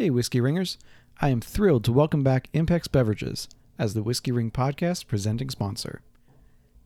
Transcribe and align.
Hey, 0.00 0.08
Whiskey 0.08 0.40
Ringers. 0.40 0.78
I 1.20 1.28
am 1.28 1.42
thrilled 1.42 1.84
to 1.84 1.92
welcome 1.92 2.22
back 2.22 2.50
Impex 2.54 2.90
Beverages 2.90 3.50
as 3.78 3.92
the 3.92 4.02
Whiskey 4.02 4.32
Ring 4.32 4.50
Podcast 4.50 5.06
presenting 5.06 5.50
sponsor. 5.50 6.00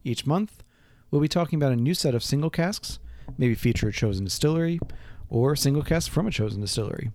Each 0.02 0.26
month, 0.26 0.64
we'll 1.12 1.20
be 1.22 1.28
talking 1.28 1.56
about 1.56 1.70
a 1.70 1.76
new 1.76 1.94
set 1.94 2.16
of 2.16 2.24
single 2.24 2.50
casks, 2.50 2.98
maybe 3.38 3.54
feature 3.54 3.86
a 3.86 3.92
chosen 3.92 4.24
distillery, 4.24 4.80
or 5.28 5.54
single 5.54 5.84
cask 5.84 6.10
from 6.10 6.26
a 6.26 6.32
chosen 6.32 6.60
distillery. 6.60 7.12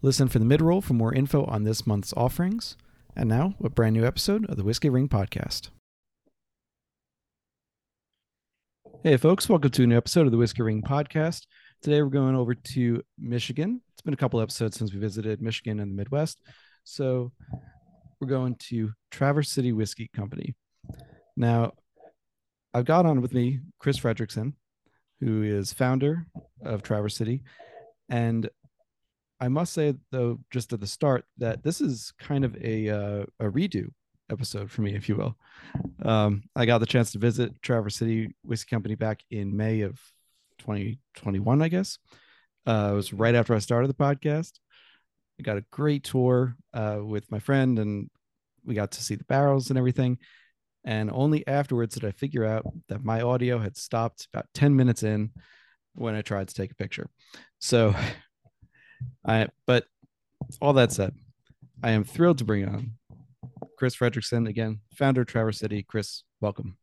Listen 0.00 0.26
for 0.26 0.38
the 0.38 0.46
mid 0.46 0.62
roll 0.62 0.80
for 0.80 0.94
more 0.94 1.12
info 1.12 1.44
on 1.44 1.64
this 1.64 1.86
month's 1.86 2.14
offerings. 2.16 2.78
And 3.14 3.28
now, 3.28 3.56
a 3.62 3.68
brand 3.68 3.94
new 3.94 4.06
episode 4.06 4.48
of 4.48 4.56
the 4.56 4.64
Whiskey 4.64 4.88
Ring 4.88 5.06
Podcast. 5.06 5.68
Hey, 9.04 9.18
folks, 9.18 9.50
welcome 9.50 9.70
to 9.72 9.82
a 9.82 9.86
new 9.86 9.98
episode 9.98 10.24
of 10.24 10.32
the 10.32 10.38
Whiskey 10.38 10.62
Ring 10.62 10.80
Podcast. 10.80 11.44
Today, 11.82 12.02
we're 12.02 12.10
going 12.10 12.34
over 12.34 12.54
to 12.54 13.02
Michigan. 13.18 13.80
It's 13.94 14.02
been 14.02 14.12
a 14.12 14.16
couple 14.18 14.38
episodes 14.38 14.76
since 14.76 14.92
we 14.92 15.00
visited 15.00 15.40
Michigan 15.40 15.80
and 15.80 15.90
the 15.90 15.96
Midwest. 15.96 16.42
So, 16.84 17.32
we're 18.20 18.28
going 18.28 18.56
to 18.68 18.92
Traverse 19.10 19.50
City 19.50 19.72
Whiskey 19.72 20.10
Company. 20.14 20.54
Now, 21.38 21.72
I've 22.74 22.84
got 22.84 23.06
on 23.06 23.22
with 23.22 23.32
me 23.32 23.60
Chris 23.78 23.98
Fredrickson, 23.98 24.52
who 25.20 25.42
is 25.42 25.72
founder 25.72 26.26
of 26.62 26.82
Traverse 26.82 27.16
City. 27.16 27.44
And 28.10 28.50
I 29.40 29.48
must 29.48 29.72
say, 29.72 29.94
though, 30.10 30.38
just 30.50 30.74
at 30.74 30.80
the 30.80 30.86
start, 30.86 31.24
that 31.38 31.62
this 31.62 31.80
is 31.80 32.12
kind 32.18 32.44
of 32.44 32.54
a, 32.62 32.90
uh, 32.90 33.24
a 33.40 33.44
redo 33.44 33.88
episode 34.30 34.70
for 34.70 34.82
me, 34.82 34.94
if 34.94 35.08
you 35.08 35.16
will. 35.16 35.34
Um, 36.02 36.42
I 36.54 36.66
got 36.66 36.78
the 36.78 36.86
chance 36.86 37.10
to 37.12 37.18
visit 37.18 37.62
Traverse 37.62 37.96
City 37.96 38.34
Whiskey 38.44 38.68
Company 38.68 38.96
back 38.96 39.22
in 39.30 39.56
May 39.56 39.80
of 39.80 39.98
2021, 40.60 41.62
I 41.62 41.68
guess. 41.68 41.98
Uh, 42.66 42.90
it 42.92 42.94
was 42.94 43.12
right 43.12 43.34
after 43.34 43.54
I 43.54 43.58
started 43.58 43.88
the 43.88 43.94
podcast. 43.94 44.52
I 45.38 45.42
got 45.42 45.56
a 45.56 45.64
great 45.70 46.04
tour 46.04 46.54
uh, 46.74 46.98
with 47.02 47.30
my 47.30 47.38
friend, 47.38 47.78
and 47.78 48.10
we 48.64 48.74
got 48.74 48.92
to 48.92 49.02
see 49.02 49.14
the 49.14 49.24
barrels 49.24 49.70
and 49.70 49.78
everything. 49.78 50.18
And 50.84 51.10
only 51.10 51.46
afterwards 51.46 51.94
did 51.94 52.04
I 52.04 52.12
figure 52.12 52.44
out 52.44 52.64
that 52.88 53.04
my 53.04 53.22
audio 53.22 53.58
had 53.58 53.76
stopped 53.76 54.28
about 54.32 54.46
10 54.54 54.76
minutes 54.76 55.02
in 55.02 55.30
when 55.94 56.14
I 56.14 56.22
tried 56.22 56.48
to 56.48 56.54
take 56.54 56.72
a 56.72 56.76
picture. 56.76 57.08
So, 57.58 57.94
I, 59.26 59.48
but 59.66 59.84
all 60.60 60.74
that 60.74 60.92
said, 60.92 61.14
I 61.82 61.90
am 61.90 62.04
thrilled 62.04 62.38
to 62.38 62.44
bring 62.44 62.66
on 62.66 62.92
Chris 63.78 63.96
Fredrickson, 63.96 64.48
again, 64.48 64.80
founder 64.94 65.22
of 65.22 65.26
Traverse 65.26 65.58
City. 65.58 65.82
Chris, 65.82 66.22
welcome. 66.40 66.76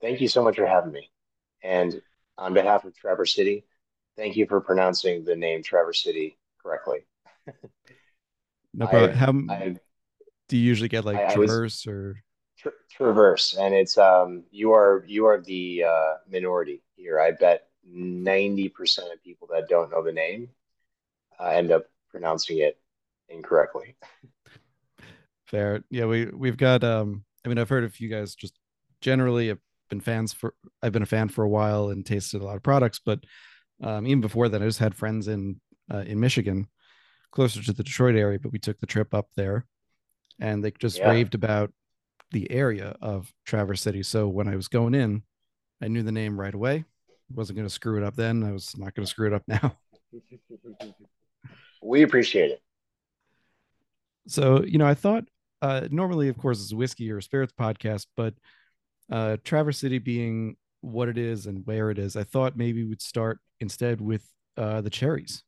Thank 0.00 0.20
you 0.20 0.28
so 0.28 0.42
much 0.42 0.56
for 0.56 0.66
having 0.66 0.92
me. 0.92 1.10
And 1.62 2.00
on 2.38 2.54
behalf 2.54 2.84
of 2.84 2.96
Traverse 2.96 3.34
City, 3.34 3.64
thank 4.16 4.36
you 4.36 4.46
for 4.46 4.60
pronouncing 4.60 5.24
the 5.24 5.36
name 5.36 5.62
Traverse 5.62 6.02
City 6.02 6.38
correctly. 6.62 7.00
no 8.74 8.86
problem. 8.86 9.48
How 9.48 9.54
I, 9.54 9.76
do 10.48 10.56
you 10.56 10.62
usually 10.64 10.88
get 10.88 11.04
like 11.04 11.16
I, 11.16 11.34
traverse 11.34 11.86
I 11.86 11.90
was, 11.90 11.94
or 11.94 12.16
tra- 12.58 12.72
traverse? 12.90 13.56
And 13.58 13.74
it's 13.74 13.96
um 13.98 14.44
you 14.50 14.72
are 14.72 15.04
you 15.06 15.26
are 15.26 15.40
the 15.40 15.84
uh, 15.84 16.14
minority 16.30 16.82
here. 16.96 17.20
I 17.20 17.32
bet 17.32 17.68
ninety 17.86 18.68
percent 18.68 19.12
of 19.12 19.22
people 19.22 19.48
that 19.52 19.68
don't 19.68 19.90
know 19.90 20.02
the 20.02 20.12
name 20.12 20.48
uh, 21.40 21.48
end 21.48 21.70
up 21.70 21.86
pronouncing 22.10 22.58
it 22.58 22.78
incorrectly. 23.28 23.96
Fair. 25.46 25.82
Yeah, 25.90 26.06
we 26.06 26.26
we've 26.26 26.56
got 26.56 26.84
um 26.84 27.24
I 27.44 27.48
mean 27.48 27.58
I've 27.58 27.68
heard 27.68 27.84
of 27.84 27.98
you 28.00 28.08
guys 28.08 28.34
just 28.34 28.58
generally 29.00 29.56
been 29.92 30.00
fans 30.00 30.32
for 30.32 30.54
I've 30.82 30.92
been 30.92 31.02
a 31.02 31.06
fan 31.06 31.28
for 31.28 31.44
a 31.44 31.48
while 31.48 31.90
and 31.90 32.04
tasted 32.04 32.40
a 32.40 32.44
lot 32.44 32.56
of 32.56 32.62
products, 32.62 32.98
but 33.04 33.20
um 33.82 34.06
even 34.06 34.22
before 34.22 34.48
that 34.48 34.62
I 34.62 34.64
just 34.64 34.78
had 34.78 34.94
friends 34.94 35.28
in 35.28 35.60
uh, 35.92 36.04
in 36.06 36.18
Michigan 36.18 36.66
closer 37.30 37.62
to 37.62 37.72
the 37.74 37.82
Detroit 37.82 38.16
area, 38.16 38.38
but 38.38 38.52
we 38.52 38.58
took 38.58 38.78
the 38.80 38.86
trip 38.86 39.12
up 39.12 39.28
there 39.36 39.66
and 40.40 40.64
they 40.64 40.70
just 40.70 40.98
yeah. 40.98 41.10
raved 41.10 41.34
about 41.34 41.72
the 42.30 42.50
area 42.50 42.96
of 43.02 43.30
Traverse 43.44 43.82
City. 43.82 44.02
So 44.02 44.28
when 44.28 44.48
I 44.48 44.56
was 44.56 44.68
going 44.68 44.94
in, 44.94 45.22
I 45.82 45.88
knew 45.88 46.02
the 46.02 46.12
name 46.12 46.40
right 46.40 46.54
away. 46.54 46.84
Wasn't 47.30 47.56
going 47.56 47.68
to 47.68 47.72
screw 47.72 47.98
it 47.98 48.04
up 48.04 48.16
then. 48.16 48.42
I 48.44 48.52
was 48.52 48.76
not 48.76 48.94
going 48.94 49.04
to 49.04 49.10
screw 49.10 49.26
it 49.26 49.34
up 49.34 49.42
now. 49.46 49.76
we 51.82 52.02
appreciate 52.02 52.50
it. 52.50 52.62
So, 54.26 54.62
you 54.62 54.78
know, 54.78 54.86
I 54.86 54.94
thought 54.94 55.24
uh, 55.60 55.88
normally, 55.90 56.28
of 56.28 56.38
course, 56.38 56.60
it's 56.62 56.72
a 56.72 56.76
whiskey 56.76 57.10
or 57.10 57.18
a 57.18 57.22
spirits 57.22 57.52
podcast, 57.58 58.06
but 58.16 58.34
uh, 59.10 59.36
Traverse 59.44 59.78
City 59.78 59.98
being 59.98 60.56
what 60.80 61.08
it 61.08 61.18
is 61.18 61.46
and 61.46 61.66
where 61.66 61.90
it 61.90 61.98
is, 61.98 62.16
I 62.16 62.24
thought 62.24 62.56
maybe 62.56 62.84
we'd 62.84 63.02
start 63.02 63.38
instead 63.60 64.00
with 64.00 64.24
uh, 64.56 64.80
the 64.80 64.90
cherries. 64.90 65.42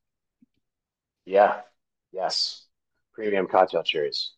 Yeah. 1.25 1.61
Yes. 2.13 2.67
Premium 3.13 3.47
cocktail 3.47 3.83
cherries. 3.83 4.33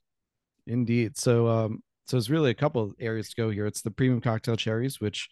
Indeed. 0.67 1.17
So, 1.17 1.49
um, 1.49 1.83
so 2.07 2.17
it's 2.17 2.31
really 2.31 2.51
a 2.51 2.55
couple 2.55 2.83
of 2.83 2.95
areas 2.99 3.29
to 3.31 3.37
go 3.37 3.51
here. 3.51 3.67
It's 3.67 3.83
the 3.83 3.91
premium 3.91 4.21
cocktail 4.21 4.57
cherries, 4.57 5.01
which 5.01 5.29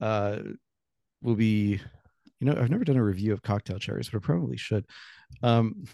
uh, 0.00 0.38
will 1.22 1.34
be, 1.34 1.80
you 2.40 2.46
know, 2.46 2.52
I've 2.60 2.70
never 2.70 2.84
done 2.84 2.96
a 2.96 3.04
review 3.04 3.32
of 3.32 3.42
cocktail 3.42 3.78
cherries, 3.78 4.08
but 4.08 4.18
I 4.18 4.20
probably 4.20 4.56
should. 4.56 4.84
Um, 5.42 5.84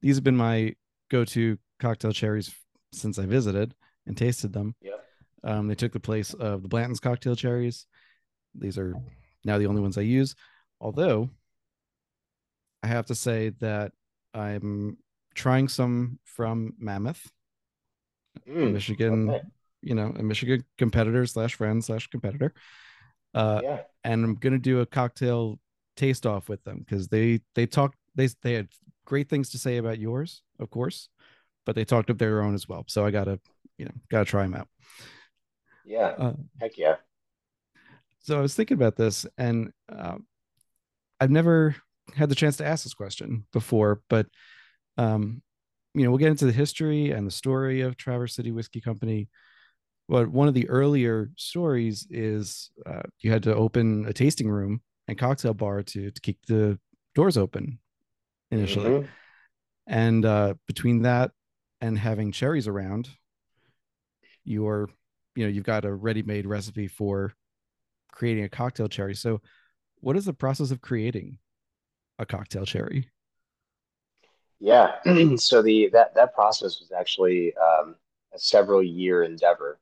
these 0.00 0.16
have 0.16 0.24
been 0.24 0.36
my 0.36 0.74
go-to 1.10 1.58
cocktail 1.80 2.12
cherries 2.12 2.54
since 2.92 3.18
I 3.18 3.26
visited 3.26 3.74
and 4.06 4.16
tasted 4.16 4.52
them. 4.52 4.74
Yep. 4.82 4.97
Um, 5.44 5.68
they 5.68 5.74
took 5.74 5.92
the 5.92 6.00
place 6.00 6.34
of 6.34 6.62
the 6.62 6.68
Blanton's 6.68 7.00
cocktail 7.00 7.36
cherries. 7.36 7.86
These 8.54 8.78
are 8.78 8.94
now 9.44 9.58
the 9.58 9.66
only 9.66 9.80
ones 9.80 9.98
I 9.98 10.02
use. 10.02 10.34
Although 10.80 11.30
I 12.82 12.88
have 12.88 13.06
to 13.06 13.14
say 13.14 13.50
that 13.60 13.92
I'm 14.34 14.98
trying 15.34 15.68
some 15.68 16.18
from 16.24 16.74
Mammoth, 16.78 17.30
mm, 18.48 18.72
Michigan, 18.72 19.30
okay. 19.30 19.42
you 19.82 19.94
know, 19.94 20.12
a 20.16 20.22
Michigan 20.22 20.64
competitor 20.76 21.26
slash 21.26 21.54
friend 21.54 21.84
slash 21.84 22.08
competitor. 22.08 22.52
Uh, 23.34 23.60
yeah. 23.62 23.80
And 24.04 24.24
I'm 24.24 24.34
gonna 24.36 24.58
do 24.58 24.80
a 24.80 24.86
cocktail 24.86 25.58
taste 25.96 26.26
off 26.26 26.48
with 26.48 26.62
them 26.64 26.78
because 26.78 27.08
they 27.08 27.40
they 27.54 27.66
talked 27.66 27.98
they 28.14 28.28
they 28.42 28.54
had 28.54 28.68
great 29.04 29.28
things 29.28 29.50
to 29.50 29.58
say 29.58 29.76
about 29.76 29.98
yours, 29.98 30.42
of 30.58 30.70
course 30.70 31.08
but 31.68 31.74
they 31.74 31.84
talked 31.84 32.08
of 32.08 32.16
their 32.16 32.40
own 32.40 32.54
as 32.54 32.66
well. 32.66 32.82
So 32.88 33.04
I 33.04 33.10
gotta, 33.10 33.38
you 33.76 33.84
know, 33.84 33.90
gotta 34.10 34.24
try 34.24 34.42
them 34.44 34.54
out. 34.54 34.68
Yeah. 35.88 36.14
Uh, 36.18 36.32
Heck 36.60 36.76
yeah. 36.76 36.96
So 38.20 38.38
I 38.38 38.42
was 38.42 38.54
thinking 38.54 38.76
about 38.76 38.96
this, 38.96 39.26
and 39.38 39.72
uh, 39.90 40.16
I've 41.18 41.30
never 41.30 41.74
had 42.14 42.28
the 42.28 42.34
chance 42.34 42.58
to 42.58 42.66
ask 42.66 42.84
this 42.84 42.94
question 42.94 43.46
before, 43.52 44.02
but 44.10 44.26
um, 44.98 45.42
you 45.94 46.04
know, 46.04 46.10
we'll 46.10 46.18
get 46.18 46.28
into 46.28 46.44
the 46.44 46.52
history 46.52 47.10
and 47.10 47.26
the 47.26 47.30
story 47.30 47.80
of 47.80 47.96
Traverse 47.96 48.34
City 48.34 48.52
Whiskey 48.52 48.80
Company. 48.80 49.28
But 50.08 50.28
one 50.28 50.48
of 50.48 50.54
the 50.54 50.68
earlier 50.68 51.30
stories 51.36 52.06
is 52.10 52.70
uh, 52.84 53.02
you 53.20 53.30
had 53.30 53.44
to 53.44 53.54
open 53.54 54.06
a 54.06 54.12
tasting 54.12 54.48
room 54.48 54.82
and 55.06 55.18
cocktail 55.18 55.54
bar 55.54 55.82
to 55.82 56.10
to 56.10 56.20
keep 56.20 56.44
the 56.46 56.78
doors 57.14 57.38
open 57.38 57.78
initially. 58.50 58.90
Mm-hmm. 58.90 59.06
And 59.86 60.24
uh, 60.24 60.54
between 60.66 61.02
that 61.02 61.30
and 61.80 61.98
having 61.98 62.32
cherries 62.32 62.68
around, 62.68 63.08
you're, 64.44 64.90
you 65.38 65.44
know, 65.44 65.50
you've 65.50 65.62
got 65.62 65.84
a 65.84 65.94
ready-made 65.94 66.46
recipe 66.46 66.88
for 66.88 67.32
creating 68.10 68.42
a 68.42 68.48
cocktail 68.48 68.88
cherry. 68.88 69.14
So, 69.14 69.40
what 70.00 70.16
is 70.16 70.24
the 70.24 70.32
process 70.32 70.72
of 70.72 70.80
creating 70.80 71.38
a 72.18 72.26
cocktail 72.26 72.66
cherry? 72.66 73.08
Yeah, 74.58 74.96
so 75.36 75.62
the 75.62 75.90
that 75.92 76.16
that 76.16 76.34
process 76.34 76.80
was 76.80 76.90
actually 76.90 77.54
um, 77.56 77.94
a 78.34 78.38
several 78.38 78.82
year 78.82 79.22
endeavor, 79.22 79.78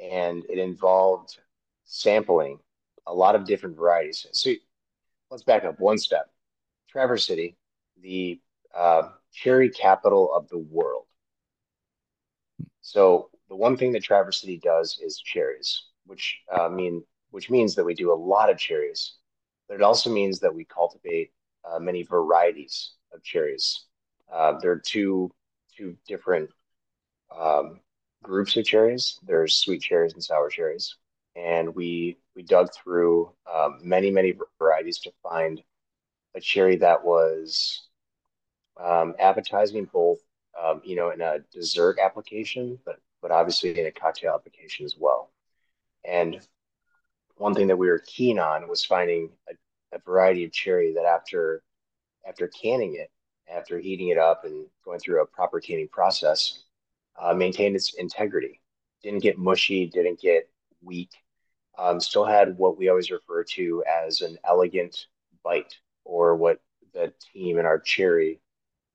and 0.00 0.42
it 0.50 0.58
involved 0.58 1.38
sampling 1.84 2.58
a 3.06 3.14
lot 3.14 3.36
of 3.36 3.46
different 3.46 3.76
varieties. 3.76 4.26
So 4.32 4.50
let's 5.30 5.44
back 5.44 5.62
up 5.62 5.78
one 5.78 5.98
step. 5.98 6.28
Traverse 6.88 7.24
City, 7.24 7.56
the 8.02 8.40
uh, 8.76 9.10
cherry 9.32 9.70
capital 9.70 10.34
of 10.34 10.48
the 10.48 10.58
world. 10.58 11.04
So 12.80 13.30
the 13.48 13.56
one 13.56 13.76
thing 13.76 13.92
that 13.92 14.02
Traverse 14.02 14.40
City 14.40 14.58
does 14.58 14.98
is 15.02 15.18
cherries, 15.18 15.84
which 16.06 16.38
uh, 16.52 16.68
mean 16.68 17.04
which 17.30 17.50
means 17.50 17.74
that 17.74 17.84
we 17.84 17.94
do 17.94 18.12
a 18.12 18.14
lot 18.14 18.50
of 18.50 18.58
cherries, 18.58 19.14
but 19.68 19.74
it 19.74 19.82
also 19.82 20.10
means 20.10 20.40
that 20.40 20.54
we 20.54 20.64
cultivate 20.64 21.30
uh, 21.64 21.78
many 21.78 22.02
varieties 22.02 22.92
of 23.12 23.22
cherries. 23.22 23.84
Uh, 24.32 24.58
there 24.60 24.72
are 24.72 24.82
two 24.84 25.30
two 25.76 25.96
different 26.06 26.50
um, 27.36 27.80
groups 28.22 28.56
of 28.56 28.64
cherries. 28.64 29.18
There's 29.26 29.54
sweet 29.56 29.82
cherries 29.82 30.14
and 30.14 30.24
sour 30.24 30.48
cherries, 30.50 30.96
and 31.36 31.74
we 31.74 32.18
we 32.34 32.42
dug 32.42 32.72
through 32.72 33.32
um, 33.52 33.80
many 33.82 34.10
many 34.10 34.34
varieties 34.58 34.98
to 35.00 35.12
find 35.22 35.62
a 36.34 36.40
cherry 36.40 36.76
that 36.76 37.04
was 37.04 37.88
um, 38.80 39.14
appetizing 39.18 39.86
both 39.92 40.18
um, 40.62 40.80
you 40.84 40.96
know, 40.96 41.10
in 41.10 41.20
a 41.20 41.38
dessert 41.52 41.98
application, 42.02 42.78
but 42.84 42.98
but 43.22 43.30
obviously 43.30 43.78
in 43.78 43.86
a 43.86 43.90
cocktail 43.90 44.34
application 44.34 44.84
as 44.84 44.96
well. 44.98 45.30
And 46.04 46.40
one 47.36 47.54
thing 47.54 47.68
that 47.68 47.76
we 47.76 47.88
were 47.88 48.02
keen 48.06 48.38
on 48.38 48.68
was 48.68 48.84
finding 48.84 49.30
a, 49.48 49.54
a 49.96 49.98
variety 50.00 50.44
of 50.44 50.52
cherry 50.52 50.92
that 50.94 51.04
after 51.04 51.62
after 52.26 52.48
canning 52.48 52.96
it 52.96 53.10
after 53.50 53.78
heating 53.78 54.08
it 54.08 54.18
up 54.18 54.44
and 54.44 54.66
going 54.84 54.98
through 54.98 55.22
a 55.22 55.26
proper 55.26 55.60
canning 55.60 55.88
process, 55.88 56.64
uh, 57.20 57.32
maintained 57.32 57.74
its 57.74 57.94
integrity. 57.94 58.60
Didn't 59.02 59.22
get 59.22 59.38
mushy, 59.38 59.86
didn't 59.86 60.20
get 60.20 60.50
weak. 60.82 61.10
Um, 61.78 62.00
still 62.00 62.24
had 62.24 62.58
what 62.58 62.76
we 62.76 62.88
always 62.88 63.10
refer 63.10 63.44
to 63.44 63.84
as 64.04 64.20
an 64.20 64.36
elegant 64.44 65.06
bite, 65.44 65.74
or 66.04 66.34
what 66.34 66.60
the 66.92 67.12
team 67.32 67.58
in 67.58 67.66
our 67.66 67.78
cherry, 67.78 68.40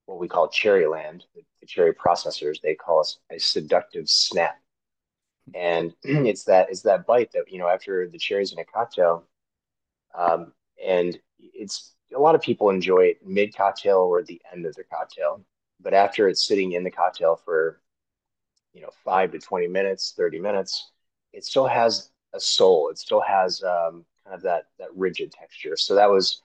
what 0.05 0.19
we 0.19 0.27
call 0.27 0.49
Cherryland, 0.49 1.21
the, 1.35 1.43
the 1.61 1.67
cherry 1.67 1.93
processors, 1.93 2.61
they 2.61 2.75
call 2.75 2.99
us 2.99 3.19
a 3.31 3.39
seductive 3.39 4.09
snap. 4.09 4.59
And 5.53 5.93
it's 6.03 6.43
that 6.45 6.69
it's 6.69 6.81
that 6.83 7.05
bite 7.05 7.31
that 7.33 7.51
you 7.51 7.59
know 7.59 7.67
after 7.67 8.07
the 8.07 8.17
cherries 8.17 8.53
in 8.53 8.59
a 8.59 8.65
cocktail, 8.65 9.25
um, 10.15 10.53
and 10.85 11.17
it's 11.39 11.93
a 12.15 12.19
lot 12.19 12.35
of 12.35 12.41
people 12.41 12.69
enjoy 12.69 13.05
it 13.05 13.25
mid 13.25 13.55
cocktail 13.55 13.97
or 13.97 14.23
the 14.23 14.41
end 14.53 14.65
of 14.65 14.75
the 14.75 14.83
cocktail, 14.83 15.43
but 15.81 15.93
after 15.93 16.27
it's 16.27 16.45
sitting 16.45 16.73
in 16.73 16.83
the 16.83 16.91
cocktail 16.91 17.35
for 17.43 17.81
you 18.73 18.81
know 18.81 18.89
five 19.03 19.31
to 19.31 19.39
20 19.39 19.67
minutes 19.67 20.13
30 20.17 20.39
minutes 20.39 20.91
it 21.31 21.45
still 21.45 21.67
has 21.67 22.09
a 22.33 22.39
soul 22.39 22.89
it 22.89 22.97
still 22.97 23.21
has 23.21 23.63
um, 23.63 24.03
kind 24.23 24.35
of 24.35 24.41
that 24.41 24.65
that 24.79 24.89
rigid 24.95 25.31
texture 25.31 25.77
so 25.77 25.95
that 25.95 26.09
was 26.09 26.41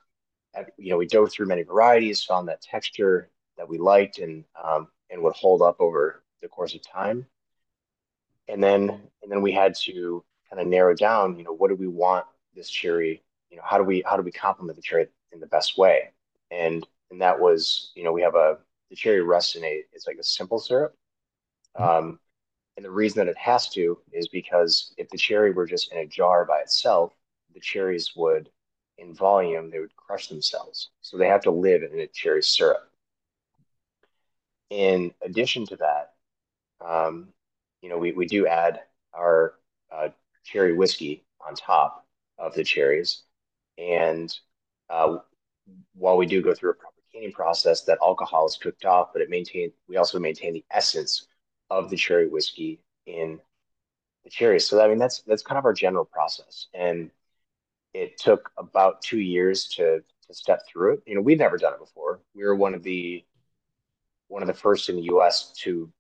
you 0.76 0.90
know 0.90 0.96
we 0.98 1.06
dove 1.06 1.30
through 1.32 1.46
many 1.46 1.62
varieties 1.62 2.22
found 2.22 2.48
that 2.48 2.60
texture 2.60 3.30
that 3.58 3.68
we 3.68 3.78
liked 3.78 4.18
and 4.18 4.44
um, 4.62 4.88
and 5.10 5.22
would 5.22 5.34
hold 5.34 5.62
up 5.62 5.76
over 5.80 6.22
the 6.40 6.48
course 6.48 6.74
of 6.74 6.82
time 6.82 7.26
and 8.48 8.62
then 8.62 8.88
and 9.22 9.30
then 9.30 9.42
we 9.42 9.52
had 9.52 9.74
to 9.74 10.24
kind 10.48 10.62
of 10.62 10.66
narrow 10.66 10.94
down 10.94 11.36
you 11.36 11.44
know 11.44 11.54
what 11.54 11.68
do 11.68 11.74
we 11.74 11.88
want 11.88 12.24
this 12.54 12.70
cherry 12.70 13.22
you 13.50 13.56
know 13.56 13.62
how 13.64 13.76
do 13.76 13.84
we 13.84 14.02
how 14.06 14.16
do 14.16 14.22
we 14.22 14.32
complement 14.32 14.76
the 14.76 14.82
cherry 14.82 15.06
in 15.32 15.40
the 15.40 15.46
best 15.46 15.76
way 15.76 16.10
and 16.50 16.86
and 17.10 17.20
that 17.20 17.38
was 17.38 17.92
you 17.94 18.04
know 18.04 18.12
we 18.12 18.22
have 18.22 18.34
a 18.34 18.58
the 18.88 18.96
cherry 18.96 19.20
rests 19.20 19.56
in 19.56 19.64
a 19.64 19.82
it's 19.92 20.06
like 20.06 20.16
a 20.18 20.24
simple 20.24 20.58
syrup 20.58 20.94
um, 21.78 22.18
and 22.78 22.84
the 22.84 22.90
reason 22.92 23.18
that 23.18 23.30
it 23.30 23.36
has 23.36 23.68
to 23.70 23.98
is 24.12 24.28
because 24.28 24.94
if 24.96 25.08
the 25.08 25.18
cherry 25.18 25.50
were 25.50 25.66
just 25.66 25.90
in 25.90 25.98
a 25.98 26.06
jar 26.06 26.44
by 26.44 26.60
itself, 26.60 27.12
the 27.52 27.58
cherries 27.58 28.12
would, 28.14 28.50
in 28.98 29.12
volume, 29.12 29.68
they 29.68 29.80
would 29.80 29.96
crush 29.96 30.28
themselves. 30.28 30.90
So 31.00 31.16
they 31.16 31.26
have 31.26 31.42
to 31.42 31.50
live 31.50 31.82
in 31.82 31.98
a 31.98 32.06
cherry 32.06 32.40
syrup. 32.40 32.88
In 34.70 35.12
addition 35.22 35.66
to 35.66 35.76
that, 35.76 36.12
um, 36.84 37.28
you 37.82 37.88
know, 37.88 37.98
we, 37.98 38.12
we 38.12 38.26
do 38.26 38.46
add 38.46 38.80
our 39.14 39.54
uh, 39.90 40.08
cherry 40.44 40.74
whiskey 40.74 41.24
on 41.46 41.54
top 41.54 42.06
of 42.38 42.54
the 42.54 42.64
cherries. 42.64 43.22
And 43.78 44.32
uh, 44.90 45.18
while 45.94 46.16
we 46.16 46.26
do 46.26 46.42
go 46.42 46.54
through 46.54 46.70
a 46.70 46.74
proper 46.74 46.94
canning 47.12 47.32
process, 47.32 47.82
that 47.84 47.98
alcohol 48.02 48.46
is 48.46 48.56
cooked 48.56 48.84
off, 48.84 49.12
but 49.12 49.22
it 49.22 49.30
maintain 49.30 49.72
we 49.88 49.96
also 49.96 50.18
maintain 50.18 50.52
the 50.52 50.64
essence 50.70 51.26
of 51.70 51.90
the 51.90 51.96
cherry 51.96 52.28
whiskey 52.28 52.80
in 53.06 53.40
the 54.24 54.30
cherries. 54.30 54.68
So 54.68 54.82
I 54.82 54.88
mean 54.88 54.98
that's 54.98 55.22
that's 55.22 55.42
kind 55.42 55.58
of 55.58 55.64
our 55.64 55.72
general 55.72 56.04
process. 56.04 56.66
And 56.74 57.10
it 57.94 58.18
took 58.18 58.50
about 58.58 59.02
two 59.02 59.20
years 59.20 59.68
to 59.76 60.00
to 60.26 60.34
step 60.34 60.60
through 60.68 60.94
it. 60.94 61.02
You 61.06 61.14
know, 61.14 61.22
we've 61.22 61.38
never 61.38 61.58
done 61.58 61.74
it 61.74 61.80
before. 61.80 62.20
We 62.34 62.44
were 62.44 62.56
one 62.56 62.74
of 62.74 62.82
the 62.82 63.24
one 64.28 64.42
of 64.42 64.48
the 64.48 64.54
first 64.54 64.88
in 64.88 64.96
the 64.96 65.10
US 65.14 65.52
to 65.62 65.90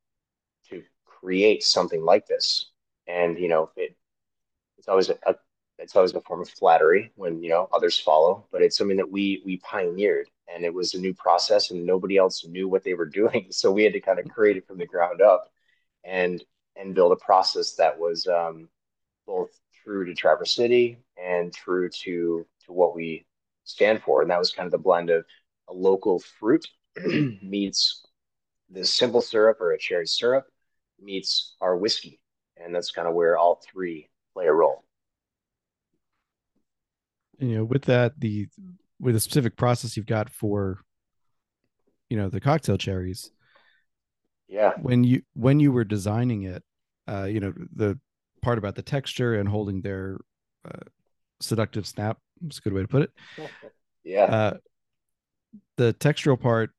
to 0.70 0.82
create 1.04 1.62
something 1.62 2.04
like 2.04 2.26
this. 2.26 2.70
And 3.06 3.38
you 3.38 3.48
know, 3.48 3.70
it 3.76 3.96
it's 4.78 4.88
always 4.88 5.10
a, 5.10 5.16
it's 5.78 5.96
always 5.96 6.14
a 6.14 6.20
form 6.20 6.40
of 6.40 6.48
flattery 6.48 7.12
when 7.16 7.42
you 7.42 7.50
know 7.50 7.68
others 7.72 7.98
follow, 7.98 8.46
but 8.52 8.62
it's 8.62 8.76
something 8.76 8.96
that 8.96 9.10
we 9.10 9.42
we 9.44 9.58
pioneered 9.58 10.28
and 10.52 10.64
it 10.64 10.72
was 10.72 10.94
a 10.94 10.98
new 10.98 11.14
process 11.14 11.70
and 11.70 11.84
nobody 11.84 12.16
else 12.16 12.46
knew 12.46 12.68
what 12.68 12.84
they 12.84 12.94
were 12.94 13.06
doing. 13.20 13.48
So 13.50 13.70
we 13.70 13.84
had 13.84 13.92
to 13.92 14.00
kind 14.00 14.18
of 14.18 14.28
create 14.28 14.56
it 14.56 14.66
from 14.66 14.78
the 14.78 14.86
ground 14.86 15.20
up 15.20 15.50
and 16.04 16.42
and 16.76 16.94
build 16.94 17.12
a 17.12 17.16
process 17.16 17.74
that 17.74 17.98
was 17.98 18.26
um, 18.26 18.68
both 19.26 19.50
true 19.84 20.04
to 20.04 20.14
Traverse 20.14 20.54
City 20.54 20.98
and 21.22 21.52
true 21.52 21.88
to 22.04 22.46
to 22.66 22.72
what 22.72 22.94
we 22.94 23.24
stand 23.64 24.02
for. 24.02 24.22
And 24.22 24.30
that 24.30 24.38
was 24.38 24.52
kind 24.52 24.66
of 24.66 24.72
the 24.72 24.78
blend 24.78 25.10
of 25.10 25.24
a 25.68 25.72
local 25.72 26.18
fruit 26.18 26.66
meets 27.42 28.04
this 28.70 28.92
simple 28.92 29.20
syrup 29.20 29.60
or 29.60 29.72
a 29.72 29.78
cherry 29.78 30.06
syrup 30.06 30.46
meets 31.00 31.56
our 31.60 31.76
whiskey. 31.76 32.20
And 32.56 32.74
that's 32.74 32.90
kind 32.90 33.08
of 33.08 33.14
where 33.14 33.38
all 33.38 33.60
three 33.72 34.08
play 34.34 34.46
a 34.46 34.52
role. 34.52 34.84
You 37.38 37.58
know, 37.58 37.64
with 37.64 37.84
that, 37.84 38.18
the 38.18 38.48
with 39.00 39.14
a 39.14 39.20
specific 39.20 39.56
process 39.56 39.96
you've 39.96 40.06
got 40.06 40.28
for 40.28 40.80
you 42.10 42.16
know 42.16 42.28
the 42.28 42.40
cocktail 42.40 42.76
cherries, 42.76 43.30
yeah 44.48 44.72
when 44.80 45.04
you 45.04 45.22
when 45.34 45.60
you 45.60 45.70
were 45.70 45.84
designing 45.84 46.42
it 46.42 46.62
uh 47.06 47.24
you 47.24 47.38
know 47.38 47.52
the 47.74 47.98
part 48.42 48.58
about 48.58 48.74
the 48.74 48.82
texture 48.82 49.34
and 49.38 49.48
holding 49.48 49.82
their 49.82 50.18
uh, 50.64 50.78
seductive 51.40 51.86
snap 51.86 52.18
is 52.48 52.58
a 52.58 52.60
good 52.62 52.72
way 52.72 52.82
to 52.82 52.88
put 52.88 53.02
it 53.02 53.10
yeah 54.04 54.24
uh 54.24 54.56
the 55.76 55.94
textural 55.94 56.40
part 56.40 56.70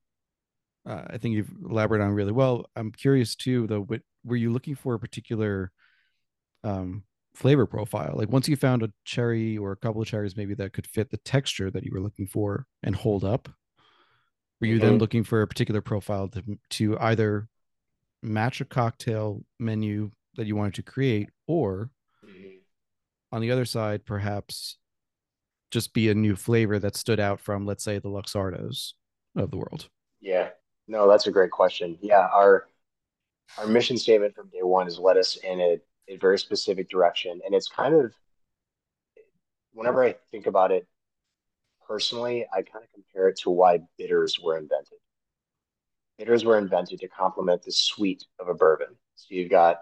uh, 0.86 1.04
i 1.08 1.18
think 1.18 1.36
you've 1.36 1.52
elaborated 1.70 2.06
on 2.06 2.14
really 2.14 2.32
well 2.32 2.66
i'm 2.76 2.92
curious 2.92 3.36
too 3.36 3.68
though 3.68 3.82
what, 3.82 4.02
were 4.24 4.36
you 4.36 4.52
looking 4.52 4.76
for 4.76 4.94
a 4.94 5.00
particular 5.00 5.72
um 6.64 7.04
flavor 7.36 7.66
profile 7.66 8.14
like 8.16 8.30
once 8.30 8.50
you 8.50 8.56
found 8.56 8.84
a 8.84 8.92
cherry 9.06 9.58
or 9.58 9.72
a 9.72 9.78
couple 9.78 10.02
of 10.02 10.08
cherries 10.08 10.36
maybe 10.36 10.54
that 10.54 10.74
could 10.74 10.88
fit 10.88 11.10
the 11.10 11.18
texture 11.18 11.72
that 11.72 11.84
you 11.84 11.92
were 11.94 12.02
looking 12.02 12.28
for 12.28 12.66
and 12.84 12.96
hold 12.96 13.24
up 13.24 13.50
were 14.60 14.68
you 14.68 14.78
mm-hmm. 14.78 14.86
then 14.86 14.98
looking 14.98 15.24
for 15.24 15.42
a 15.42 15.48
particular 15.48 15.82
profile 15.82 16.28
to, 16.28 16.44
to 16.70 16.98
either 17.00 17.48
match 18.22 18.62
a 18.62 18.66
cocktail 18.66 19.44
menu 19.60 20.12
that 20.36 20.48
you 20.48 20.56
wanted 20.56 20.76
to 20.76 20.84
create, 20.84 21.30
or 21.48 21.90
mm-hmm. 22.26 22.58
on 23.32 23.42
the 23.42 23.52
other 23.52 23.66
side, 23.66 24.06
perhaps 24.06 24.78
just 25.72 25.94
be 25.94 26.10
a 26.10 26.16
new 26.16 26.36
flavor 26.36 26.80
that 26.80 26.96
stood 26.96 27.20
out 27.20 27.40
from, 27.40 27.66
let's 27.66 27.84
say, 27.84 28.00
the 28.00 28.10
Luxardos 28.10 28.94
of 29.36 29.52
the 29.52 29.58
world? 29.58 29.88
Yeah, 30.20 30.50
no, 30.90 31.08
that's 31.10 31.28
a 31.28 31.32
great 31.32 31.52
question. 31.52 31.98
Yeah, 32.02 32.28
our 32.34 32.68
our 33.58 33.68
mission 33.68 33.98
statement 33.98 34.36
from 34.36 34.50
day 34.50 34.64
one 34.64 34.88
has 34.88 35.00
led 35.00 35.18
us 35.18 35.38
in 35.38 35.60
a, 35.62 35.80
a 36.08 36.18
very 36.18 36.38
specific 36.38 36.90
direction, 36.90 37.40
and 37.46 37.56
it's 37.56 37.70
kind 37.70 37.96
of 37.96 38.14
whenever 39.74 40.04
I 40.04 40.16
think 40.32 40.48
about 40.48 40.72
it 40.72 40.88
personally, 41.88 42.46
I 42.52 42.64
kind 42.64 42.84
of 42.84 42.92
compare 42.94 43.30
it 43.30 43.40
to 43.44 43.50
why 43.50 43.80
bitters 43.98 44.38
were 44.44 44.58
invented 44.58 45.00
bitters 46.20 46.44
were 46.44 46.58
invented 46.58 47.00
to 47.00 47.08
complement 47.08 47.64
the 47.64 47.72
sweet 47.72 48.26
of 48.40 48.50
a 48.50 48.54
bourbon. 48.54 48.90
So 49.16 49.28
you've 49.30 49.50
got, 49.50 49.80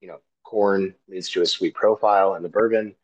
you 0.00 0.06
know, 0.08 0.18
corn 0.44 0.94
leads 1.08 1.28
to 1.30 1.42
a 1.42 1.46
sweet 1.46 1.74
profile 1.74 2.36
in 2.36 2.42
the 2.42 2.48
bourbon, 2.48 2.94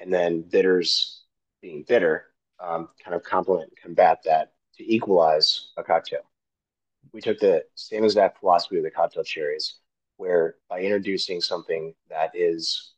and 0.00 0.12
then 0.12 0.42
bitters 0.42 1.24
being 1.60 1.84
bitter 1.86 2.26
um, 2.64 2.88
kind 3.04 3.16
of 3.16 3.24
complement 3.24 3.70
and 3.70 3.82
combat 3.82 4.20
that 4.24 4.52
to 4.76 4.94
equalize 4.94 5.70
a 5.76 5.82
cocktail. 5.82 6.27
We 7.12 7.20
took 7.20 7.38
the 7.38 7.64
same 7.74 8.04
exact 8.04 8.40
philosophy 8.40 8.78
of 8.78 8.84
the 8.84 8.90
cocktail 8.90 9.24
cherries, 9.24 9.76
where 10.16 10.56
by 10.68 10.80
introducing 10.80 11.40
something 11.40 11.94
that 12.10 12.30
is 12.34 12.92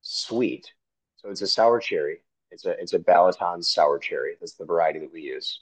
sweet, 0.00 0.72
so 1.16 1.30
it's 1.30 1.42
a 1.42 1.46
sour 1.46 1.78
cherry. 1.80 2.22
It's 2.50 2.66
a 2.66 2.70
it's 2.80 2.92
a 2.92 2.98
Balaton 2.98 3.64
sour 3.64 3.98
cherry. 3.98 4.36
That's 4.40 4.54
the 4.54 4.64
variety 4.64 4.98
that 4.98 5.12
we 5.12 5.22
use. 5.22 5.60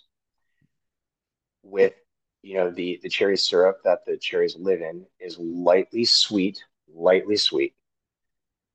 With 1.63 1.95
you 2.43 2.55
know 2.55 2.71
the 2.71 2.99
the 3.03 3.09
cherry 3.09 3.37
syrup 3.37 3.81
that 3.85 4.05
the 4.07 4.17
cherries 4.17 4.57
live 4.57 4.81
in 4.81 5.07
is 5.19 5.39
lightly 5.39 6.05
sweet 6.05 6.63
lightly 6.93 7.37
sweet 7.37 7.75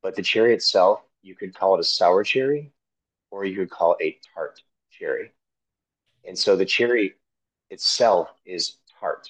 but 0.01 0.15
the 0.15 0.21
cherry 0.21 0.53
itself 0.53 1.01
you 1.21 1.35
could 1.35 1.53
call 1.53 1.75
it 1.75 1.79
a 1.79 1.83
sour 1.83 2.23
cherry 2.23 2.71
or 3.31 3.45
you 3.45 3.55
could 3.55 3.69
call 3.69 3.95
it 3.99 4.03
a 4.03 4.19
tart 4.33 4.61
cherry 4.91 5.31
and 6.25 6.37
so 6.37 6.55
the 6.55 6.65
cherry 6.65 7.15
itself 7.69 8.29
is 8.45 8.77
tart 8.99 9.29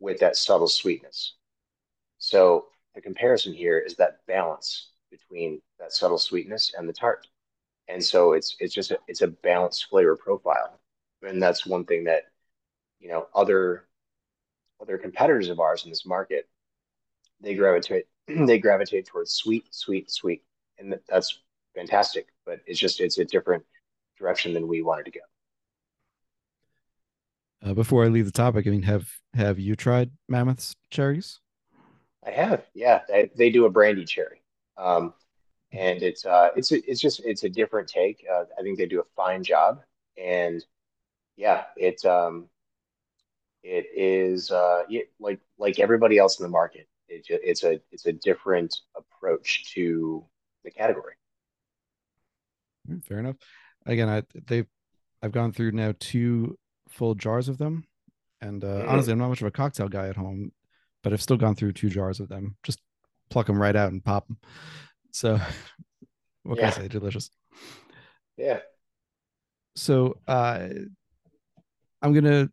with 0.00 0.18
that 0.20 0.36
subtle 0.36 0.68
sweetness. 0.68 1.34
So 2.18 2.66
the 2.94 3.00
comparison 3.00 3.52
here 3.52 3.78
is 3.78 3.96
that 3.96 4.24
balance 4.26 4.90
between 5.10 5.60
that 5.78 5.92
subtle 5.92 6.18
sweetness 6.18 6.74
and 6.76 6.88
the 6.88 6.92
tart. 6.92 7.26
And 7.88 8.02
so 8.02 8.32
it's 8.32 8.56
it's 8.60 8.74
just 8.74 8.90
a, 8.92 8.98
it's 9.08 9.22
a 9.22 9.28
balanced 9.28 9.86
flavor 9.90 10.16
profile. 10.16 10.80
And 11.22 11.42
that's 11.42 11.66
one 11.66 11.84
thing 11.84 12.04
that 12.04 12.24
you 13.00 13.08
know 13.08 13.26
other 13.34 13.86
other 14.80 14.98
competitors 14.98 15.48
of 15.48 15.60
ours 15.60 15.84
in 15.84 15.90
this 15.90 16.06
market 16.06 16.48
they 17.40 17.54
gravitate 17.54 18.06
they 18.28 18.58
gravitate 18.58 19.06
towards 19.06 19.32
sweet 19.32 19.66
sweet 19.74 20.10
sweet. 20.10 20.42
And 20.78 20.98
that's 21.08 21.40
fantastic 21.74 22.28
but 22.44 22.60
it's 22.66 22.78
just 22.78 23.00
it's 23.00 23.18
a 23.18 23.24
different 23.24 23.64
direction 24.18 24.52
than 24.52 24.68
we 24.68 24.82
wanted 24.82 25.04
to 25.04 25.10
go 25.10 25.20
uh, 27.62 27.74
before 27.74 28.04
i 28.04 28.08
leave 28.08 28.24
the 28.26 28.32
topic 28.32 28.66
i 28.66 28.70
mean 28.70 28.82
have 28.82 29.08
have 29.34 29.58
you 29.58 29.76
tried 29.76 30.10
mammoth's 30.28 30.74
cherries 30.90 31.40
i 32.26 32.30
have 32.30 32.64
yeah 32.74 33.00
they, 33.08 33.30
they 33.36 33.50
do 33.50 33.64
a 33.66 33.70
brandy 33.70 34.04
cherry 34.04 34.42
um, 34.76 35.12
and 35.72 36.02
it's 36.02 36.24
uh 36.26 36.50
it's 36.56 36.72
it's 36.72 37.00
just 37.00 37.20
it's 37.24 37.44
a 37.44 37.48
different 37.48 37.88
take 37.88 38.24
uh, 38.32 38.44
i 38.58 38.62
think 38.62 38.78
they 38.78 38.86
do 38.86 39.00
a 39.00 39.04
fine 39.16 39.42
job 39.44 39.82
and 40.18 40.64
yeah 41.36 41.64
it's 41.76 42.04
um 42.04 42.48
It 43.62 43.86
is 43.94 44.50
uh, 44.50 44.82
it, 44.88 45.12
like 45.20 45.40
like 45.58 45.78
everybody 45.78 46.18
else 46.18 46.38
in 46.38 46.42
the 46.42 46.48
market. 46.50 46.88
It, 47.08 47.26
it's 47.28 47.62
a 47.62 47.80
it's 47.92 48.06
a 48.06 48.12
different 48.12 48.74
approach 48.96 49.72
to 49.74 50.24
the 50.64 50.70
category. 50.70 51.14
Mm, 52.88 53.04
fair 53.04 53.18
enough. 53.18 53.36
Again, 53.86 54.08
I 54.08 54.22
they 54.46 54.64
I've 55.22 55.32
gone 55.32 55.52
through 55.52 55.72
now 55.72 55.94
two 55.98 56.58
full 56.92 57.14
jars 57.14 57.48
of 57.48 57.58
them, 57.58 57.84
and 58.40 58.62
uh, 58.64 58.84
mm. 58.84 58.88
honestly, 58.88 59.12
I'm 59.12 59.18
not 59.18 59.28
much 59.28 59.40
of 59.40 59.46
a 59.46 59.52
cocktail 59.52 59.88
guy 59.88 60.08
at 60.08 60.16
home, 60.16 60.52
but 61.02 61.12
I've 61.12 61.22
still 61.22 61.36
gone 61.36 61.54
through 61.54 61.72
two 61.72 61.88
jars 61.88 62.20
of 62.20 62.28
them. 62.28 62.56
Just 62.62 62.80
pluck 63.30 63.46
them 63.46 63.60
right 63.60 63.76
out 63.76 63.92
and 63.92 64.04
pop 64.04 64.26
them. 64.26 64.38
So, 65.10 65.38
what 66.42 66.58
yeah. 66.58 66.70
can 66.70 66.80
I 66.80 66.82
say? 66.82 66.88
Delicious. 66.88 67.30
Yeah. 68.36 68.60
So, 69.76 70.18
uh, 70.28 70.68
I'm 72.02 72.12
gonna, 72.12 72.50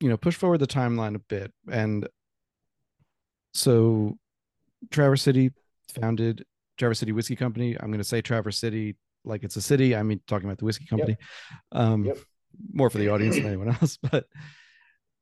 you 0.00 0.08
know, 0.08 0.16
push 0.16 0.34
forward 0.34 0.58
the 0.58 0.66
timeline 0.66 1.14
a 1.14 1.20
bit, 1.20 1.52
and 1.70 2.08
so 3.54 4.18
Traverse 4.90 5.22
City 5.22 5.50
founded 6.00 6.44
Traverse 6.76 6.98
City 6.98 7.12
Whiskey 7.12 7.36
Company. 7.36 7.76
I'm 7.78 7.88
going 7.88 7.98
to 7.98 8.04
say 8.04 8.20
Traverse 8.20 8.58
City 8.58 8.96
like 9.24 9.42
it's 9.42 9.56
a 9.56 9.62
city. 9.62 9.96
I 9.96 10.02
mean, 10.02 10.20
talking 10.26 10.46
about 10.46 10.58
the 10.58 10.64
whiskey 10.64 10.86
company, 10.86 11.16
yep. 11.18 11.58
Um, 11.72 12.04
yep. 12.04 12.18
More 12.72 12.90
for 12.90 12.98
the 12.98 13.08
audience 13.12 13.36
than 13.36 13.46
anyone 13.46 13.68
else. 13.68 13.98
But 14.10 14.26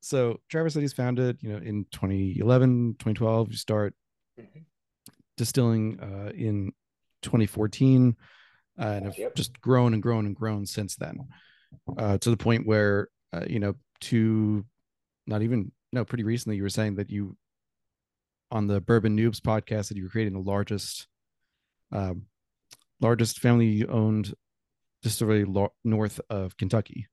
so 0.00 0.40
Traverse 0.50 0.74
City 0.74 0.84
is 0.84 0.92
founded, 0.92 1.38
you 1.40 1.50
know, 1.50 1.58
in 1.58 1.86
2011, 1.92 2.96
2012. 2.98 3.50
You 3.50 3.56
start 3.56 3.94
mm-hmm. 4.38 4.60
distilling 5.36 5.98
uh, 6.00 6.32
in 6.34 6.72
2014, 7.22 8.16
uh, 8.78 8.82
and 8.82 9.06
have 9.06 9.18
yep. 9.18 9.34
just 9.34 9.60
grown 9.60 9.94
and 9.94 10.02
grown 10.02 10.26
and 10.26 10.36
grown 10.36 10.66
since 10.66 10.96
then, 10.96 11.18
uh, 11.96 12.18
to 12.18 12.30
the 12.30 12.36
point 12.36 12.66
where 12.66 13.08
uh, 13.32 13.44
you 13.48 13.58
know, 13.58 13.74
to 14.00 14.64
not 15.26 15.42
even 15.42 15.72
no, 15.92 16.04
pretty 16.04 16.24
recently, 16.24 16.56
you 16.56 16.62
were 16.62 16.68
saying 16.68 16.96
that 16.96 17.10
you 17.10 17.36
on 18.50 18.66
the 18.66 18.80
Bourbon 18.80 19.16
Noobs 19.16 19.40
podcast 19.40 19.88
that 19.88 19.96
you 19.96 20.04
were 20.04 20.10
creating 20.10 20.34
the 20.34 20.40
largest 20.40 21.06
um, 21.92 22.22
largest 23.00 23.40
family 23.40 23.86
owned 23.86 24.34
distillery 25.02 25.46
north 25.84 26.20
of 26.30 26.56
Kentucky. 26.56 27.06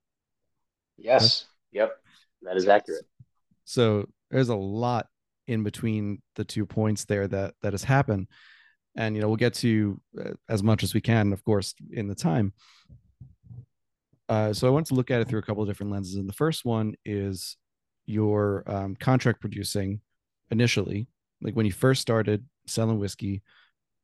Yes. 1.03 1.45
Yep. 1.71 1.91
That 2.43 2.57
is 2.57 2.67
accurate. 2.67 3.05
So 3.65 4.07
there's 4.29 4.49
a 4.49 4.55
lot 4.55 5.07
in 5.47 5.63
between 5.63 6.21
the 6.35 6.43
two 6.43 6.65
points 6.65 7.05
there 7.05 7.27
that 7.27 7.53
that 7.61 7.73
has 7.73 7.83
happened 7.83 8.27
and 8.95 9.15
you 9.15 9.21
know 9.21 9.27
we'll 9.27 9.37
get 9.37 9.53
to 9.53 9.99
uh, 10.19 10.31
as 10.47 10.61
much 10.61 10.83
as 10.83 10.93
we 10.93 11.01
can 11.01 11.33
of 11.33 11.43
course 11.43 11.73
in 11.91 12.07
the 12.07 12.15
time 12.15 12.53
uh, 14.29 14.53
so 14.53 14.67
i 14.67 14.69
want 14.69 14.85
to 14.85 14.93
look 14.93 15.09
at 15.09 15.19
it 15.19 15.27
through 15.27 15.39
a 15.39 15.41
couple 15.41 15.63
of 15.63 15.67
different 15.67 15.91
lenses 15.91 16.15
and 16.15 16.29
the 16.29 16.33
first 16.33 16.63
one 16.63 16.93
is 17.05 17.57
your 18.05 18.63
um, 18.67 18.95
contract 18.95 19.41
producing 19.41 19.99
initially 20.51 21.07
like 21.41 21.55
when 21.55 21.65
you 21.65 21.71
first 21.71 22.01
started 22.01 22.45
selling 22.67 22.99
whiskey 22.99 23.41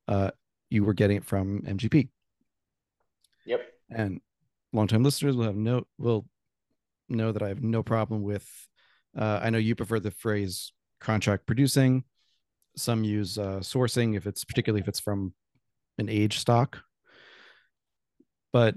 uh, 0.07 0.31
you 0.69 0.83
were 0.83 0.93
getting 0.93 1.17
it 1.17 1.25
from 1.25 1.61
MGP. 1.61 2.09
Yep. 3.45 3.61
And 3.89 4.21
long 4.73 4.87
time 4.87 5.03
listeners 5.03 5.35
will 5.35 5.45
have 5.45 5.55
no 5.55 5.85
will 5.97 6.25
know 7.09 7.31
that 7.31 7.43
I 7.43 7.49
have 7.49 7.61
no 7.61 7.83
problem 7.83 8.23
with. 8.23 8.47
Uh, 9.17 9.39
I 9.41 9.49
know 9.49 9.57
you 9.57 9.75
prefer 9.75 9.99
the 9.99 10.11
phrase 10.11 10.73
contract 10.99 11.45
producing. 11.45 12.03
Some 12.75 13.03
use 13.03 13.37
uh, 13.37 13.59
sourcing 13.59 14.15
if 14.15 14.27
it's 14.27 14.43
particularly 14.43 14.81
if 14.81 14.87
it's 14.87 14.99
from 14.99 15.33
an 15.97 16.09
age 16.09 16.39
stock. 16.39 16.79
But 18.53 18.75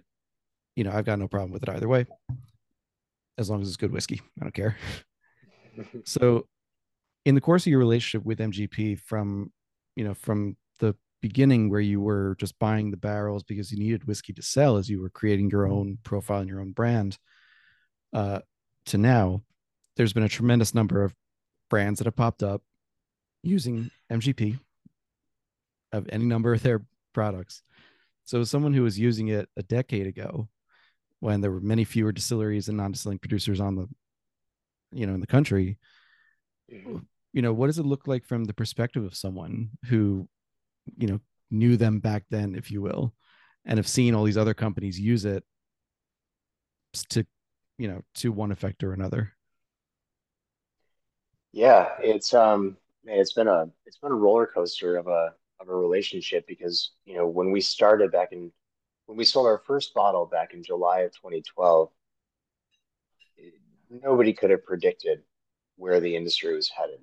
you 0.77 0.85
know, 0.85 0.93
I've 0.93 1.05
got 1.05 1.19
no 1.19 1.29
problem 1.29 1.53
with 1.53 1.63
it 1.63 1.69
either 1.69 1.89
way, 1.89 2.07
as 3.37 3.51
long 3.51 3.61
as 3.61 3.69
it's 3.69 3.77
good 3.77 3.93
whiskey. 3.93 4.21
I 4.41 4.45
don't 4.45 4.55
care. 4.55 4.77
so, 6.05 6.47
in 7.25 7.35
the 7.35 7.41
course 7.41 7.65
of 7.67 7.71
your 7.71 7.79
relationship 7.79 8.25
with 8.25 8.39
MGP, 8.39 9.01
from 9.01 9.53
you 9.97 10.05
know, 10.05 10.15
from 10.15 10.57
the 10.79 10.95
beginning 11.21 11.69
where 11.69 11.81
you 11.81 12.01
were 12.01 12.37
just 12.39 12.59
buying 12.59 12.91
the 12.91 12.97
barrels 12.97 13.43
because 13.43 13.71
you 13.71 13.79
needed 13.79 14.07
whiskey 14.07 14.33
to 14.33 14.43
sell 14.43 14.77
as 14.77 14.89
you 14.89 15.03
were 15.03 15.11
creating 15.11 15.51
your 15.51 15.67
own 15.67 15.99
profile 16.03 16.41
and 16.41 16.49
your 16.49 16.61
own 16.61 16.73
brand 16.73 17.19
uh, 18.13 18.41
to 18.87 18.99
now 18.99 19.43
there's 19.97 20.13
been 20.13 20.23
a 20.23 20.29
tremendous 20.29 20.75
number 20.75 21.03
of 21.03 21.15
brands 21.69 21.99
that 21.99 22.07
have 22.07 22.17
popped 22.17 22.43
up 22.43 22.63
using 23.43 23.91
mgp 24.11 24.59
of 25.93 26.07
any 26.11 26.25
number 26.25 26.53
of 26.53 26.63
their 26.63 26.83
products. 27.13 27.63
So 28.25 28.45
someone 28.45 28.75
who 28.75 28.83
was 28.83 28.99
using 28.99 29.29
it 29.29 29.49
a 29.57 29.63
decade 29.63 30.07
ago 30.07 30.49
when 31.19 31.41
there 31.41 31.51
were 31.51 31.61
many 31.61 31.85
fewer 31.85 32.13
distilleries 32.13 32.69
and 32.69 32.77
non-distilling 32.79 33.19
producers 33.19 33.61
on 33.61 33.77
the 33.77 33.89
you 34.93 35.07
know 35.07 35.15
in 35.15 35.21
the 35.21 35.27
country 35.27 35.79
you 36.69 37.43
know 37.43 37.53
what 37.53 37.67
does 37.67 37.79
it 37.79 37.87
look 37.87 38.07
like 38.07 38.25
from 38.25 38.45
the 38.45 38.55
perspective 38.55 39.05
of 39.05 39.15
someone 39.15 39.71
who 39.87 40.29
you 40.97 41.07
know 41.07 41.21
knew 41.51 41.77
them 41.77 42.01
back 42.01 42.25
then 42.31 42.55
if 42.55 42.71
you 42.71 42.81
will 42.81 43.13
and 43.65 43.79
have 43.79 43.87
seen 43.87 44.15
all 44.15 44.25
these 44.25 44.39
other 44.39 44.55
companies 44.55 44.99
use 44.99 45.25
it 45.25 45.45
to 47.09 47.25
you 47.81 47.89
know 47.89 48.03
to 48.15 48.31
one 48.31 48.53
effect 48.53 48.85
or 48.85 48.93
another. 48.93 49.33
Yeah 51.53 51.89
it's 52.01 52.35
um 52.35 52.77
it's 53.05 53.33
been 53.33 53.49
a 53.49 53.69
it's 53.87 53.99
been 53.99 54.13
a 54.13 54.15
roller 54.15 54.47
coaster 54.47 54.97
of 54.97 55.09
a 55.09 55.33
of 55.61 55.69
a 55.69 55.75
relationship 55.75 56.47
because 56.47 56.93
you 57.05 57.17
know 57.17 57.27
when 57.27 57.51
we 57.51 57.61
started 57.61 58.13
back 58.13 58.33
in 58.33 58.53
when 59.07 59.17
we 59.19 59.25
sold 59.25 59.47
our 59.47 59.59
first 59.59 59.95
bottle 59.95 60.27
back 60.27 60.55
in 60.55 60.63
July 60.63 61.01
of 61.01 61.13
2012 61.13 61.91
nobody 63.91 64.33
could 64.33 64.51
have 64.51 64.65
predicted 64.65 65.23
where 65.77 65.99
the 66.01 66.15
industry 66.15 66.55
was 66.55 66.69
headed 66.69 67.01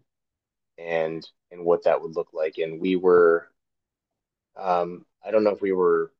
and 0.77 1.27
and 1.51 1.63
what 1.63 1.83
that 1.83 2.01
would 2.01 2.15
look 2.15 2.29
like. 2.33 2.57
And 2.57 2.79
we 2.79 2.95
were 2.95 3.49
um, 4.55 5.05
I 5.25 5.31
don't 5.31 5.43
know 5.43 5.51
if 5.51 5.61
we 5.61 5.71
were 5.71 6.11
we 6.11 6.16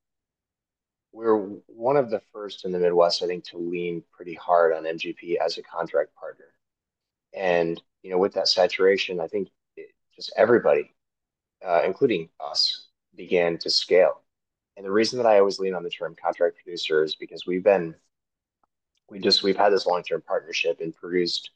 were 1.12 1.38
one 1.68 1.98
of 1.98 2.10
the 2.10 2.22
first 2.32 2.66
in 2.66 2.72
the 2.72 2.80
Midwest, 2.80 3.24
I 3.24 3.28
think, 3.28 3.44
to 3.46 3.58
lean 3.58 4.04
pretty 4.12 4.36
hard 4.36 4.74
on 4.74 4.84
MGP 4.84 5.38
as 5.38 5.58
a 5.58 5.64
contract 5.64 6.14
partner. 6.16 6.46
And 7.34 7.82
you 8.04 8.12
know, 8.12 8.18
with 8.18 8.34
that 8.34 8.48
saturation, 8.48 9.20
I 9.20 9.28
think 9.28 9.50
it, 9.76 9.90
just 10.16 10.32
everybody, 10.38 10.94
uh, 11.66 11.82
including 11.86 12.30
us, 12.40 12.88
began 13.16 13.58
to 13.60 13.70
scale. 13.70 14.22
And 14.76 14.86
the 14.86 14.92
reason 14.92 15.18
that 15.18 15.28
I 15.28 15.40
always 15.40 15.60
lean 15.60 15.74
on 15.74 15.84
the 15.84 15.90
term 15.90 16.16
contract 16.16 16.58
producer 16.64 17.04
is 17.04 17.16
because 17.16 17.46
we've 17.48 17.64
been, 17.64 17.96
we 19.10 19.20
just 19.20 19.44
we've 19.44 19.58
had 19.58 19.74
this 19.74 19.88
long 19.88 20.04
term 20.04 20.22
partnership 20.22 20.80
and 20.82 20.96
produced 20.96 21.50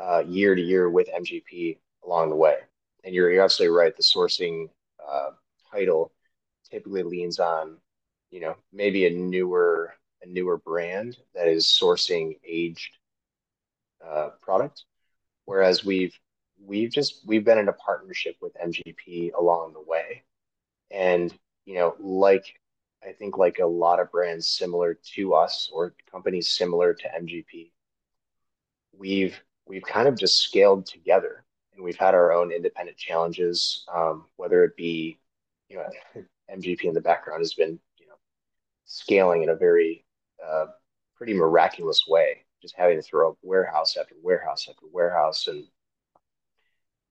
uh, 0.00 0.22
year 0.26 0.54
to 0.54 0.60
year 0.60 0.90
with 0.90 1.08
MGP 1.08 1.78
along 2.04 2.30
the 2.30 2.36
way. 2.36 2.56
And 3.04 3.14
you're, 3.14 3.30
you're 3.30 3.44
absolutely 3.44 3.76
right. 3.76 3.96
The 3.96 4.02
sourcing 4.02 4.68
uh, 5.06 5.30
title 5.70 6.12
typically 6.68 7.04
leans 7.04 7.38
on, 7.38 7.76
you 8.30 8.40
know, 8.40 8.56
maybe 8.72 9.06
a 9.06 9.10
newer 9.10 9.94
a 10.22 10.26
newer 10.26 10.58
brand 10.58 11.16
that 11.34 11.48
is 11.48 11.66
sourcing 11.66 12.38
aged 12.46 12.96
uh, 14.04 14.30
product, 14.40 14.84
whereas 15.44 15.84
we've 15.84 16.18
we've 16.64 16.90
just 16.90 17.20
we've 17.26 17.44
been 17.44 17.58
in 17.58 17.68
a 17.68 17.72
partnership 17.72 18.36
with 18.40 18.54
MGP 18.54 19.32
along 19.34 19.72
the 19.74 19.82
way, 19.82 20.22
and 20.90 21.32
you 21.64 21.74
know, 21.74 21.94
like 22.00 22.60
I 23.06 23.12
think 23.12 23.38
like 23.38 23.58
a 23.58 23.66
lot 23.66 24.00
of 24.00 24.10
brands 24.10 24.48
similar 24.48 24.94
to 25.14 25.34
us 25.34 25.70
or 25.72 25.94
companies 26.10 26.50
similar 26.50 26.94
to 26.94 27.08
MGP, 27.22 27.70
we've 28.98 29.40
we've 29.66 29.82
kind 29.82 30.08
of 30.08 30.18
just 30.18 30.38
scaled 30.40 30.86
together 30.86 31.44
and 31.74 31.84
we've 31.84 31.96
had 31.96 32.14
our 32.14 32.32
own 32.32 32.52
independent 32.52 32.96
challenges, 32.96 33.84
um, 33.94 34.26
whether 34.36 34.64
it 34.64 34.76
be 34.76 35.18
you 35.68 35.76
know, 35.76 36.24
MGP 36.54 36.84
in 36.84 36.94
the 36.94 37.00
background 37.00 37.40
has 37.40 37.54
been, 37.54 37.78
scaling 38.86 39.42
in 39.42 39.50
a 39.50 39.56
very 39.56 40.04
uh, 40.44 40.66
pretty 41.16 41.34
miraculous 41.34 42.04
way, 42.08 42.44
just 42.62 42.74
having 42.76 42.96
to 42.96 43.02
throw 43.02 43.30
up 43.30 43.38
warehouse 43.42 43.96
after 43.96 44.14
warehouse 44.22 44.66
after 44.70 44.86
warehouse. 44.90 45.48
And, 45.48 45.64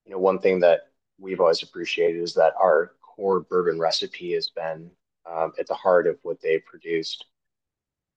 you 0.05 0.12
know, 0.12 0.17
one 0.20 0.39
thing 0.39 0.60
that 0.62 0.89
we've 1.20 1.39
always 1.39 1.62
appreciated 1.62 2.22
is 2.22 2.34
that 2.34 2.53
our 2.60 2.94
core 3.01 3.41
bourbon 3.41 3.79
recipe 3.79 4.34
has 4.34 4.50
been 4.50 4.89
um, 5.29 5.53
at 5.60 5.67
the 5.67 5.75
heart 5.75 6.08
of 6.08 6.17
what 6.24 6.41
they've 6.41 6.65
produced. 6.65 7.25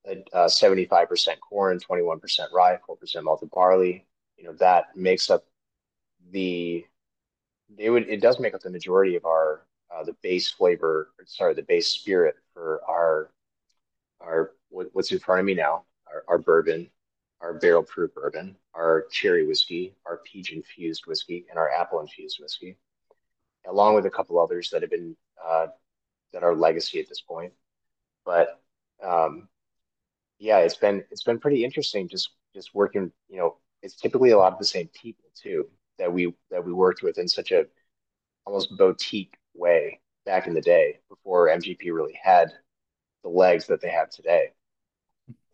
Uh, 0.09 0.47
75% 0.47 1.29
corn, 1.41 1.79
21% 1.79 2.53
rye, 2.53 2.79
4% 2.89 3.23
malted 3.23 3.51
barley. 3.51 4.07
You 4.39 4.45
know, 4.45 4.53
that 4.55 4.97
makes 4.97 5.29
up 5.29 5.45
the, 6.31 6.87
they 7.77 7.91
would, 7.91 8.09
it 8.09 8.23
does 8.23 8.41
make 8.41 8.55
up 8.55 8.63
the 8.63 8.71
majority 8.71 9.17
of 9.17 9.27
our 9.27 9.67
uh, 9.95 10.05
the 10.05 10.15
base 10.23 10.51
flavor, 10.51 11.11
sorry, 11.25 11.55
the 11.55 11.63
base 11.63 11.89
spirit 11.89 12.37
for 12.53 12.81
our 12.89 13.31
our 14.21 14.53
what, 14.71 14.89
what's 14.93 15.13
in 15.13 15.19
front 15.19 15.41
of 15.41 15.47
me 15.47 15.55
now, 15.55 15.85
our, 16.07 16.25
our 16.29 16.39
bourbon, 16.39 16.91
our 17.41 17.55
barrel 17.55 17.83
proof 17.83 18.15
bourbon, 18.15 18.57
our 18.75 19.07
cherry 19.11 19.47
whiskey, 19.47 19.95
our 20.07 20.19
peach 20.25 20.53
infused 20.53 21.07
whiskey, 21.07 21.47
and 21.51 21.59
our 21.59 21.71
apple 21.71 22.01
infused 22.01 22.39
whiskey, 22.41 22.77
along 23.69 23.95
with 23.95 24.07
a 24.07 24.11
couple 24.11 24.39
others 24.39 24.71
that 24.71 24.83
have 24.83 24.91
been 24.91 25.17
uh, 25.45 25.67
that 26.33 26.43
are 26.43 26.55
legacy 26.55 27.01
at 27.01 27.09
this 27.09 27.21
point. 27.21 27.53
But 28.25 28.61
um, 29.03 29.49
yeah, 30.39 30.59
it's 30.59 30.77
been 30.77 31.05
it's 31.11 31.25
been 31.25 31.39
pretty 31.39 31.65
interesting 31.65 32.09
just 32.09 32.31
just 32.55 32.75
working, 32.75 33.13
you 33.29 33.39
know, 33.39 33.57
it's 33.83 33.97
typically 33.97 34.31
a 34.31 34.39
lot 34.39 34.53
of 34.53 34.59
the 34.59 34.65
same 34.65 34.89
people 34.89 35.31
too 35.35 35.69
that 35.99 36.13
we 36.13 36.35
that 36.51 36.65
we 36.65 36.73
worked 36.73 37.03
with 37.03 37.19
in 37.19 37.29
such 37.29 37.53
a 37.53 37.67
almost 38.47 38.77
boutique 38.77 39.37
way 39.55 40.01
back 40.25 40.47
in 40.47 40.55
the 40.55 40.61
day 40.61 40.99
before 41.09 41.49
MGP 41.49 41.93
really 41.93 42.19
had 42.21 42.51
the 43.23 43.29
legs 43.29 43.67
that 43.67 43.81
they 43.81 43.91
have 43.91 44.11
today. 44.11 44.53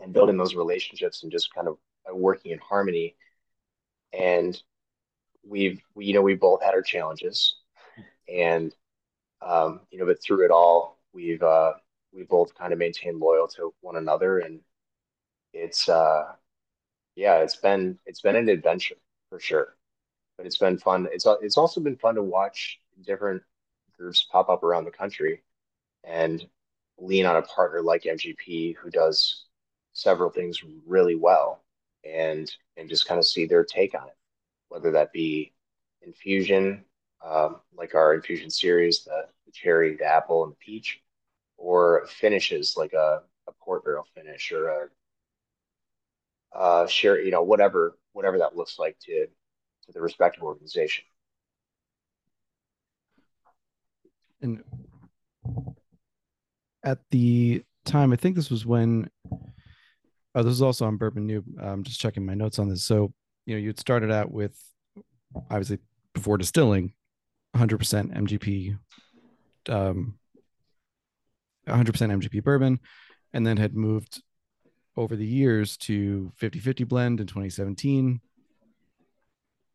And 0.01 0.13
building 0.13 0.37
those 0.37 0.55
relationships 0.55 1.23
and 1.23 1.33
just 1.33 1.55
kind 1.55 1.69
of 1.69 1.79
working 2.13 2.53
in 2.53 2.59
harmony. 2.59 3.17
And 4.13 4.61
we've 5.47 5.81
we, 5.95 6.07
you 6.07 6.15
know 6.15 6.23
we 6.23 6.35
both 6.35 6.63
had 6.63 6.75
our 6.75 6.83
challenges, 6.83 7.57
and 8.29 8.75
um, 9.43 9.81
you 9.91 9.99
know, 9.99 10.07
but 10.07 10.23
through 10.23 10.45
it 10.45 10.51
all, 10.51 10.99
we've 11.13 11.43
uh, 11.43 11.73
we 12.13 12.25
both 12.25 12.55
kind 12.55 12.73
of 12.73 12.79
maintained 12.79 13.19
loyal 13.19 13.49
to 13.49 13.75
one 13.81 13.97
another, 13.97 14.39
and 14.39 14.61
it's 15.53 15.89
uh, 15.89 16.33
yeah, 17.17 17.39
it's 17.39 17.57
been 17.57 17.99
it's 18.07 18.21
been 18.21 18.37
an 18.37 18.49
adventure 18.49 18.97
for 19.31 19.41
sure, 19.41 19.77
but 20.37 20.47
it's 20.47 20.59
been 20.59 20.79
fun. 20.79 21.09
It's 21.13 21.27
it's 21.43 21.59
also 21.59 21.81
been 21.81 21.97
fun 21.97 22.17
to 22.17 22.23
watch 22.23 22.81
different 23.03 23.43
groups 23.99 24.27
pop 24.31 24.49
up 24.49 24.63
around 24.63 24.85
the 24.85 24.91
country, 24.91 25.43
and 26.05 26.45
lean 26.99 27.27
on 27.27 27.37
a 27.37 27.43
partner 27.43 27.83
like 27.83 28.05
MGP 28.05 28.77
who 28.77 28.91
does 28.91 29.47
several 29.93 30.31
things 30.31 30.63
really 30.87 31.15
well, 31.15 31.63
and 32.05 32.51
and 32.77 32.89
just 32.89 33.07
kind 33.07 33.19
of 33.19 33.27
see 33.27 33.47
their 33.47 33.65
take 33.65 33.95
on 33.95 34.09
it, 34.09 34.17
whether 34.69 34.91
that 34.93 35.13
be 35.13 35.53
infusion, 36.03 36.85
um, 37.25 37.57
like 37.77 37.95
our 37.95 38.15
infusion 38.15 38.51
series, 38.51 39.05
the, 39.05 39.27
the 39.47 39.53
cherry, 39.53 39.97
the 39.97 40.05
apple, 40.05 40.45
and 40.45 40.53
the 40.53 40.57
peach, 40.57 41.01
or 41.57 42.07
finishes 42.09 42.75
like 42.77 42.93
a, 42.93 43.23
a 43.49 43.53
port 43.61 43.85
barrel 43.85 44.07
finish 44.15 44.53
or 44.53 44.69
a 44.69 44.89
uh, 46.57 46.87
share, 46.87 47.21
you 47.21 47.31
know, 47.31 47.43
whatever 47.43 47.97
whatever 48.13 48.39
that 48.39 48.57
looks 48.57 48.79
like 48.79 48.97
to 49.01 49.27
to 49.87 49.93
the 49.93 50.01
respective 50.01 50.43
organization. 50.43 51.05
And 54.41 54.63
at 56.85 56.99
the 57.11 57.63
time, 57.85 58.13
I 58.13 58.17
think 58.17 58.37
this 58.37 58.51
was 58.51 58.65
when. 58.65 59.11
Oh, 60.37 60.43
this 60.43 60.53
is 60.53 60.63
also 60.63 60.85
on 60.87 60.97
Bourbon 60.97 61.27
New. 61.27 61.45
I'm 61.61 61.85
just 61.85 62.01
checking 62.01 62.27
my 62.27 62.35
notes 62.35 62.59
on 62.59 62.69
this. 62.69 62.85
So, 62.85 63.13
you 63.47 63.55
know, 63.55 63.61
you'd 63.61 63.79
started 63.79 64.11
out 64.11 64.33
with 64.33 64.59
obviously 65.49 65.79
before 66.13 66.39
distilling, 66.39 66.93
100% 67.57 68.13
MGP, 68.13 68.77
um, 69.69 70.19
100% 71.69 71.87
MGP 71.87 72.43
bourbon, 72.43 72.81
and 73.33 73.47
then 73.47 73.57
had 73.57 73.75
moved 73.75 74.23
over 74.97 75.17
the 75.17 75.27
years 75.27 75.77
to 75.77 76.33
50 76.37 76.59
50 76.61 76.85
blend 76.85 77.21
in 77.21 77.27
2017, 77.27 78.21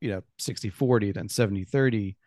you 0.01 0.10
know, 0.10 0.22
60 0.38 0.70
40, 0.70 1.12
then 1.12 1.30
70 1.30 1.66
30. 1.66 2.18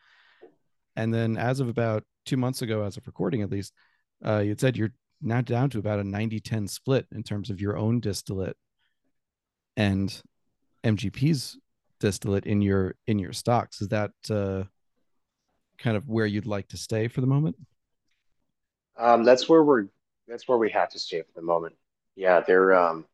And 0.96 1.12
then 1.12 1.36
as 1.36 1.60
of 1.60 1.68
about 1.68 2.04
two 2.26 2.36
months 2.36 2.62
ago, 2.62 2.82
as 2.84 2.96
of 2.96 3.06
recording 3.06 3.42
at 3.42 3.50
least, 3.50 3.72
uh, 4.24 4.38
you 4.38 4.54
said 4.58 4.76
you're 4.76 4.92
now 5.20 5.40
down 5.40 5.70
to 5.70 5.78
about 5.78 6.00
a 6.00 6.04
90 6.04 6.40
10 6.40 6.68
split 6.68 7.06
in 7.12 7.22
terms 7.22 7.50
of 7.50 7.60
your 7.60 7.76
own 7.76 8.00
distillate 8.00 8.56
and 9.76 10.22
MGP's 10.84 11.58
distillate 12.00 12.46
in 12.46 12.60
your 12.60 12.96
in 13.06 13.18
your 13.18 13.32
stocks. 13.32 13.80
Is 13.80 13.88
that 13.88 14.10
uh, 14.30 14.64
kind 15.78 15.96
of 15.96 16.08
where 16.08 16.26
you'd 16.26 16.46
like 16.46 16.68
to 16.68 16.76
stay 16.76 17.08
for 17.08 17.20
the 17.20 17.26
moment? 17.26 17.56
Um, 18.98 19.24
that's 19.24 19.48
where 19.48 19.62
we're 19.62 19.86
that's 20.28 20.46
where 20.48 20.58
we 20.58 20.70
have 20.70 20.90
to 20.90 20.98
stay 20.98 21.22
for 21.22 21.32
the 21.34 21.46
moment. 21.46 21.74
Yeah, 22.16 22.40
they're 22.40 22.74
um, 22.74 23.06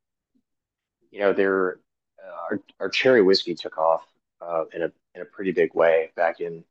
you 1.10 1.20
know 1.20 1.32
they're 1.32 1.78
uh, 2.22 2.36
our 2.50 2.60
our 2.80 2.88
cherry 2.88 3.22
whiskey 3.22 3.54
took 3.54 3.78
off 3.78 4.04
uh, 4.40 4.64
in 4.72 4.82
a 4.82 4.92
in 5.14 5.22
a 5.22 5.26
pretty 5.26 5.52
big 5.52 5.74
way 5.74 6.10
back 6.16 6.40
in 6.40 6.64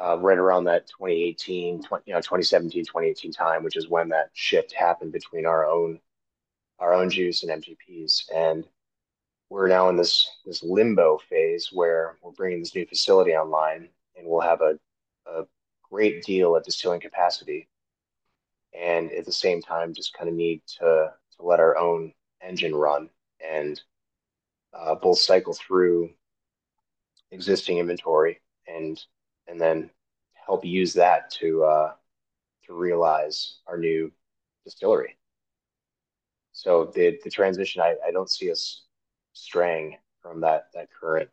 uh, 0.00 0.18
right 0.18 0.38
around 0.38 0.64
that 0.64 0.86
2018, 0.88 1.82
20, 1.82 2.04
you 2.06 2.12
know 2.12 2.20
2017, 2.20 2.84
2018 2.84 3.32
time, 3.32 3.64
which 3.64 3.76
is 3.76 3.88
when 3.88 4.08
that 4.10 4.30
shift 4.34 4.72
happened 4.72 5.12
between 5.12 5.46
our 5.46 5.66
own 5.66 6.00
our 6.78 6.92
own 6.92 7.08
juice 7.08 7.42
and 7.42 7.62
MGPs, 7.62 8.30
and 8.34 8.66
we're 9.48 9.68
now 9.68 9.88
in 9.88 9.96
this 9.96 10.28
this 10.44 10.62
limbo 10.62 11.18
phase 11.18 11.70
where 11.72 12.16
we're 12.22 12.32
bringing 12.32 12.60
this 12.60 12.74
new 12.74 12.86
facility 12.86 13.32
online, 13.32 13.88
and 14.16 14.26
we'll 14.26 14.40
have 14.40 14.60
a 14.60 14.78
a 15.26 15.44
great 15.90 16.22
deal 16.24 16.54
of 16.54 16.64
distilling 16.64 17.00
capacity, 17.00 17.68
and 18.78 19.10
at 19.12 19.24
the 19.24 19.32
same 19.32 19.62
time, 19.62 19.94
just 19.94 20.14
kind 20.14 20.28
of 20.28 20.34
need 20.34 20.62
to 20.78 21.12
to 21.36 21.42
let 21.42 21.60
our 21.60 21.76
own 21.76 22.12
engine 22.42 22.74
run 22.74 23.08
and 23.44 23.80
uh, 24.74 24.94
both 24.94 25.18
cycle 25.18 25.54
through 25.54 26.10
existing 27.30 27.78
inventory 27.78 28.40
and 28.66 29.04
and 29.48 29.60
then 29.60 29.90
help 30.34 30.64
use 30.64 30.92
that 30.94 31.30
to 31.30 31.64
uh, 31.64 31.92
to 32.66 32.74
realize 32.74 33.58
our 33.66 33.78
new 33.78 34.12
distillery. 34.64 35.16
So 36.52 36.90
the 36.94 37.18
the 37.24 37.30
transition, 37.30 37.82
I, 37.82 37.96
I 38.06 38.10
don't 38.10 38.30
see 38.30 38.50
us 38.50 38.84
straying 39.32 39.96
from 40.22 40.40
that 40.40 40.68
that 40.74 40.88
current 40.98 41.28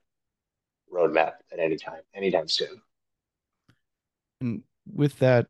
roadmap 0.93 1.33
at 1.51 1.59
any 1.59 1.77
time, 1.77 2.01
anytime 2.13 2.47
soon. 2.47 2.81
And 4.41 4.63
with 4.85 5.17
that 5.19 5.47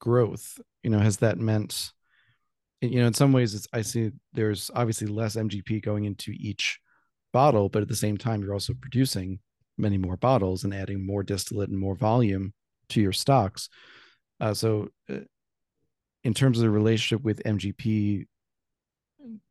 growth, 0.00 0.60
you 0.82 0.90
know, 0.90 1.00
has 1.00 1.18
that 1.18 1.38
meant, 1.38 1.92
you 2.80 3.00
know, 3.00 3.06
in 3.06 3.14
some 3.14 3.32
ways, 3.32 3.54
it's 3.54 3.66
I 3.72 3.82
see 3.82 4.12
there's 4.32 4.70
obviously 4.74 5.08
less 5.08 5.36
MGP 5.36 5.82
going 5.82 6.04
into 6.04 6.32
each 6.32 6.78
bottle, 7.32 7.68
but 7.68 7.82
at 7.82 7.88
the 7.88 7.96
same 7.96 8.16
time, 8.16 8.42
you're 8.42 8.54
also 8.54 8.74
producing 8.74 9.40
many 9.78 9.98
more 9.98 10.16
bottles 10.16 10.64
and 10.64 10.74
adding 10.74 11.04
more 11.04 11.22
distillate 11.22 11.68
and 11.68 11.78
more 11.78 11.94
volume 11.94 12.52
to 12.88 13.00
your 13.00 13.12
stocks. 13.12 13.68
Uh, 14.40 14.54
so, 14.54 14.88
uh, 15.10 15.18
in 16.24 16.34
terms 16.34 16.58
of 16.58 16.62
the 16.62 16.70
relationship 16.70 17.22
with 17.24 17.42
MGP 17.44 18.26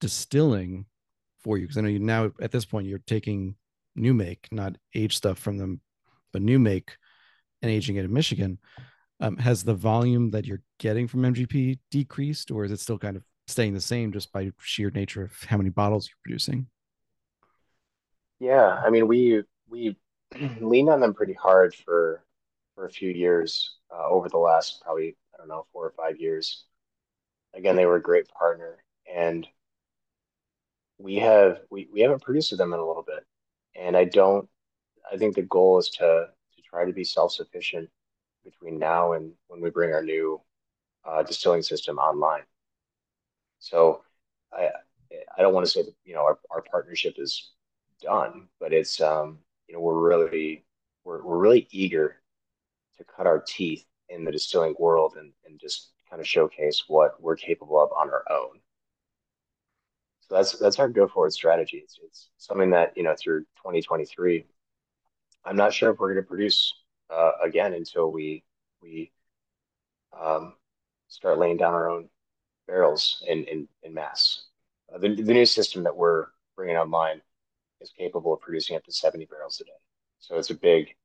distilling 0.02 0.86
for 1.40 1.58
you, 1.58 1.66
because 1.66 1.78
I 1.78 1.82
know 1.82 1.90
you 1.90 2.00
now 2.00 2.32
at 2.42 2.52
this 2.52 2.66
point 2.66 2.88
you're 2.88 3.00
taking 3.00 3.56
new 3.96 4.14
make, 4.14 4.48
not 4.52 4.76
age 4.94 5.16
stuff 5.16 5.40
from 5.40 5.58
them, 5.58 5.80
but 6.34 6.42
new 6.42 6.60
make 6.60 6.98
and 7.62 7.72
aging 7.72 7.96
it 7.96 8.06
in 8.06 8.14
Michigan. 8.14 8.60
Um, 9.22 9.38
has 9.38 9.64
the 9.64 9.74
volume 9.74 10.32
that 10.32 10.46
you're 10.46 10.62
getting 10.78 11.08
from 11.08 11.22
MGP 11.22 11.80
decreased, 11.90 12.52
or 12.52 12.66
is 12.66 12.72
it 12.72 12.82
still 12.82 13.00
kind 13.00 13.16
of 13.16 13.24
staying 13.48 13.74
the 13.74 13.80
same 13.80 14.12
just 14.12 14.34
by 14.34 14.52
sheer 14.60 14.92
nature 14.92 15.24
of 15.24 15.32
how 15.48 15.56
many 15.56 15.70
bottles 15.70 16.10
you're 16.10 16.18
producing? 16.24 16.68
Yeah, 18.40 18.82
I 18.86 18.90
mean, 18.90 19.08
we 19.08 19.44
we 19.70 19.96
leaned 20.60 20.90
on 20.90 21.00
them 21.02 21.14
pretty 21.14 21.34
hard 21.34 21.74
for 21.76 22.24
for 22.76 22.86
a 22.86 22.90
few 22.90 23.10
years 23.10 23.78
uh, 23.92 24.08
over 24.08 24.30
the 24.30 24.38
last 24.38 24.82
probably 24.84 25.16
I 25.34 25.38
don't 25.38 25.48
know 25.48 25.66
four 25.74 25.86
or 25.86 25.92
five 25.92 26.20
years. 26.20 26.66
Again, 27.54 27.76
they 27.76 27.86
were 27.86 27.96
a 27.98 28.02
great 28.02 28.28
partner, 28.30 28.84
and 29.14 29.48
we 30.98 31.16
have 31.16 31.60
we, 31.70 31.88
we 31.94 32.02
haven't 32.02 32.24
produced 32.24 32.52
with 32.52 32.60
them 32.60 32.74
in 32.74 32.80
a 32.80 32.86
little 32.86 33.04
bit, 33.04 33.26
and 33.76 33.96
I 33.98 34.06
don't. 34.06 34.48
I 35.12 35.18
think 35.18 35.36
the 35.36 35.44
goal 35.44 35.78
is 35.80 35.90
to 35.92 36.28
to 36.56 36.62
try 36.64 36.86
to 36.86 36.94
be 36.94 37.04
self 37.04 37.34
sufficient 37.34 37.90
between 38.44 38.80
now 38.80 39.14
and 39.14 39.34
when 39.48 39.62
we 39.62 39.70
bring 39.70 39.94
our 39.94 40.04
new 40.04 40.42
uh, 41.06 41.24
distilling 41.24 41.64
system 41.64 41.98
online. 41.98 42.44
So 43.60 44.04
I 44.54 44.70
I 45.38 45.42
don't 45.42 45.54
want 45.54 45.66
to 45.66 45.72
say 45.72 45.84
that 45.84 45.96
you 46.06 46.14
know 46.16 46.22
our, 46.24 46.40
our 46.52 46.62
partnership 46.62 47.16
is 47.18 47.52
done, 48.02 48.48
but 48.60 48.74
it's 48.74 49.02
um 49.02 49.40
you 49.68 49.76
know 49.76 49.82
we're 49.82 50.00
really 50.00 50.66
we're 51.04 51.24
we're 51.24 51.38
really 51.38 51.68
eager 51.72 52.18
to 52.98 53.04
cut 53.04 53.28
our 53.28 53.44
teeth 53.46 53.86
in 54.10 54.24
the 54.24 54.32
distilling 54.32 54.76
world 54.80 55.16
and 55.18 55.32
and 55.46 55.60
just 55.60 55.92
kind 56.10 56.20
of 56.22 56.28
showcase 56.28 56.84
what 56.88 57.22
we're 57.22 57.36
capable 57.36 57.82
of 57.82 57.92
on 57.92 58.10
our 58.10 58.24
own. 58.32 58.60
So 60.22 60.36
that's 60.36 60.58
that's 60.58 60.80
our 60.80 60.90
go 60.90 61.08
forward 61.08 61.34
strategy. 61.34 61.78
It's, 61.84 62.00
it's 62.04 62.30
something 62.38 62.72
that 62.72 62.94
you 62.96 63.04
know 63.04 63.16
through 63.20 63.42
2023, 63.58 64.46
I'm 65.46 65.56
not 65.56 65.74
sure 65.74 65.92
if 65.92 66.00
we're 66.00 66.14
going 66.14 66.24
to 66.24 66.28
produce 66.28 66.74
uh, 67.10 67.32
again 67.44 67.74
until 67.74 68.12
we 68.12 68.44
we 68.82 69.12
um, 70.20 70.54
start 71.08 71.38
laying 71.38 71.58
down 71.58 71.74
our 71.74 71.90
own 71.90 72.10
barrels 72.68 73.24
in 73.28 73.44
in, 73.46 73.68
in 73.84 73.94
mass. 73.94 74.46
Uh, 74.94 74.98
the 74.98 75.16
the 75.16 75.34
new 75.34 75.46
system 75.46 75.84
that 75.84 75.96
we're 75.96 76.28
bringing 76.56 76.78
online 76.78 77.22
is 77.86 77.94
capable 77.98 78.34
of 78.34 78.42
producing 78.42 78.76
up 78.76 78.84
to 78.84 78.92
70 78.92 79.26
barrels 79.26 79.62
a 79.62 79.66
day. 79.66 79.72
So 80.20 80.38
it's 80.38 80.50
a 80.50 80.56
big, 80.56 80.96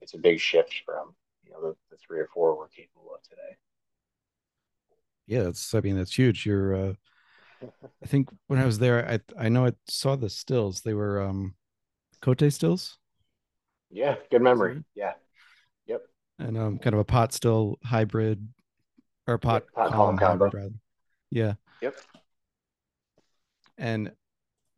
it's 0.00 0.14
a 0.14 0.18
big 0.18 0.40
shift 0.40 0.82
from 0.84 1.14
you 1.44 1.52
know 1.52 1.60
the, 1.60 1.76
the 1.90 1.96
three 1.96 2.18
or 2.18 2.28
four 2.34 2.56
we're 2.56 2.68
capable 2.68 3.12
of 3.14 3.22
today. 3.22 3.56
Yeah, 5.26 5.44
that's 5.44 5.74
I 5.74 5.80
mean 5.80 5.96
that's 5.96 6.16
huge. 6.16 6.44
You're, 6.44 6.74
uh, 6.74 6.92
I 8.02 8.06
think 8.06 8.28
when 8.48 8.58
I 8.58 8.66
was 8.66 8.78
there, 8.78 9.08
I 9.08 9.20
I 9.38 9.48
know 9.48 9.66
I 9.66 9.72
saw 9.88 10.16
the 10.16 10.30
stills. 10.30 10.80
They 10.80 10.94
were 10.94 11.22
um, 11.22 11.54
Kothe 12.20 12.52
stills. 12.52 12.98
Yeah, 13.90 14.16
good 14.30 14.42
memory. 14.42 14.82
Yeah, 14.94 15.12
yep. 15.86 16.02
And 16.38 16.58
um, 16.58 16.78
kind 16.78 16.94
of 16.94 17.00
a 17.00 17.04
pot 17.04 17.32
still 17.32 17.78
hybrid, 17.84 18.46
or 19.26 19.38
pot, 19.38 19.64
pot 19.74 19.92
column, 19.92 20.18
column 20.18 20.38
combo. 20.40 20.50
Rather. 20.52 20.74
Yeah. 21.30 21.54
Yep. 21.80 21.94
And 23.78 24.12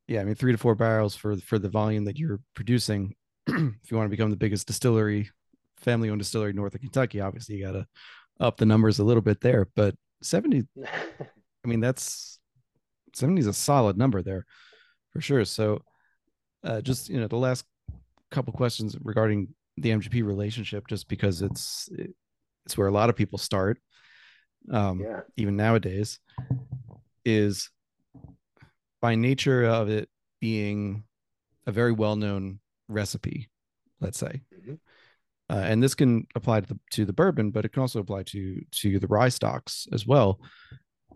yeah, 0.08 0.22
I 0.22 0.24
mean, 0.24 0.34
three 0.34 0.52
to 0.52 0.58
four 0.58 0.74
barrels 0.74 1.14
for 1.14 1.36
for 1.36 1.58
the 1.58 1.68
volume 1.68 2.04
that 2.06 2.18
you're 2.18 2.40
producing. 2.54 3.14
if 3.46 3.90
you 3.90 3.96
want 3.96 4.06
to 4.06 4.16
become 4.16 4.30
the 4.30 4.36
biggest 4.36 4.66
distillery, 4.66 5.30
family 5.76 6.08
owned 6.10 6.18
distillery 6.18 6.54
north 6.54 6.74
of 6.74 6.80
Kentucky, 6.80 7.20
obviously 7.20 7.56
you 7.56 7.66
got 7.66 7.72
to 7.72 7.86
up 8.40 8.56
the 8.56 8.66
numbers 8.66 8.98
a 8.98 9.04
little 9.04 9.22
bit 9.22 9.40
there. 9.40 9.68
But 9.76 9.94
70, 10.22 10.64
I 10.84 11.68
mean, 11.68 11.80
that's 11.80 12.38
70 13.14 13.40
is 13.40 13.46
a 13.46 13.52
solid 13.52 13.98
number 13.98 14.22
there 14.22 14.46
for 15.12 15.20
sure. 15.20 15.44
So, 15.44 15.82
uh, 16.64 16.80
just 16.80 17.10
you 17.10 17.20
know, 17.20 17.28
the 17.28 17.36
last 17.36 17.64
couple 18.30 18.52
questions 18.54 18.96
regarding 19.02 19.48
the 19.76 19.90
MGP 19.90 20.24
relationship, 20.24 20.88
just 20.88 21.08
because 21.08 21.42
it's 21.42 21.88
it's 22.64 22.76
where 22.76 22.88
a 22.88 22.92
lot 22.92 23.10
of 23.10 23.16
people 23.16 23.38
start, 23.38 23.78
um, 24.72 25.00
yeah. 25.00 25.20
even 25.36 25.56
nowadays, 25.56 26.18
is 27.24 27.70
by 29.00 29.14
nature 29.14 29.64
of 29.64 29.88
it 29.88 30.08
being 30.40 31.04
a 31.66 31.72
very 31.72 31.92
well 31.92 32.16
known 32.16 32.60
recipe, 32.88 33.48
let's 34.00 34.18
say. 34.18 34.42
Mm-hmm. 34.54 34.74
Uh, 35.50 35.62
and 35.64 35.82
this 35.82 35.94
can 35.94 36.26
apply 36.34 36.60
to 36.60 36.66
the, 36.66 36.80
to 36.90 37.04
the 37.04 37.12
bourbon, 37.12 37.50
but 37.50 37.64
it 37.64 37.72
can 37.72 37.80
also 37.80 38.00
apply 38.00 38.22
to 38.22 38.60
to 38.70 38.98
the 38.98 39.06
rye 39.06 39.30
stocks 39.30 39.86
as 39.92 40.06
well. 40.06 40.40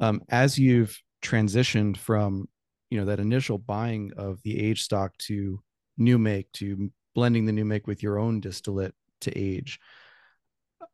Um, 0.01 0.23
as 0.31 0.59
you've 0.59 0.99
transitioned 1.23 1.97
from 1.97 2.49
you 2.91 2.99
know 2.99 3.05
that 3.07 3.21
initial 3.21 3.59
buying 3.59 4.13
of 4.17 4.43
the 4.43 4.59
age 4.59 4.83
stock 4.83 5.17
to 5.19 5.63
new 5.99 6.19
make 6.19 6.51
to 6.53 6.91
blending 7.15 7.45
the 7.45 7.53
new 7.53 7.65
make 7.65 7.87
with 7.87 8.03
your 8.03 8.19
own 8.19 8.41
distillate 8.41 8.95
to 9.21 9.39
age, 9.39 9.79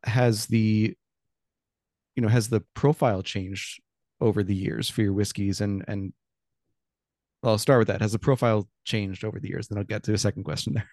has 0.03 0.45
the 0.47 0.95
you 2.15 2.21
know 2.21 2.27
has 2.27 2.49
the 2.49 2.61
profile 2.73 3.21
changed 3.21 3.81
over 4.19 4.43
the 4.43 4.55
years 4.55 4.89
for 4.89 5.01
your 5.01 5.13
whiskeys 5.13 5.61
and 5.61 5.85
and 5.87 6.11
I'll 7.43 7.57
start 7.57 7.79
with 7.79 7.87
that. 7.87 8.01
Has 8.01 8.11
the 8.11 8.19
profile 8.19 8.67
changed 8.83 9.23
over 9.23 9.39
the 9.39 9.47
years? 9.47 9.67
Then 9.67 9.77
I'll 9.77 9.83
get 9.83 10.03
to 10.03 10.13
a 10.13 10.17
second 10.17 10.43
question 10.43 10.73
there. 10.73 10.89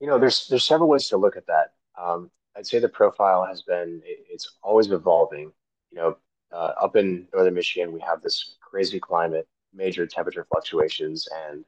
You 0.00 0.06
know, 0.06 0.18
there's 0.18 0.46
there's 0.48 0.64
several 0.64 0.88
ways 0.88 1.08
to 1.08 1.18
look 1.18 1.36
at 1.36 1.46
that. 1.46 1.72
Um, 2.00 2.30
I'd 2.56 2.66
say 2.66 2.78
the 2.78 2.88
profile 2.88 3.44
has 3.44 3.62
been 3.62 4.00
it's 4.04 4.56
always 4.62 4.90
evolving. 4.90 5.52
You 5.90 5.98
know, 5.98 6.16
uh, 6.52 6.72
up 6.80 6.96
in 6.96 7.28
northern 7.34 7.54
Michigan, 7.54 7.92
we 7.92 8.00
have 8.00 8.22
this 8.22 8.56
crazy 8.60 8.98
climate, 8.98 9.46
major 9.74 10.06
temperature 10.06 10.46
fluctuations, 10.50 11.28
and 11.48 11.64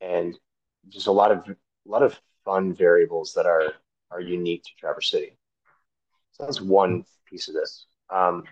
and 0.00 0.38
just 0.88 1.06
a 1.06 1.12
lot 1.12 1.30
of 1.30 1.48
a 1.48 1.56
lot 1.86 2.02
of 2.02 2.18
fun 2.44 2.74
variables 2.74 3.32
that 3.34 3.46
are 3.46 3.72
are 4.10 4.20
unique 4.20 4.64
to 4.64 4.70
Traverse 4.78 5.10
City. 5.10 5.38
So 6.32 6.44
that's 6.44 6.60
one 6.60 7.04
piece 7.26 7.48
of 7.48 7.54
this. 7.54 7.86
Um, 8.10 8.44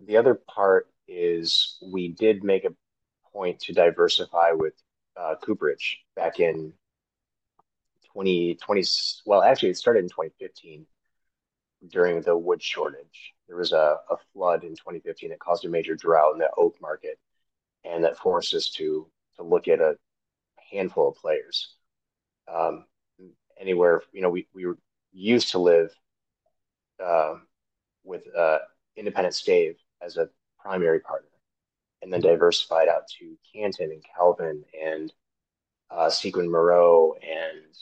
the 0.00 0.16
other 0.16 0.34
part 0.34 0.88
is 1.08 1.78
we 1.82 2.08
did 2.08 2.44
make 2.44 2.64
a 2.64 2.74
point 3.32 3.60
to 3.60 3.72
diversify 3.72 4.52
with 4.52 4.74
uh, 5.16 5.34
cooperage 5.42 5.98
back 6.14 6.40
in 6.40 6.72
2020. 8.12 8.84
Well, 9.24 9.42
actually, 9.42 9.70
it 9.70 9.76
started 9.76 10.00
in 10.00 10.08
2015 10.08 10.86
during 11.88 12.20
the 12.22 12.36
wood 12.36 12.62
shortage. 12.62 13.34
There 13.46 13.56
was 13.56 13.72
a, 13.72 13.96
a 14.10 14.16
flood 14.32 14.64
in 14.64 14.70
2015 14.70 15.30
that 15.30 15.38
caused 15.38 15.64
a 15.64 15.68
major 15.68 15.94
drought 15.94 16.32
in 16.32 16.38
the 16.38 16.50
oak 16.56 16.76
market, 16.80 17.18
and 17.84 18.04
that 18.04 18.18
forced 18.18 18.54
us 18.54 18.70
to 18.70 19.06
to 19.36 19.42
look 19.42 19.68
at 19.68 19.80
a 19.80 19.96
handful 20.70 21.08
of 21.08 21.16
players. 21.16 21.74
Um, 22.52 22.86
anywhere, 23.60 24.02
you 24.12 24.22
know, 24.22 24.30
we, 24.30 24.48
we 24.54 24.64
used 25.12 25.50
to 25.52 25.58
live 25.58 25.90
uh, 27.04 27.34
with 28.04 28.22
uh, 28.36 28.58
Independent 28.96 29.34
Stave 29.34 29.76
as 30.00 30.16
a 30.16 30.28
primary 30.66 31.00
partner, 31.00 31.28
and 32.02 32.12
then 32.12 32.20
diversified 32.20 32.88
out 32.88 33.06
to 33.18 33.36
Canton 33.52 33.92
and 33.92 34.04
Kelvin 34.16 34.64
and 34.84 35.12
uh, 35.90 36.10
Seguin 36.10 36.50
Moreau 36.50 37.14
and 37.22 37.76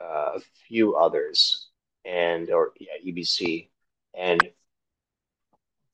uh, 0.00 0.32
a 0.36 0.40
few 0.68 0.96
others, 0.96 1.68
and 2.04 2.50
or 2.50 2.72
yeah, 2.78 2.92
EBC, 3.04 3.68
and 4.14 4.40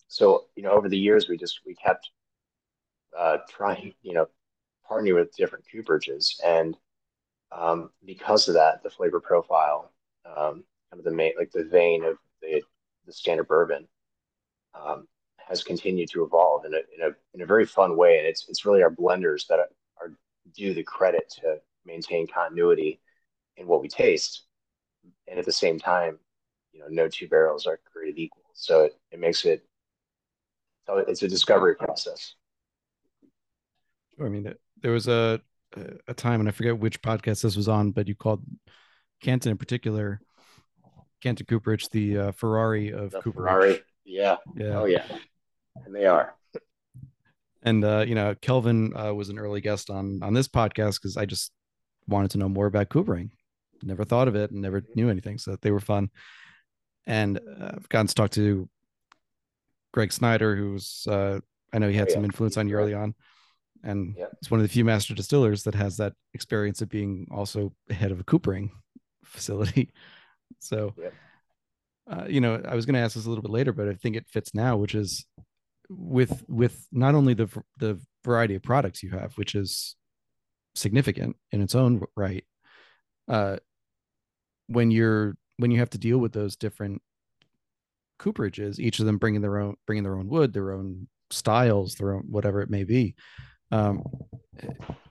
so 0.09 0.47
you 0.57 0.63
know 0.63 0.73
over 0.73 0.89
the 0.89 0.99
years 0.99 1.29
we 1.29 1.37
just 1.37 1.61
we 1.65 1.75
kept 1.75 2.11
uh, 3.17 3.39
trying 3.49 3.95
you 4.03 4.15
know 4.15 4.27
partnering 4.91 5.15
with 5.15 5.37
different 5.37 5.65
cooperages, 5.73 6.41
and 6.45 6.77
um, 7.53 7.91
because 8.05 8.49
of 8.49 8.55
that, 8.55 8.83
the 8.83 8.91
flavor 8.91 9.21
profile, 9.21 9.93
um, 10.27 10.65
kind 10.91 10.99
of 10.99 11.05
the 11.05 11.13
main 11.13 11.33
like 11.39 11.53
the 11.53 11.65
vein 11.65 12.03
of 12.05 12.17
the 12.41 12.63
the 13.07 13.13
standard 13.13 13.47
bourbon, 13.47 13.87
um, 14.75 15.07
has 15.53 15.63
continued 15.63 16.09
to 16.09 16.25
evolve 16.25 16.65
in 16.65 16.73
a, 16.73 16.79
in 16.97 17.11
a 17.11 17.15
in 17.35 17.43
a 17.43 17.47
very 17.47 17.67
fun 17.67 17.95
way, 17.97 18.17
and 18.17 18.27
it's 18.27 18.49
it's 18.49 18.65
really 18.65 18.83
our 18.83 18.91
blenders 18.91 19.47
that 19.49 19.59
are, 19.59 19.69
due 20.57 20.75
the 20.75 20.83
credit 20.83 21.33
to 21.41 21.57
maintain 21.87 22.27
continuity 22.27 23.01
in 23.57 23.67
what 23.67 23.81
we 23.81 23.89
taste, 23.89 24.43
and 25.29 25.39
at 25.39 25.45
the 25.45 25.53
same 25.53 25.79
time, 25.79 26.19
you 26.73 26.81
know, 26.81 26.87
no 26.91 27.09
two 27.09 27.29
barrels 27.29 27.67
are 27.67 27.79
created 27.91 28.19
equal. 28.19 28.43
So 28.55 28.85
it, 28.85 28.99
it 29.13 29.21
makes 29.21 29.45
it 29.45 29.63
so 30.87 30.97
it's 30.99 31.23
a 31.23 31.29
discovery 31.29 31.77
process. 31.77 32.35
I 34.21 34.29
mean, 34.29 34.53
there 34.81 34.93
was 34.93 35.07
a 35.07 35.41
a 36.09 36.15
time, 36.15 36.41
and 36.41 36.49
I 36.49 36.53
forget 36.53 36.79
which 36.79 37.01
podcast 37.03 37.43
this 37.43 37.57
was 37.57 37.69
on, 37.69 37.93
but 37.93 38.09
you 38.09 38.15
called 38.15 38.43
Canton 39.23 39.53
in 39.53 39.59
particular, 39.59 40.21
Canton 41.23 41.47
Cooperage, 41.47 41.89
the 41.91 42.19
uh, 42.19 42.33
Ferrari 42.33 42.91
of 42.91 43.11
the 43.11 43.21
Cooperage. 43.21 43.51
Ferrari, 43.51 43.81
yeah. 44.05 44.37
yeah, 44.57 44.81
oh 44.81 44.85
yeah, 44.85 45.05
and 45.77 45.95
they 45.95 46.07
are. 46.07 46.35
And 47.63 47.85
uh, 47.85 48.05
you 48.07 48.15
know, 48.15 48.35
Kelvin 48.41 48.97
uh, 48.97 49.15
was 49.15 49.29
an 49.29 49.39
early 49.39 49.61
guest 49.61 49.91
on 49.91 50.21
on 50.23 50.35
this 50.35 50.49
podcast 50.49 51.01
because 51.01 51.17
I 51.17 51.27
just 51.27 51.53
wanted 52.09 52.33
to 52.33 52.39
know 52.39 52.49
more 52.49 52.67
about 52.67 52.89
coopering. 52.89 53.31
Never 53.83 54.05
thought 54.05 54.29
of 54.29 54.37
it 54.37 54.51
and 54.51 54.61
never 54.61 54.83
knew 54.95 55.11
anything, 55.11 55.39
so 55.39 55.57
they 55.61 55.71
were 55.71 55.81
fun. 55.81 56.11
And 57.07 57.39
uh, 57.39 57.73
I've 57.77 57.89
gotten 57.89 58.07
to 58.09 58.15
talk 58.15 58.31
to 58.33 58.69
Greg 59.93 60.13
Snyder, 60.13 60.57
who's 60.57 61.07
uh, 61.09 61.41
I 61.73 61.79
know 61.79 61.89
he 61.89 61.95
had 61.95 62.09
oh, 62.09 62.11
yeah. 62.11 62.15
some 62.15 62.25
influence 62.25 62.57
on 62.57 62.69
you 62.69 62.75
early 62.75 62.95
on, 62.95 63.15
and 63.83 64.15
yeah. 64.17 64.27
it's 64.41 64.51
one 64.51 64.61
of 64.61 64.65
the 64.65 64.73
few 64.73 64.85
master 64.85 65.15
distillers 65.15 65.63
that 65.65 65.75
has 65.75 65.97
that 65.97 66.15
experience 66.35 66.83
of 66.83 66.89
being 66.89 67.27
also 67.31 67.73
head 67.91 68.11
of 68.13 68.21
a 68.21 68.25
coopering 68.25 68.71
facility. 69.25 69.93
So, 70.59 70.95
yeah. 70.97 71.09
uh, 72.09 72.27
you 72.29 72.41
know, 72.41 72.63
I 72.69 72.77
was 72.77 72.87
going 72.87 72.95
to 72.95 73.01
ask 73.01 73.17
this 73.17 73.25
a 73.25 73.29
little 73.29 73.43
bit 73.43 73.51
later, 73.51 73.73
but 73.73 73.89
I 73.89 73.95
think 73.95 74.15
it 74.15 74.29
fits 74.29 74.55
now, 74.55 74.77
which 74.77 74.95
is 74.95 75.25
with 75.97 76.45
with 76.49 76.87
not 76.93 77.15
only 77.15 77.35
the 77.35 77.49
the 77.79 78.01
variety 78.25 78.55
of 78.55 78.63
products 78.63 79.03
you 79.03 79.11
have, 79.11 79.35
which 79.35 79.55
is 79.55 79.97
significant 80.75 81.37
in 81.51 81.63
its 81.63 81.75
own 81.75 82.03
right. 82.17 82.45
Uh, 83.29 83.57
when 84.67 84.91
you're 84.91 85.37
when 85.59 85.71
you 85.71 85.79
have 85.79 85.91
to 85.91 85.99
deal 85.99 86.19
with 86.19 86.33
those 86.33 86.57
different 86.57 87.03
cooperages, 88.19 88.79
each 88.79 88.99
of 88.99 89.07
them 89.07 89.19
bringing 89.19 89.41
their 89.41 89.59
own 89.59 89.77
bringing 89.87 90.05
their 90.05 90.17
own 90.17 90.29
wood, 90.29 90.53
their 90.53 90.73
own 90.73 91.09
styles, 91.31 91.95
their 91.95 92.15
own 92.15 92.23
whatever 92.29 92.61
it 92.63 92.71
may 92.71 92.85
be. 92.85 93.15
Um, 93.71 94.03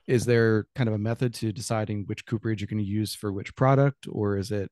is 0.06 0.24
there 0.24 0.66
kind 0.74 0.88
of 0.88 0.94
a 0.94 0.98
method 0.98 1.34
to 1.34 1.52
deciding 1.52 2.04
which 2.06 2.26
cooperage 2.26 2.60
you're 2.60 2.68
going 2.68 2.78
to 2.78 2.84
use 2.84 3.14
for 3.14 3.32
which 3.32 3.54
product, 3.54 4.06
or 4.10 4.36
is 4.36 4.50
it 4.50 4.70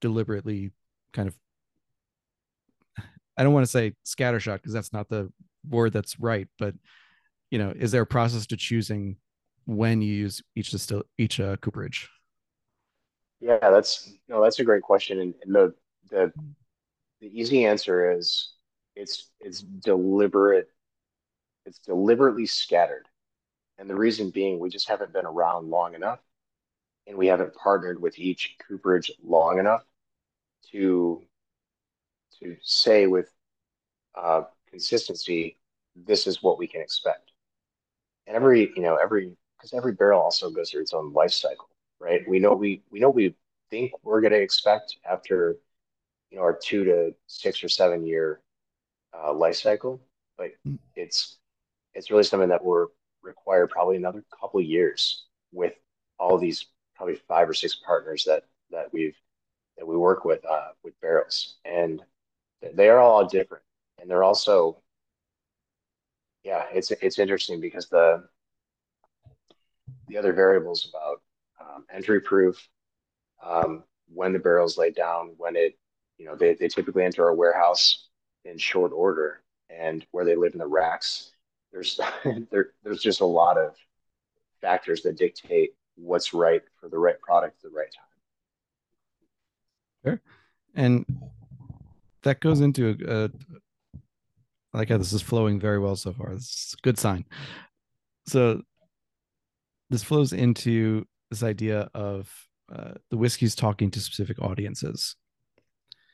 deliberately 0.00 0.72
kind 1.12 1.28
of 1.28 1.36
I 3.38 3.44
don't 3.44 3.54
want 3.54 3.64
to 3.64 3.70
say 3.70 3.94
scattershot 4.04 4.56
because 4.56 4.72
that's 4.72 4.92
not 4.92 5.08
the 5.08 5.32
word 5.70 5.92
that's 5.92 6.18
right, 6.18 6.48
but 6.58 6.74
you 7.50 7.58
know, 7.58 7.72
is 7.74 7.92
there 7.92 8.02
a 8.02 8.06
process 8.06 8.46
to 8.48 8.56
choosing 8.56 9.16
when 9.64 10.02
you 10.02 10.12
use 10.12 10.42
each 10.56 10.72
distill 10.72 11.04
each 11.16 11.38
uh, 11.38 11.56
cooperage? 11.56 12.08
Yeah, 13.40 13.58
that's 13.60 14.12
no, 14.28 14.42
that's 14.42 14.58
a 14.58 14.64
great 14.64 14.82
question, 14.82 15.20
and, 15.20 15.34
and 15.44 15.54
the 15.54 15.74
the 16.10 16.32
the 17.20 17.28
easy 17.28 17.64
answer 17.64 18.12
is 18.12 18.54
it's 18.96 19.30
it's 19.40 19.60
deliberate, 19.60 20.68
it's 21.64 21.78
deliberately 21.78 22.46
scattered, 22.46 23.06
and 23.78 23.88
the 23.88 23.94
reason 23.94 24.30
being 24.30 24.58
we 24.58 24.68
just 24.68 24.88
haven't 24.88 25.12
been 25.12 25.26
around 25.26 25.70
long 25.70 25.94
enough, 25.94 26.18
and 27.06 27.16
we 27.16 27.28
haven't 27.28 27.54
partnered 27.54 28.02
with 28.02 28.18
each 28.18 28.56
cooperage 28.66 29.12
long 29.22 29.60
enough 29.60 29.84
to 30.72 31.22
to 32.40 32.56
say 32.62 33.06
with 33.06 33.30
uh, 34.14 34.42
consistency, 34.70 35.58
this 35.96 36.26
is 36.26 36.42
what 36.42 36.58
we 36.58 36.66
can 36.66 36.80
expect. 36.80 37.32
And 38.26 38.36
every, 38.36 38.72
you 38.76 38.82
know, 38.82 38.96
every 38.96 39.36
because 39.56 39.72
every 39.72 39.92
barrel 39.92 40.20
also 40.20 40.50
goes 40.50 40.70
through 40.70 40.82
its 40.82 40.94
own 40.94 41.12
life 41.12 41.32
cycle, 41.32 41.68
right? 41.98 42.28
We 42.28 42.38
know 42.38 42.52
we 42.54 42.82
we 42.90 43.00
know 43.00 43.10
we 43.10 43.34
think 43.70 43.92
we're 44.02 44.20
going 44.20 44.32
to 44.32 44.40
expect 44.40 44.96
after, 45.08 45.56
you 46.30 46.38
know, 46.38 46.44
our 46.44 46.56
two 46.56 46.84
to 46.84 47.14
six 47.26 47.62
or 47.64 47.68
seven 47.68 48.06
year 48.06 48.40
uh, 49.16 49.32
life 49.32 49.56
cycle, 49.56 50.00
but 50.36 50.50
mm. 50.66 50.78
it's 50.94 51.38
it's 51.94 52.10
really 52.10 52.22
something 52.22 52.50
that 52.50 52.64
will 52.64 52.88
require 53.22 53.66
probably 53.66 53.96
another 53.96 54.24
couple 54.40 54.60
years 54.60 55.24
with 55.52 55.74
all 56.18 56.38
these 56.38 56.66
probably 56.94 57.16
five 57.26 57.48
or 57.48 57.54
six 57.54 57.76
partners 57.76 58.24
that 58.24 58.44
that 58.70 58.92
we've 58.92 59.16
that 59.76 59.86
we 59.86 59.96
work 59.96 60.24
with 60.24 60.44
uh, 60.44 60.68
with 60.84 61.00
barrels, 61.00 61.56
and 61.64 62.02
they 62.74 62.88
are 62.88 62.98
all 63.00 63.26
different, 63.26 63.64
and 63.98 64.10
they're 64.10 64.24
also 64.24 64.82
Yeah, 66.44 66.64
it's 66.72 66.90
it's 66.90 67.18
interesting 67.18 67.60
because 67.60 67.88
the 67.88 68.28
the 70.08 70.16
other 70.16 70.32
variables 70.32 70.88
about 70.92 71.22
um, 71.60 71.84
entry 71.92 72.20
proof, 72.20 72.68
um, 73.44 73.84
when 74.08 74.32
the 74.32 74.38
barrel's 74.38 74.78
laid 74.78 74.94
down, 74.94 75.34
when 75.36 75.56
it, 75.56 75.78
you 76.18 76.26
know, 76.26 76.36
they, 76.36 76.54
they 76.54 76.68
typically 76.68 77.04
enter 77.04 77.28
a 77.28 77.34
warehouse 77.34 78.08
in 78.44 78.58
short 78.58 78.92
order 78.92 79.42
and 79.70 80.06
where 80.12 80.24
they 80.24 80.36
live 80.36 80.52
in 80.54 80.58
the 80.58 80.66
racks. 80.66 81.32
There's 81.72 82.00
there, 82.50 82.70
there's 82.82 83.02
just 83.02 83.20
a 83.20 83.26
lot 83.26 83.58
of 83.58 83.76
factors 84.60 85.02
that 85.02 85.18
dictate 85.18 85.72
what's 85.96 86.34
right 86.34 86.62
for 86.80 86.88
the 86.88 86.98
right 86.98 87.20
product 87.20 87.58
at 87.64 87.70
the 87.70 87.76
right 87.76 87.92
time. 87.94 88.04
Sure. 90.04 90.20
And 90.74 91.06
that 92.22 92.40
goes 92.40 92.60
into 92.60 92.96
a, 93.06 93.24
a 93.24 93.30
I 94.74 94.78
like 94.78 94.90
how 94.90 94.98
this 94.98 95.12
is 95.12 95.22
flowing 95.22 95.58
very 95.58 95.78
well 95.78 95.96
so 95.96 96.12
far. 96.12 96.34
This 96.34 96.42
is 96.44 96.76
a 96.78 96.82
good 96.82 96.98
sign. 96.98 97.24
So 98.26 98.62
this 99.88 100.02
flows 100.02 100.32
into 100.32 101.06
this 101.30 101.42
idea 101.42 101.88
of 101.94 102.30
uh, 102.70 102.92
the 103.10 103.16
whiskey's 103.16 103.54
talking 103.54 103.90
to 103.90 104.00
specific 104.00 104.40
audiences. 104.42 105.16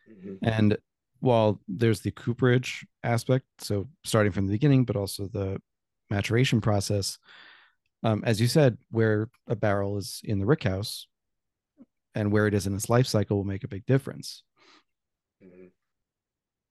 Mm-hmm. 0.08 0.48
And 0.48 0.78
while 1.20 1.60
there's 1.66 2.00
the 2.00 2.12
cooperage 2.12 2.86
aspect, 3.02 3.46
so 3.58 3.88
starting 4.04 4.30
from 4.30 4.46
the 4.46 4.52
beginning, 4.52 4.84
but 4.84 4.96
also 4.96 5.26
the 5.26 5.60
maturation 6.10 6.60
process, 6.60 7.18
um, 8.04 8.22
as 8.24 8.40
you 8.40 8.46
said, 8.46 8.78
where 8.90 9.28
a 9.48 9.56
barrel 9.56 9.96
is 9.96 10.20
in 10.22 10.38
the 10.38 10.46
rickhouse 10.46 11.06
and 12.14 12.30
where 12.30 12.46
it 12.46 12.54
is 12.54 12.66
in 12.66 12.74
its 12.74 12.88
life 12.88 13.06
cycle 13.06 13.38
will 13.38 13.44
make 13.44 13.64
a 13.64 13.68
big 13.68 13.84
difference. 13.86 14.44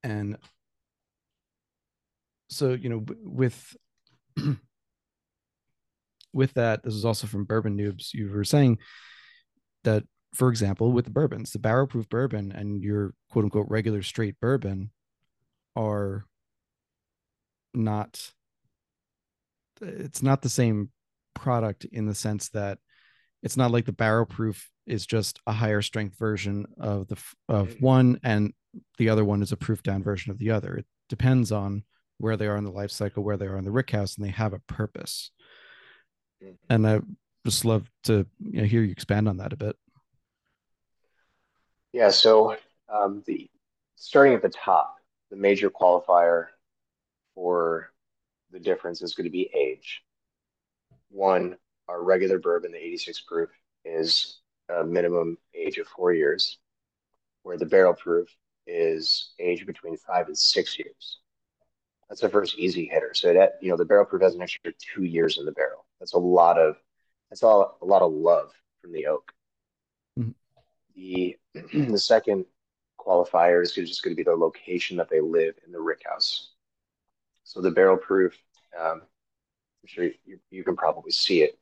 And 0.03 0.37
so, 2.49 2.73
you 2.73 2.89
know, 2.89 3.05
with 3.23 3.75
with 6.33 6.53
that, 6.53 6.83
this 6.83 6.93
is 6.93 7.05
also 7.05 7.27
from 7.27 7.45
Bourbon 7.45 7.77
Noobs. 7.77 8.13
You 8.13 8.29
were 8.29 8.43
saying 8.43 8.79
that, 9.83 10.03
for 10.33 10.49
example, 10.49 10.91
with 10.91 11.05
the 11.05 11.11
bourbons, 11.11 11.51
the 11.51 11.59
barrel 11.59 11.87
proof 11.87 12.09
bourbon 12.09 12.51
and 12.51 12.81
your 12.81 13.13
quote 13.29 13.45
unquote 13.45 13.67
regular 13.69 14.01
straight 14.01 14.39
bourbon 14.39 14.91
are 15.75 16.25
not 17.73 18.31
it's 19.81 20.21
not 20.21 20.41
the 20.41 20.49
same 20.49 20.89
product 21.33 21.85
in 21.85 22.05
the 22.05 22.13
sense 22.15 22.49
that 22.49 22.77
it's 23.41 23.57
not 23.57 23.71
like 23.71 23.85
the 23.85 23.91
barrel 23.91 24.25
proof 24.25 24.69
is 24.85 25.05
just 25.05 25.39
a 25.47 25.51
higher 25.51 25.81
strength 25.81 26.17
version 26.17 26.65
of 26.79 27.07
the 27.07 27.17
of 27.49 27.69
mm-hmm. 27.69 27.85
one 27.85 28.19
and 28.23 28.53
the 28.97 29.09
other 29.09 29.25
one 29.25 29.41
is 29.41 29.51
a 29.51 29.57
proof 29.57 29.83
down 29.83 30.03
version 30.03 30.31
of 30.31 30.37
the 30.37 30.51
other. 30.51 30.75
It 30.75 30.85
depends 31.09 31.51
on 31.51 31.83
where 32.17 32.37
they 32.37 32.47
are 32.47 32.57
in 32.57 32.63
the 32.63 32.71
life 32.71 32.91
cycle 32.91 33.23
where 33.23 33.37
they 33.37 33.45
are 33.45 33.57
in 33.57 33.65
the 33.65 33.71
rick 33.71 33.91
house 33.91 34.15
and 34.15 34.25
they 34.25 34.31
have 34.31 34.53
a 34.53 34.59
purpose. 34.59 35.31
Mm-hmm. 36.43 36.53
and 36.69 36.87
i 36.87 36.99
just 37.45 37.63
love 37.63 37.89
to 38.03 38.25
you 38.39 38.61
know, 38.61 38.63
hear 38.63 38.81
you 38.81 38.91
expand 38.91 39.27
on 39.27 39.37
that 39.37 39.53
a 39.53 39.57
bit. 39.57 39.75
Yeah 41.91 42.09
so 42.09 42.57
um, 42.93 43.23
the 43.25 43.49
starting 43.95 44.33
at 44.33 44.41
the 44.41 44.49
top 44.49 44.95
the 45.29 45.37
major 45.37 45.69
qualifier 45.69 46.47
for 47.35 47.91
the 48.51 48.59
difference 48.59 49.01
is 49.01 49.15
going 49.15 49.25
to 49.25 49.31
be 49.31 49.49
age. 49.55 50.03
One 51.09 51.57
our 51.89 52.01
regular 52.01 52.39
bourbon 52.39 52.71
the 52.71 52.77
86 52.77 53.21
proof 53.21 53.49
is 53.83 54.39
a 54.69 54.83
minimum 54.83 55.37
age 55.53 55.77
of 55.77 55.87
four 55.87 56.13
years, 56.13 56.59
where 57.41 57.57
the 57.57 57.65
barrel 57.65 57.93
proof 57.93 58.29
is 58.67 59.31
age 59.39 59.65
between 59.65 59.97
five 59.97 60.27
and 60.27 60.37
six 60.37 60.77
years. 60.77 61.19
That's 62.09 62.21
the 62.21 62.29
first 62.29 62.57
easy 62.57 62.85
hitter. 62.85 63.13
So 63.13 63.33
that 63.33 63.53
you 63.61 63.69
know 63.69 63.77
the 63.77 63.85
barrel 63.85 64.05
proof 64.05 64.21
has 64.21 64.35
an 64.35 64.41
extra 64.41 64.71
two 64.93 65.03
years 65.03 65.37
in 65.37 65.45
the 65.45 65.51
barrel. 65.51 65.85
That's 65.99 66.13
a 66.13 66.19
lot 66.19 66.57
of 66.57 66.75
that's 67.29 67.43
all 67.43 67.77
a 67.81 67.85
lot 67.85 68.01
of 68.01 68.11
love 68.11 68.51
from 68.81 68.93
the 68.93 69.07
oak. 69.07 69.31
Mm-hmm. 70.19 70.31
The 70.95 71.37
the 71.91 71.97
second 71.97 72.45
qualifier 72.99 73.61
is 73.61 73.73
just 73.73 74.03
going 74.03 74.15
to 74.15 74.17
be 74.17 74.23
the 74.23 74.35
location 74.35 74.97
that 74.97 75.09
they 75.09 75.21
live 75.21 75.55
in 75.65 75.71
the 75.71 75.79
rick 75.79 76.03
house. 76.05 76.51
So 77.43 77.61
the 77.61 77.71
barrel 77.71 77.97
proof, 77.97 78.37
um, 78.79 79.01
I'm 79.01 79.87
sure 79.87 80.05
you, 80.25 80.39
you 80.49 80.63
can 80.63 80.77
probably 80.77 81.11
see 81.11 81.41
it 81.41 81.59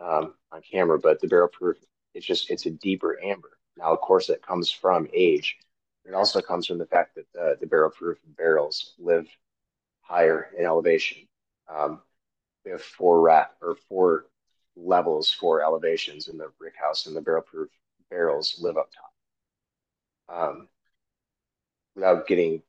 um, 0.00 0.34
on 0.52 0.62
camera, 0.62 0.98
but 0.98 1.20
the 1.20 1.26
barrel 1.26 1.48
proof 1.48 1.76
it's 2.16 2.26
just 2.26 2.50
it's 2.50 2.66
a 2.66 2.70
deeper 2.70 3.20
amber. 3.22 3.58
Now, 3.76 3.92
of 3.92 4.00
course, 4.00 4.26
that 4.28 4.40
comes 4.40 4.70
from 4.70 5.06
age. 5.12 5.58
It 6.06 6.14
also 6.14 6.40
comes 6.40 6.66
from 6.66 6.78
the 6.78 6.86
fact 6.86 7.16
that 7.16 7.26
the, 7.34 7.56
the 7.60 7.66
barrel 7.66 7.90
proof 7.90 8.18
barrels 8.36 8.94
live 8.98 9.26
higher 10.00 10.50
in 10.56 10.64
elevation. 10.64 11.26
Um, 11.68 12.00
we 12.64 12.70
have 12.70 12.82
four 12.82 13.20
rat 13.20 13.56
or 13.60 13.76
four 13.88 14.26
levels, 14.76 15.30
four 15.30 15.62
elevations 15.62 16.28
in 16.28 16.38
the 16.38 16.50
rick 16.60 16.74
house, 16.80 17.06
and 17.06 17.16
the 17.16 17.20
barrel 17.20 17.42
proof 17.42 17.68
barrels 18.10 18.58
live 18.60 18.76
up 18.76 18.90
top. 18.92 19.12
Um, 20.28 20.68
without 21.94 22.26
getting 22.26 22.62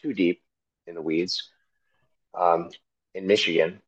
too 0.00 0.12
deep 0.12 0.42
in 0.86 0.94
the 0.94 1.02
weeds, 1.02 1.50
um, 2.34 2.70
in 3.14 3.26
Michigan, 3.26 3.80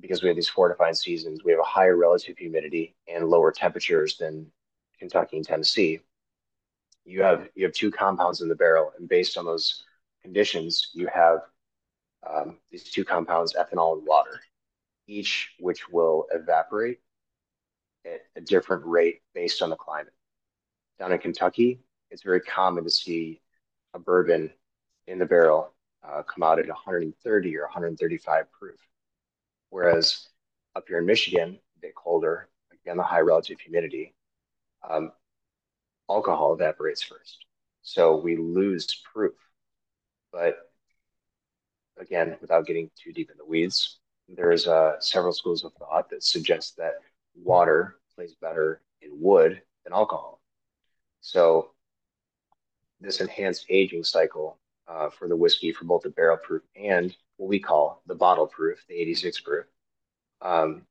because 0.00 0.22
we 0.22 0.28
have 0.28 0.36
these 0.36 0.48
fortified 0.48 0.96
seasons, 0.96 1.44
we 1.44 1.52
have 1.52 1.60
a 1.60 1.64
higher 1.64 1.96
relative 1.96 2.36
humidity 2.36 2.94
and 3.08 3.28
lower 3.28 3.52
temperatures 3.52 4.16
than 4.18 4.50
Kentucky 4.98 5.36
and 5.36 5.46
Tennessee. 5.46 6.00
You 7.04 7.22
have 7.22 7.48
you 7.54 7.64
have 7.64 7.74
two 7.74 7.90
compounds 7.90 8.40
in 8.40 8.48
the 8.48 8.54
barrel, 8.54 8.92
and 8.98 9.08
based 9.08 9.36
on 9.36 9.44
those 9.44 9.84
conditions, 10.22 10.90
you 10.94 11.08
have 11.12 11.40
um, 12.28 12.58
these 12.70 12.84
two 12.84 13.04
compounds, 13.04 13.54
ethanol 13.54 13.98
and 13.98 14.06
water, 14.06 14.40
each 15.06 15.52
which 15.58 15.88
will 15.88 16.26
evaporate 16.32 17.00
at 18.06 18.22
a 18.36 18.40
different 18.40 18.84
rate 18.86 19.20
based 19.34 19.62
on 19.62 19.70
the 19.70 19.76
climate. 19.76 20.12
Down 20.98 21.12
in 21.12 21.18
Kentucky, 21.18 21.80
it's 22.10 22.22
very 22.22 22.40
common 22.40 22.84
to 22.84 22.90
see 22.90 23.40
a 23.92 23.98
bourbon 23.98 24.50
in 25.06 25.18
the 25.18 25.26
barrel 25.26 25.74
uh, 26.06 26.22
come 26.22 26.42
out 26.42 26.58
at 26.58 26.68
130 26.68 27.56
or 27.56 27.62
135 27.62 28.50
proof. 28.52 28.78
Whereas 29.70 30.28
up 30.76 30.84
here 30.88 30.98
in 30.98 31.06
Michigan, 31.06 31.58
a 31.76 31.80
bit 31.80 31.94
colder, 31.94 32.48
again, 32.72 32.96
the 32.96 33.02
high 33.02 33.20
relative 33.20 33.60
humidity, 33.60 34.14
um, 34.88 35.12
alcohol 36.08 36.54
evaporates 36.54 37.02
first. 37.02 37.44
So 37.82 38.16
we 38.16 38.36
lose 38.36 39.02
proof. 39.12 39.34
But 40.32 40.56
again, 41.98 42.36
without 42.40 42.66
getting 42.66 42.90
too 42.96 43.12
deep 43.12 43.30
in 43.30 43.36
the 43.36 43.44
weeds, 43.44 43.98
there's 44.28 44.66
uh, 44.66 44.98
several 45.00 45.32
schools 45.32 45.64
of 45.64 45.72
thought 45.74 46.10
that 46.10 46.22
suggest 46.22 46.76
that 46.78 46.94
water 47.34 47.96
plays 48.14 48.34
better 48.40 48.80
in 49.02 49.10
wood 49.12 49.60
than 49.84 49.92
alcohol. 49.92 50.40
So 51.20 51.70
this 53.00 53.20
enhanced 53.20 53.66
aging 53.68 54.04
cycle 54.04 54.58
uh, 54.88 55.10
for 55.10 55.28
the 55.28 55.36
whiskey 55.36 55.72
for 55.72 55.84
both 55.84 56.02
the 56.02 56.10
barrel 56.10 56.36
proof 56.36 56.62
and 56.76 57.14
what 57.36 57.48
we 57.48 57.58
call 57.58 58.02
the 58.06 58.14
bottle 58.14 58.46
proof, 58.46 58.84
the 58.88 58.94
86 58.94 59.40
proof. 59.40 59.66
Um, 60.40 60.82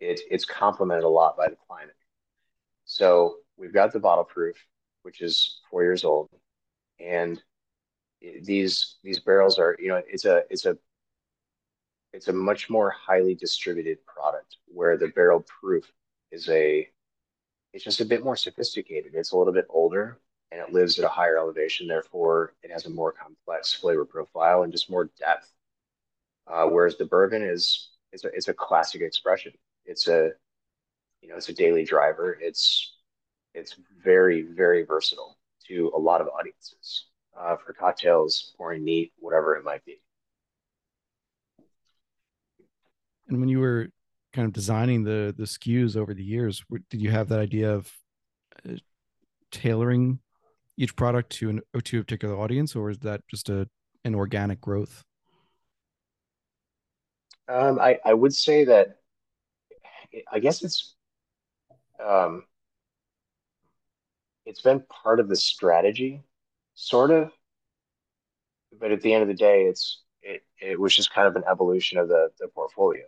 it, 0.00 0.20
it's 0.30 0.44
complemented 0.44 1.04
a 1.04 1.08
lot 1.08 1.36
by 1.36 1.48
the 1.48 1.56
climate. 1.66 1.96
So 2.84 3.36
we've 3.56 3.72
got 3.72 3.92
the 3.92 4.00
bottle 4.00 4.24
proof, 4.24 4.56
which 5.02 5.20
is 5.20 5.60
four 5.70 5.82
years 5.82 6.04
old, 6.04 6.30
and 7.00 7.42
these 8.42 8.96
these 9.04 9.20
barrels 9.20 9.58
are 9.58 9.76
you 9.78 9.88
know 9.88 10.02
it's 10.08 10.24
a 10.24 10.42
it's 10.50 10.66
a 10.66 10.76
it's 12.12 12.28
a 12.28 12.32
much 12.32 12.70
more 12.70 12.90
highly 12.90 13.34
distributed 13.34 13.98
product 14.06 14.56
where 14.66 14.96
the 14.96 15.08
barrel 15.08 15.44
proof 15.60 15.90
is 16.32 16.48
a 16.48 16.88
it's 17.72 17.84
just 17.84 18.00
a 18.00 18.06
bit 18.06 18.24
more 18.24 18.36
sophisticated. 18.36 19.12
It's 19.14 19.32
a 19.32 19.36
little 19.36 19.52
bit 19.52 19.66
older 19.68 20.18
and 20.50 20.60
it 20.60 20.72
lives 20.72 20.98
at 20.98 21.04
a 21.04 21.08
higher 21.08 21.36
elevation. 21.36 21.86
Therefore, 21.86 22.54
it 22.62 22.70
has 22.70 22.86
a 22.86 22.90
more 22.90 23.12
complex 23.12 23.74
flavor 23.74 24.06
profile 24.06 24.62
and 24.62 24.72
just 24.72 24.90
more 24.90 25.10
depth. 25.18 25.52
Uh, 26.46 26.66
whereas 26.66 26.96
the 26.96 27.04
bourbon 27.04 27.42
is 27.42 27.90
it's 28.12 28.24
a 28.24 28.28
it's 28.28 28.48
a 28.48 28.54
classic 28.54 29.02
expression. 29.02 29.52
It's 29.84 30.08
a 30.08 30.30
you 31.20 31.28
know 31.28 31.36
it's 31.36 31.48
a 31.50 31.54
daily 31.54 31.84
driver. 31.84 32.38
It's 32.40 32.95
it's 33.56 33.76
very 34.04 34.42
very 34.42 34.84
versatile 34.84 35.38
to 35.66 35.90
a 35.94 35.98
lot 35.98 36.20
of 36.20 36.28
audiences 36.28 37.06
uh, 37.38 37.56
for 37.56 37.72
cocktails, 37.72 38.54
pouring 38.56 38.84
neat, 38.84 39.12
whatever 39.18 39.56
it 39.56 39.64
might 39.64 39.84
be. 39.84 40.00
And 43.28 43.40
when 43.40 43.48
you 43.48 43.58
were 43.58 43.88
kind 44.32 44.46
of 44.46 44.52
designing 44.52 45.02
the 45.02 45.34
the 45.36 45.44
SKUs 45.44 45.96
over 45.96 46.14
the 46.14 46.22
years, 46.22 46.64
did 46.90 47.00
you 47.00 47.10
have 47.10 47.28
that 47.28 47.40
idea 47.40 47.72
of 47.72 47.92
uh, 48.68 48.74
tailoring 49.50 50.20
each 50.76 50.94
product 50.94 51.30
to 51.30 51.50
an 51.50 51.60
to 51.84 51.98
a 51.98 52.02
particular 52.02 52.38
audience, 52.38 52.76
or 52.76 52.90
is 52.90 52.98
that 52.98 53.22
just 53.28 53.48
a 53.48 53.68
an 54.04 54.14
organic 54.14 54.60
growth? 54.60 55.02
Um, 57.48 57.78
I 57.80 57.98
I 58.04 58.14
would 58.14 58.34
say 58.34 58.64
that 58.64 58.98
I 60.30 60.38
guess 60.38 60.62
it's 60.62 60.94
um, 62.04 62.44
it's 64.46 64.62
been 64.62 64.80
part 64.82 65.20
of 65.20 65.28
the 65.28 65.36
strategy, 65.36 66.22
sort 66.74 67.10
of. 67.10 67.32
But 68.78 68.92
at 68.92 69.00
the 69.00 69.12
end 69.12 69.22
of 69.22 69.28
the 69.28 69.34
day, 69.34 69.64
it's 69.64 70.02
it 70.22 70.44
it 70.60 70.78
was 70.78 70.94
just 70.94 71.12
kind 71.12 71.26
of 71.28 71.36
an 71.36 71.44
evolution 71.50 71.98
of 71.98 72.08
the 72.08 72.30
the 72.38 72.48
portfolio. 72.48 73.04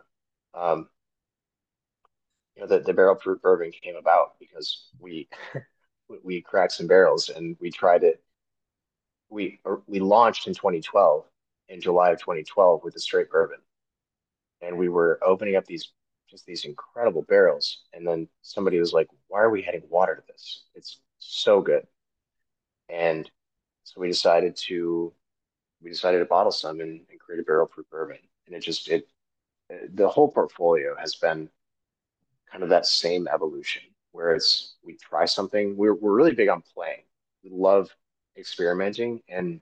Um, 0.54 0.88
you 2.54 2.62
know, 2.62 2.68
the, 2.68 2.80
the 2.80 2.92
barrel 2.92 3.14
proof 3.14 3.40
bourbon 3.40 3.70
came 3.70 3.96
about 3.96 4.38
because 4.38 4.88
we 4.98 5.28
we 6.24 6.40
cracked 6.40 6.72
some 6.72 6.86
barrels 6.86 7.28
and 7.28 7.56
we 7.60 7.70
tried 7.70 8.02
it. 8.04 8.22
We 9.30 9.60
we 9.86 10.00
launched 10.00 10.46
in 10.46 10.54
2012 10.54 11.24
in 11.68 11.80
July 11.80 12.10
of 12.10 12.20
2012 12.20 12.82
with 12.84 12.92
the 12.94 13.00
straight 13.00 13.30
bourbon, 13.30 13.60
and 14.60 14.76
we 14.78 14.88
were 14.88 15.18
opening 15.22 15.56
up 15.56 15.64
these 15.66 15.92
just 16.28 16.46
these 16.46 16.64
incredible 16.64 17.22
barrels. 17.22 17.82
And 17.92 18.06
then 18.06 18.28
somebody 18.42 18.78
was 18.78 18.92
like, 18.92 19.08
"Why 19.28 19.40
are 19.40 19.50
we 19.50 19.64
adding 19.64 19.84
water 19.88 20.16
to 20.16 20.22
this? 20.28 20.64
It's 20.74 21.00
so 21.18 21.60
good." 21.60 21.86
And 22.88 23.30
so 23.84 24.00
we 24.00 24.08
decided 24.08 24.56
to 24.68 25.12
we 25.80 25.90
decided 25.90 26.18
to 26.18 26.24
bottle 26.24 26.52
some 26.52 26.80
and, 26.80 27.00
and 27.10 27.20
create 27.20 27.40
a 27.40 27.44
barrel 27.44 27.66
proof 27.66 27.88
bourbon. 27.90 28.18
And 28.46 28.54
it 28.54 28.60
just 28.60 28.88
it 28.88 29.08
the 29.92 30.08
whole 30.08 30.30
portfolio 30.30 30.96
has 30.98 31.14
been 31.16 31.48
kind 32.50 32.62
of 32.62 32.70
that 32.70 32.86
same 32.86 33.28
evolution 33.32 33.82
where 34.12 34.34
it's 34.34 34.76
we 34.82 34.96
try 34.96 35.24
something. 35.24 35.76
We're 35.76 35.94
we're 35.94 36.16
really 36.16 36.34
big 36.34 36.48
on 36.48 36.62
playing. 36.74 37.02
We 37.44 37.50
love 37.50 37.94
experimenting 38.36 39.22
and 39.28 39.60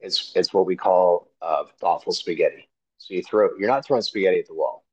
it's 0.00 0.32
it's 0.34 0.52
what 0.54 0.66
we 0.66 0.76
call 0.76 1.30
uh, 1.42 1.64
thoughtful 1.80 2.12
spaghetti. 2.12 2.68
So 2.98 3.14
you 3.14 3.22
throw 3.22 3.50
you're 3.58 3.68
not 3.68 3.86
throwing 3.86 4.02
spaghetti 4.02 4.40
at 4.40 4.46
the 4.46 4.54
wall. 4.54 4.84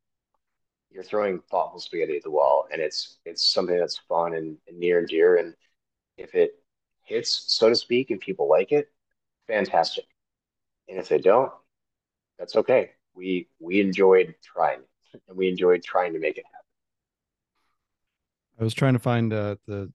You're 0.95 1.03
throwing 1.03 1.41
thoughtful 1.51 1.81
spaghetti 1.81 2.15
at 2.15 2.23
the 2.23 2.31
wall, 2.31 2.69
and 2.71 2.81
it's 2.81 3.17
it's 3.25 3.51
something 3.51 3.77
that's 3.77 3.97
fun 4.07 4.33
and, 4.33 4.55
and 4.65 4.79
near 4.79 4.99
and 4.99 5.07
dear. 5.09 5.35
And 5.35 5.53
if 6.17 6.33
it 6.33 6.51
hits, 7.03 7.43
so 7.47 7.67
to 7.67 7.75
speak, 7.75 8.11
and 8.11 8.19
people 8.21 8.49
like 8.49 8.71
it, 8.71 8.87
fantastic. 9.45 10.05
And 10.87 10.97
if 10.97 11.09
they 11.09 11.17
don't, 11.17 11.51
that's 12.39 12.55
okay. 12.55 12.91
We 13.13 13.49
we 13.59 13.81
enjoyed 13.81 14.35
trying, 14.41 14.83
and 15.27 15.35
we 15.35 15.49
enjoyed 15.49 15.83
trying 15.83 16.13
to 16.13 16.19
make 16.19 16.37
it 16.37 16.45
happen. 16.45 16.59
I 18.61 18.63
was 18.63 18.73
trying 18.73 18.93
to 18.93 18.99
find 18.99 19.33
uh, 19.33 19.57
the 19.67 19.91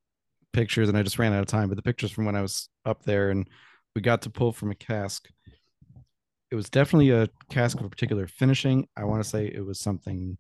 pictures, 0.53 0.91
and 0.91 0.99
I 0.99 1.03
just 1.03 1.19
ran 1.19 1.33
out 1.33 1.41
of 1.41 1.47
time. 1.47 1.71
But 1.71 1.77
the 1.77 1.83
pictures 1.83 2.11
from 2.11 2.27
when 2.27 2.37
I 2.37 2.43
was 2.43 2.69
up 2.85 3.05
there, 3.05 3.31
and 3.31 3.49
we 3.97 4.03
got 4.03 4.21
to 4.23 4.31
pull 4.31 4.53
from 4.53 4.71
a 4.71 4.75
cask. 4.75 5.31
It 6.51 6.57
was 6.57 6.69
definitely 6.69 7.11
a 7.11 7.31
cask 7.49 7.81
of 7.81 7.87
a 7.87 7.89
particular 7.89 8.27
finishing. 8.27 8.87
I 8.99 9.05
want 9.05 9.23
to 9.23 9.29
say 9.29 9.47
it 9.47 9.65
was 9.65 9.81
something 9.81 10.37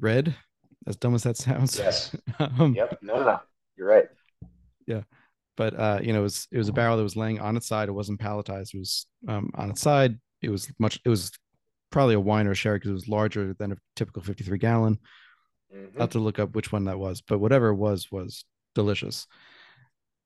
red. 0.00 0.34
As 0.86 0.96
dumb 0.96 1.14
as 1.14 1.22
that 1.24 1.36
sounds. 1.36 1.78
Yes. 1.78 2.16
um, 2.38 2.74
yep. 2.74 2.98
No, 3.02 3.16
no, 3.16 3.24
no. 3.24 3.40
You're 3.76 3.88
right. 3.88 4.06
Yeah 4.86 5.02
but 5.60 5.78
uh, 5.78 6.00
you 6.02 6.14
know, 6.14 6.20
it 6.20 6.22
was 6.22 6.48
it 6.50 6.56
was 6.56 6.70
a 6.70 6.72
barrel 6.72 6.96
that 6.96 7.02
was 7.02 7.16
laying 7.16 7.38
on 7.38 7.54
its 7.54 7.68
side. 7.68 7.90
It 7.90 7.92
wasn't 7.92 8.18
palletized. 8.18 8.72
It 8.72 8.78
was 8.78 9.06
um, 9.28 9.50
on 9.54 9.68
its 9.68 9.82
side. 9.82 10.18
It 10.40 10.48
was 10.48 10.72
much. 10.78 10.98
It 11.04 11.10
was 11.10 11.30
probably 11.90 12.14
a 12.14 12.20
wine 12.20 12.46
or 12.46 12.52
a 12.52 12.54
sherry 12.54 12.76
because 12.78 12.88
it 12.88 12.94
was 12.94 13.08
larger 13.08 13.54
than 13.58 13.72
a 13.72 13.76
typical 13.94 14.22
53 14.22 14.56
gallon. 14.56 14.98
Mm-hmm. 15.74 15.96
I'll 15.96 16.04
have 16.04 16.10
to 16.12 16.18
look 16.18 16.38
up 16.38 16.54
which 16.54 16.72
one 16.72 16.84
that 16.84 16.98
was, 16.98 17.20
but 17.20 17.40
whatever 17.40 17.68
it 17.68 17.74
was 17.74 18.10
was 18.10 18.46
delicious. 18.74 19.26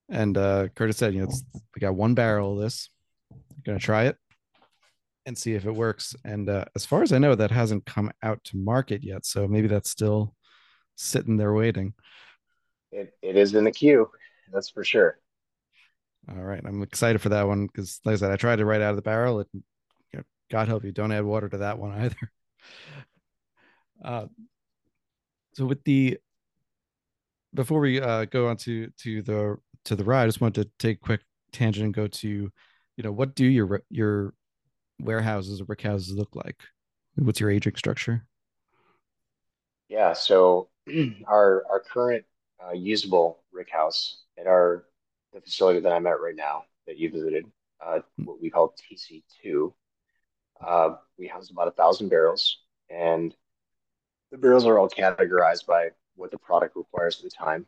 And 0.09 0.39
uh, 0.39 0.69
Curtis 0.77 0.99
said, 0.99 1.15
you 1.15 1.23
know, 1.23 1.33
we 1.75 1.81
got 1.81 1.97
one 1.97 2.15
barrel 2.15 2.53
of 2.53 2.61
this. 2.61 2.89
gonna 3.67 3.81
try 3.81 4.05
it 4.05 4.17
and 5.27 5.37
see 5.37 5.55
if 5.55 5.65
it 5.67 5.75
works. 5.75 6.15
And 6.25 6.49
uh, 6.49 6.65
as 6.75 6.85
far 6.85 7.03
as 7.03 7.13
I 7.13 7.19
know, 7.19 7.35
that 7.35 7.51
hasn't 7.51 7.87
come 7.87 8.11
out 8.23 8.43
to 8.45 8.57
market 8.57 9.03
yet, 9.03 9.25
so 9.25 9.49
maybe 9.49 9.69
that's 9.69 9.91
still 9.91 10.35
sitting 10.97 11.37
there 11.37 11.53
waiting. 11.53 11.95
It 12.93 13.15
it 13.23 13.37
is 13.37 13.55
in 13.55 13.65
the 13.65 13.73
queue 13.73 14.09
that's 14.53 14.71
for 14.71 14.85
sure. 14.85 15.19
All 16.29 16.43
right, 16.43 16.63
I'm 16.65 16.83
excited 16.83 17.21
for 17.21 17.29
that 17.31 17.47
one 17.47 17.67
because, 17.67 18.01
like 18.05 18.15
I 18.15 18.17
said, 18.17 18.31
I 18.31 18.37
tried 18.37 18.57
to 18.57 18.65
write 18.65 18.81
out 18.81 18.91
of 18.91 18.97
the 18.97 19.03
barrel. 19.03 19.41
It, 19.41 19.49
you 19.53 19.63
know, 20.15 20.23
God 20.51 20.69
help 20.69 20.85
you, 20.85 20.93
don't 20.93 21.13
add 21.13 21.25
water 21.25 21.49
to 21.49 21.59
that 21.59 21.79
one 21.79 21.93
either. 22.01 22.33
Uh, 24.03 24.27
so 25.55 25.67
with 25.67 25.85
the 25.85 26.19
before 27.53 27.81
we 27.81 28.01
uh, 28.01 28.25
go 28.25 28.49
on 28.49 28.57
to 28.59 28.91
to 28.99 29.23
the 29.23 29.57
to 29.85 29.97
the 29.97 30.05
ride, 30.05 30.25
I 30.25 30.27
just 30.27 30.41
wanted 30.41 30.63
to 30.63 30.71
take 30.79 30.97
a 30.97 31.05
quick 31.05 31.21
tangent 31.53 31.85
and 31.85 31.95
go 31.95 32.07
to, 32.07 32.29
you 32.29 33.03
know, 33.03 33.13
what 33.13 33.35
do 33.35 33.45
your 33.45 33.83
your 33.91 34.35
warehouses 35.01 35.61
or 35.61 35.65
rick 35.65 35.83
houses 35.83 36.15
look 36.15 36.35
like? 36.35 36.63
What's 37.17 37.41
your 37.41 37.51
aging 37.51 37.77
structure? 37.77 38.27
Yeah, 39.89 40.13
so 40.13 40.69
our 41.27 41.65
our 41.71 41.81
current 41.81 42.25
uh, 42.65 42.73
usable 42.73 43.43
rick 43.53 43.71
house 43.71 44.23
at 44.39 44.47
our 44.47 44.85
the 45.33 45.41
facility 45.41 45.81
that 45.81 45.93
I'm 45.93 46.07
at 46.07 46.21
right 46.21 46.37
now 46.37 46.65
that 46.87 46.99
you 46.99 47.11
visited, 47.11 47.47
uh, 47.85 48.01
what 48.25 48.41
we 48.41 48.51
call 48.51 48.75
TC2. 48.91 49.73
Uh, 50.65 50.97
we 51.19 51.27
house 51.27 51.51
about 51.51 51.69
a 51.69 51.73
thousand 51.73 52.09
barrels, 52.09 52.59
and 52.89 53.35
the 54.31 54.39
barrels 54.39 54.65
are 54.65 54.79
all 54.79 54.89
categorized 54.89 55.67
by 55.67 55.89
what 56.17 56.31
the 56.31 56.39
product 56.39 56.77
requires 56.77 57.19
at 57.19 57.25
the 57.25 57.31
time. 57.31 57.67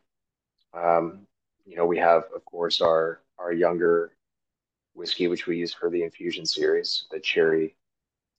Um, 0.73 1.27
you 1.65 1.75
know, 1.75 1.85
we 1.85 1.97
have, 1.97 2.23
of 2.35 2.43
course, 2.45 2.81
our 2.81 3.21
our 3.37 3.51
younger 3.51 4.11
whiskey, 4.97 5.27
which 5.27 5.45
we 5.47 5.57
use 5.57 5.73
for 5.73 5.89
the 5.89 6.03
infusion 6.03 6.45
series, 6.45 7.05
the 7.11 7.19
cherry, 7.19 7.75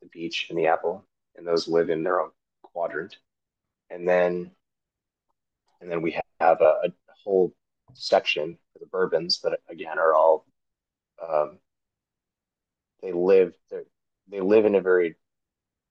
the 0.03 0.09
peach, 0.09 0.49
and 0.51 0.59
the 0.59 0.67
apple, 0.67 1.05
and 1.37 1.47
those 1.47 1.69
live 1.69 1.89
in 1.89 2.03
their 2.03 2.21
own 2.21 2.31
quadrant. 2.63 3.17
And 3.91 4.07
then, 4.07 4.51
and 5.81 5.91
then 5.91 6.03
we 6.03 6.21
have 6.41 6.61
a, 6.61 6.81
a 6.85 6.93
whole 7.25 7.55
section 7.95 8.59
for 8.73 8.79
the 8.81 8.87
bourbons 8.87 9.41
that 9.41 9.59
again 9.71 9.99
are 9.99 10.15
all 10.15 10.47
um, 11.27 11.59
they 13.03 13.13
live 13.13 13.55
they 14.29 14.41
live 14.41 14.67
in 14.67 14.75
a 14.75 14.81
very 14.81 15.17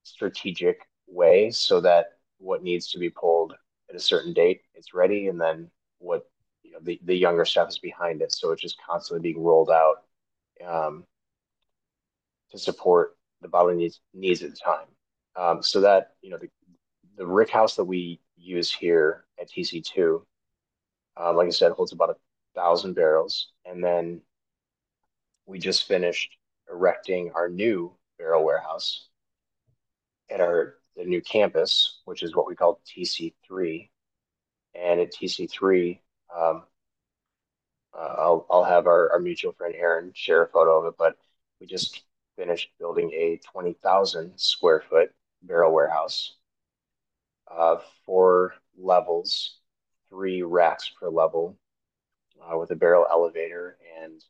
strategic 0.04 0.80
way 1.06 1.50
so 1.50 1.80
that 1.80 2.18
what 2.38 2.62
needs 2.62 2.90
to 2.92 2.98
be 2.98 3.10
pulled 3.10 3.54
at 3.90 3.96
a 3.96 4.00
certain 4.00 4.32
date 4.32 4.62
it's 4.74 4.94
ready 4.94 5.28
and 5.28 5.40
then 5.40 5.70
what 5.98 6.30
you 6.62 6.70
know 6.70 6.78
the, 6.82 7.00
the 7.04 7.14
younger 7.14 7.44
stuff 7.44 7.68
is 7.68 7.78
behind 7.78 8.22
it 8.22 8.32
so 8.32 8.52
it's 8.52 8.62
just 8.62 8.78
constantly 8.86 9.32
being 9.32 9.42
rolled 9.42 9.70
out 9.70 10.04
um, 10.66 11.04
to 12.50 12.58
support 12.58 13.16
the 13.42 13.48
bottling 13.48 13.78
needs 13.78 14.00
needs 14.14 14.42
at 14.42 14.50
the 14.50 14.56
time 14.56 14.86
um, 15.36 15.62
so 15.62 15.80
that 15.80 16.12
you 16.22 16.30
know 16.30 16.38
the, 16.38 16.48
the 17.16 17.26
rick 17.26 17.50
house 17.50 17.76
that 17.76 17.84
we 17.84 18.20
use 18.36 18.72
here 18.72 19.24
at 19.40 19.48
tc2 19.50 20.22
uh, 21.18 21.32
like 21.32 21.48
I 21.48 21.50
said, 21.50 21.72
holds 21.72 21.92
about 21.92 22.10
a 22.10 22.16
thousand 22.54 22.94
barrels. 22.94 23.48
And 23.64 23.82
then 23.82 24.20
we 25.46 25.58
just 25.58 25.88
finished 25.88 26.36
erecting 26.70 27.32
our 27.34 27.48
new 27.48 27.92
barrel 28.18 28.44
warehouse 28.44 29.08
at 30.30 30.40
our 30.40 30.74
the 30.96 31.04
new 31.04 31.20
campus, 31.20 32.00
which 32.06 32.22
is 32.22 32.34
what 32.34 32.46
we 32.46 32.56
call 32.56 32.80
TC3. 32.86 33.88
And 34.74 35.00
at 35.00 35.12
TC3, 35.12 35.98
um, 36.36 36.64
uh, 37.98 38.14
I'll, 38.18 38.46
I'll 38.50 38.64
have 38.64 38.86
our, 38.86 39.12
our 39.12 39.20
mutual 39.20 39.52
friend 39.52 39.74
Aaron 39.76 40.12
share 40.14 40.42
a 40.44 40.48
photo 40.48 40.78
of 40.80 40.86
it, 40.86 40.94
but 40.98 41.16
we 41.60 41.66
just 41.66 42.02
finished 42.36 42.70
building 42.78 43.10
a 43.12 43.40
20,000 43.52 44.32
square 44.38 44.82
foot 44.88 45.12
barrel 45.42 45.72
warehouse, 45.74 46.36
uh, 47.50 47.78
four 48.04 48.54
levels 48.76 49.58
three 50.08 50.42
racks 50.42 50.90
per 50.98 51.08
level 51.10 51.58
uh, 52.42 52.56
with 52.58 52.70
a 52.70 52.76
barrel 52.76 53.06
elevator, 53.10 53.76
and 54.02 54.22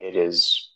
it 0.00 0.16
is, 0.16 0.70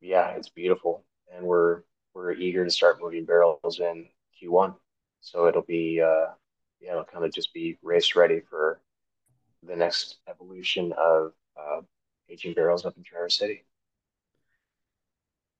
yeah, 0.00 0.30
it's 0.30 0.48
beautiful, 0.48 1.04
and 1.34 1.46
we're 1.46 1.82
we're 2.14 2.32
eager 2.32 2.64
to 2.64 2.70
start 2.70 3.00
moving 3.00 3.24
barrels 3.26 3.80
in 3.80 4.08
Q1. 4.40 4.74
So 5.20 5.48
it'll 5.48 5.62
be, 5.62 6.00
uh, 6.00 6.32
yeah, 6.80 6.92
it'll 6.92 7.04
kind 7.04 7.24
of 7.24 7.32
just 7.32 7.52
be 7.52 7.78
race 7.82 8.16
ready 8.16 8.40
for 8.40 8.80
the 9.66 9.76
next 9.76 10.16
evolution 10.28 10.92
of 10.98 11.32
uh, 11.56 11.80
aging 12.28 12.54
barrels 12.54 12.84
up 12.84 12.96
in 12.96 13.02
Traverse 13.02 13.38
City. 13.38 13.64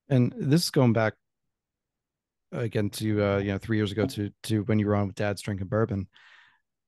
And 0.08 0.32
this 0.36 0.64
is 0.64 0.70
going 0.70 0.92
back 0.92 1.14
again 2.52 2.90
to 2.90 3.22
uh, 3.22 3.38
you 3.38 3.52
know 3.52 3.58
three 3.58 3.76
years 3.76 3.92
ago 3.92 4.06
to 4.06 4.30
to 4.44 4.62
when 4.64 4.78
you 4.78 4.86
were 4.86 4.94
on 4.94 5.08
with 5.08 5.16
Dad's 5.16 5.42
drinking 5.42 5.68
bourbon. 5.68 6.06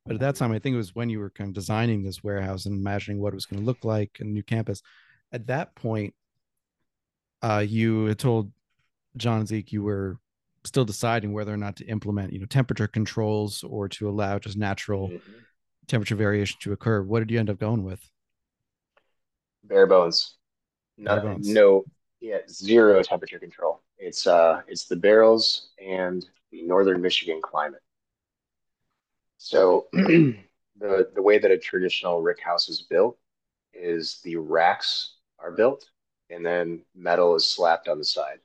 But 0.07 0.15
at 0.15 0.21
that 0.21 0.37
time, 0.37 0.53
I 0.53 0.59
think 0.59 0.75
it 0.75 0.79
was 0.79 0.95
when 0.95 1.11
you 1.11 1.19
were 1.19 1.31
kind 1.31 1.49
of 1.49 1.55
designing 1.55 2.03
this 2.03 2.25
warehouse 2.25 2.65
and 2.65 2.75
imagining 2.75 3.21
what 3.21 3.35
it 3.35 3.35
was 3.35 3.45
going 3.45 3.61
to 3.61 3.67
look 3.67 3.85
like 3.85 4.19
and 4.21 4.33
new 4.33 4.43
campus. 4.43 4.81
At 5.33 5.49
that 5.49 5.75
point, 5.75 6.15
uh, 7.43 7.65
you 7.67 8.07
had 8.07 8.19
told 8.19 8.51
John 9.19 9.45
Zeke 9.45 9.71
you 9.71 9.83
were 9.83 10.17
still 10.65 10.87
deciding 10.87 11.33
whether 11.33 11.53
or 11.53 11.59
not 11.59 11.77
to 11.77 11.85
implement, 11.87 12.33
you 12.33 12.39
know, 12.39 12.47
temperature 12.47 12.89
controls 12.89 13.63
or 13.65 13.89
to 13.89 14.09
allow 14.09 14.39
just 14.39 14.57
natural 14.57 15.09
mm-hmm. 15.09 15.39
Temperature 15.89 16.15
variation 16.15 16.59
to 16.61 16.73
occur. 16.73 17.03
What 17.03 17.21
did 17.21 17.31
you 17.31 17.39
end 17.39 17.51
up 17.51 17.59
going 17.59 17.85
with? 17.85 18.09
Bare 19.65 19.87
bones. 19.87 20.37
Nothing. 20.97 21.23
Bare 21.23 21.35
bones. 21.35 21.49
No. 21.49 21.85
Yeah. 22.21 22.39
Zero 22.49 23.03
temperature 23.03 23.39
control. 23.39 23.83
It's 23.99 24.27
uh, 24.27 24.63
it's 24.69 24.87
the 24.87 24.97
barrels 24.97 25.71
and 25.85 26.25
the 26.53 26.63
northern 26.63 27.01
Michigan 27.01 27.41
climate. 27.43 27.83
So 29.39 29.87
the 29.93 30.37
the 30.79 31.23
way 31.23 31.39
that 31.39 31.51
a 31.51 31.59
traditional 31.59 32.23
rick 32.23 32.41
house 32.41 32.69
is 32.69 32.83
built 32.83 33.19
is 33.73 34.21
the 34.25 34.37
racks 34.37 35.15
are 35.39 35.53
built 35.53 35.89
and 36.31 36.45
then 36.45 36.83
metal 36.95 37.35
is 37.35 37.47
slapped 37.47 37.89
on 37.89 37.99
the 37.99 38.05
side. 38.05 38.39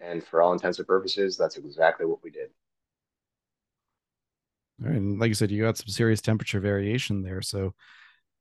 And 0.00 0.24
for 0.24 0.42
all 0.42 0.52
intents 0.52 0.78
and 0.78 0.86
purposes, 0.86 1.36
that's 1.36 1.56
exactly 1.56 2.06
what 2.06 2.22
we 2.22 2.30
did. 2.30 2.50
And 4.78 5.18
like 5.18 5.28
you 5.28 5.34
said, 5.34 5.50
you 5.50 5.62
got 5.62 5.76
some 5.76 5.88
serious 5.88 6.20
temperature 6.20 6.60
variation 6.60 7.22
there. 7.22 7.42
So 7.42 7.74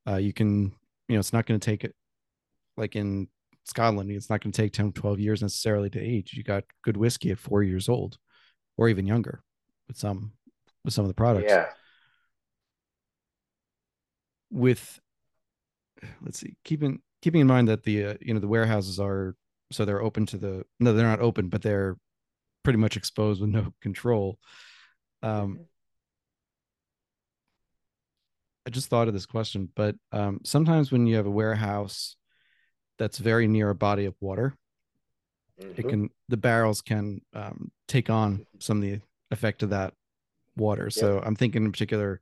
uh, 0.07 0.17
you 0.17 0.34
can, 0.34 0.73
you 1.07 1.15
know, 1.15 1.19
it's 1.19 1.34
not 1.34 1.45
going 1.45 1.59
to 1.59 1.65
take 1.65 1.84
it 1.84 1.95
like 2.77 2.95
in 2.95 3.27
Scotland, 3.65 4.11
it's 4.11 4.29
not 4.29 4.41
going 4.41 4.51
to 4.51 4.61
take 4.61 4.73
10, 4.73 4.93
12 4.93 5.19
years 5.19 5.41
necessarily 5.41 5.89
to 5.91 5.99
age. 5.99 6.34
You 6.34 6.43
got 6.43 6.63
good 6.84 6.97
whiskey 6.97 7.32
at 7.32 7.39
four 7.39 7.63
years 7.63 7.88
old 7.89 8.17
or 8.77 8.89
even 8.89 9.05
younger 9.05 9.43
with 9.88 9.97
some 9.97 10.34
with 10.84 10.93
some 10.93 11.05
of 11.05 11.09
the 11.09 11.15
products. 11.15 11.45
Yeah. 11.49 11.67
With 14.49 14.99
let's 16.21 16.39
see, 16.39 16.55
keeping 16.63 17.01
keeping 17.21 17.41
in 17.41 17.47
mind 17.47 17.67
that 17.67 17.84
the 17.84 18.05
uh, 18.05 18.13
you 18.19 18.34
know 18.34 18.39
the 18.39 18.47
warehouses 18.47 18.99
are 18.99 19.36
so 19.71 19.86
they're 19.86 20.01
open 20.01 20.25
to 20.25 20.38
the 20.38 20.65
no 20.79 20.93
they're 20.93 21.07
not 21.07 21.21
open 21.21 21.47
but 21.47 21.61
they're 21.61 21.95
pretty 22.63 22.77
much 22.77 22.97
exposed 22.97 23.41
with 23.41 23.49
no 23.49 23.73
control. 23.82 24.39
Um, 25.23 25.32
mm-hmm. 25.32 25.63
I 28.66 28.70
just 28.70 28.89
thought 28.89 29.07
of 29.07 29.14
this 29.14 29.26
question, 29.26 29.70
but 29.76 29.95
um, 30.12 30.39
sometimes 30.43 30.91
when 30.91 31.07
you 31.07 31.16
have 31.16 31.26
a 31.26 31.32
warehouse 31.32 32.16
that's 32.99 33.18
very 33.18 33.47
near 33.47 33.70
a 33.70 33.76
body 33.76 34.05
of 34.05 34.16
water, 34.22 34.55
mm-hmm. 35.59 35.72
it 35.76 35.89
can 35.89 36.09
the 36.30 36.38
barrels 36.38 36.82
can 36.82 37.22
um, 37.34 37.72
take 37.88 38.09
on 38.09 38.45
some 38.59 38.78
of 38.78 38.84
the 38.84 38.99
effect 39.32 39.64
of 39.64 39.72
that 39.72 39.93
water. 40.55 40.86
Yep. 40.86 40.93
So 40.93 41.22
I'm 41.26 41.36
thinking 41.36 41.66
in 41.66 41.72
particular, 41.72 42.22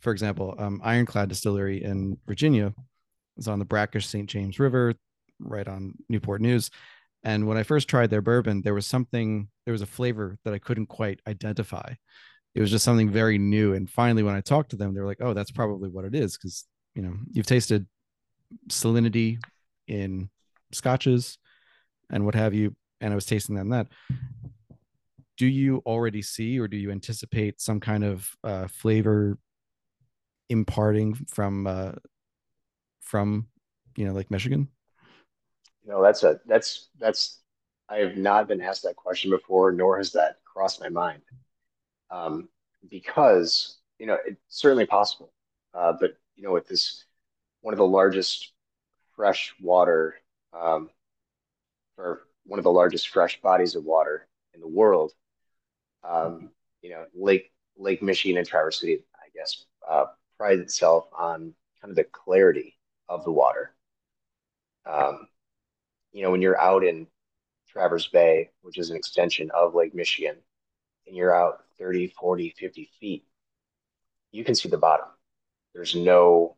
for 0.00 0.12
example, 0.12 0.54
um, 0.58 0.80
Ironclad 0.82 1.28
Distillery 1.28 1.84
in 1.84 2.18
Virginia 2.26 2.74
is 3.36 3.46
on 3.46 3.58
the 3.58 3.64
Brackish 3.64 4.06
St. 4.06 4.28
James 4.28 4.58
River, 4.58 4.94
right 5.38 5.68
on 5.68 5.94
Newport 6.08 6.40
News. 6.40 6.70
And 7.22 7.46
when 7.46 7.56
I 7.56 7.62
first 7.62 7.88
tried 7.88 8.10
their 8.10 8.22
bourbon, 8.22 8.62
there 8.62 8.74
was 8.74 8.86
something, 8.86 9.48
there 9.64 9.72
was 9.72 9.82
a 9.82 9.86
flavor 9.86 10.38
that 10.44 10.54
I 10.54 10.58
couldn't 10.58 10.86
quite 10.86 11.20
identify 11.26 11.94
it 12.58 12.60
was 12.60 12.72
just 12.72 12.84
something 12.84 13.08
very 13.08 13.38
new. 13.38 13.74
And 13.74 13.88
finally, 13.88 14.24
when 14.24 14.34
I 14.34 14.40
talked 14.40 14.70
to 14.70 14.76
them, 14.76 14.92
they 14.92 15.00
were 15.00 15.06
like, 15.06 15.20
"Oh, 15.20 15.32
that's 15.32 15.52
probably 15.52 15.88
what 15.88 16.04
it 16.04 16.12
is," 16.12 16.36
because 16.36 16.64
you 16.92 17.02
know 17.02 17.14
you've 17.30 17.46
tasted 17.46 17.86
salinity 18.68 19.38
in 19.86 20.28
scotches 20.72 21.38
and 22.10 22.24
what 22.24 22.34
have 22.34 22.54
you, 22.54 22.74
and 23.00 23.12
I 23.12 23.14
was 23.14 23.26
tasting 23.26 23.54
them 23.54 23.68
that. 23.68 23.86
Do 25.36 25.46
you 25.46 25.84
already 25.86 26.20
see, 26.20 26.58
or 26.58 26.66
do 26.66 26.76
you 26.76 26.90
anticipate 26.90 27.60
some 27.60 27.78
kind 27.78 28.02
of 28.02 28.28
uh, 28.42 28.66
flavor 28.66 29.38
imparting 30.48 31.14
from 31.28 31.68
uh, 31.68 31.92
from 33.00 33.46
you 33.96 34.04
know 34.04 34.14
like 34.14 34.32
Michigan? 34.32 34.66
No, 35.86 36.02
that's 36.02 36.24
a 36.24 36.40
that's 36.44 36.88
that's 36.98 37.38
I 37.88 37.98
have 37.98 38.16
not 38.16 38.48
been 38.48 38.60
asked 38.60 38.82
that 38.82 38.96
question 38.96 39.30
before, 39.30 39.70
nor 39.70 39.96
has 39.98 40.10
that 40.14 40.38
crossed 40.44 40.80
my 40.80 40.88
mind 40.88 41.22
um, 42.10 42.48
because 42.90 43.78
you 43.98 44.06
know 44.06 44.16
it's 44.26 44.40
certainly 44.48 44.86
possible. 44.86 45.32
Uh, 45.74 45.92
but 45.98 46.16
you 46.36 46.42
know, 46.42 46.52
with 46.52 46.68
this 46.68 47.04
one 47.60 47.74
of 47.74 47.78
the 47.78 47.86
largest 47.86 48.52
fresh 49.16 49.54
water 49.60 50.14
um, 50.52 50.90
or 51.96 52.22
one 52.44 52.58
of 52.58 52.64
the 52.64 52.70
largest 52.70 53.08
fresh 53.08 53.40
bodies 53.42 53.74
of 53.74 53.84
water 53.84 54.26
in 54.54 54.60
the 54.60 54.68
world, 54.68 55.12
um, 56.04 56.50
you 56.82 56.90
know, 56.90 57.04
Lake 57.14 57.50
Lake 57.76 58.02
Michigan 58.02 58.38
and 58.38 58.46
Traverse 58.46 58.80
City, 58.80 59.04
I 59.14 59.28
guess, 59.34 59.66
uh, 59.88 60.06
prides 60.36 60.60
itself 60.60 61.08
on 61.16 61.54
kind 61.80 61.90
of 61.90 61.96
the 61.96 62.04
clarity 62.04 62.76
of 63.08 63.24
the 63.24 63.32
water. 63.32 63.74
Um, 64.86 65.28
you 66.12 66.22
know, 66.22 66.30
when 66.30 66.42
you're 66.42 66.60
out 66.60 66.84
in 66.84 67.06
Traverse 67.68 68.08
Bay, 68.08 68.50
which 68.62 68.78
is 68.78 68.90
an 68.90 68.96
extension 68.96 69.50
of 69.50 69.74
Lake 69.74 69.94
Michigan, 69.94 70.36
and 71.08 71.16
you're 71.16 71.34
out 71.34 71.64
30, 71.78 72.08
40, 72.08 72.54
50 72.58 72.90
feet, 73.00 73.24
you 74.30 74.44
can 74.44 74.54
see 74.54 74.68
the 74.68 74.78
bottom. 74.78 75.06
There's 75.74 75.94
no, 75.96 76.56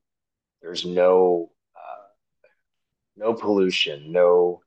there's 0.60 0.84
no, 0.84 1.50
uh, 1.74 2.06
no 3.16 3.32
pollution, 3.32 4.12
no, 4.12 4.60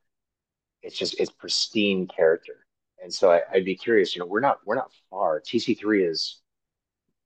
it's 0.81 0.97
just, 0.97 1.19
it's 1.19 1.31
pristine 1.31 2.07
character. 2.07 2.65
And 3.01 3.13
so 3.13 3.31
I, 3.31 3.41
I'd 3.51 3.65
be 3.65 3.75
curious, 3.75 4.15
you 4.15 4.21
know, 4.21 4.25
we're 4.25 4.39
not, 4.39 4.59
we're 4.65 4.75
not 4.75 4.91
far. 5.09 5.41
TC3 5.41 6.09
is 6.09 6.39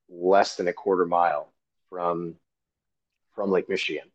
less 0.08 0.56
than 0.56 0.68
a 0.68 0.72
quarter 0.72 1.06
mile 1.06 1.52
from, 1.88 2.34
from 3.34 3.50
Lake 3.50 3.68
Michigan. 3.68 4.10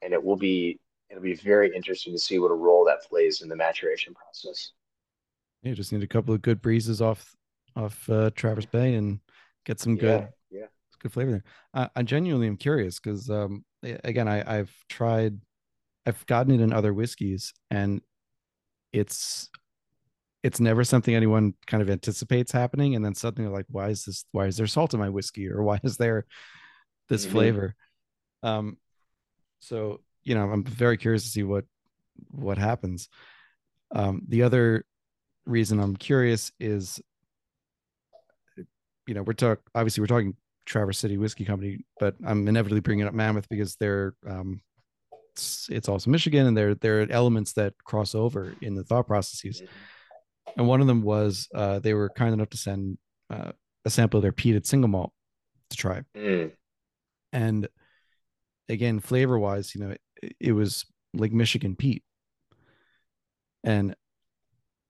And 0.00 0.12
it 0.14 0.22
will 0.22 0.36
be, 0.36 0.78
it'll 1.10 1.22
be 1.22 1.34
very 1.34 1.74
interesting 1.74 2.12
to 2.14 2.18
see 2.18 2.38
what 2.38 2.50
a 2.50 2.54
role 2.54 2.84
that 2.86 3.02
plays 3.08 3.42
in 3.42 3.48
the 3.48 3.56
maturation 3.56 4.14
process. 4.14 4.72
You 5.62 5.74
just 5.74 5.92
need 5.92 6.02
a 6.02 6.06
couple 6.06 6.32
of 6.32 6.40
good 6.40 6.62
breezes 6.62 7.02
off 7.02 7.34
off 7.78 8.08
uh, 8.10 8.30
Traverse 8.34 8.66
Bay 8.66 8.94
and 8.94 9.20
get 9.64 9.80
some 9.80 9.96
good 9.96 10.28
yeah, 10.50 10.60
yeah. 10.60 10.66
good 11.00 11.12
flavor 11.12 11.30
there. 11.30 11.44
I, 11.74 11.88
I 11.96 12.02
genuinely 12.02 12.46
am 12.46 12.56
curious 12.56 12.98
because 12.98 13.30
um, 13.30 13.64
again 13.82 14.28
I, 14.28 14.58
I've 14.58 14.74
tried 14.88 15.38
I've 16.06 16.24
gotten 16.26 16.54
it 16.54 16.60
in 16.60 16.72
other 16.72 16.92
whiskeys 16.92 17.52
and 17.70 18.00
it's 18.92 19.50
it's 20.42 20.60
never 20.60 20.84
something 20.84 21.14
anyone 21.14 21.54
kind 21.66 21.82
of 21.82 21.90
anticipates 21.90 22.52
happening 22.52 22.94
and 22.94 23.04
then 23.04 23.14
suddenly 23.14 23.50
like 23.50 23.66
why 23.68 23.88
is 23.88 24.04
this 24.04 24.24
why 24.32 24.46
is 24.46 24.56
there 24.56 24.66
salt 24.66 24.94
in 24.94 25.00
my 25.00 25.08
whiskey 25.08 25.48
or 25.48 25.62
why 25.62 25.78
is 25.82 25.96
there 25.96 26.24
this 27.08 27.24
mm-hmm. 27.24 27.32
flavor 27.32 27.74
um 28.42 28.76
so 29.60 30.00
you 30.22 30.34
know 30.34 30.50
i'm 30.50 30.64
very 30.64 30.96
curious 30.96 31.24
to 31.24 31.28
see 31.28 31.42
what 31.42 31.64
what 32.30 32.56
happens 32.56 33.08
um 33.94 34.22
the 34.28 34.42
other 34.42 34.84
reason 35.44 35.80
i'm 35.80 35.96
curious 35.96 36.52
is 36.60 37.00
you 39.08 39.14
know, 39.14 39.22
we're 39.22 39.32
talking 39.32 39.62
obviously 39.74 40.02
we're 40.02 40.06
talking 40.06 40.36
Traverse 40.66 40.98
City 40.98 41.16
Whiskey 41.16 41.44
Company, 41.44 41.78
but 41.98 42.14
I'm 42.24 42.46
inevitably 42.46 42.80
bringing 42.80 43.06
up 43.06 43.14
Mammoth 43.14 43.48
because 43.48 43.76
they're 43.76 44.14
um, 44.28 44.60
it's, 45.32 45.68
it's 45.70 45.88
also 45.88 46.10
Michigan, 46.10 46.46
and 46.46 46.56
there 46.56 46.74
there 46.74 47.02
are 47.02 47.06
elements 47.10 47.54
that 47.54 47.72
cross 47.84 48.14
over 48.14 48.54
in 48.60 48.74
the 48.74 48.84
thought 48.84 49.06
processes. 49.06 49.62
And 50.56 50.68
one 50.68 50.80
of 50.80 50.86
them 50.86 51.02
was 51.02 51.48
uh, 51.54 51.78
they 51.78 51.94
were 51.94 52.10
kind 52.10 52.34
enough 52.34 52.50
to 52.50 52.56
send 52.58 52.98
uh, 53.30 53.52
a 53.84 53.90
sample 53.90 54.18
of 54.18 54.22
their 54.22 54.32
peated 54.32 54.66
single 54.66 54.88
malt 54.88 55.12
to 55.70 55.76
try, 55.76 56.02
mm. 56.14 56.50
and 57.32 57.68
again, 58.68 59.00
flavor 59.00 59.38
wise, 59.38 59.74
you 59.74 59.80
know, 59.80 59.94
it, 60.22 60.36
it 60.38 60.52
was 60.52 60.84
Lake 61.14 61.32
Michigan 61.32 61.76
peat, 61.76 62.02
and 63.64 63.94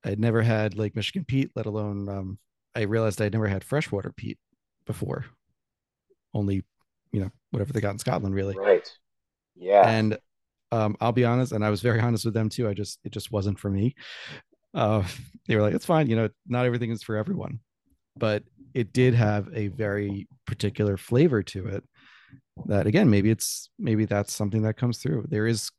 I'd 0.04 0.18
never 0.18 0.42
had 0.42 0.76
Lake 0.76 0.96
Michigan 0.96 1.24
peat, 1.24 1.52
let 1.54 1.66
alone 1.66 2.08
um, 2.08 2.38
I 2.78 2.82
realized 2.82 3.20
I'd 3.20 3.32
never 3.32 3.48
had 3.48 3.64
freshwater 3.64 4.12
peat 4.12 4.38
before. 4.86 5.24
Only, 6.32 6.62
you 7.10 7.20
know, 7.20 7.30
whatever 7.50 7.72
they 7.72 7.80
got 7.80 7.90
in 7.90 7.98
Scotland, 7.98 8.36
really. 8.36 8.56
Right. 8.56 8.88
Yeah. 9.56 9.88
And 9.88 10.16
um, 10.70 10.96
I'll 11.00 11.10
be 11.10 11.24
honest, 11.24 11.50
and 11.50 11.64
I 11.64 11.70
was 11.70 11.80
very 11.80 11.98
honest 12.06 12.24
with 12.24 12.34
them 12.34 12.48
too. 12.48 12.68
I 12.68 12.74
just 12.74 13.00
it 13.02 13.10
just 13.10 13.32
wasn't 13.32 13.58
for 13.58 13.68
me. 13.68 13.96
Uh, 14.74 15.02
they 15.48 15.56
were 15.56 15.62
like, 15.62 15.74
"It's 15.74 15.86
fine, 15.86 16.08
you 16.08 16.14
know, 16.14 16.28
not 16.46 16.66
everything 16.66 16.92
is 16.92 17.02
for 17.02 17.16
everyone," 17.16 17.58
but 18.16 18.44
it 18.74 18.92
did 18.92 19.14
have 19.14 19.48
a 19.52 19.68
very 19.68 20.28
particular 20.46 20.96
flavor 20.96 21.42
to 21.42 21.66
it. 21.66 21.84
That 22.66 22.86
again, 22.86 23.10
maybe 23.10 23.30
it's 23.30 23.70
maybe 23.76 24.04
that's 24.04 24.32
something 24.32 24.62
that 24.62 24.76
comes 24.76 24.98
through. 24.98 25.26
There 25.28 25.48
is 25.48 25.72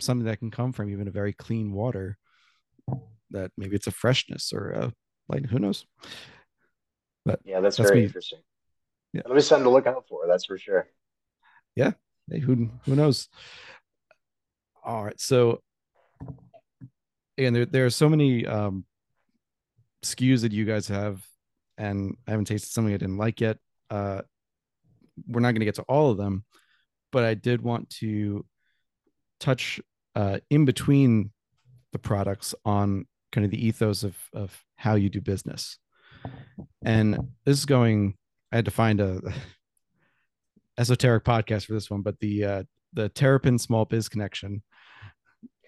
something 0.00 0.26
that 0.26 0.40
can 0.40 0.50
come 0.50 0.72
from 0.72 0.90
even 0.90 1.06
a 1.06 1.12
very 1.12 1.32
clean 1.32 1.72
water. 1.72 2.18
That 3.30 3.52
maybe 3.56 3.76
it's 3.76 3.86
a 3.86 3.92
freshness 3.92 4.52
or 4.52 4.70
a 4.70 4.92
like 5.28 5.46
who 5.46 5.60
knows. 5.60 5.86
But 7.24 7.40
yeah, 7.44 7.60
that's, 7.60 7.76
that's 7.76 7.90
very 7.90 8.00
me. 8.00 8.06
interesting. 8.06 8.40
Yeah. 9.12 9.22
Let 9.26 9.34
me 9.34 9.40
something 9.40 9.64
to 9.64 9.70
look 9.70 9.86
out 9.86 10.06
for. 10.08 10.26
That's 10.26 10.44
for 10.44 10.56
sure. 10.56 10.88
Yeah. 11.74 11.92
Hey, 12.30 12.38
who 12.38 12.70
who 12.84 12.94
knows? 12.94 13.28
All 14.84 15.04
right. 15.04 15.20
So 15.20 15.60
again, 17.36 17.52
there 17.52 17.66
there 17.66 17.86
are 17.86 17.90
so 17.90 18.08
many 18.08 18.46
um 18.46 18.84
SKUs 20.04 20.42
that 20.42 20.52
you 20.52 20.64
guys 20.64 20.88
have, 20.88 21.24
and 21.76 22.16
I 22.26 22.30
haven't 22.30 22.46
tasted 22.46 22.70
something 22.70 22.94
I 22.94 22.98
didn't 22.98 23.18
like 23.18 23.40
yet. 23.40 23.58
Uh 23.90 24.22
we're 25.28 25.40
not 25.40 25.50
going 25.50 25.60
to 25.60 25.66
get 25.66 25.74
to 25.74 25.82
all 25.82 26.10
of 26.10 26.16
them, 26.16 26.44
but 27.12 27.24
I 27.24 27.34
did 27.34 27.60
want 27.62 27.90
to 27.98 28.46
touch 29.38 29.80
uh 30.14 30.38
in 30.48 30.64
between 30.64 31.32
the 31.92 31.98
products 31.98 32.54
on 32.64 33.06
kind 33.32 33.44
of 33.44 33.50
the 33.50 33.66
ethos 33.66 34.02
of 34.04 34.16
of 34.32 34.64
how 34.76 34.94
you 34.94 35.08
do 35.10 35.20
business. 35.20 35.78
And 36.84 37.28
this 37.44 37.58
is 37.58 37.66
going, 37.66 38.14
I 38.52 38.56
had 38.56 38.64
to 38.64 38.70
find 38.70 39.00
a 39.00 39.20
esoteric 40.78 41.24
podcast 41.24 41.66
for 41.66 41.74
this 41.74 41.90
one, 41.90 42.02
but 42.02 42.18
the 42.20 42.44
uh, 42.44 42.62
the 42.92 43.08
Terrapin 43.08 43.58
Small 43.58 43.84
Biz 43.84 44.08
Connection 44.08 44.62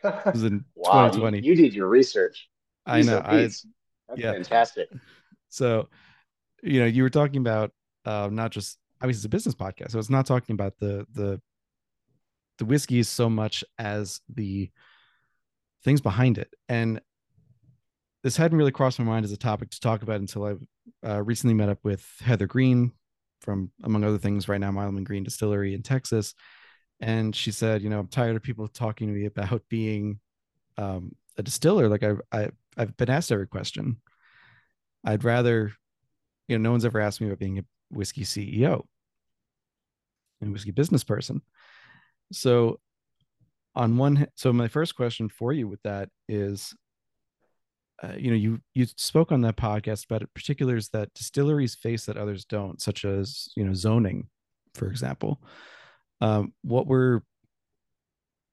was 0.03 0.43
in 0.43 0.65
wow, 0.75 1.09
2020. 1.09 1.39
You, 1.39 1.45
you, 1.45 1.55
did 1.55 1.75
your 1.75 1.89
research. 1.89 2.49
I 2.87 3.03
know. 3.03 3.23
I, 3.25 3.37
That's 3.43 3.67
yeah. 4.17 4.33
fantastic. 4.33 4.89
So, 5.49 5.89
you 6.63 6.81
know, 6.81 6.87
you 6.87 7.03
were 7.03 7.11
talking 7.11 7.41
about 7.41 7.73
uh, 8.05 8.29
not 8.33 8.51
just 8.51 8.79
obviously 9.01 9.19
it's 9.19 9.27
a 9.27 9.29
business 9.29 9.55
podcast, 9.55 9.93
so 9.93 9.99
it's 9.99 10.11
not 10.11 10.27
talking 10.27 10.55
about 10.55 10.75
the 10.79 11.07
the 11.13 11.41
the 12.59 12.65
whiskeys 12.65 13.09
so 13.09 13.29
much 13.29 13.65
as 13.79 14.21
the 14.33 14.71
things 15.85 16.01
behind 16.01 16.39
it. 16.39 16.53
And 16.69 17.01
this 18.23 18.37
hadn't 18.37 18.59
really 18.59 18.73
crossed 18.73 18.99
my 18.99 19.05
mind 19.05 19.25
as 19.25 19.33
a 19.33 19.37
topic 19.37 19.71
to 19.71 19.81
talk 19.81 20.03
about 20.03 20.21
until 20.21 20.45
I 20.45 20.55
uh, 21.09 21.23
recently 21.23 21.55
met 21.55 21.69
up 21.69 21.79
with 21.83 22.07
Heather 22.21 22.47
Greene 22.47 22.93
from, 23.41 23.71
among 23.83 24.05
other 24.05 24.19
things, 24.19 24.49
right 24.49 24.61
now, 24.61 24.71
Milam 24.71 25.03
Greene 25.03 25.25
Distillery 25.25 25.75
in 25.75 25.83
Texas. 25.83 26.35
And 27.01 27.35
she 27.35 27.51
said, 27.51 27.83
you 27.83 27.91
know, 27.91 27.99
I'm 27.99 28.07
tired 28.07 28.37
of 28.37 28.43
people 28.43 28.69
talking 28.69 29.09
to 29.09 29.13
me 29.13 29.27
about 29.27 29.63
being 29.69 30.21
um, 30.79 31.17
a 31.37 31.43
distiller. 31.43 31.89
Like 31.89 32.05
I, 32.05 32.13
I, 32.31 32.51
I've 32.77 32.97
been 32.97 33.11
asked 33.11 33.33
every 33.33 33.49
question. 33.49 34.01
I'd 35.05 35.25
rather, 35.25 35.73
you 36.47 36.59
know, 36.59 36.63
no 36.63 36.71
one's 36.71 36.85
ever 36.85 37.01
asked 37.01 37.21
me 37.21 37.27
about 37.27 37.41
being 37.41 37.59
a 37.59 37.65
whiskey 37.91 38.23
CEO 38.23 38.85
and 40.41 40.53
whiskey 40.53 40.71
business 40.71 41.03
person. 41.03 41.43
So 42.31 42.79
on 43.75 43.97
one, 43.97 44.29
so 44.37 44.53
my 44.53 44.69
first 44.69 44.95
question 44.95 45.29
for 45.29 45.53
you 45.53 45.67
with 45.67 45.83
that 45.83 46.09
is, 46.29 46.73
uh, 48.03 48.15
you 48.17 48.31
know, 48.31 48.37
you 48.37 48.61
you 48.75 48.87
spoke 48.97 49.33
on 49.33 49.41
that 49.43 49.57
podcast 49.57 50.05
about 50.07 50.29
particulars 50.35 50.89
that 50.91 51.13
distilleries 51.15 51.75
face 51.75 52.07
that 52.07 52.17
others 52.17 52.45
don't, 52.45 52.81
such 52.81 53.05
as 53.05 53.49
you 53.57 53.65
know 53.65 53.75
zoning, 53.75 54.29
for 54.75 54.89
example. 54.89 55.41
Um, 56.21 56.53
what 56.63 56.87
were, 56.87 57.23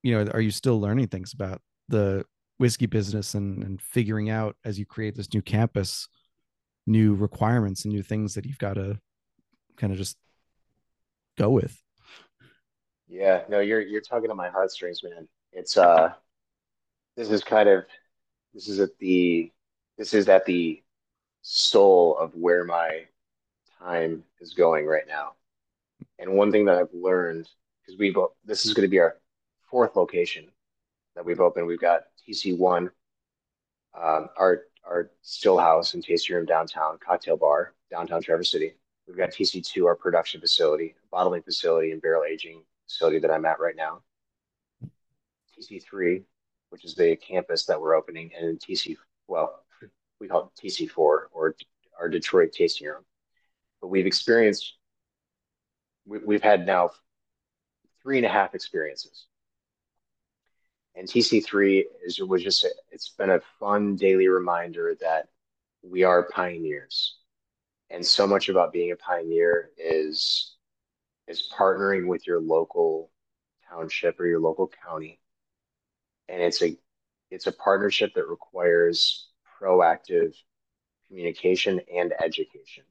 you 0.04 0.14
know, 0.14 0.32
are 0.32 0.42
you 0.42 0.52
still 0.52 0.80
learning 0.80 1.08
things 1.08 1.34
about 1.34 1.62
the 1.88 2.26
whiskey 2.58 2.88
business 2.88 3.36
and, 3.36 3.64
and 3.64 3.82
figuring 3.82 4.30
out 4.30 4.56
as 4.66 4.78
you 4.78 4.86
create 4.86 5.16
this 5.16 5.34
new 5.34 5.42
campus, 5.42 6.08
new 6.86 7.16
requirements 7.16 7.86
and 7.86 7.94
new 7.94 8.04
things 8.04 8.34
that 8.36 8.46
you've 8.46 8.58
got 8.58 8.74
to 8.74 9.00
kind 9.78 9.94
of 9.94 9.98
just 9.98 10.18
go 11.38 11.50
with? 11.50 11.82
Yeah, 13.08 13.42
no, 13.50 13.60
you're 13.60 13.82
you're 13.82 14.02
talking 14.02 14.30
to 14.30 14.36
my 14.36 14.50
heartstrings, 14.50 15.02
man. 15.04 15.28
It's 15.52 15.78
uh, 15.78 16.14
this 17.18 17.32
is 17.32 17.44
kind 17.44 17.68
of 17.68 17.86
this 18.54 18.68
is 18.68 18.80
at 18.80 18.98
the 19.00 19.52
this 19.98 20.14
is 20.14 20.28
at 20.30 20.46
the 20.46 20.82
soul 21.42 22.18
of 22.18 22.36
where 22.36 22.64
my 22.64 23.06
time 23.80 24.24
is 24.40 24.54
going 24.54 24.86
right 24.86 25.08
now. 25.08 25.34
And 26.18 26.34
one 26.34 26.52
thing 26.52 26.66
that 26.66 26.76
I've 26.76 26.94
learned 26.94 27.48
because 27.82 28.00
we've 28.00 28.16
this 28.46 28.66
is 28.66 28.74
going 28.74 28.88
to 28.88 28.90
be 28.90 29.00
our 29.00 29.18
fourth 29.70 29.96
location 29.96 30.48
that 31.16 31.26
we've 31.26 31.40
opened. 31.40 31.68
We've 31.68 31.80
got 31.80 32.04
TC 32.28 32.58
one, 32.58 32.92
um, 34.00 34.30
our 34.38 34.64
our 34.88 35.12
still 35.22 35.58
house 35.58 35.94
and 35.94 36.04
tasting 36.04 36.36
room 36.36 36.46
downtown, 36.46 36.98
cocktail 37.06 37.38
bar 37.38 37.74
downtown 37.92 38.22
Traverse 38.22 38.52
City. 38.52 38.74
We've 39.08 39.18
got 39.18 39.32
TC 39.32 39.66
two, 39.66 39.88
our 39.88 39.96
production 39.96 40.40
facility, 40.40 40.96
bottling 41.12 41.42
facility, 41.42 41.92
and 41.92 42.02
barrel 42.02 42.24
aging 42.24 42.64
facility 42.88 43.20
that 43.20 43.32
I'm 43.32 43.46
at 43.46 43.60
right 43.60 43.76
now. 43.76 44.02
TC 45.58 45.84
three, 45.84 46.24
which 46.70 46.86
is 46.86 46.96
the 46.96 47.16
campus 47.16 47.66
that 47.66 47.80
we're 47.80 47.96
opening, 47.96 48.32
and 48.40 48.60
TC 48.60 48.96
well, 49.28 49.64
we 50.20 50.28
call 50.28 50.52
it 50.56 50.68
TC 50.68 50.90
four 50.90 51.30
or 51.32 51.56
our 52.00 52.10
Detroit 52.10 52.52
tasting 52.52 52.88
room. 52.88 53.06
But 53.82 53.88
we've 53.88 54.06
experienced 54.06 54.74
we, 56.06 56.20
we've 56.20 56.44
had 56.44 56.66
now 56.66 56.90
three 58.02 58.18
and 58.18 58.26
a 58.26 58.30
half 58.30 58.56
experiences. 58.56 59.26
And 60.96 61.08
TC3 61.08 61.84
is 62.06 62.20
was 62.20 62.44
just 62.44 62.64
a, 62.64 62.70
it's 62.92 63.10
been 63.10 63.30
a 63.30 63.42
fun 63.60 63.96
daily 63.96 64.28
reminder 64.28 64.96
that 65.00 65.28
we 65.82 66.04
are 66.04 66.30
pioneers. 66.30 67.18
And 67.90 68.06
so 68.06 68.28
much 68.28 68.50
about 68.50 68.74
being 68.74 68.92
a 68.92 68.96
pioneer 68.96 69.70
is 69.78 70.56
is 71.28 71.48
partnering 71.56 72.08
with 72.08 72.26
your 72.26 72.42
local 72.42 73.12
township 73.70 74.20
or 74.20 74.26
your 74.26 74.40
local 74.40 74.70
county. 74.84 75.20
And 76.30 76.42
it's 76.42 76.62
a 76.62 76.78
it's 77.32 77.48
a 77.48 77.52
partnership 77.52 78.14
that 78.16 78.28
requires 78.28 79.28
proactive 79.62 80.34
communication 81.08 81.82
and 81.94 82.14
education. 82.24 82.84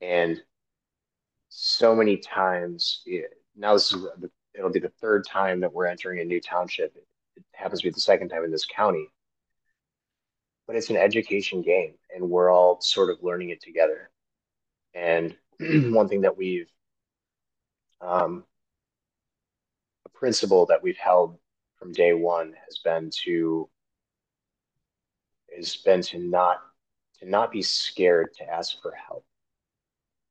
And 0.00 0.40
so 1.48 1.94
many 1.94 2.18
times 2.18 3.02
now 3.56 3.74
this 3.74 3.92
is 3.92 4.04
it'll 4.54 4.70
be 4.70 4.80
the 4.80 4.92
third 5.00 5.24
time 5.26 5.60
that 5.60 5.72
we're 5.72 5.86
entering 5.86 6.20
a 6.20 6.24
new 6.24 6.40
township. 6.40 6.94
It 7.36 7.44
happens 7.52 7.80
to 7.80 7.86
be 7.86 7.92
the 7.92 8.00
second 8.00 8.28
time 8.28 8.44
in 8.44 8.50
this 8.50 8.66
county. 8.66 9.08
But 10.66 10.76
it's 10.76 10.90
an 10.90 10.96
education 10.96 11.62
game 11.62 11.94
and 12.14 12.28
we're 12.28 12.52
all 12.52 12.80
sort 12.80 13.10
of 13.10 13.22
learning 13.22 13.50
it 13.50 13.62
together. 13.62 14.10
And 14.94 15.36
one 15.94 16.08
thing 16.08 16.22
that 16.22 16.36
we've 16.36 16.68
um, 18.00 18.44
a 20.04 20.08
principle 20.10 20.66
that 20.66 20.82
we've 20.82 20.96
held 20.96 21.38
from 21.78 21.92
day 21.92 22.12
one 22.12 22.54
has 22.64 22.78
been 22.78 23.10
to 23.24 23.68
has 25.56 25.76
been 25.76 26.02
to 26.02 26.18
not 26.18 26.58
to 27.20 27.28
not 27.28 27.50
be 27.50 27.62
scared 27.62 28.32
to 28.34 28.48
ask 28.48 28.80
for 28.82 28.92
help. 28.92 29.24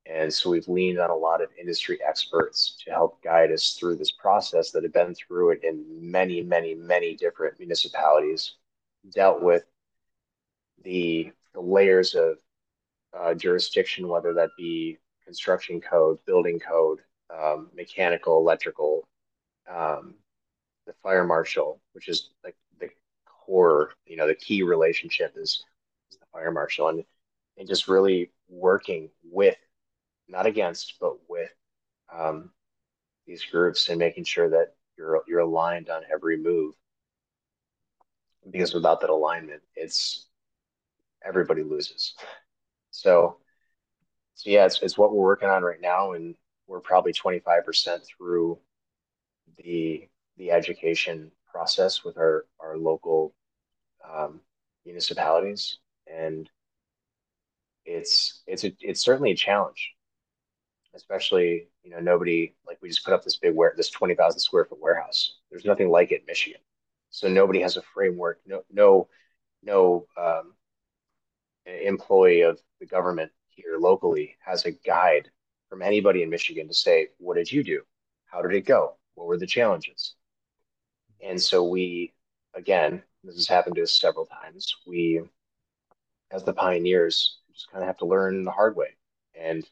And 0.06 0.34
so 0.34 0.50
we've 0.50 0.68
leaned 0.70 1.00
on 1.00 1.10
a 1.10 1.16
lot 1.16 1.42
of 1.42 1.50
industry 1.60 2.00
experts 2.08 2.78
to 2.86 2.92
help 2.92 3.22
guide 3.22 3.52
us 3.52 3.74
through 3.78 3.98
this 3.98 4.12
process 4.12 4.72
that 4.72 4.84
have 4.84 4.94
been 4.94 5.14
through 5.14 5.52
it 5.52 5.64
in 5.64 5.84
many, 6.00 6.42
many, 6.42 6.76
many 6.76 7.16
different 7.16 7.60
municipalities, 7.60 8.54
dealt 9.14 9.42
with 9.42 9.64
the, 10.84 11.32
the 11.54 11.60
layers 11.60 12.16
of 12.16 12.38
uh, 13.18 13.34
jurisdiction, 13.34 14.08
whether 14.08 14.34
that 14.34 14.50
be 14.58 14.98
construction 15.26 15.82
code, 15.82 16.20
building 16.26 16.58
code, 16.58 17.00
um, 17.30 17.70
mechanical, 17.76 18.38
electrical, 18.38 19.06
um, 19.70 20.16
the 20.88 20.94
fire 21.04 21.26
marshal, 21.26 21.82
which 21.94 22.08
is 22.08 22.32
like 22.44 22.56
the 22.80 22.90
core, 23.26 23.92
you 24.08 24.18
know, 24.18 24.28
the 24.28 24.36
key 24.36 24.64
relationship 24.64 25.34
is, 25.36 25.64
is 26.12 26.18
the 26.18 26.26
fire 26.32 26.52
marshal, 26.52 26.88
and 26.90 27.04
and 27.58 27.68
just 27.68 27.88
really 27.88 28.32
working 28.50 29.10
with 29.24 29.58
not 30.28 30.46
against, 30.46 30.96
but 31.00 31.18
with 31.30 31.52
um, 32.14 32.52
these 33.26 33.44
groups 33.46 33.90
and 33.90 34.00
making 34.00 34.24
sure 34.24 34.50
that 34.50 34.76
you're 34.98 35.22
you're 35.28 35.42
aligned 35.42 35.90
on 35.90 36.02
every 36.12 36.38
move. 36.38 36.74
Because 38.50 38.74
without 38.74 39.02
that 39.02 39.10
alignment, 39.10 39.62
it's 39.76 40.28
everybody 41.24 41.64
loses. 41.64 42.16
So, 42.92 43.38
so 44.36 44.50
yeah, 44.50 44.66
it's, 44.66 44.82
it's 44.82 44.98
what 44.98 45.12
we're 45.12 45.24
working 45.24 45.50
on 45.50 45.64
right 45.64 45.82
now, 45.82 46.14
and 46.14 46.36
we're 46.68 46.80
probably 46.80 47.14
25% 47.14 48.00
through 48.06 48.58
the 49.58 50.08
the 50.38 50.52
education 50.52 51.32
process 51.52 52.04
with 52.04 52.18
our 52.18 52.46
our 52.60 52.78
local 52.78 53.34
um, 54.08 54.42
municipalities, 54.86 55.80
and 56.08 56.50
it's 57.86 58.44
it's 58.48 58.64
a, 58.64 58.74
it's 58.82 59.04
certainly 59.04 59.32
a 59.32 59.36
challenge 59.36 59.94
especially 60.98 61.68
you 61.84 61.92
know 61.92 62.00
nobody 62.00 62.54
like 62.66 62.78
we 62.82 62.90
just 62.90 63.06
put 63.06 63.14
up 63.14 63.24
this 63.24 63.38
big 63.38 63.56
where 63.56 63.74
this 63.78 63.90
20,000 63.90 64.40
square 64.40 64.66
foot 64.66 64.82
warehouse. 64.82 65.36
There's 65.50 65.64
nothing 65.66 65.90
like 65.90 66.12
it 66.12 66.22
in 66.22 66.26
Michigan. 66.26 66.60
So 67.12 67.30
nobody 67.30 67.62
has 67.62 67.78
a 67.78 67.82
framework. 67.82 68.42
No 68.46 68.64
no 68.72 69.08
no 69.64 70.08
um, 70.18 70.54
employee 71.66 72.42
of 72.42 72.60
the 72.80 72.86
government 72.86 73.32
here 73.50 73.78
locally 73.80 74.36
has 74.46 74.66
a 74.66 74.72
guide 74.72 75.30
from 75.70 75.82
anybody 75.82 76.24
in 76.24 76.30
Michigan 76.30 76.68
to 76.68 76.74
say, 76.74 77.10
what 77.18 77.36
did 77.36 77.52
you 77.52 77.64
do? 77.64 77.82
How 78.26 78.42
did 78.42 78.54
it 78.54 78.66
go? 78.66 78.98
What 79.16 79.28
were 79.28 79.38
the 79.38 79.48
challenges? 79.48 80.16
And 81.24 81.42
so 81.42 81.64
we, 81.64 82.14
again, 82.54 83.04
this 83.24 83.36
has 83.36 83.48
happened 83.48 83.76
to 83.76 83.84
us 83.84 83.94
several 84.00 84.26
times. 84.26 84.76
We, 84.86 85.22
as 86.32 86.44
the 86.44 86.54
pioneers, 86.54 87.38
just 87.54 87.72
kind 87.72 87.84
of 87.84 87.88
have 87.88 87.98
to 87.98 88.06
learn 88.06 88.44
the 88.44 88.52
hard 88.52 88.76
way. 88.76 88.96
And 89.40 89.68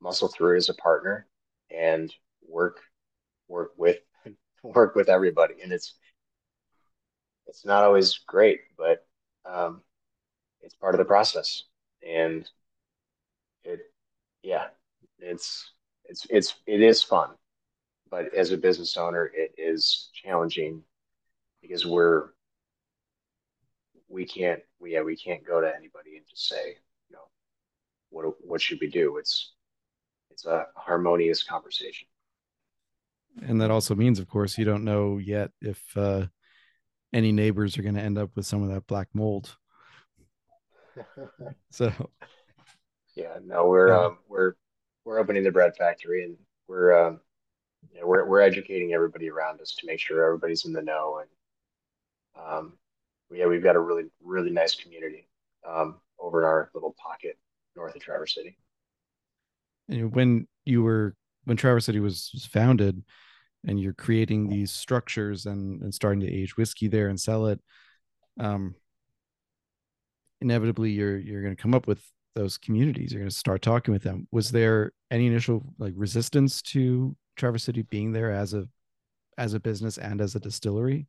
muscle 0.00 0.28
through 0.28 0.56
as 0.56 0.68
a 0.68 0.74
partner 0.74 1.26
and 1.70 2.12
work 2.48 2.80
work 3.48 3.72
with 3.76 3.98
work 4.62 4.94
with 4.94 5.08
everybody 5.08 5.54
and 5.62 5.72
it's 5.72 5.94
it's 7.46 7.64
not 7.64 7.84
always 7.84 8.18
great 8.26 8.60
but 8.76 9.06
um, 9.44 9.82
it's 10.62 10.74
part 10.74 10.94
of 10.94 10.98
the 10.98 11.04
process 11.04 11.64
and 12.06 12.48
it 13.64 13.80
yeah 14.42 14.66
it's 15.18 15.72
it's 16.04 16.26
it's 16.30 16.54
it 16.66 16.80
is 16.80 17.02
fun 17.02 17.30
but 18.10 18.32
as 18.34 18.50
a 18.50 18.56
business 18.56 18.96
owner 18.96 19.30
it 19.34 19.54
is 19.56 20.10
challenging 20.12 20.82
because 21.62 21.86
we're 21.86 22.30
we 24.08 24.24
can't 24.24 24.60
we 24.78 24.94
yeah 24.94 25.02
we 25.02 25.16
can't 25.16 25.46
go 25.46 25.60
to 25.60 25.74
anybody 25.74 26.16
and 26.16 26.26
just 26.28 26.48
say 26.48 26.76
you 27.08 27.16
know 27.16 27.28
what 28.10 28.34
what 28.40 28.60
should 28.60 28.78
we 28.80 28.88
do 28.88 29.16
it's 29.16 29.52
it's 30.30 30.46
a 30.46 30.66
harmonious 30.74 31.42
conversation. 31.42 32.08
And 33.42 33.60
that 33.60 33.70
also 33.70 33.94
means, 33.94 34.18
of 34.18 34.28
course, 34.28 34.56
you 34.56 34.64
don't 34.64 34.84
know 34.84 35.18
yet 35.18 35.50
if 35.60 35.82
uh, 35.96 36.26
any 37.12 37.30
neighbors 37.30 37.76
are 37.76 37.82
going 37.82 37.94
to 37.94 38.00
end 38.00 38.18
up 38.18 38.30
with 38.34 38.46
some 38.46 38.62
of 38.62 38.70
that 38.70 38.86
black 38.86 39.08
mold. 39.12 39.56
so, 41.70 41.92
yeah, 43.14 43.38
no, 43.44 43.66
we're 43.66 43.88
yeah. 43.88 44.06
um, 44.06 44.18
we're 44.28 44.54
we're 45.04 45.18
opening 45.18 45.44
the 45.44 45.50
bread 45.50 45.76
factory, 45.76 46.24
and 46.24 46.36
we're 46.68 47.06
um, 47.06 47.20
you 47.92 48.00
know, 48.00 48.06
we're 48.06 48.24
we're 48.26 48.40
educating 48.40 48.92
everybody 48.92 49.30
around 49.30 49.60
us 49.60 49.74
to 49.76 49.86
make 49.86 50.00
sure 50.00 50.24
everybody's 50.24 50.64
in 50.64 50.72
the 50.72 50.82
know, 50.82 51.20
and 51.20 51.30
Um, 52.36 52.78
yeah, 53.32 53.46
we've 53.46 53.62
got 53.62 53.76
a 53.76 53.80
really 53.80 54.04
really 54.22 54.50
nice 54.50 54.74
community 54.74 55.28
um, 55.68 56.00
over 56.18 56.40
in 56.40 56.46
our 56.46 56.70
little 56.74 56.94
pocket 56.98 57.38
north 57.76 57.94
of 57.94 58.02
Traverse 58.02 58.34
City. 58.34 58.56
And 59.88 60.14
when 60.14 60.46
you 60.64 60.82
were 60.82 61.14
when 61.44 61.56
Traverse 61.56 61.86
City 61.86 62.00
was, 62.00 62.30
founded, 62.52 63.02
and 63.66 63.80
you're 63.80 63.92
creating 63.92 64.48
these 64.48 64.70
structures 64.70 65.46
and 65.46 65.82
and 65.82 65.94
starting 65.94 66.20
to 66.20 66.32
age 66.32 66.56
whiskey 66.56 66.88
there 66.88 67.08
and 67.08 67.20
sell 67.20 67.46
it, 67.46 67.60
um, 68.38 68.74
inevitably 70.40 70.90
you're 70.90 71.18
you're 71.18 71.42
going 71.42 71.56
to 71.56 71.62
come 71.62 71.74
up 71.74 71.86
with 71.86 72.02
those 72.34 72.58
communities. 72.58 73.12
You're 73.12 73.22
going 73.22 73.30
to 73.30 73.36
start 73.36 73.62
talking 73.62 73.92
with 73.92 74.02
them. 74.02 74.28
Was 74.30 74.50
there 74.50 74.92
any 75.10 75.26
initial 75.26 75.62
like 75.78 75.94
resistance 75.96 76.62
to 76.62 77.16
Traverse 77.40 77.64
City 77.64 77.82
being 77.82 78.12
there 78.12 78.30
as 78.30 78.54
a 78.54 78.68
as 79.38 79.54
a 79.54 79.60
business 79.60 79.98
and 79.98 80.20
as 80.20 80.34
a 80.34 80.40
distillery? 80.40 81.06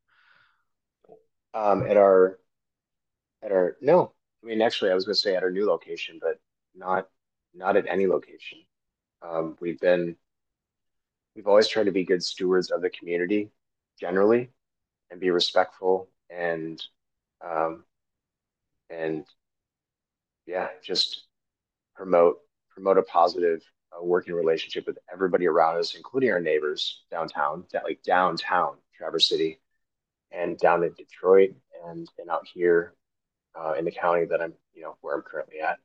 Um, 1.54 1.86
at 1.86 1.98
our 1.98 2.40
at 3.44 3.52
our 3.52 3.76
no, 3.82 4.14
I 4.44 4.48
mean 4.48 4.62
actually 4.62 4.92
I 4.92 4.96
was 4.96 5.06
going 5.06 5.16
to 5.16 5.20
say 5.20 5.36
at 5.36 5.44
our 5.44 5.52
new 5.52 5.68
location, 5.68 6.20
but 6.22 6.40
not 6.74 7.08
not 7.54 7.76
at 7.76 7.86
any 7.88 8.08
location. 8.08 8.60
Um, 9.22 9.58
we've 9.60 9.80
been 9.80 10.16
we've 11.36 11.48
always 11.48 11.68
tried 11.68 11.86
to 11.86 11.92
be 11.92 12.06
good 12.06 12.24
stewards 12.24 12.72
of 12.72 12.82
the 12.82 12.90
community 12.90 13.52
generally 14.00 14.50
and 15.12 15.20
be 15.20 15.30
respectful 15.30 16.10
and 16.30 16.82
um, 17.46 17.84
and 18.90 19.26
yeah, 20.48 20.70
just 20.82 21.28
promote 21.96 22.38
promote 22.70 22.98
a 22.98 23.04
positive 23.04 23.62
uh, 23.92 24.04
working 24.04 24.34
relationship 24.34 24.88
with 24.88 24.98
everybody 25.12 25.48
around 25.48 25.78
us, 25.78 25.96
including 25.96 26.32
our 26.32 26.40
neighbors 26.40 27.04
downtown, 27.12 27.66
like 27.84 28.02
downtown 28.04 28.76
Traverse 28.96 29.30
City, 29.30 29.60
and 30.32 30.58
down 30.58 30.84
in 30.84 30.94
Detroit, 30.94 31.52
and 31.86 32.08
and 32.18 32.30
out 32.30 32.48
here 32.54 32.94
uh, 33.60 33.74
in 33.74 33.86
the 33.86 33.92
county 33.92 34.26
that 34.26 34.42
I'm, 34.42 34.54
you 34.74 34.84
know, 34.84 34.96
where 35.02 35.16
I'm 35.16 35.22
currently 35.22 35.60
at. 35.60 35.78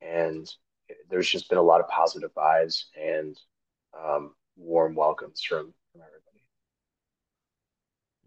And 0.00 0.48
there's 1.08 1.28
just 1.28 1.48
been 1.48 1.58
a 1.58 1.62
lot 1.62 1.80
of 1.80 1.88
positive 1.88 2.30
vibes 2.34 2.84
and 3.00 3.36
um, 3.98 4.34
warm 4.56 4.94
welcomes 4.94 5.42
from 5.42 5.72
from 5.92 6.02
everybody. 6.02 6.40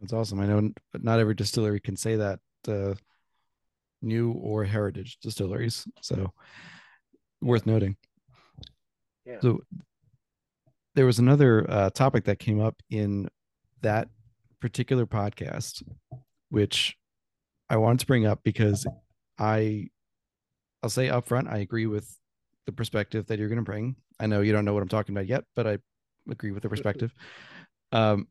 That's 0.01 0.13
awesome. 0.13 0.39
I 0.39 0.47
know 0.47 0.71
but 0.91 1.03
not 1.03 1.19
every 1.19 1.35
distillery 1.35 1.79
can 1.79 1.95
say 1.97 2.15
that. 2.15 2.39
Uh, 2.67 2.95
new 4.01 4.31
or 4.31 4.63
heritage 4.63 5.17
distilleries. 5.21 5.87
So 6.01 6.33
worth 7.41 7.65
noting. 7.65 7.97
Yeah. 9.27 9.39
So 9.41 9.61
there 10.95 11.05
was 11.05 11.19
another 11.19 11.69
uh, 11.69 11.89
topic 11.89 12.25
that 12.25 12.39
came 12.39 12.59
up 12.59 12.75
in 12.89 13.27
that 13.81 14.07
particular 14.61 15.05
podcast, 15.05 15.83
which 16.49 16.95
I 17.69 17.77
wanted 17.77 17.99
to 17.99 18.05
bring 18.07 18.25
up 18.25 18.39
because 18.43 18.87
I, 19.37 19.87
I'll 20.81 20.89
say 20.89 21.07
upfront, 21.07 21.51
I 21.51 21.57
agree 21.57 21.85
with 21.85 22.17
the 22.65 22.71
perspective 22.71 23.27
that 23.27 23.37
you're 23.37 23.49
going 23.49 23.57
to 23.57 23.63
bring. 23.63 23.95
I 24.19 24.27
know 24.27 24.41
you 24.41 24.53
don't 24.53 24.65
know 24.65 24.73
what 24.73 24.81
I'm 24.81 24.89
talking 24.89 25.13
about 25.13 25.27
yet, 25.27 25.43
but 25.55 25.67
I 25.67 25.77
agree 26.29 26.51
with 26.51 26.63
the 26.63 26.69
perspective. 26.69 27.13
Um, 27.93 28.27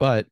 but 0.00 0.26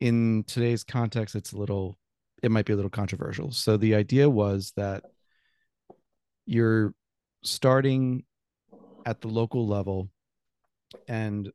in 0.00 0.44
today's 0.46 0.82
context, 0.82 1.34
it's 1.34 1.52
a 1.52 1.58
little 1.58 1.98
it 2.42 2.50
might 2.50 2.64
be 2.64 2.72
a 2.72 2.76
little 2.76 2.90
controversial. 2.90 3.50
So 3.52 3.76
the 3.76 3.94
idea 3.94 4.30
was 4.30 4.72
that 4.76 5.04
you're 6.46 6.94
starting 7.42 8.24
at 9.06 9.20
the 9.20 9.28
local 9.28 9.66
level 9.66 10.10
and 11.06 11.50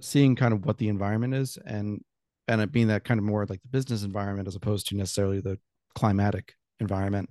seeing 0.00 0.36
kind 0.36 0.52
of 0.52 0.64
what 0.64 0.78
the 0.78 0.88
environment 0.88 1.34
is 1.34 1.58
and 1.64 2.02
and 2.46 2.60
it 2.60 2.72
being 2.72 2.88
that 2.88 3.04
kind 3.04 3.18
of 3.18 3.24
more 3.24 3.46
like 3.46 3.62
the 3.62 3.68
business 3.68 4.02
environment 4.02 4.48
as 4.48 4.54
opposed 4.54 4.88
to 4.88 4.96
necessarily 4.96 5.40
the 5.40 5.58
climatic 5.94 6.54
environment. 6.80 7.30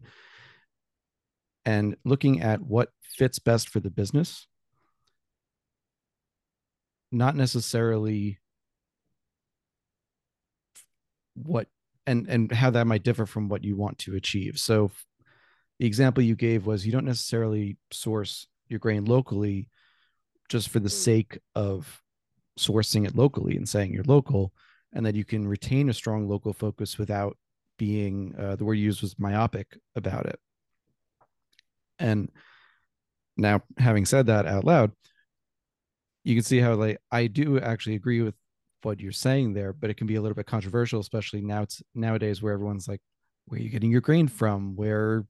And 1.66 1.96
looking 2.04 2.42
at 2.42 2.62
what 2.62 2.90
fits 3.04 3.40
best 3.40 3.70
for 3.70 3.80
the 3.80 3.92
business. 3.92 4.48
Not 7.12 7.36
necessarily 7.36 8.40
what 11.36 11.68
and 12.06 12.28
and 12.28 12.52
how 12.52 12.72
that 12.72 12.88
might 12.88 13.04
differ 13.04 13.26
from 13.26 13.50
what 13.50 13.64
you 13.64 13.78
want 13.78 14.00
to 14.00 14.16
achieve. 14.16 14.58
So 14.58 14.92
the 15.84 15.88
example 15.88 16.24
you 16.24 16.34
gave 16.34 16.66
was 16.66 16.86
you 16.86 16.94
don't 16.94 17.04
necessarily 17.04 17.76
source 17.92 18.48
your 18.70 18.80
grain 18.80 19.04
locally 19.04 19.68
just 20.48 20.70
for 20.70 20.80
the 20.80 20.88
mm. 20.88 20.94
sake 20.94 21.40
of 21.56 22.02
sourcing 22.58 23.06
it 23.06 23.18
locally 23.18 23.58
and 23.58 23.68
saying 23.68 23.92
you're 23.92 24.06
local 24.06 24.54
and 24.94 25.06
that 25.06 25.14
you 25.14 25.26
can 25.26 25.46
retain 25.46 25.90
a 25.90 25.94
strong 25.94 26.26
local 26.26 26.54
focus 26.54 26.98
without 26.98 27.36
being 27.78 28.34
uh, 28.40 28.56
the 28.56 28.64
word 28.64 28.76
you 28.76 28.86
used 28.86 29.02
was 29.02 29.20
myopic 29.20 29.78
about 29.94 30.26
it 30.26 30.40
and 32.00 32.32
now 33.36 33.62
having 33.78 34.06
said 34.06 34.28
that 34.28 34.46
out 34.46 34.64
loud 34.64 34.90
you 36.24 36.34
can 36.34 36.46
see 36.46 36.60
how 36.60 36.76
like 36.76 36.98
i 37.12 37.28
do 37.28 37.60
actually 37.60 37.96
agree 37.96 38.22
with 38.22 38.36
what 38.84 39.02
you're 39.02 39.12
saying 39.12 39.54
there, 39.54 39.74
but 39.74 39.90
it 39.90 39.96
can 39.96 40.08
be 40.08 40.16
a 40.16 40.22
little 40.22 40.36
bit 40.36 40.46
controversial, 40.46 41.00
especially 41.00 41.42
now 41.42 41.62
it's 41.62 41.82
nowadays 41.96 42.42
where 42.42 42.54
everyone's 42.54 42.88
like, 42.88 43.02
where 43.46 43.60
are 43.60 43.64
you 43.64 43.70
getting 43.70 43.92
your 43.92 44.02
grain 44.02 44.28
from? 44.28 44.76
Where, 44.76 45.26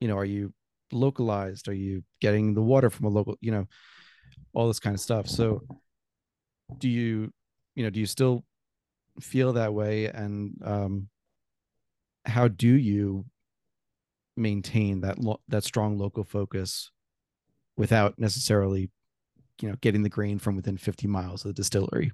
you 0.00 0.08
know, 0.08 0.16
are 0.16 0.24
you 0.24 0.52
localized? 0.92 1.68
Are 1.68 1.74
you 1.74 2.02
getting 2.20 2.54
the 2.54 2.62
water 2.62 2.90
from 2.90 3.06
a 3.06 3.10
local, 3.10 3.36
you 3.40 3.50
know, 3.50 3.66
all 4.52 4.68
this 4.68 4.80
kind 4.80 4.94
of 4.94 5.00
stuff. 5.00 5.28
So 5.28 5.62
do 6.78 6.88
you, 6.88 7.32
you 7.74 7.84
know, 7.84 7.90
do 7.90 8.00
you 8.00 8.06
still 8.06 8.44
feel 9.20 9.52
that 9.54 9.74
way? 9.74 10.06
And 10.06 10.60
um, 10.64 11.08
how 12.24 12.48
do 12.48 12.68
you 12.68 13.26
maintain 14.36 15.00
that 15.00 15.18
lo- 15.18 15.40
that 15.48 15.64
strong 15.64 15.98
local 15.98 16.24
focus 16.24 16.90
without 17.76 18.18
necessarily, 18.18 18.90
you 19.60 19.68
know, 19.68 19.76
getting 19.80 20.02
the 20.02 20.08
grain 20.08 20.38
from 20.38 20.56
within 20.56 20.76
50 20.76 21.06
miles 21.06 21.44
of 21.44 21.50
the 21.50 21.54
distillery? 21.54 22.12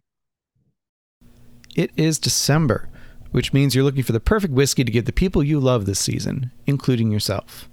It 1.75 1.91
is 1.97 2.19
December, 2.19 2.91
which 3.31 3.53
means 3.53 3.75
you're 3.75 3.85
looking 3.85 4.03
for 4.03 4.13
the 4.13 4.21
perfect 4.21 4.53
whiskey 4.53 4.85
to 4.85 4.93
give 4.93 5.07
the 5.07 5.13
people 5.13 5.43
you 5.43 5.59
love 5.59 5.87
this 5.87 5.99
season, 5.99 6.51
including 6.67 7.11
yourself. 7.11 7.69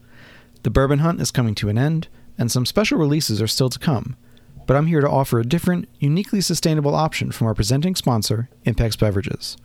The 0.64 0.70
bourbon 0.70 0.99
hunt 0.99 1.22
is 1.22 1.32
coming 1.32 1.55
to 1.55 1.70
an 1.70 1.78
end, 1.78 2.07
and 2.38 2.51
some 2.51 2.66
special 2.66 2.97
releases 2.97 3.41
are 3.41 3.47
still 3.47 3.70
to 3.70 3.80
come, 3.80 4.16
but 4.68 4.76
I'm 4.76 4.88
here 4.88 5.01
to 5.01 5.10
offer 5.10 5.39
a 5.39 5.45
different, 5.45 5.88
uniquely 5.99 6.41
sustainable 6.41 6.95
option 6.95 7.32
from 7.32 7.47
our 7.47 7.53
presenting 7.53 7.95
sponsor, 7.95 8.49
Impex 8.66 8.97
Beverages. 8.97 9.57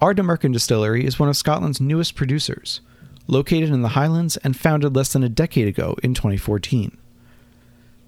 Ardnamurchan 0.00 0.52
Distillery 0.52 1.04
is 1.04 1.18
one 1.18 1.28
of 1.28 1.36
Scotland's 1.36 1.80
newest 1.80 2.14
producers, 2.14 2.80
located 3.26 3.70
in 3.70 3.82
the 3.82 3.88
Highlands 3.88 4.36
and 4.38 4.56
founded 4.56 4.94
less 4.96 5.12
than 5.12 5.22
a 5.22 5.28
decade 5.28 5.68
ago 5.68 5.96
in 6.02 6.14
2014. 6.14 6.96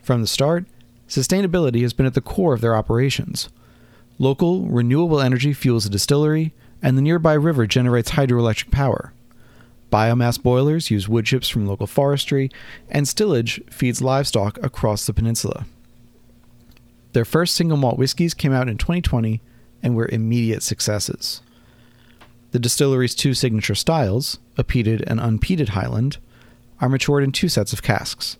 From 0.03 0.21
the 0.21 0.27
start, 0.27 0.65
sustainability 1.09 1.83
has 1.83 1.93
been 1.93 2.07
at 2.07 2.15
the 2.15 2.21
core 2.21 2.55
of 2.55 2.61
their 2.61 2.77
operations, 2.77 3.49
Local, 4.21 4.67
renewable 4.67 5.19
energy 5.19 5.55
fuels 5.55 5.85
the 5.85 5.91
distillery, 5.91 6.53
and 6.83 6.95
the 6.95 7.01
nearby 7.01 7.33
river 7.33 7.67
generates 7.67 8.11
hydroelectric 8.11 8.71
power. 8.71 9.15
Biomass 9.91 10.41
boilers 10.41 10.91
use 10.91 11.09
wood 11.09 11.27
chips 11.27 11.49
from 11.49 11.67
local 11.67 11.87
forestry, 11.87 12.51
and 12.89 13.09
stillage 13.09 13.61
feeds 13.71 14.01
livestock 14.01 14.59
across 14.63 15.07
the 15.07 15.13
peninsula. 15.13 15.67
Their 17.13 17.25
first 17.25 17.55
single 17.55 17.77
malt 17.77 17.99
whiskies 17.99 18.35
came 18.35 18.53
out 18.53 18.69
in 18.69 18.79
2020 18.79 19.41
and 19.83 19.97
were 19.97 20.09
immediate 20.13 20.63
successes. 20.63 21.43
The 22.53 22.59
distillery's 22.59 23.15
two 23.15 23.35
signature 23.35 23.75
styles, 23.75 24.39
a 24.57 24.65
peated 24.65 25.03
and 25.07 25.21
unpeated 25.21 25.71
Highland, 25.71 26.19
are 26.81 26.89
matured 26.89 27.25
in 27.25 27.33
two 27.33 27.49
sets 27.49 27.73
of 27.73 27.83
casks. 27.83 28.37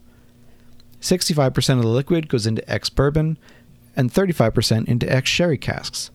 65% 1.01 1.77
of 1.77 1.83
the 1.83 1.89
liquid 1.89 2.29
goes 2.29 2.47
into 2.47 2.69
ex 2.71 2.91
bourbon, 2.91 3.39
and 3.97 4.13
35% 4.13 4.87
into 4.87 5.11
ex 5.13 5.29
sherry 5.29 5.59
casks, 5.59 6.11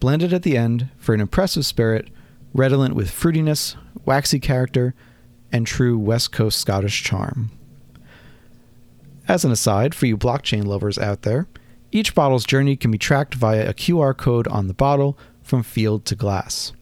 blended 0.00 0.32
at 0.32 0.42
the 0.42 0.56
end 0.56 0.88
for 0.96 1.14
an 1.14 1.20
impressive 1.20 1.66
spirit 1.66 2.08
redolent 2.54 2.94
with 2.94 3.10
fruitiness, 3.10 3.76
waxy 4.04 4.38
character, 4.38 4.94
and 5.50 5.66
true 5.66 5.98
West 5.98 6.32
Coast 6.32 6.58
Scottish 6.58 7.02
charm. 7.02 7.50
As 9.28 9.44
an 9.44 9.52
aside, 9.52 9.94
for 9.94 10.06
you 10.06 10.16
blockchain 10.16 10.64
lovers 10.64 10.98
out 10.98 11.22
there, 11.22 11.46
each 11.92 12.14
bottle's 12.14 12.44
journey 12.44 12.74
can 12.76 12.90
be 12.90 12.98
tracked 12.98 13.34
via 13.34 13.68
a 13.68 13.74
QR 13.74 14.16
code 14.16 14.48
on 14.48 14.66
the 14.66 14.74
bottle 14.74 15.18
from 15.42 15.62
field 15.62 16.04
to 16.06 16.16
glass. 16.16 16.72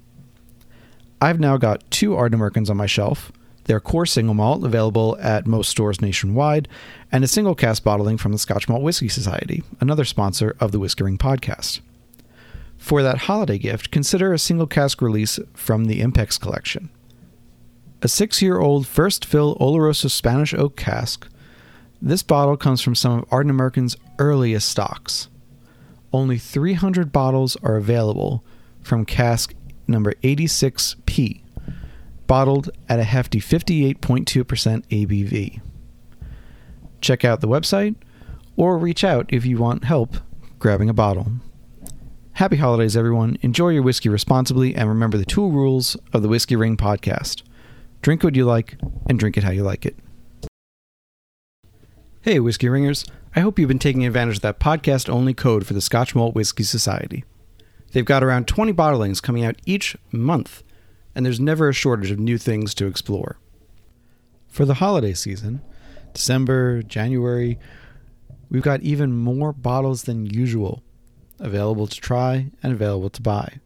I've 1.21 1.41
now 1.41 1.57
got 1.57 1.89
two 1.91 2.11
Ardnamurchans 2.11 2.71
on 2.71 2.77
my 2.77 2.87
shelf, 2.87 3.33
their 3.65 3.81
core 3.81 4.07
single 4.07 4.35
malt 4.35 4.65
available 4.65 5.19
at 5.21 5.47
most 5.47 5.69
stores 5.69 6.01
nationwide, 6.01 6.67
and 7.13 7.23
a 7.23 7.29
single 7.29 7.55
cask 7.55 7.85
bottling 7.85 8.17
from 8.17 8.33
the 8.33 8.39
Scotch 8.39 8.69
Malt 8.69 8.83
Whisky 8.83 9.09
Society, 9.09 9.63
another 9.81 10.05
sponsor 10.05 10.57
of 10.61 10.73
the 10.73 10.79
Whiskey 10.79 11.05
Ring 11.05 11.19
podcast. 11.19 11.81
For 12.79 13.03
that 13.03 13.19
holiday 13.19 13.59
gift, 13.59 13.91
consider 13.91 14.33
a 14.33 14.39
single 14.39 14.67
cask 14.67 15.03
release 15.03 15.39
from 15.53 15.85
the 15.85 16.01
Impex 16.01 16.41
collection. 16.41 16.89
A 18.03 18.09
six 18.09 18.41
year 18.41 18.59
old 18.59 18.87
first 18.87 19.27
fill 19.27 19.57
Oloroso 19.57 20.11
Spanish 20.11 20.55
oak 20.55 20.75
cask, 20.75 21.29
this 22.01 22.23
bottle 22.23 22.57
comes 22.57 22.81
from 22.81 22.95
some 22.95 23.19
of 23.19 23.29
Ardnamurchan's 23.29 23.95
earliest 24.19 24.71
stocks. 24.71 25.29
Only 26.11 26.39
300 26.39 27.13
bottles 27.13 27.57
are 27.63 27.77
available, 27.77 28.43
from 28.81 29.05
cask 29.05 29.55
number 29.87 30.15
86P, 30.23 31.43
bottled 32.27 32.71
at 32.89 32.99
a 32.99 33.05
hefty 33.05 33.39
58.2% 33.39 33.99
ABV. 34.87 35.61
Check 37.03 37.25
out 37.25 37.43
the 37.43 37.49
website 37.49 37.97
or 38.57 38.79
reach 38.79 39.05
out 39.05 39.27
if 39.29 39.45
you 39.45 39.59
want 39.59 39.85
help 39.85 40.17
grabbing 40.59 40.89
a 40.89 40.95
bottle. 40.95 41.33
Happy 42.33 42.57
holidays, 42.57 42.97
everyone. 42.97 43.37
Enjoy 43.43 43.69
your 43.69 43.83
whiskey 43.83 44.09
responsibly 44.09 44.75
and 44.75 44.89
remember 44.89 45.19
the 45.19 45.27
two 45.27 45.47
rules 45.47 45.97
of 46.15 46.23
the 46.23 46.29
Whiskey 46.29 46.57
Ring 46.57 46.79
podcast 46.79 47.43
drink 48.03 48.23
what 48.23 48.35
you 48.35 48.45
like 48.45 48.79
and 49.09 49.19
drink 49.19 49.37
it 49.37 49.45
how 49.45 49.51
you 49.51 49.63
like 49.63 49.85
it. 49.85 49.97
Hey, 52.23 52.39
Whiskey 52.41 52.69
Ringers. 52.69 53.05
I 53.35 53.41
hope 53.41 53.59
you've 53.59 53.69
been 53.69 53.79
taking 53.79 54.05
advantage 54.05 54.37
of 54.37 54.43
that 54.43 54.61
podcast 54.61 55.09
only 55.09 55.35
code 55.35 55.67
for 55.67 55.75
the 55.75 55.81
Scotch 55.81 56.15
Malt 56.15 56.35
Whisky 56.35 56.65
Society. 56.65 57.25
They've 57.93 58.05
got 58.05 58.23
around 58.23 58.47
20 58.47 58.73
bottlings 58.73 59.23
coming 59.23 59.45
out 59.45 59.61
each 59.67 59.97
month, 60.13 60.63
and 61.15 61.25
there's 61.25 61.41
never 61.41 61.69
a 61.69 61.73
shortage 61.73 62.11
of 62.11 62.19
new 62.19 62.39
things 62.39 62.75
to 62.75 62.87
explore. 62.87 63.39
For 64.49 64.65
the 64.65 64.75
holiday 64.75 65.15
season, 65.15 65.63
December, 66.13 66.83
January, 66.83 67.59
we've 68.51 68.63
got 68.63 68.83
even 68.83 69.17
more 69.17 69.53
bottles 69.53 70.05
than 70.05 70.27
usual 70.27 70.83
available 71.39 71.87
to 71.87 72.01
try 72.01 72.51
and 72.63 72.73
available 72.73 73.11
to 73.11 73.23
buy. 73.23 73.61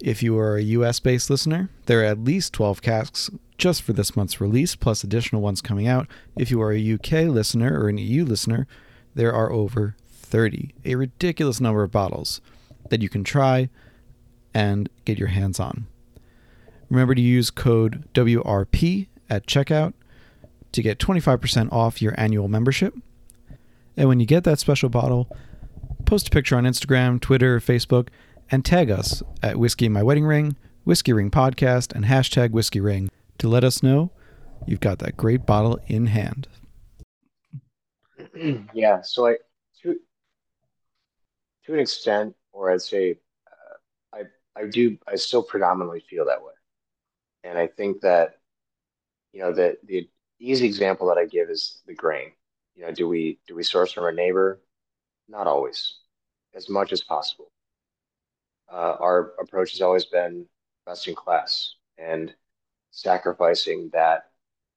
If 0.00 0.22
you 0.22 0.38
are 0.38 0.56
a 0.56 0.62
US 0.62 1.00
based 1.00 1.30
listener, 1.30 1.70
there 1.86 2.02
are 2.02 2.04
at 2.04 2.22
least 2.22 2.52
12 2.52 2.82
casks 2.82 3.30
just 3.58 3.82
for 3.82 3.92
this 3.92 4.16
month's 4.16 4.40
release, 4.40 4.74
plus 4.74 5.04
additional 5.04 5.42
ones 5.42 5.60
coming 5.60 5.86
out. 5.86 6.06
If 6.36 6.50
you 6.50 6.60
are 6.60 6.72
a 6.72 6.94
UK 6.94 7.28
listener 7.32 7.80
or 7.80 7.88
an 7.88 7.98
EU 7.98 8.24
listener, 8.24 8.66
there 9.14 9.32
are 9.32 9.52
over 9.52 9.96
30, 10.08 10.74
a 10.84 10.94
ridiculous 10.96 11.60
number 11.60 11.82
of 11.82 11.92
bottles 11.92 12.40
that 12.90 13.02
you 13.02 13.08
can 13.08 13.24
try 13.24 13.68
and 14.52 14.88
get 15.04 15.18
your 15.18 15.28
hands 15.28 15.60
on. 15.60 15.86
Remember 16.90 17.14
to 17.14 17.20
use 17.20 17.50
code 17.50 18.08
WRP 18.14 19.08
at 19.30 19.46
checkout 19.46 19.94
to 20.72 20.82
get 20.82 20.98
25% 20.98 21.72
off 21.72 22.02
your 22.02 22.14
annual 22.18 22.48
membership. 22.48 22.94
And 23.96 24.08
when 24.08 24.20
you 24.20 24.26
get 24.26 24.44
that 24.44 24.58
special 24.58 24.88
bottle, 24.88 25.28
post 26.04 26.28
a 26.28 26.30
picture 26.30 26.56
on 26.56 26.64
Instagram, 26.64 27.20
Twitter, 27.20 27.60
Facebook, 27.60 28.08
and 28.50 28.64
tag 28.64 28.90
us 28.90 29.22
at 29.42 29.56
Whiskey 29.56 29.88
My 29.88 30.02
Wedding 30.02 30.26
Ring, 30.26 30.56
Whiskey 30.84 31.12
Ring 31.12 31.30
Podcast, 31.30 31.94
and 31.94 32.04
hashtag 32.04 32.50
Whiskey 32.50 32.80
Ring 32.80 33.08
to 33.38 33.48
let 33.48 33.64
us 33.64 33.82
know 33.82 34.10
you've 34.66 34.80
got 34.80 34.98
that 35.00 35.16
great 35.16 35.46
bottle 35.46 35.78
in 35.86 36.06
hand. 36.06 36.48
yeah, 38.74 39.00
so 39.02 39.26
I 39.26 39.36
to 39.82 39.96
to 41.66 41.74
an 41.74 41.80
extent, 41.80 42.34
or 42.52 42.70
I'd 42.70 42.82
say, 42.82 43.16
uh, 43.46 44.18
I 44.18 44.60
I 44.60 44.66
do 44.66 44.96
I 45.06 45.16
still 45.16 45.42
predominantly 45.42 46.00
feel 46.08 46.24
that 46.26 46.42
way, 46.42 46.52
and 47.42 47.58
I 47.58 47.66
think 47.66 48.00
that 48.02 48.38
you 49.32 49.40
know 49.40 49.52
that 49.52 49.78
the 49.86 50.08
easy 50.38 50.66
example 50.66 51.06
that 51.08 51.18
I 51.18 51.26
give 51.26 51.50
is 51.50 51.82
the 51.86 51.94
grain. 51.94 52.32
You 52.74 52.86
know, 52.86 52.92
do 52.92 53.08
we 53.08 53.38
do 53.46 53.54
we 53.54 53.62
source 53.62 53.92
from 53.92 54.04
our 54.04 54.12
neighbor? 54.12 54.60
Not 55.28 55.46
always, 55.46 55.96
as 56.54 56.68
much 56.68 56.92
as 56.92 57.02
possible. 57.02 57.50
Uh, 58.70 58.96
our 59.00 59.32
approach 59.40 59.72
has 59.72 59.80
always 59.80 60.04
been 60.04 60.46
best 60.86 61.06
in 61.08 61.14
class, 61.14 61.74
and 61.98 62.34
sacrificing 62.94 63.90
that, 63.92 64.30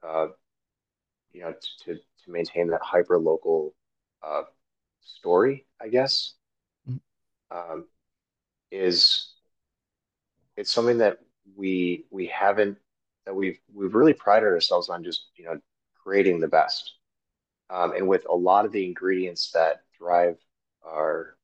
uh, 0.04 0.28
you 1.32 1.42
know, 1.42 1.54
to 1.86 1.96
to 1.96 2.32
maintain 2.32 2.68
that 2.68 2.82
hyper 2.82 3.18
local 3.18 3.74
uh, 4.24 4.42
story, 5.02 5.66
I 5.80 5.88
guess, 5.88 6.34
mm-hmm. 6.90 7.58
um, 7.58 7.86
is 8.72 9.34
it's 10.58 10.74
something 10.74 10.98
that 10.98 11.20
we 11.56 12.06
we 12.10 12.26
haven't 12.28 12.78
that 13.26 13.36
we've 13.36 13.60
we've 13.74 13.94
really 13.94 14.14
prided 14.14 14.50
ourselves 14.50 14.90
on 14.90 15.04
just 15.04 15.28
you 15.36 15.46
know 15.46 15.60
creating 16.04 16.40
the 16.40 16.48
best, 16.48 16.96
um, 17.70 17.94
and 17.94 18.08
with 18.08 18.26
a 18.28 18.36
lot 18.36 18.66
of 18.66 18.72
the 18.72 18.86
ingredients 18.86 19.52
that 19.52 19.84
drive 19.98 20.38
our 20.84 21.38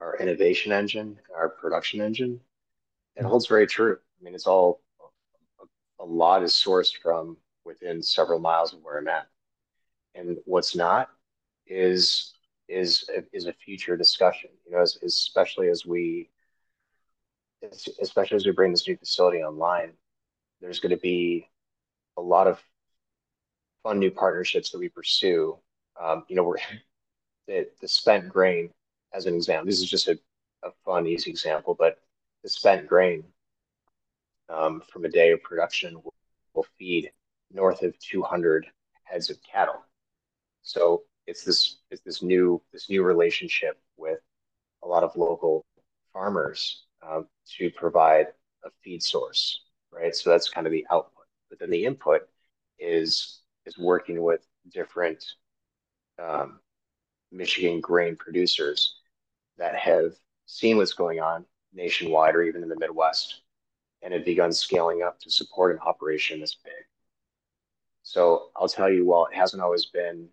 our 0.00 0.16
innovation 0.18 0.70
engine, 0.70 1.18
our 1.36 1.48
production 1.48 2.00
engine, 2.00 2.40
it 3.16 3.20
mm-hmm. 3.20 3.28
holds 3.28 3.48
very 3.48 3.66
true. 3.66 3.98
I 4.20 4.24
mean, 4.24 4.34
it's 4.34 4.46
all 4.46 4.83
a 6.00 6.04
lot 6.04 6.42
is 6.42 6.52
sourced 6.52 6.96
from 7.00 7.36
within 7.64 8.02
several 8.02 8.38
miles 8.38 8.72
of 8.72 8.80
where 8.82 8.98
I'm 8.98 9.08
at. 9.08 9.26
And 10.14 10.38
what's 10.44 10.76
not 10.76 11.08
is 11.66 12.34
is 12.68 13.08
is 13.32 13.46
a 13.46 13.52
future 13.52 13.96
discussion. 13.96 14.50
You 14.66 14.72
know, 14.72 14.80
as, 14.80 14.98
especially 15.02 15.68
as 15.68 15.84
we 15.84 16.30
especially 18.00 18.36
as 18.36 18.46
we 18.46 18.52
bring 18.52 18.70
this 18.70 18.86
new 18.86 18.96
facility 18.96 19.38
online, 19.38 19.92
there's 20.60 20.80
going 20.80 20.90
to 20.90 21.00
be 21.00 21.48
a 22.16 22.22
lot 22.22 22.46
of 22.46 22.62
fun 23.82 23.98
new 23.98 24.10
partnerships 24.10 24.70
that 24.70 24.78
we 24.78 24.88
pursue. 24.88 25.58
Um, 26.00 26.24
you 26.28 26.36
know, 26.36 26.44
we're 26.44 26.56
the, 27.46 27.68
the 27.80 27.88
spent 27.88 28.28
grain 28.28 28.70
as 29.12 29.26
an 29.26 29.34
example. 29.34 29.66
This 29.66 29.80
is 29.80 29.90
just 29.90 30.08
a, 30.08 30.18
a 30.62 30.70
fun, 30.84 31.06
easy 31.06 31.30
example, 31.30 31.76
but 31.78 31.98
the 32.42 32.48
spent 32.48 32.86
grain 32.86 33.24
um, 34.48 34.82
from 34.92 35.04
a 35.04 35.08
day 35.08 35.32
of 35.32 35.42
production 35.42 35.94
will, 36.02 36.14
will 36.54 36.66
feed 36.78 37.10
north 37.52 37.82
of 37.82 37.98
200 37.98 38.66
heads 39.04 39.30
of 39.30 39.38
cattle. 39.42 39.84
So 40.62 41.02
it's 41.26 41.44
this 41.44 41.78
it's 41.90 42.02
this 42.02 42.22
new 42.22 42.60
this 42.72 42.90
new 42.90 43.02
relationship 43.02 43.78
with 43.96 44.18
a 44.82 44.88
lot 44.88 45.02
of 45.04 45.16
local 45.16 45.64
farmers 46.12 46.84
um, 47.06 47.26
to 47.56 47.70
provide 47.70 48.28
a 48.64 48.70
feed 48.82 49.02
source, 49.02 49.60
right? 49.90 50.14
So 50.14 50.30
that's 50.30 50.48
kind 50.48 50.66
of 50.66 50.72
the 50.72 50.86
output. 50.90 51.26
But 51.48 51.58
then 51.58 51.70
the 51.70 51.84
input 51.84 52.22
is 52.78 53.40
is 53.66 53.78
working 53.78 54.22
with 54.22 54.40
different 54.72 55.24
um, 56.22 56.60
Michigan 57.32 57.80
grain 57.80 58.16
producers 58.16 58.96
that 59.58 59.76
have 59.76 60.14
seen 60.46 60.76
what's 60.76 60.92
going 60.92 61.20
on 61.20 61.44
nationwide 61.72 62.34
or 62.34 62.42
even 62.42 62.62
in 62.62 62.68
the 62.68 62.78
Midwest 62.78 63.42
and 64.04 64.12
had 64.12 64.24
begun 64.24 64.52
scaling 64.52 65.02
up 65.02 65.18
to 65.18 65.30
support 65.30 65.74
an 65.74 65.80
operation 65.84 66.38
this 66.38 66.56
big. 66.62 66.72
So 68.02 68.50
I'll 68.54 68.68
tell 68.68 68.90
you, 68.90 69.06
while 69.06 69.26
it 69.26 69.34
hasn't 69.34 69.62
always 69.62 69.86
been 69.86 70.28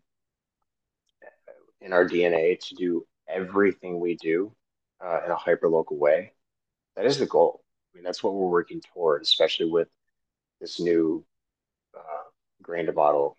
in 1.80 1.93
our 1.93 2.07
DNA 2.07 2.59
to 2.67 2.76
do 2.76 3.07
everything 3.30 3.99
we 3.99 4.17
do 4.17 4.51
uh, 5.03 5.22
in 5.26 5.32
a 5.32 5.36
hyper 5.36 5.69
local 5.69 5.97
way, 5.97 6.34
that 6.97 7.05
is 7.05 7.17
the 7.17 7.26
goal. 7.26 7.63
I 7.93 7.97
mean, 7.97 8.03
that's 8.03 8.22
what 8.22 8.34
we're 8.34 8.49
working 8.49 8.82
toward, 8.93 9.22
especially 9.22 9.72
with 9.72 9.88
this 10.59 10.80
new 10.80 11.26
uh, 11.97 12.30
grain 12.61 12.88
to 12.88 12.91
bottle 12.91 13.38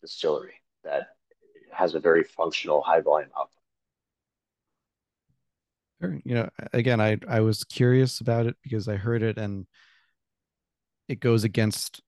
distillery 0.00 0.54
that 0.82 1.08
has 1.70 1.94
a 1.94 2.00
very 2.00 2.24
functional 2.24 2.80
high 2.80 3.00
volume 3.00 3.30
output. 3.38 3.61
You 6.24 6.34
know, 6.34 6.48
again, 6.72 7.00
I 7.00 7.18
I 7.28 7.40
was 7.40 7.64
curious 7.64 8.20
about 8.20 8.46
it 8.46 8.56
because 8.62 8.88
I 8.88 8.96
heard 8.96 9.22
it 9.22 9.38
and 9.38 9.66
it 11.08 11.20
goes 11.20 11.44
against 11.44 12.00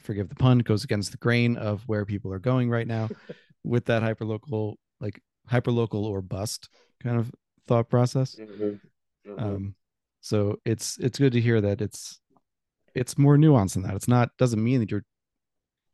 forgive 0.00 0.28
the 0.28 0.34
pun, 0.34 0.58
goes 0.58 0.84
against 0.84 1.12
the 1.12 1.18
grain 1.18 1.56
of 1.56 1.82
where 1.86 2.04
people 2.04 2.32
are 2.32 2.38
going 2.38 2.68
right 2.68 2.86
now 2.86 3.08
with 3.64 3.86
that 3.86 4.02
hyperlocal 4.02 4.74
like 5.00 5.20
hyperlocal 5.50 6.02
or 6.02 6.20
bust 6.20 6.68
kind 7.02 7.18
of 7.18 7.30
thought 7.66 7.88
process. 7.88 8.36
Mm-hmm. 8.36 9.30
Mm-hmm. 9.30 9.44
Um 9.44 9.74
so 10.20 10.58
it's 10.64 10.98
it's 10.98 11.18
good 11.18 11.32
to 11.32 11.40
hear 11.40 11.60
that 11.60 11.80
it's 11.80 12.20
it's 12.94 13.16
more 13.16 13.36
nuanced 13.36 13.74
than 13.74 13.82
that. 13.84 13.94
It's 13.94 14.08
not 14.08 14.30
doesn't 14.38 14.62
mean 14.62 14.80
that 14.80 14.90
you're 14.90 15.04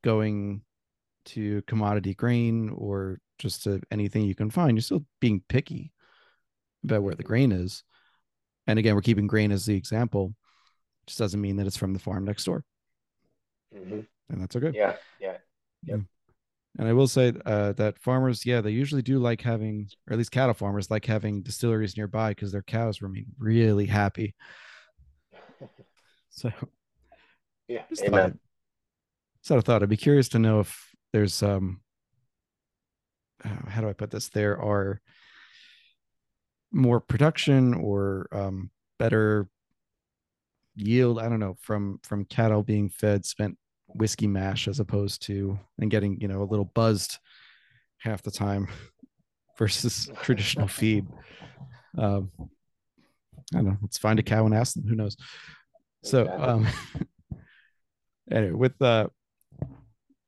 going 0.03 0.63
to 1.27 1.63
commodity 1.63 2.15
grain 2.15 2.71
or 2.71 3.19
just 3.39 3.65
to 3.65 3.81
anything 3.91 4.25
you 4.25 4.35
can 4.35 4.51
find. 4.51 4.77
You're 4.77 4.83
still 4.83 5.05
being 5.21 5.43
picky 5.49 5.93
about 6.85 7.03
where 7.03 7.15
the 7.15 7.23
grain 7.23 7.53
is. 7.53 7.83
And 8.67 8.79
again, 8.79 8.95
we're 8.95 9.03
keeping 9.03 9.27
grain 9.27 9.53
as 9.53 9.67
the 9.67 9.77
example. 9.77 10.35
Just 11.07 11.19
doesn't 11.19 11.41
mean 11.41 11.57
that 11.57 11.67
it's 11.67 11.77
from 11.77 11.93
the 11.93 11.99
farm 11.99 12.25
next 12.25 12.45
door. 12.45 12.65
Mm-hmm. 13.75 14.01
And 14.31 14.41
that's 14.43 14.57
okay. 14.57 14.73
Yeah. 14.75 14.97
Yeah. 15.21 15.37
Yeah. 15.83 15.97
And 16.79 16.89
I 16.89 16.93
will 16.93 17.07
say 17.07 17.33
uh, 17.47 17.73
that 17.73 17.99
farmers, 18.01 18.45
yeah, 18.45 18.61
they 18.61 18.71
usually 18.71 19.03
do 19.03 19.19
like 19.19 19.41
having, 19.41 19.89
or 20.09 20.15
at 20.15 20.19
least 20.19 20.33
cattle 20.33 20.55
farmers 20.55 20.91
like 20.91 21.05
having 21.05 21.43
distilleries 21.43 21.97
nearby 21.97 22.31
because 22.31 22.51
their 22.51 22.63
cows 22.63 23.03
remain 23.03 23.27
really 23.39 23.87
happy. 23.87 24.35
So, 26.37 26.51
yeah, 27.69 27.83
amen. 28.03 28.31
Thought, 28.33 28.39
so 29.43 29.57
I 29.57 29.61
thought 29.61 29.85
I'd 29.85 29.89
be 29.89 29.97
curious 29.97 30.29
to 30.31 30.41
know 30.41 30.59
if 30.59 30.77
there's 31.13 31.45
um, 31.45 31.81
uh, 33.45 33.71
how 33.71 33.81
do 33.81 33.89
I 33.89 33.93
put 33.93 34.11
this? 34.11 34.31
There 34.31 34.61
are 34.61 35.01
more 36.75 37.01
production 37.01 37.75
or 37.75 38.29
um, 38.33 38.71
better 38.99 39.49
yield 40.77 41.21
i 41.21 41.29
don't 41.29 41.39
know 41.39 41.57
from 41.61 42.01
from 42.03 42.25
cattle 42.25 42.63
being 42.63 42.89
fed 42.89 43.25
spent 43.25 43.57
whiskey 43.95 44.27
mash 44.27 44.67
as 44.67 44.81
opposed 44.81 45.23
to 45.23 45.57
and 45.79 45.91
getting 45.91 46.21
you 46.21 46.27
know 46.27 46.43
a 46.43 46.51
little 46.51 46.65
buzzed 46.65 47.19
half 47.99 48.23
the 48.23 48.31
time 48.31 48.67
versus 49.59 50.11
traditional 50.23 50.67
feed 50.67 51.07
um, 51.97 52.31
I 53.53 53.59
don't 53.59 53.67
know. 53.67 53.77
Let's 53.83 53.99
find 53.99 54.19
a 54.19 54.23
cow 54.23 54.47
and 54.47 54.55
ask 54.55 54.75
them. 54.75 54.87
Who 54.87 54.95
knows? 54.95 55.17
So, 56.03 56.29
um, 56.29 56.67
anyway, 58.31 58.53
with 58.53 58.81
uh, 58.81 59.09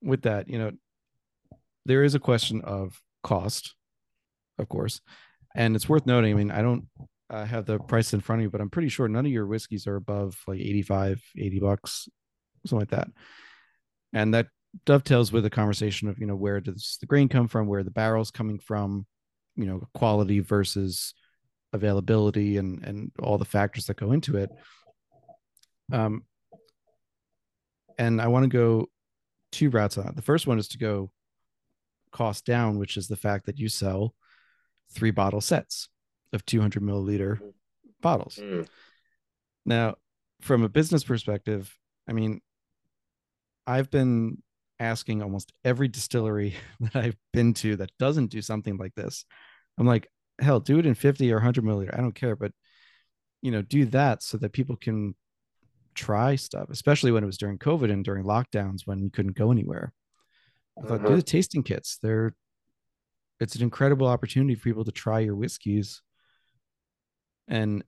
with 0.02 0.22
that, 0.22 0.48
you 0.48 0.58
know, 0.58 0.72
there 1.84 2.04
is 2.04 2.14
a 2.14 2.20
question 2.20 2.60
of 2.62 3.00
cost, 3.22 3.74
of 4.58 4.68
course, 4.68 5.00
and 5.56 5.74
it's 5.74 5.88
worth 5.88 6.06
noting. 6.06 6.32
I 6.32 6.36
mean, 6.36 6.50
I 6.50 6.62
don't 6.62 6.86
uh, 7.30 7.44
have 7.44 7.64
the 7.64 7.78
price 7.78 8.12
in 8.12 8.20
front 8.20 8.42
of 8.42 8.44
me, 8.44 8.50
but 8.50 8.60
I'm 8.60 8.70
pretty 8.70 8.90
sure 8.90 9.08
none 9.08 9.26
of 9.26 9.32
your 9.32 9.46
whiskeys 9.46 9.86
are 9.86 9.96
above 9.96 10.38
like 10.46 10.60
85, 10.60 11.20
80 11.36 11.58
bucks, 11.60 12.08
something 12.66 12.80
like 12.80 12.90
that. 12.90 13.08
And 14.12 14.34
that 14.34 14.48
dovetails 14.84 15.32
with 15.32 15.42
the 15.42 15.50
conversation 15.50 16.08
of, 16.08 16.18
you 16.18 16.26
know, 16.26 16.36
where 16.36 16.60
does 16.60 16.98
the 17.00 17.06
grain 17.06 17.28
come 17.28 17.48
from, 17.48 17.66
where 17.66 17.82
the 17.82 17.90
barrel's 17.90 18.30
coming 18.30 18.58
from, 18.58 19.06
you 19.56 19.64
know, 19.64 19.88
quality 19.94 20.40
versus 20.40 21.14
availability 21.72 22.58
and 22.58 22.84
and 22.84 23.10
all 23.20 23.38
the 23.38 23.44
factors 23.44 23.86
that 23.86 23.96
go 23.96 24.12
into 24.12 24.36
it. 24.36 24.50
Um, 25.90 26.24
and 27.98 28.20
I 28.20 28.28
want 28.28 28.44
to 28.44 28.48
go 28.48 28.88
two 29.52 29.70
routes 29.70 29.96
on 29.96 30.04
that. 30.04 30.16
The 30.16 30.22
first 30.22 30.46
one 30.46 30.58
is 30.58 30.68
to 30.68 30.78
go 30.78 31.10
cost 32.12 32.44
down, 32.44 32.78
which 32.78 32.98
is 32.98 33.08
the 33.08 33.16
fact 33.16 33.46
that 33.46 33.58
you 33.58 33.70
sell 33.70 34.14
three 34.96 35.10
bottle 35.10 35.42
sets 35.42 35.88
of 36.32 36.44
200 36.46 36.82
milliliter 36.82 37.38
Mhm. 37.38 37.52
bottles. 38.00 38.36
Mm. 38.36 38.66
Now, 39.66 39.96
from 40.40 40.62
a 40.62 40.68
business 40.68 41.04
perspective, 41.04 41.76
I 42.08 42.12
mean, 42.12 42.40
I've 43.66 43.90
been 43.90 44.42
asking 44.78 45.22
almost 45.22 45.52
every 45.64 45.88
distillery 45.88 46.54
that 46.80 46.96
I've 46.96 47.16
been 47.32 47.52
to 47.54 47.76
that 47.76 47.90
doesn't 47.98 48.28
do 48.30 48.40
something 48.42 48.76
like 48.76 48.94
this. 48.94 49.24
I'm 49.78 49.86
like, 49.86 50.08
hell, 50.40 50.60
do 50.60 50.78
it 50.78 50.86
in 50.86 50.94
50 50.94 51.30
or 51.32 51.36
100 51.36 51.64
milliliter. 51.64 51.94
I 51.94 52.00
don't 52.00 52.14
care, 52.14 52.36
but 52.36 52.52
you 53.42 53.50
know, 53.50 53.62
do 53.62 53.84
that 53.86 54.22
so 54.22 54.38
that 54.38 54.52
people 54.52 54.76
can 54.76 55.14
try 55.94 56.36
stuff, 56.36 56.68
especially 56.70 57.12
when 57.12 57.22
it 57.22 57.26
was 57.26 57.38
during 57.38 57.58
COVID 57.58 57.90
and 57.92 58.04
during 58.04 58.24
lockdowns 58.24 58.86
when 58.86 59.02
you 59.02 59.10
couldn't 59.10 59.36
go 59.36 59.50
anywhere. 59.50 59.92
I 60.82 60.86
thought, 60.86 61.06
do 61.06 61.12
Mhm. 61.12 61.16
the 61.16 61.22
tasting 61.22 61.62
kits. 61.62 61.98
They're 62.02 62.34
it's 63.40 63.54
an 63.56 63.62
incredible 63.62 64.06
opportunity 64.06 64.54
for 64.54 64.64
people 64.64 64.84
to 64.84 64.92
try 64.92 65.20
your 65.20 65.34
whiskeys. 65.36 66.02
And 67.48 67.84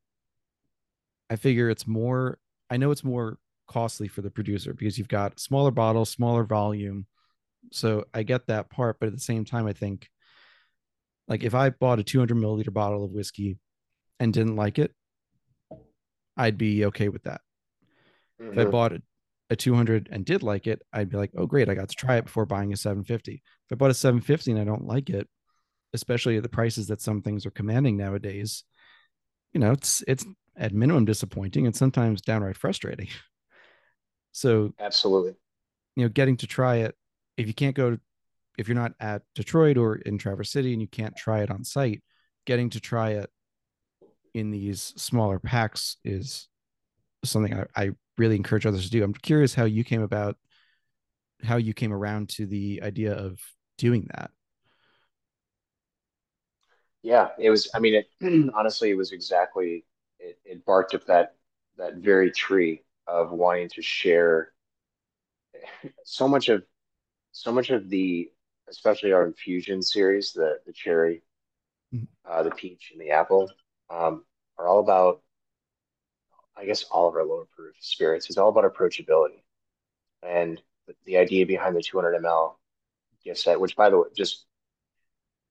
I 1.30 1.36
figure 1.36 1.68
it's 1.70 1.86
more, 1.86 2.38
I 2.70 2.76
know 2.76 2.90
it's 2.90 3.04
more 3.04 3.38
costly 3.68 4.08
for 4.08 4.22
the 4.22 4.30
producer 4.30 4.72
because 4.72 4.98
you've 4.98 5.08
got 5.08 5.40
smaller 5.40 5.70
bottles, 5.70 6.10
smaller 6.10 6.44
volume. 6.44 7.06
So 7.72 8.04
I 8.14 8.22
get 8.22 8.46
that 8.46 8.70
part. 8.70 8.98
But 9.00 9.06
at 9.08 9.14
the 9.14 9.20
same 9.20 9.44
time, 9.44 9.66
I 9.66 9.72
think 9.72 10.08
like 11.26 11.44
if 11.44 11.54
I 11.54 11.70
bought 11.70 11.98
a 11.98 12.04
200 12.04 12.36
milliliter 12.36 12.72
bottle 12.72 13.04
of 13.04 13.12
whiskey 13.12 13.58
and 14.18 14.32
didn't 14.32 14.56
like 14.56 14.78
it, 14.78 14.94
I'd 16.36 16.56
be 16.58 16.84
okay 16.86 17.08
with 17.08 17.24
that. 17.24 17.40
If 18.52 18.58
I 18.58 18.64
Mhm. 18.64 18.70
bought 18.70 18.92
a, 18.92 19.02
a 19.50 19.56
200 19.56 20.08
and 20.10 20.24
did 20.24 20.42
like 20.42 20.66
it, 20.66 20.82
I'd 20.92 21.10
be 21.10 21.16
like, 21.16 21.32
oh, 21.36 21.46
great, 21.46 21.68
I 21.68 21.74
got 21.74 21.88
to 21.88 21.96
try 21.96 22.16
it 22.16 22.24
before 22.24 22.46
buying 22.46 22.72
a 22.72 22.76
750. 22.76 23.34
If 23.34 23.72
I 23.72 23.74
bought 23.74 23.90
a 23.90 23.94
750 23.94 24.52
and 24.52 24.60
I 24.60 24.64
don't 24.64 24.86
like 24.86 25.10
it, 25.10 25.28
especially 25.94 26.36
at 26.36 26.42
the 26.42 26.48
prices 26.48 26.88
that 26.88 27.00
some 27.00 27.22
things 27.22 27.46
are 27.46 27.50
commanding 27.50 27.96
nowadays, 27.96 28.64
you 29.52 29.60
know, 29.60 29.72
it's 29.72 30.02
it's 30.06 30.24
at 30.56 30.74
minimum 30.74 31.04
disappointing 31.04 31.66
and 31.66 31.74
sometimes 31.74 32.20
downright 32.20 32.56
frustrating. 32.56 33.08
So, 34.30 34.72
Absolutely. 34.78 35.34
you 35.96 36.04
know, 36.04 36.08
getting 36.10 36.36
to 36.36 36.46
try 36.46 36.76
it, 36.76 36.94
if 37.36 37.48
you 37.48 37.54
can't 37.54 37.74
go, 37.74 37.92
to, 37.92 38.00
if 38.56 38.68
you're 38.68 38.76
not 38.76 38.92
at 39.00 39.22
Detroit 39.34 39.76
or 39.76 39.96
in 39.96 40.16
Traverse 40.16 40.50
City 40.50 40.72
and 40.72 40.80
you 40.80 40.86
can't 40.86 41.16
try 41.16 41.40
it 41.40 41.50
on 41.50 41.64
site, 41.64 42.04
getting 42.44 42.70
to 42.70 42.80
try 42.80 43.12
it 43.12 43.30
in 44.34 44.50
these 44.50 44.92
smaller 44.96 45.40
packs 45.40 45.96
is 46.04 46.46
something 47.24 47.52
I, 47.52 47.64
I 47.74 47.90
really 48.16 48.36
encourage 48.36 48.66
others 48.66 48.84
to 48.84 48.90
do. 48.90 49.02
I'm 49.02 49.14
curious 49.14 49.54
how 49.54 49.64
you 49.64 49.82
came 49.82 50.02
about, 50.02 50.36
how 51.42 51.56
you 51.56 51.74
came 51.74 51.92
around 51.92 52.28
to 52.30 52.46
the 52.46 52.80
idea 52.82 53.14
of 53.14 53.40
doing 53.76 54.08
that. 54.14 54.30
Yeah, 57.02 57.28
it 57.38 57.50
was, 57.50 57.70
I 57.74 57.78
mean, 57.78 57.94
it 57.94 58.08
honestly, 58.54 58.90
it 58.90 58.96
was 58.96 59.12
exactly, 59.12 59.84
it, 60.18 60.38
it 60.44 60.64
barked 60.64 60.94
up 60.94 61.06
that 61.06 61.34
that 61.76 61.94
very 61.96 62.32
tree 62.32 62.82
of 63.06 63.30
wanting 63.30 63.68
to 63.70 63.82
share 63.82 64.52
so 66.04 66.28
much 66.28 66.48
of 66.48 66.62
so 67.32 67.52
much 67.52 67.70
of 67.70 67.88
the, 67.90 68.30
especially 68.68 69.12
our 69.12 69.26
infusion 69.26 69.82
series, 69.82 70.32
the 70.32 70.60
the 70.66 70.72
cherry, 70.72 71.22
Mhm. 71.92 72.08
uh, 72.24 72.42
the 72.42 72.50
peach, 72.50 72.90
and 72.92 73.00
the 73.00 73.10
apple, 73.10 73.50
um, 73.90 74.24
are 74.58 74.66
all 74.68 74.80
about, 74.80 75.22
I 76.56 76.64
guess, 76.66 76.82
all 76.84 77.08
of 77.08 77.14
our 77.14 77.24
lower 77.24 77.46
proof 77.46 77.76
spirits. 77.80 78.28
is 78.30 78.36
all 78.38 78.48
about 78.50 78.64
approachability, 78.70 79.42
and 80.22 80.62
the, 80.86 80.94
the 81.06 81.18
idea 81.18 81.46
behind 81.46 81.76
the 81.76 81.82
200 81.82 82.14
ml 82.16 82.58
gift 83.24 83.40
set, 83.40 83.60
which 83.60 83.76
by 83.76 83.90
the 83.90 83.98
way, 83.98 84.08
just 84.16 84.46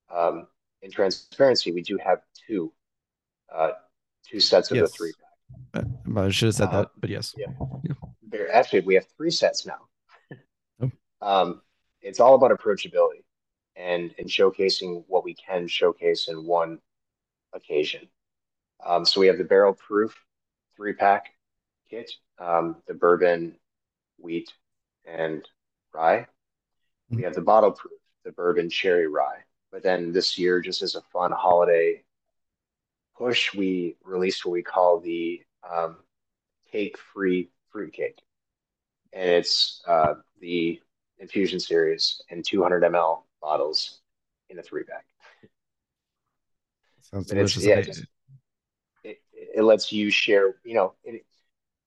um, 0.10 0.48
in 0.82 0.92
transparency, 0.92 1.72
we 1.72 1.82
do 1.82 1.98
have 1.98 2.20
two 2.48 2.72
uh, 3.54 3.72
two 4.26 4.40
sets 4.40 4.72
of 4.72 4.78
the 4.78 4.88
three 4.88 5.14
Uh, 5.74 5.84
I 6.16 6.30
should 6.30 6.48
have 6.48 6.56
said 6.56 6.70
Uh, 6.70 6.82
that, 6.82 6.92
but 6.98 7.10
yes. 7.10 7.34
yeah. 7.38 7.48
there 8.22 8.54
actually 8.54 8.82
we 8.82 8.96
have 8.96 9.06
three 9.18 9.32
sets 9.32 9.66
now. 9.66 9.88
Oh. 10.82 10.92
Um, 11.22 11.62
it's 12.02 12.20
all 12.20 12.36
about 12.36 12.52
approachability 12.52 13.24
and 13.76 14.14
and 14.20 14.28
showcasing 14.28 15.04
what 15.08 15.24
we 15.24 15.34
can 15.34 15.68
showcase 15.68 16.28
in 16.28 16.46
one 16.46 16.80
occasion. 17.54 18.08
Um, 18.86 19.06
so 19.06 19.20
we 19.20 19.28
have 19.28 19.38
the 19.40 19.44
barrel 19.44 19.74
proof 19.74 20.14
three 20.76 20.94
pack 20.94 21.34
kit, 21.90 22.12
um, 22.38 22.76
the 22.88 22.94
bourbon, 22.94 23.58
wheat, 24.20 24.54
and 25.06 25.48
rye. 25.94 26.28
We 27.10 27.24
have 27.24 27.34
the 27.34 27.42
bottle 27.42 27.72
proof, 27.72 28.00
the 28.26 28.32
bourbon 28.34 28.70
cherry 28.70 29.08
rye. 29.08 29.44
But 29.72 29.84
then 29.84 30.12
this 30.12 30.38
year, 30.38 30.62
just 30.62 30.82
as 30.82 30.96
a 30.96 31.02
fun 31.02 31.32
holiday 31.32 32.04
push, 33.18 33.54
we 33.54 33.98
released 34.04 34.46
what 34.46 34.52
we 34.54 34.64
call 34.64 35.00
the 35.00 35.42
um, 35.70 35.98
cake 36.72 36.98
free 37.14 37.50
fruitcake. 37.72 38.20
And 39.14 39.30
it's 39.30 39.82
uh, 39.88 40.16
the 40.40 40.80
infusion 41.20 41.60
series 41.60 42.22
in 42.30 42.44
200 42.44 42.84
ml 42.84 43.24
bottles 43.42 44.02
in 44.50 44.60
a 44.60 44.64
three 44.64 44.84
pack. 44.84 45.06
Sounds 47.02 47.28
But 47.28 47.36
delicious. 47.36 47.64
yeah, 47.64 47.82
just- 47.82 48.06
It, 49.04 49.22
it 49.34 49.64
lets 49.64 49.92
you 49.92 50.10
share, 50.12 50.56
you 50.64 50.76
know, 50.76 50.94
it, 51.04 51.26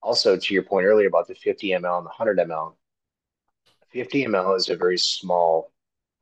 also 0.02 0.36
to 0.36 0.54
your 0.54 0.62
point 0.62 0.86
earlier 0.86 1.08
about 1.08 1.28
the 1.28 1.34
50 1.34 1.68
ml 1.68 1.98
and 1.98 2.06
the 2.06 2.10
100 2.10 2.38
ml. 2.38 2.74
50 3.92 4.24
ml 4.26 4.56
is 4.56 4.68
a 4.68 4.76
very 4.76 4.98
small 4.98 5.72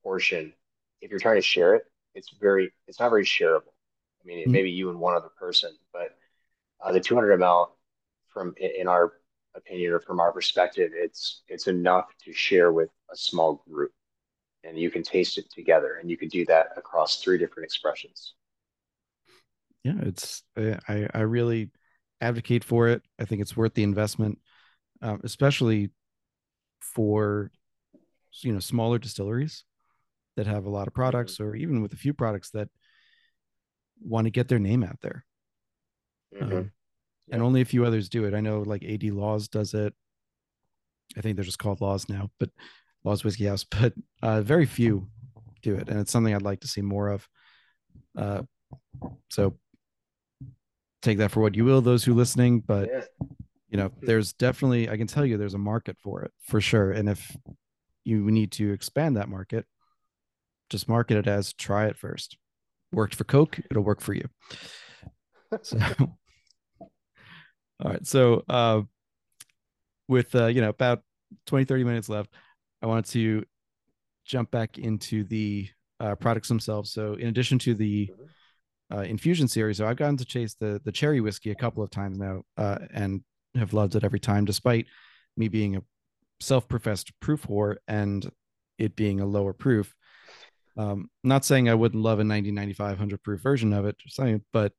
portion. 0.03 0.53
If 1.01 1.11
you're 1.11 1.21
trying 1.21 1.37
to 1.37 1.43
share 1.43 1.75
it, 1.75 1.85
it's 2.15 2.31
very, 2.41 2.73
it's 2.87 3.01
not 3.01 3.11
very 3.11 3.25
shareable. 3.25 3.75
I 4.23 4.27
mean, 4.27 4.47
Mhm. 4.47 4.53
maybe 4.53 4.71
you 4.71 4.91
and 4.91 4.99
one 5.01 5.15
other 5.17 5.31
person, 5.39 5.77
but 5.93 6.17
uh, 6.81 6.93
the 6.93 7.01
200 7.01 7.33
ml, 7.33 7.73
from 8.29 8.55
in 8.59 8.89
our 8.89 9.15
opinion 9.57 9.93
or 9.93 10.01
from 10.01 10.21
our 10.21 10.33
perspective, 10.33 10.93
it's 10.95 11.43
it's 11.49 11.67
enough 11.69 12.07
to 12.25 12.33
share 12.33 12.73
with 12.73 12.91
a 13.13 13.17
small 13.17 13.65
group, 13.71 13.93
and 14.65 14.79
you 14.79 14.91
can 14.91 15.03
taste 15.03 15.39
it 15.39 15.51
together, 15.53 15.97
and 15.97 16.11
you 16.11 16.17
can 16.17 16.29
do 16.29 16.45
that 16.47 16.69
across 16.77 17.23
three 17.23 17.39
different 17.39 17.65
expressions. 17.67 18.35
yeah, 19.85 19.95
it's 20.03 20.43
I 20.57 21.09
I 21.15 21.21
really 21.21 21.71
advocate 22.21 22.65
for 22.65 22.89
it. 22.89 23.03
I 23.19 23.25
think 23.25 23.41
it's 23.41 23.57
worth 23.57 23.75
the 23.75 23.83
investment, 23.83 24.39
um, 25.03 25.21
especially 25.25 25.91
for 26.81 27.51
you 28.43 28.53
know 28.53 28.61
smaller 28.61 28.99
distilleries 28.99 29.65
that 30.39 30.47
have 30.47 30.67
a 30.67 30.71
lot 30.71 30.87
of 30.87 30.95
products, 30.95 31.41
or 31.41 31.57
even 31.57 31.83
with 31.83 31.93
a 31.93 31.97
few 31.97 32.15
products 32.15 32.51
that 32.51 32.69
want 34.01 34.25
to 34.27 34.31
get 34.31 34.47
their 34.47 34.61
name 34.61 34.85
out 34.85 35.01
there. 35.03 35.25
Mhm. 36.41 36.53
Um, 36.53 36.73
and 37.33 37.43
only 37.43 37.61
a 37.61 37.65
few 37.65 37.85
others 37.85 38.09
do 38.09 38.25
it. 38.25 38.35
I 38.35 38.41
know 38.41 38.63
like 38.63 38.85
AD 38.85 39.11
Laws 39.11 39.49
does 39.49 39.75
it. 39.75 39.93
I 41.17 41.21
think 41.23 41.35
they're 41.35 41.45
just 41.45 41.59
called 41.59 41.81
Laws 41.81 42.09
now, 42.09 42.31
but 42.39 42.51
Laws 43.03 43.25
Whiskey 43.25 43.47
House, 43.47 43.65
but 43.71 43.95
uh, 44.23 44.43
very 44.43 44.65
few 44.65 45.09
do 45.63 45.75
it, 45.75 45.89
and 45.89 45.99
it's 45.99 46.13
something 46.13 46.33
I'd 46.33 46.43
like 46.43 46.61
to 46.61 46.69
see 46.69 46.83
more 46.83 47.09
of. 47.09 47.29
Uh, 48.17 48.43
so 49.29 49.59
take 51.03 51.19
that 51.19 51.33
for 51.33 51.41
what 51.41 51.57
you 51.57 51.65
will, 51.65 51.81
those 51.81 52.05
who 52.05 52.15
listening, 52.15 52.61
but 52.61 52.89
Yeah. 52.89 53.05
you 53.71 53.77
know, 53.77 53.91
there's 54.01 54.33
definitely 54.35 54.89
I 54.89 54.97
can 54.97 55.09
tell 55.09 55.27
you 55.27 55.37
there's 55.37 55.55
a 55.55 55.59
market 55.59 55.99
for 55.99 56.23
it 56.23 56.33
for 56.43 56.61
sure, 56.61 56.93
and 56.93 57.09
if 57.09 57.37
you 58.05 58.31
need 58.31 58.53
to 58.53 58.73
expand 58.73 59.17
that 59.17 59.29
market, 59.29 59.67
just 60.71 60.89
market 60.89 61.17
it 61.17 61.27
as 61.27 61.53
try 61.53 61.87
it 61.87 61.97
first. 61.97 62.37
Worked 62.93 63.15
for 63.15 63.25
Coke, 63.25 63.59
it'll 63.71 63.83
work 63.83 64.01
for 64.01 64.15
you. 64.15 64.29
So, 65.63 65.79
all 66.01 66.11
right. 67.85 68.07
So, 68.07 68.45
uh, 68.49 68.83
with, 70.09 70.35
uh, 70.35 70.47
you 70.47 70.61
know, 70.61 70.71
about 70.71 71.03
20, 71.47 71.65
30 71.65 71.85
minutes 71.85 72.09
left, 72.09 72.33
I 72.83 72.87
wanted 72.87 73.07
to 73.13 73.45
jump 74.25 74.51
back 74.51 74.79
into 74.79 75.25
the 75.25 75.69
uh, 76.01 76.15
products 76.15 76.49
themselves. 76.49 76.93
So, 76.93 77.15
in 77.15 77.29
addition 77.29 77.59
to 77.61 77.75
the 77.75 78.07
Mhm. 78.09 78.29
uh, 78.91 79.03
infusion 79.03 79.47
series. 79.49 79.77
So 79.77 79.87
I've 79.87 79.97
gotten 79.97 80.17
to 80.17 80.25
chase 80.25 80.55
the 80.55 80.81
the 80.85 80.93
cherry 80.93 81.21
whiskey 81.21 81.51
a 81.51 81.55
couple 81.55 81.83
of 81.83 81.91
times 81.91 82.19
now, 82.19 82.43
uh, 82.57 82.79
and 82.95 83.23
have 83.55 83.75
loved 83.75 83.97
it 83.97 84.05
every 84.05 84.21
time, 84.21 84.47
despite 84.47 84.87
me 85.37 85.49
being 85.49 85.77
a 85.77 85.83
self-professed 86.41 87.13
proof 87.21 87.43
whore 87.47 87.77
and 87.87 88.31
it 88.79 88.97
being 88.97 89.21
a 89.21 89.27
lower 89.27 89.53
proof. 89.53 89.95
Um, 90.79 91.11
not 91.25 91.45
saying 91.45 91.69
I 91.69 91.75
wouldn't 91.75 92.03
love 92.03 92.21
a 92.21 92.25
1995 92.25 92.91
100 92.91 93.23
proof 93.23 93.41
version 93.41 93.73
of 93.73 93.85
it, 93.85 93.99
just 93.99 94.15
saying, 94.15 94.43
but 94.53 94.73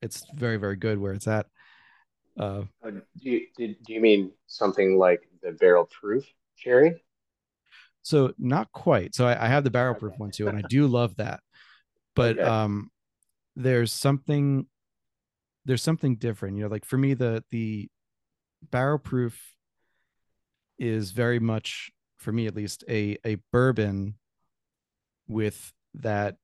it's 0.00 0.24
very 0.34 0.56
very 0.56 0.76
good 0.76 0.98
where 0.98 1.12
it's 1.12 1.28
at. 1.28 1.46
Uh, 2.38 2.62
uh, 2.84 2.90
do 2.90 3.30
you 3.30 3.46
do, 3.56 3.74
do 3.86 3.92
you 3.92 4.00
mean 4.00 4.32
something 4.46 4.98
like 4.98 5.28
the 5.42 5.52
barrel 5.52 5.84
proof 5.84 6.24
cherry? 6.56 7.02
So 8.02 8.32
not 8.38 8.72
quite. 8.72 9.14
So 9.14 9.26
I, 9.26 9.44
I 9.44 9.48
have 9.48 9.64
the 9.64 9.70
barrel 9.70 9.94
proof 9.94 10.14
one 10.16 10.30
too, 10.30 10.48
and 10.48 10.56
I 10.56 10.62
do 10.68 10.86
love 10.86 11.16
that. 11.16 11.40
But 12.14 12.38
okay. 12.38 12.48
um, 12.48 12.90
there's 13.56 13.92
something 13.92 14.66
there's 15.66 15.82
something 15.82 16.16
different. 16.16 16.56
You 16.56 16.62
know, 16.62 16.70
like 16.70 16.86
for 16.86 16.96
me, 16.96 17.12
the 17.12 17.44
the 17.50 17.90
barrel 18.70 18.98
proof 18.98 19.38
is 20.78 21.10
very 21.10 21.40
much 21.40 21.90
for 22.16 22.32
me 22.32 22.46
at 22.46 22.54
least 22.54 22.84
a 22.88 23.18
a 23.24 23.36
bourbon 23.52 24.14
with 25.28 25.72
that 25.94 26.36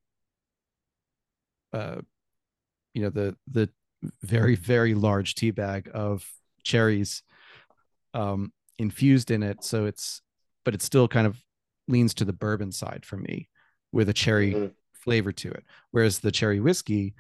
uh 1.72 2.00
you 2.94 3.02
know 3.02 3.10
the 3.10 3.36
the 3.50 3.68
very 4.22 4.56
very 4.56 4.94
large 4.94 5.34
tea 5.34 5.50
bag 5.50 5.90
of 5.94 6.28
cherries 6.64 7.22
um 8.14 8.52
infused 8.78 9.30
in 9.30 9.42
it. 9.42 9.64
So 9.64 9.86
it's 9.86 10.20
but 10.64 10.74
it 10.74 10.82
still 10.82 11.08
kind 11.08 11.26
of 11.26 11.38
leans 11.88 12.14
to 12.14 12.24
the 12.24 12.32
bourbon 12.32 12.72
side 12.72 13.04
for 13.04 13.16
me 13.16 13.48
with 13.90 14.08
a 14.08 14.12
cherry 14.12 14.52
mm-hmm. 14.52 14.66
flavor 14.92 15.32
to 15.32 15.50
it. 15.50 15.64
Whereas 15.90 16.18
the 16.18 16.30
cherry 16.30 16.60
whiskey 16.60 17.14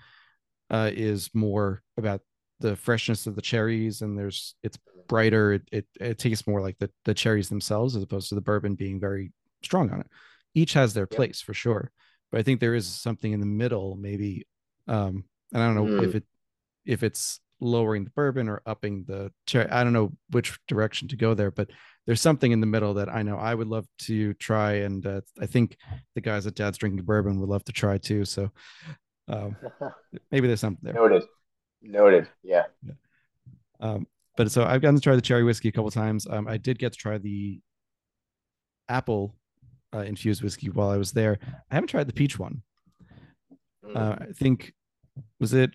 uh, 0.70 0.90
is 0.92 1.30
more 1.34 1.82
about 1.96 2.20
the 2.60 2.76
freshness 2.76 3.26
of 3.26 3.34
the 3.34 3.42
cherries 3.42 4.02
and 4.02 4.18
there's 4.18 4.54
it's 4.62 4.78
brighter. 5.08 5.54
It, 5.54 5.62
it, 5.72 5.86
it 6.00 6.18
tastes 6.18 6.46
more 6.46 6.60
like 6.60 6.78
the, 6.78 6.90
the 7.04 7.14
cherries 7.14 7.48
themselves 7.48 7.96
as 7.96 8.02
opposed 8.02 8.28
to 8.28 8.34
the 8.34 8.40
bourbon 8.40 8.74
being 8.74 9.00
very 9.00 9.32
strong 9.62 9.90
on 9.90 10.00
it 10.00 10.06
each 10.54 10.72
has 10.74 10.94
their 10.94 11.06
place 11.06 11.40
for 11.40 11.54
sure 11.54 11.90
but 12.30 12.38
i 12.38 12.42
think 12.42 12.60
there 12.60 12.74
is 12.74 12.86
something 12.86 13.32
in 13.32 13.40
the 13.40 13.46
middle 13.46 13.96
maybe 13.96 14.46
um 14.88 15.24
and 15.52 15.62
i 15.62 15.66
don't 15.66 15.74
know 15.74 16.00
mm. 16.00 16.08
if 16.08 16.14
it 16.14 16.24
if 16.84 17.02
it's 17.02 17.40
lowering 17.60 18.04
the 18.04 18.10
bourbon 18.10 18.48
or 18.48 18.60
upping 18.66 19.04
the 19.06 19.30
cherry 19.46 19.68
i 19.70 19.84
don't 19.84 19.92
know 19.92 20.10
which 20.30 20.58
direction 20.66 21.06
to 21.06 21.16
go 21.16 21.32
there 21.32 21.50
but 21.50 21.70
there's 22.06 22.20
something 22.20 22.50
in 22.50 22.60
the 22.60 22.66
middle 22.66 22.94
that 22.94 23.08
i 23.08 23.22
know 23.22 23.36
i 23.36 23.54
would 23.54 23.68
love 23.68 23.86
to 23.98 24.34
try 24.34 24.72
and 24.72 25.06
uh, 25.06 25.20
i 25.40 25.46
think 25.46 25.76
the 26.14 26.20
guys 26.20 26.46
at 26.46 26.54
dad's 26.56 26.78
drinking 26.78 27.04
bourbon 27.04 27.38
would 27.38 27.48
love 27.48 27.64
to 27.64 27.72
try 27.72 27.98
too 27.98 28.24
so 28.24 28.50
um, 29.28 29.56
maybe 30.32 30.48
there's 30.48 30.60
something 30.60 30.82
there 30.82 30.94
noted 30.94 31.22
noted 31.80 32.28
yeah, 32.42 32.64
yeah. 32.84 32.94
Um, 33.80 34.06
but 34.36 34.50
so 34.50 34.64
I've 34.64 34.80
gotten 34.80 34.94
to 34.94 35.00
try 35.00 35.16
the 35.16 35.20
cherry 35.20 35.44
whiskey 35.44 35.68
a 35.68 35.72
couple 35.72 35.90
times. 35.90 36.26
Um, 36.28 36.48
I 36.48 36.56
did 36.56 36.78
get 36.78 36.92
to 36.92 36.98
try 36.98 37.18
the 37.18 37.60
apple 38.88 39.34
uh, 39.94 40.00
infused 40.00 40.42
whiskey 40.42 40.70
while 40.70 40.90
I 40.90 40.96
was 40.96 41.12
there. 41.12 41.38
I 41.70 41.74
haven't 41.74 41.88
tried 41.88 42.08
the 42.08 42.12
peach 42.12 42.38
one. 42.38 42.62
Mm. 43.84 43.96
Uh, 43.96 44.16
I 44.20 44.32
think 44.32 44.72
was 45.40 45.52
it 45.52 45.70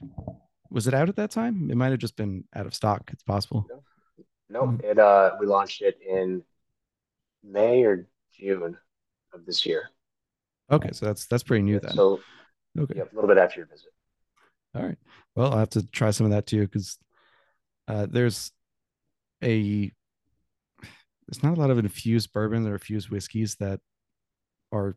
was 0.69 0.87
it 0.87 0.93
out 0.93 1.09
at 1.09 1.15
that 1.17 1.31
time? 1.31 1.69
It 1.69 1.77
might 1.77 1.91
have 1.91 1.99
just 1.99 2.15
been 2.15 2.43
out 2.55 2.65
of 2.65 2.73
stock. 2.73 3.09
It's 3.11 3.23
possible. 3.23 3.65
No, 3.69 3.81
no 4.49 4.67
mm. 4.71 4.83
it 4.83 4.99
uh 4.99 5.31
we 5.39 5.45
launched 5.45 5.81
it 5.81 5.99
in 6.07 6.43
May 7.43 7.83
or 7.83 8.07
June 8.37 8.77
of 9.33 9.45
this 9.45 9.65
year. 9.65 9.89
Okay, 10.71 10.89
so 10.91 11.05
that's 11.05 11.27
that's 11.27 11.43
pretty 11.43 11.63
new 11.63 11.79
then. 11.79 11.93
So 11.93 12.19
okay, 12.77 12.95
yeah, 12.97 13.03
a 13.03 13.15
little 13.15 13.27
bit 13.27 13.37
after 13.37 13.59
your 13.59 13.67
visit. 13.67 13.91
All 14.75 14.83
right. 14.83 14.97
Well, 15.35 15.51
I'll 15.51 15.59
have 15.59 15.69
to 15.71 15.85
try 15.87 16.11
some 16.11 16.25
of 16.25 16.31
that 16.31 16.45
too 16.45 16.61
because 16.61 16.97
uh, 17.87 18.07
there's 18.09 18.51
a 19.43 19.91
there's 21.27 21.43
not 21.43 21.57
a 21.57 21.59
lot 21.59 21.71
of 21.71 21.77
infused 21.77 22.31
bourbon 22.33 22.67
or 22.67 22.73
infused 22.73 23.09
whiskeys 23.09 23.55
that 23.59 23.79
are 24.71 24.95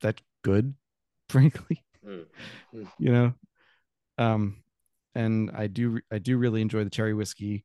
that 0.00 0.20
good, 0.42 0.74
frankly. 1.28 1.82
Mm-hmm. 2.06 2.84
You 2.98 3.12
know, 3.12 3.34
um, 4.18 4.62
and 5.14 5.50
I 5.54 5.66
do 5.66 6.00
I 6.10 6.18
do 6.18 6.36
really 6.38 6.60
enjoy 6.62 6.84
the 6.84 6.90
cherry 6.90 7.14
whiskey. 7.14 7.64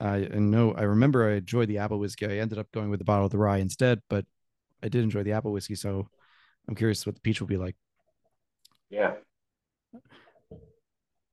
I 0.00 0.16
and 0.18 0.50
no, 0.50 0.72
I 0.72 0.82
remember 0.82 1.28
I 1.28 1.34
enjoyed 1.36 1.68
the 1.68 1.78
apple 1.78 1.98
whiskey. 1.98 2.26
I 2.26 2.38
ended 2.38 2.58
up 2.58 2.70
going 2.72 2.90
with 2.90 2.98
the 2.98 3.04
bottle 3.04 3.26
of 3.26 3.32
the 3.32 3.38
rye 3.38 3.58
instead, 3.58 4.00
but 4.08 4.24
I 4.82 4.88
did 4.88 5.04
enjoy 5.04 5.22
the 5.22 5.32
apple 5.32 5.52
whiskey. 5.52 5.74
So 5.74 6.08
I'm 6.68 6.74
curious 6.74 7.06
what 7.06 7.14
the 7.14 7.20
peach 7.20 7.40
will 7.40 7.48
be 7.48 7.56
like. 7.56 7.76
Yeah. 8.90 9.14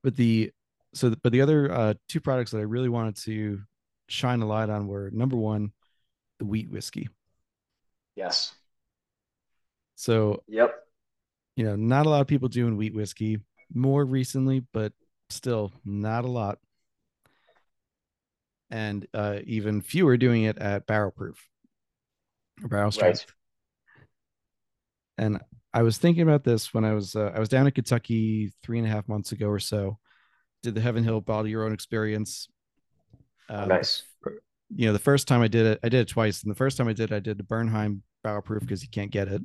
But 0.02 0.16
the 0.16 0.52
so 0.94 1.14
but 1.22 1.32
the 1.32 1.42
other 1.42 1.70
uh, 1.70 1.94
two 2.08 2.20
products 2.20 2.52
that 2.52 2.58
I 2.58 2.62
really 2.62 2.88
wanted 2.88 3.16
to 3.24 3.60
shine 4.08 4.40
a 4.40 4.46
light 4.46 4.70
on 4.70 4.86
were 4.86 5.10
number 5.12 5.36
one, 5.36 5.72
the 6.38 6.44
wheat 6.44 6.70
whiskey. 6.70 7.08
Yes. 8.16 8.54
So 10.00 10.42
yep. 10.48 10.74
You 11.56 11.64
know, 11.64 11.76
not 11.76 12.06
a 12.06 12.08
lot 12.08 12.22
of 12.22 12.26
people 12.26 12.48
doing 12.48 12.76
wheat 12.76 12.94
whiskey 12.94 13.38
more 13.74 14.02
recently, 14.02 14.64
but 14.72 14.94
still 15.28 15.72
not 15.84 16.24
a 16.24 16.28
lot. 16.28 16.58
And 18.70 19.06
uh, 19.12 19.40
even 19.44 19.82
fewer 19.82 20.16
doing 20.16 20.44
it 20.44 20.56
at 20.56 20.86
barrel 20.86 21.10
proof 21.10 21.46
or 22.62 22.68
barrel 22.68 22.92
strength. 22.92 23.26
Right. 23.98 24.06
And 25.26 25.40
I 25.74 25.82
was 25.82 25.98
thinking 25.98 26.22
about 26.22 26.44
this 26.44 26.72
when 26.72 26.86
I 26.86 26.94
was 26.94 27.14
uh, 27.14 27.32
I 27.34 27.38
was 27.38 27.50
down 27.50 27.66
in 27.66 27.72
Kentucky 27.72 28.54
three 28.62 28.78
and 28.78 28.86
a 28.86 28.90
half 28.90 29.06
months 29.06 29.32
ago 29.32 29.48
or 29.48 29.58
so, 29.58 29.98
did 30.62 30.74
the 30.74 30.80
Heaven 30.80 31.04
Hill 31.04 31.20
bottle 31.20 31.48
your 31.48 31.64
own 31.64 31.74
experience. 31.74 32.48
Um, 33.50 33.68
nice. 33.68 34.04
You 34.74 34.86
know, 34.86 34.92
the 34.94 34.98
first 34.98 35.28
time 35.28 35.42
I 35.42 35.48
did 35.48 35.66
it, 35.66 35.80
I 35.82 35.90
did 35.90 36.00
it 36.00 36.08
twice. 36.08 36.42
And 36.42 36.50
the 36.50 36.56
first 36.56 36.78
time 36.78 36.88
I 36.88 36.94
did, 36.94 37.12
it, 37.12 37.16
I 37.16 37.20
did 37.20 37.36
the 37.36 37.44
Bernheim 37.44 38.02
barrel 38.24 38.40
proof 38.40 38.62
because 38.62 38.82
you 38.82 38.88
can't 38.88 39.10
get 39.10 39.28
it. 39.28 39.42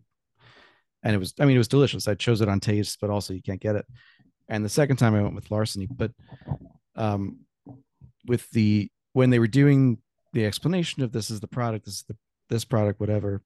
And 1.06 1.16
it 1.16 1.20
was, 1.20 1.34
I 1.40 1.46
mean, 1.46 1.56
it 1.56 1.60
was 1.60 1.70
delicious. 1.70 2.08
I 2.08 2.16
chose 2.16 2.42
it 2.42 2.50
on 2.50 2.60
taste, 2.60 2.98
but 3.00 3.10
also 3.10 3.34
you 3.34 3.42
can't 3.42 3.62
get 3.62 3.76
it. 3.76 3.86
And 4.50 4.66
the 4.66 4.70
second 4.70 4.98
time 4.98 5.16
I 5.16 5.22
went 5.22 5.36
with 5.36 5.52
Larceny, 5.52 5.88
but 5.88 6.12
um, 6.96 7.40
with 8.26 8.50
the 8.50 8.90
when 9.14 9.30
they 9.30 9.40
were 9.40 9.48
doing 9.48 10.00
the 10.34 10.46
explanation 10.46 11.04
of 11.04 11.14
this 11.14 11.30
is 11.30 11.40
the 11.40 11.48
product, 11.48 11.86
this 11.86 11.96
is 11.96 12.04
the 12.04 12.18
this 12.50 12.66
product, 12.66 13.00
whatever, 13.00 13.42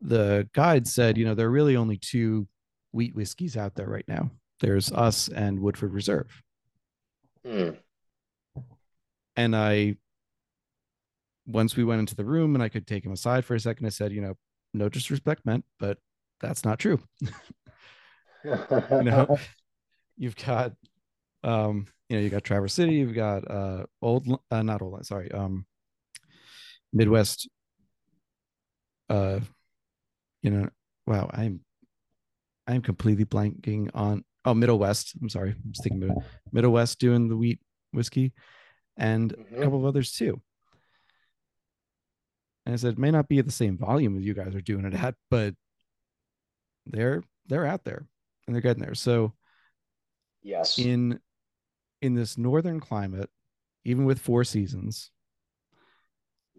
the 0.00 0.48
guide 0.52 0.86
said, 0.86 1.16
you 1.16 1.24
know, 1.24 1.34
there 1.34 1.46
are 1.46 1.50
really 1.50 1.76
only 1.76 1.96
two 1.96 2.46
wheat 2.92 3.14
whiskeys 3.14 3.56
out 3.56 3.74
there 3.74 3.88
right 3.88 4.04
now. 4.06 4.30
There's 4.60 4.92
us 4.92 5.28
and 5.28 5.60
Woodford 5.60 5.92
Reserve. 5.92 6.42
Mm. 7.46 7.76
And 9.36 9.56
I, 9.56 9.96
once 11.46 11.76
we 11.76 11.84
went 11.84 12.00
into 12.00 12.14
the 12.14 12.24
room 12.24 12.54
and 12.54 12.62
I 12.62 12.68
could 12.68 12.86
take 12.86 13.04
him 13.04 13.12
aside 13.12 13.44
for 13.44 13.54
a 13.54 13.60
second, 13.60 13.86
I 13.86 13.90
said, 13.90 14.12
you 14.12 14.20
know, 14.20 14.34
no 14.72 14.88
disrespect 14.88 15.44
meant, 15.44 15.64
but 15.78 15.98
that's 16.44 16.64
not 16.64 16.78
true. 16.78 17.00
you 18.44 19.02
know, 19.02 19.38
you've 20.16 20.36
got, 20.36 20.72
um, 21.42 21.86
you 22.08 22.16
know, 22.16 22.22
you 22.22 22.30
got 22.30 22.44
Traverse 22.44 22.74
City, 22.74 22.94
you've 22.94 23.14
got 23.14 23.50
uh, 23.50 23.84
old, 24.02 24.28
uh, 24.50 24.62
not 24.62 24.82
old, 24.82 25.04
sorry, 25.06 25.30
um, 25.32 25.66
Midwest. 26.92 27.48
Uh, 29.08 29.40
you 30.42 30.50
know, 30.50 30.68
wow, 31.06 31.30
I'm, 31.32 31.60
I'm 32.66 32.82
completely 32.82 33.24
blanking 33.24 33.90
on 33.94 34.24
oh 34.44 34.54
Middle 34.54 34.78
West. 34.78 35.14
I'm 35.20 35.28
sorry, 35.28 35.50
I'm 35.50 35.72
thinking 35.72 36.02
about 36.02 36.24
Middle 36.52 36.72
West 36.72 36.98
doing 36.98 37.28
the 37.28 37.36
wheat 37.36 37.60
whiskey, 37.92 38.32
and 38.96 39.32
mm-hmm. 39.32 39.56
a 39.56 39.64
couple 39.64 39.78
of 39.78 39.86
others 39.86 40.12
too. 40.12 40.40
And 42.66 42.72
I 42.72 42.76
said, 42.76 42.94
it 42.94 42.98
may 42.98 43.10
not 43.10 43.28
be 43.28 43.38
at 43.38 43.44
the 43.44 43.52
same 43.52 43.76
volume 43.76 44.16
as 44.16 44.24
you 44.24 44.32
guys 44.32 44.54
are 44.54 44.60
doing 44.60 44.86
it 44.86 44.94
at, 44.94 45.14
but 45.30 45.54
they're 46.86 47.22
they're 47.46 47.66
out 47.66 47.84
there 47.84 48.06
and 48.46 48.54
they're 48.54 48.62
getting 48.62 48.82
there. 48.82 48.94
So 48.94 49.32
yes, 50.42 50.78
in 50.78 51.20
in 52.02 52.14
this 52.14 52.36
northern 52.36 52.80
climate, 52.80 53.30
even 53.84 54.04
with 54.04 54.18
four 54.18 54.44
seasons, 54.44 55.10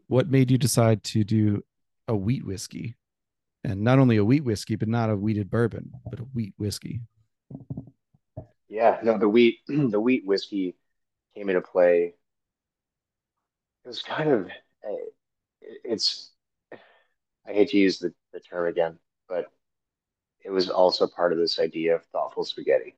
what 0.07 0.29
made 0.29 0.51
you 0.51 0.57
decide 0.57 1.03
to 1.05 1.23
do 1.23 1.63
a 2.07 2.15
wheat 2.15 2.45
whiskey? 2.45 2.95
And 3.63 3.81
not 3.81 3.97
only 3.97 4.17
a 4.17 4.25
wheat 4.25 4.43
whiskey, 4.43 4.75
but 4.75 4.87
not 4.87 5.09
a 5.09 5.15
wheated 5.15 5.49
bourbon, 5.49 5.91
but 6.09 6.19
a 6.19 6.23
wheat 6.23 6.53
whiskey. 6.57 7.01
Yeah, 8.67 8.99
no, 9.03 9.17
the 9.17 9.29
wheat 9.29 9.59
the 9.67 9.99
wheat 9.99 10.25
whiskey 10.25 10.75
came 11.35 11.49
into 11.49 11.61
play. 11.61 12.13
It 13.83 13.87
was 13.87 14.01
kind 14.01 14.29
of 14.29 14.47
eh, 14.83 15.09
it's 15.83 16.31
I 17.47 17.53
hate 17.53 17.69
to 17.69 17.77
use 17.77 17.99
the, 17.99 18.13
the 18.33 18.39
term 18.39 18.67
again, 18.67 18.97
it 20.45 20.51
was 20.51 20.69
also 20.69 21.07
part 21.07 21.33
of 21.33 21.39
this 21.39 21.59
idea 21.59 21.95
of 21.95 22.05
thoughtful 22.05 22.45
spaghetti. 22.45 22.95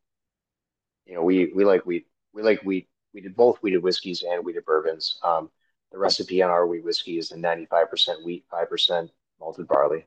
You 1.05 1.15
know, 1.15 1.23
we 1.23 1.53
we 1.55 1.63
like 1.63 1.85
wheat 1.85 2.05
we 2.33 2.43
like 2.43 2.61
wheat 2.61 2.89
we 3.13 3.21
did 3.21 3.35
both 3.35 3.57
wheated 3.59 3.81
whiskeys 3.81 4.23
and 4.27 4.43
wheated 4.43 4.65
bourbons. 4.65 5.17
Um, 5.23 5.49
the 5.91 5.97
recipe 5.97 6.41
on 6.41 6.49
our 6.49 6.67
wheat 6.67 6.83
whiskey 6.83 7.17
is 7.17 7.29
the 7.29 7.37
95% 7.37 8.23
wheat, 8.25 8.45
5% 8.51 9.09
malted 9.39 9.67
barley. 9.67 10.05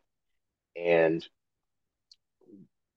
And 0.76 1.26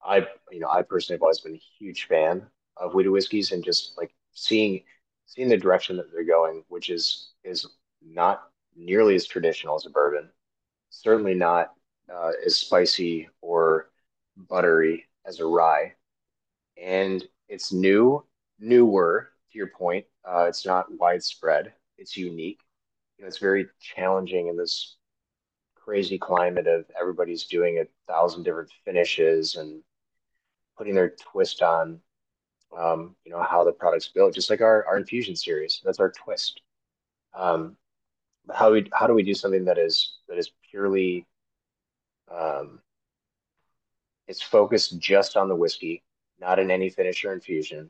I, 0.05 0.27
you 0.51 0.59
know, 0.59 0.69
I 0.69 0.81
personally 0.81 1.15
have 1.15 1.21
always 1.21 1.39
been 1.39 1.55
a 1.55 1.61
huge 1.79 2.07
fan 2.07 2.45
of 2.75 2.93
wheated 2.93 3.13
whiskeys 3.13 3.53
and 3.53 3.63
just 3.63 3.97
like 3.97 4.13
seeing 4.33 4.83
seeing 5.25 5.47
the 5.47 5.57
direction 5.57 5.95
that 5.97 6.11
they're 6.11 6.25
going, 6.25 6.65
which 6.67 6.89
is 6.89 7.31
is 7.45 7.65
not 8.05 8.49
nearly 8.75 9.15
as 9.15 9.25
traditional 9.25 9.75
as 9.75 9.85
a 9.85 9.89
bourbon, 9.89 10.29
certainly 10.89 11.33
not 11.33 11.71
uh, 12.13 12.31
as 12.45 12.57
spicy 12.57 13.29
or 13.41 13.87
buttery 14.37 15.05
as 15.25 15.39
a 15.39 15.45
rye, 15.45 15.93
and 16.81 17.23
it's 17.49 17.71
new, 17.71 18.25
newer 18.59 19.29
to 19.51 19.57
your 19.57 19.67
point. 19.67 20.05
Uh, 20.25 20.45
it's 20.47 20.65
not 20.65 20.87
widespread. 20.97 21.73
It's 21.97 22.17
unique. 22.17 22.61
You 23.17 23.23
know, 23.23 23.27
it's 23.27 23.37
very 23.37 23.67
challenging 23.79 24.47
in 24.47 24.57
this 24.57 24.97
crazy 25.75 26.17
climate 26.17 26.67
of 26.67 26.85
everybody's 26.99 27.45
doing 27.45 27.79
a 27.79 28.11
thousand 28.11 28.43
different 28.43 28.69
finishes 28.85 29.55
and 29.55 29.81
putting 30.77 30.95
their 30.95 31.09
twist 31.09 31.61
on 31.61 31.99
um, 32.77 33.15
you 33.25 33.31
know 33.31 33.43
how 33.43 33.63
the 33.63 33.71
product's 33.71 34.07
built 34.07 34.33
just 34.33 34.49
like 34.49 34.61
our, 34.61 34.85
our 34.85 34.97
infusion 34.97 35.35
series 35.35 35.81
that's 35.83 35.99
our 35.99 36.11
twist 36.11 36.61
um, 37.35 37.75
how 38.53 38.69
do 38.69 38.73
we 38.75 38.89
how 38.93 39.07
do 39.07 39.13
we 39.13 39.23
do 39.23 39.33
something 39.33 39.65
that 39.65 39.77
is 39.77 40.17
that 40.27 40.37
is 40.37 40.51
purely 40.71 41.25
um, 42.31 42.79
it's 44.27 44.41
focused 44.41 44.99
just 44.99 45.37
on 45.37 45.47
the 45.47 45.55
whiskey 45.55 46.03
not 46.39 46.59
in 46.59 46.71
any 46.71 46.89
finish 46.89 47.23
or 47.25 47.33
infusion 47.33 47.89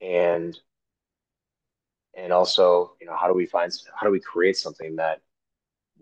and 0.00 0.58
and 2.16 2.32
also 2.32 2.94
you 3.00 3.06
know 3.06 3.16
how 3.16 3.26
do 3.26 3.34
we 3.34 3.46
find 3.46 3.72
how 3.94 4.06
do 4.06 4.12
we 4.12 4.20
create 4.20 4.56
something 4.56 4.96
that 4.96 5.20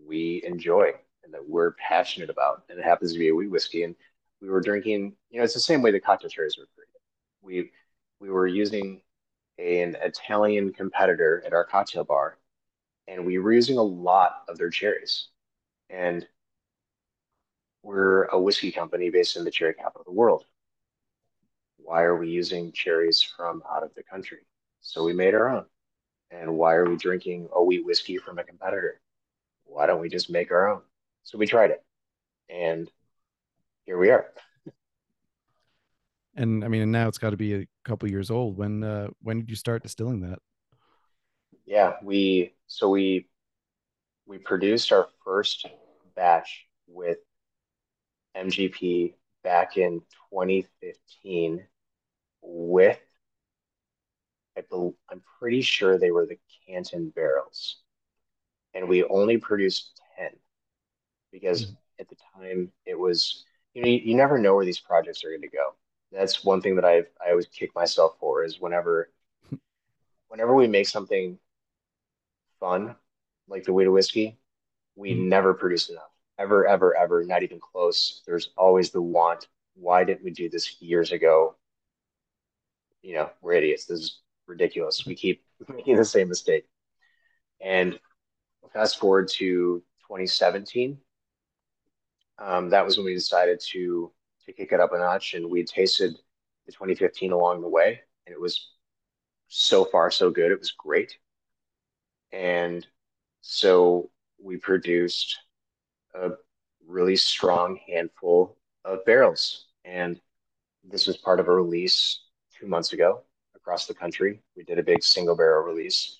we 0.06 0.42
enjoy 0.44 0.92
and 1.24 1.34
that 1.34 1.46
we're 1.48 1.72
passionate 1.72 2.30
about. 2.30 2.64
And 2.68 2.78
it 2.78 2.84
happens 2.84 3.12
to 3.12 3.18
be 3.18 3.28
a 3.28 3.34
wheat 3.34 3.50
whiskey. 3.50 3.82
And 3.82 3.94
we 4.40 4.48
were 4.48 4.60
drinking, 4.60 5.14
you 5.30 5.38
know, 5.38 5.44
it's 5.44 5.54
the 5.54 5.60
same 5.60 5.82
way 5.82 5.90
the 5.90 6.00
cocktail 6.00 6.30
cherries 6.30 6.56
were 6.56 6.68
created. 6.74 7.00
We 7.42 7.70
we 8.20 8.30
were 8.30 8.46
using 8.46 9.02
an 9.58 9.96
Italian 10.02 10.72
competitor 10.72 11.42
at 11.46 11.52
our 11.52 11.64
cocktail 11.64 12.04
bar, 12.04 12.38
and 13.08 13.26
we 13.26 13.38
were 13.38 13.52
using 13.52 13.78
a 13.78 13.82
lot 13.82 14.44
of 14.48 14.58
their 14.58 14.70
cherries. 14.70 15.28
And 15.90 16.26
we're 17.86 18.24
a 18.24 18.40
whiskey 18.40 18.72
company 18.72 19.10
based 19.10 19.36
in 19.36 19.44
the 19.44 19.50
cherry 19.50 19.74
capital 19.74 20.00
of 20.00 20.06
the 20.06 20.12
world. 20.12 20.44
Why 21.76 22.02
are 22.02 22.16
we 22.16 22.28
using 22.28 22.72
cherries 22.72 23.22
from 23.22 23.62
out 23.70 23.84
of 23.84 23.94
the 23.94 24.02
country? 24.02 24.38
So 24.80 25.04
we 25.04 25.12
made 25.12 25.34
our 25.34 25.48
own. 25.48 25.66
And 26.32 26.58
why 26.58 26.74
are 26.74 26.88
we 26.88 26.96
drinking 26.96 27.48
a 27.54 27.62
wheat 27.62 27.86
whiskey 27.86 28.18
from 28.18 28.38
a 28.38 28.44
competitor? 28.44 29.00
why 29.68 29.86
don't 29.86 30.00
we 30.00 30.08
just 30.08 30.30
make 30.30 30.50
our 30.50 30.68
own? 30.68 30.80
So 31.22 31.38
we 31.38 31.46
tried 31.46 31.70
it, 31.70 31.84
and 32.48 32.90
here 33.84 33.98
we 33.98 34.10
are. 34.10 34.26
And 36.38 36.62
I 36.62 36.68
mean, 36.68 36.82
and 36.82 36.92
now 36.92 37.08
it's 37.08 37.16
got 37.16 37.30
to 37.30 37.36
be 37.38 37.54
a 37.54 37.66
couple 37.82 38.10
years 38.10 38.30
old. 38.30 38.58
When 38.58 38.84
uh, 38.84 39.08
when 39.22 39.38
did 39.38 39.48
you 39.48 39.56
start 39.56 39.82
distilling 39.82 40.20
that? 40.20 40.38
Yeah, 41.64 41.94
we 42.02 42.52
so 42.66 42.90
we 42.90 43.26
we 44.26 44.36
produced 44.36 44.92
our 44.92 45.08
first 45.24 45.66
batch 46.14 46.66
with 46.86 47.16
MGP 48.36 49.14
back 49.42 49.76
in 49.76 50.00
2015 50.32 51.64
with 52.42 52.98
I 54.58 54.62
believe, 54.62 54.94
I'm 55.10 55.22
pretty 55.38 55.60
sure 55.60 55.98
they 55.98 56.10
were 56.10 56.24
the 56.24 56.38
Canton 56.66 57.10
barrels 57.10 57.76
and 58.76 58.88
we 58.88 59.04
only 59.04 59.38
produced 59.38 60.00
10 60.18 60.30
because 61.32 61.66
mm-hmm. 61.66 61.74
at 61.98 62.08
the 62.08 62.16
time 62.34 62.70
it 62.84 62.98
was 62.98 63.44
you 63.74 63.82
know 63.82 63.88
you, 63.88 64.00
you 64.04 64.14
never 64.14 64.38
know 64.38 64.54
where 64.54 64.64
these 64.64 64.78
projects 64.78 65.24
are 65.24 65.30
going 65.30 65.40
to 65.40 65.48
go 65.48 65.74
that's 66.12 66.44
one 66.44 66.60
thing 66.60 66.76
that 66.76 66.84
i've 66.84 67.08
i 67.24 67.30
always 67.30 67.46
kick 67.46 67.74
myself 67.74 68.16
for 68.20 68.44
is 68.44 68.60
whenever 68.60 69.10
whenever 70.28 70.54
we 70.54 70.68
make 70.68 70.86
something 70.86 71.38
fun 72.60 72.94
like 73.48 73.64
the 73.64 73.72
wheat 73.72 73.88
whiskey 73.88 74.38
we 74.94 75.12
mm-hmm. 75.12 75.28
never 75.28 75.54
produce 75.54 75.88
enough 75.88 76.10
ever 76.38 76.66
ever 76.66 76.96
ever 76.96 77.24
not 77.24 77.42
even 77.42 77.60
close. 77.60 78.22
There's 78.26 78.50
always 78.56 78.90
the 78.90 79.02
want. 79.02 79.48
Why 79.74 80.04
didn't 80.04 80.24
we 80.24 80.30
do 80.30 80.48
this 80.48 80.80
years 80.80 81.12
ago? 81.12 81.56
You 83.02 83.14
know 83.14 83.30
we're 83.40 83.54
idiots. 83.54 83.86
This 83.86 84.00
is 84.00 84.20
ridiculous. 84.46 85.06
We 85.06 85.14
keep 85.14 85.44
making 85.68 85.96
the 85.96 86.04
same 86.04 86.28
mistake. 86.28 86.66
And 87.60 87.98
fast 88.72 88.98
forward 88.98 89.28
to 89.28 89.82
2017. 90.06 90.98
Um, 92.38 92.68
that 92.70 92.84
was 92.84 92.96
when 92.96 93.06
we 93.06 93.14
decided 93.14 93.60
to 93.72 94.12
to 94.44 94.52
kick 94.52 94.72
it 94.72 94.80
up 94.80 94.92
a 94.92 94.98
notch, 94.98 95.34
and 95.34 95.50
we 95.50 95.64
tasted 95.64 96.12
the 96.66 96.72
2015 96.72 97.32
along 97.32 97.60
the 97.60 97.68
way, 97.68 98.00
and 98.26 98.34
it 98.34 98.40
was 98.40 98.68
so 99.48 99.84
far 99.84 100.10
so 100.10 100.30
good. 100.30 100.52
It 100.52 100.58
was 100.58 100.72
great, 100.72 101.16
and 102.32 102.86
so 103.40 104.10
we 104.38 104.56
produced 104.56 105.38
a 106.20 106.30
really 106.86 107.16
strong 107.16 107.78
handful 107.86 108.56
of 108.84 109.04
barrels, 109.04 109.66
and 109.84 110.20
this 110.84 111.06
was 111.06 111.16
part 111.16 111.40
of 111.40 111.48
a 111.48 111.52
release 111.52 112.20
two 112.58 112.66
months 112.66 112.92
ago 112.92 113.22
across 113.54 113.86
the 113.86 113.94
country. 113.94 114.40
We 114.56 114.64
did 114.64 114.78
a 114.78 114.82
big 114.82 115.02
single 115.02 115.36
barrel 115.36 115.64
release 115.64 116.16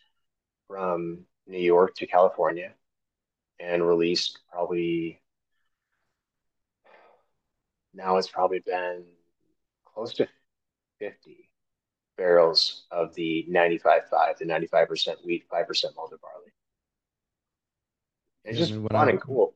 from 0.66 1.20
New 1.46 1.60
York 1.60 1.94
to 1.96 2.06
California 2.06 2.72
and 3.60 3.86
released 3.86 4.38
probably 4.50 5.20
now 7.94 8.18
it's 8.18 8.28
probably 8.28 8.58
been 8.58 9.04
close 9.84 10.12
to 10.14 10.28
50 10.98 11.48
barrels 12.18 12.84
of 12.90 13.14
the 13.14 13.46
95.5, 13.50 14.38
the 14.38 14.44
95% 14.44 15.24
wheat, 15.24 15.48
5% 15.48 15.84
malted 15.96 16.20
barley. 16.20 16.52
It's 18.44 18.58
just 18.58 18.74
fun 18.74 19.08
I, 19.08 19.10
and 19.10 19.20
cool. 19.20 19.54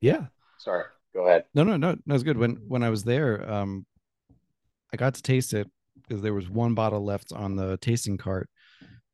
Yeah. 0.00 0.26
Sorry, 0.58 0.84
go 1.14 1.26
ahead. 1.26 1.44
No, 1.54 1.64
no, 1.64 1.76
no, 1.76 1.96
no, 2.06 2.14
it's 2.14 2.24
good. 2.24 2.38
When 2.38 2.56
when 2.68 2.82
I 2.82 2.90
was 2.90 3.04
there, 3.04 3.50
um, 3.50 3.86
I 4.92 4.96
got 4.96 5.14
to 5.14 5.22
taste 5.22 5.54
it 5.54 5.68
because 6.02 6.22
there 6.22 6.34
was 6.34 6.50
one 6.50 6.74
bottle 6.74 7.04
left 7.04 7.32
on 7.32 7.56
the 7.56 7.76
tasting 7.78 8.18
cart, 8.18 8.48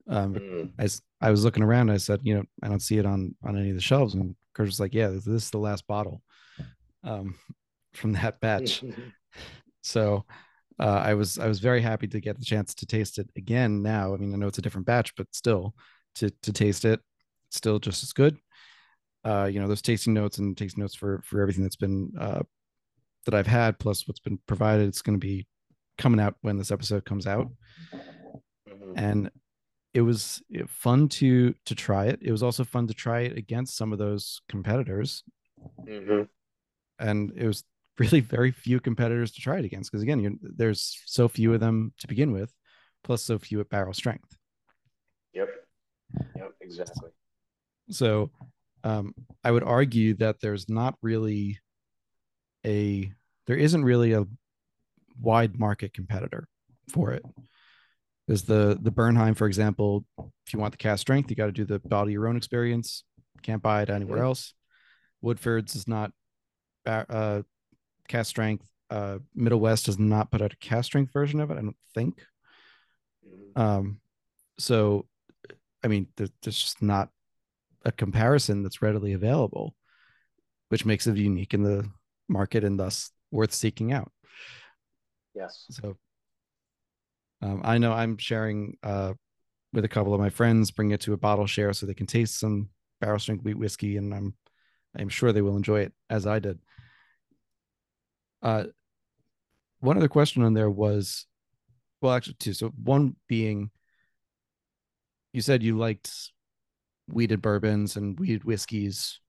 um, 0.08 0.34
mm. 0.34 0.70
I, 0.78 1.26
I 1.26 1.30
was 1.30 1.44
looking 1.44 1.62
around. 1.62 1.90
I 1.90 1.96
said, 1.96 2.20
you 2.22 2.36
know, 2.36 2.44
I 2.62 2.68
don't 2.68 2.82
see 2.82 2.98
it 2.98 3.06
on 3.06 3.34
on 3.44 3.56
any 3.56 3.70
of 3.70 3.76
the 3.76 3.82
shelves. 3.82 4.14
And 4.14 4.36
Kurt 4.54 4.66
was 4.66 4.80
like, 4.80 4.94
yeah, 4.94 5.08
this, 5.08 5.24
this 5.24 5.44
is 5.44 5.50
the 5.50 5.58
last 5.58 5.86
bottle 5.86 6.22
um, 7.04 7.36
from 7.94 8.12
that 8.12 8.40
batch. 8.40 8.84
so 9.82 10.24
uh, 10.78 11.02
I 11.04 11.14
was 11.14 11.38
I 11.38 11.48
was 11.48 11.60
very 11.60 11.80
happy 11.80 12.06
to 12.08 12.20
get 12.20 12.38
the 12.38 12.44
chance 12.44 12.74
to 12.76 12.86
taste 12.86 13.18
it 13.18 13.28
again. 13.36 13.82
Now, 13.82 14.14
I 14.14 14.16
mean, 14.16 14.32
I 14.32 14.36
know 14.36 14.48
it's 14.48 14.58
a 14.58 14.62
different 14.62 14.86
batch, 14.86 15.14
but 15.16 15.26
still, 15.32 15.74
to 16.16 16.30
to 16.42 16.52
taste 16.52 16.84
it, 16.84 17.00
still 17.50 17.78
just 17.78 18.02
as 18.02 18.12
good. 18.12 18.36
Uh, 19.26 19.46
you 19.46 19.58
know, 19.58 19.66
those 19.66 19.82
tasting 19.82 20.14
notes 20.14 20.38
and 20.38 20.56
tasting 20.56 20.82
notes 20.82 20.94
for 20.94 21.20
for 21.24 21.40
everything 21.40 21.64
that's 21.64 21.76
been 21.76 22.12
uh, 22.18 22.42
that 23.24 23.34
I've 23.34 23.46
had, 23.46 23.78
plus 23.78 24.06
what's 24.06 24.20
been 24.20 24.38
provided. 24.46 24.86
It's 24.86 25.02
going 25.02 25.18
to 25.18 25.26
be 25.26 25.46
coming 25.98 26.20
out 26.20 26.36
when 26.42 26.58
this 26.58 26.70
episode 26.70 27.04
comes 27.04 27.26
out. 27.26 27.50
Mm-hmm. 28.68 28.92
And 28.94 29.30
it 29.94 30.02
was 30.02 30.42
fun 30.68 31.08
to 31.08 31.54
to 31.64 31.74
try 31.74 32.06
it. 32.06 32.20
It 32.22 32.30
was 32.30 32.42
also 32.42 32.62
fun 32.64 32.86
to 32.86 32.94
try 32.94 33.20
it 33.22 33.36
against 33.36 33.76
some 33.76 33.92
of 33.92 33.98
those 33.98 34.42
competitors, 34.48 35.24
mm-hmm. 35.88 36.22
and 36.98 37.32
it 37.34 37.46
was 37.46 37.64
really 37.98 38.20
very 38.20 38.52
few 38.52 38.78
competitors 38.78 39.32
to 39.32 39.40
try 39.40 39.58
it 39.58 39.64
against 39.64 39.90
because 39.90 40.02
again, 40.02 40.38
there's 40.42 41.00
so 41.06 41.28
few 41.28 41.52
of 41.52 41.60
them 41.60 41.94
to 41.98 42.06
begin 42.06 42.30
with, 42.30 42.52
plus 43.02 43.22
so 43.22 43.38
few 43.38 43.60
at 43.60 43.70
barrel 43.70 43.94
strength. 43.94 44.36
Yep. 45.32 45.48
Yep. 46.36 46.52
Exactly. 46.60 47.10
So, 47.90 48.30
um, 48.86 49.14
I 49.42 49.50
would 49.50 49.64
argue 49.64 50.14
that 50.14 50.40
there's 50.40 50.68
not 50.68 50.94
really 51.02 51.58
a 52.64 53.10
there 53.48 53.56
isn't 53.56 53.84
really 53.84 54.12
a 54.12 54.24
wide 55.20 55.58
market 55.58 55.92
competitor 55.92 56.46
for 56.92 57.10
it. 57.10 57.24
Is 58.28 58.44
the 58.44 58.78
the 58.80 58.92
Bernheim, 58.92 59.34
for 59.36 59.48
example, 59.48 60.04
if 60.46 60.52
you 60.52 60.60
want 60.60 60.70
the 60.70 60.78
cask 60.78 61.00
strength, 61.00 61.30
you 61.30 61.36
got 61.36 61.46
to 61.46 61.52
do 61.52 61.64
the 61.64 61.80
bottle 61.80 62.10
your 62.10 62.28
own 62.28 62.36
experience. 62.36 63.02
Can't 63.42 63.62
buy 63.62 63.82
it 63.82 63.90
anywhere 63.90 64.22
else. 64.22 64.54
Woodford's 65.20 65.74
is 65.74 65.88
not 65.88 66.12
uh, 66.86 67.42
cask 68.06 68.30
strength. 68.30 68.66
Uh, 68.88 69.18
Middle 69.34 69.58
West 69.58 69.86
does 69.86 69.98
not 69.98 70.30
put 70.30 70.42
out 70.42 70.52
a 70.52 70.56
cask 70.58 70.86
strength 70.86 71.12
version 71.12 71.40
of 71.40 71.50
it. 71.50 71.58
I 71.58 71.62
don't 71.62 71.76
think. 71.92 72.24
Mm-hmm. 73.26 73.60
Um, 73.60 74.00
so, 74.58 75.06
I 75.82 75.88
mean, 75.88 76.06
there's 76.16 76.30
just 76.40 76.82
not 76.82 77.10
a 77.86 77.92
comparison 77.92 78.62
that's 78.62 78.82
readily 78.82 79.12
available, 79.14 79.74
which 80.68 80.84
makes 80.84 81.06
it 81.06 81.16
unique 81.16 81.54
in 81.54 81.62
the 81.62 81.88
market 82.28 82.64
and 82.64 82.78
thus 82.78 83.12
worth 83.30 83.54
seeking 83.54 83.92
out. 83.92 84.10
Yes. 85.34 85.64
So 85.70 85.96
um, 87.40 87.62
I 87.64 87.78
know 87.78 87.92
I'm 87.92 88.18
sharing 88.18 88.76
uh, 88.82 89.14
with 89.72 89.84
a 89.84 89.88
couple 89.88 90.12
of 90.12 90.20
my 90.20 90.30
friends, 90.30 90.72
bring 90.72 90.90
it 90.90 91.00
to 91.02 91.12
a 91.12 91.16
bottle 91.16 91.46
share 91.46 91.72
so 91.72 91.86
they 91.86 91.94
can 91.94 92.06
taste 92.06 92.40
some 92.40 92.70
barrel 93.00 93.20
strength 93.20 93.44
wheat 93.44 93.58
whiskey, 93.58 93.96
and 93.96 94.12
I'm 94.12 94.34
I'm 94.98 95.08
sure 95.08 95.32
they 95.32 95.42
will 95.42 95.56
enjoy 95.56 95.80
it 95.80 95.92
as 96.10 96.26
I 96.26 96.40
did. 96.40 96.58
Uh, 98.42 98.64
one 99.80 99.96
other 99.96 100.08
question 100.08 100.42
on 100.42 100.54
there 100.54 100.70
was, 100.70 101.26
well, 102.00 102.14
actually 102.14 102.36
two. 102.40 102.54
So 102.54 102.68
one 102.82 103.16
being, 103.28 103.70
you 105.32 105.42
said 105.42 105.62
you 105.62 105.76
liked 105.76 106.32
wheated 107.08 107.42
bourbons 107.42 107.96
and 107.96 108.18
wheated 108.18 108.44
whiskeys 108.44 109.20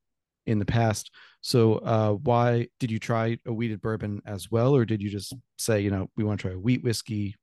in 0.45 0.59
the 0.59 0.65
past. 0.65 1.11
So 1.41 1.75
uh, 1.75 2.13
why 2.13 2.67
did 2.79 2.89
you 2.89 2.99
try 2.99 3.37
a 3.45 3.53
wheated 3.53 3.81
bourbon 3.81 4.21
as 4.25 4.49
well, 4.49 4.75
or 4.75 4.85
did 4.85 5.01
you 5.01 5.09
just 5.09 5.35
say, 5.57 5.81
you 5.81 5.91
know, 5.91 6.09
we 6.15 6.23
want 6.23 6.39
to 6.39 6.47
try 6.47 6.55
a 6.55 6.59
wheat 6.59 6.83
whiskey 6.83 7.35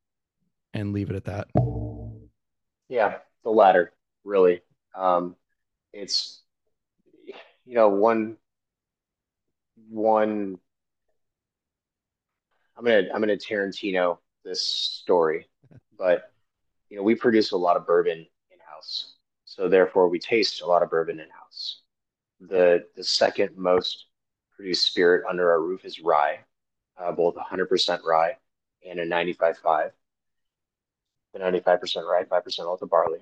and 0.73 0.93
leave 0.93 1.11
it 1.11 1.17
at 1.17 1.25
that? 1.25 1.49
Yeah, 2.89 3.17
the 3.45 3.51
latter, 3.51 3.93
really. 4.25 4.63
Um, 4.95 5.37
it's 5.93 6.43
you 7.65 7.75
know 7.75 7.89
one 7.89 8.37
one. 9.89 10.59
I'm 12.77 12.85
gonna 12.85 13.05
I'm 13.15 13.21
gonna 13.21 13.37
Tarantino 13.37 14.19
this 14.45 14.63
story, 14.65 15.49
but 15.97 16.31
you 16.91 16.97
know 16.97 17.03
we 17.03 17.15
produce 17.15 17.53
a 17.53 17.57
lot 17.57 17.77
of 17.77 17.87
bourbon 17.87 18.19
in 18.19 18.59
house, 18.69 19.14
so 19.55 19.69
therefore 19.69 20.09
we 20.09 20.19
taste 20.19 20.63
a 20.63 20.67
lot 20.67 20.83
of 20.83 20.91
bourbon 20.91 21.21
in 21.21 21.29
house. 21.31 21.83
The 22.41 22.87
the 22.97 23.05
second 23.05 23.57
most 23.57 24.07
produced 24.57 24.85
spirit 24.87 25.25
under 25.31 25.53
our 25.53 25.61
roof 25.61 25.85
is 25.85 26.01
rye, 26.01 26.41
uh, 26.99 27.13
both 27.13 27.37
100% 27.37 28.03
rye 28.05 28.37
and 28.89 28.99
a 28.99 29.07
95.5. 29.07 29.91
The 31.33 31.39
95% 31.39 32.05
rye, 32.05 32.25
5% 32.25 32.59
malted 32.65 32.91
barley, 32.91 33.21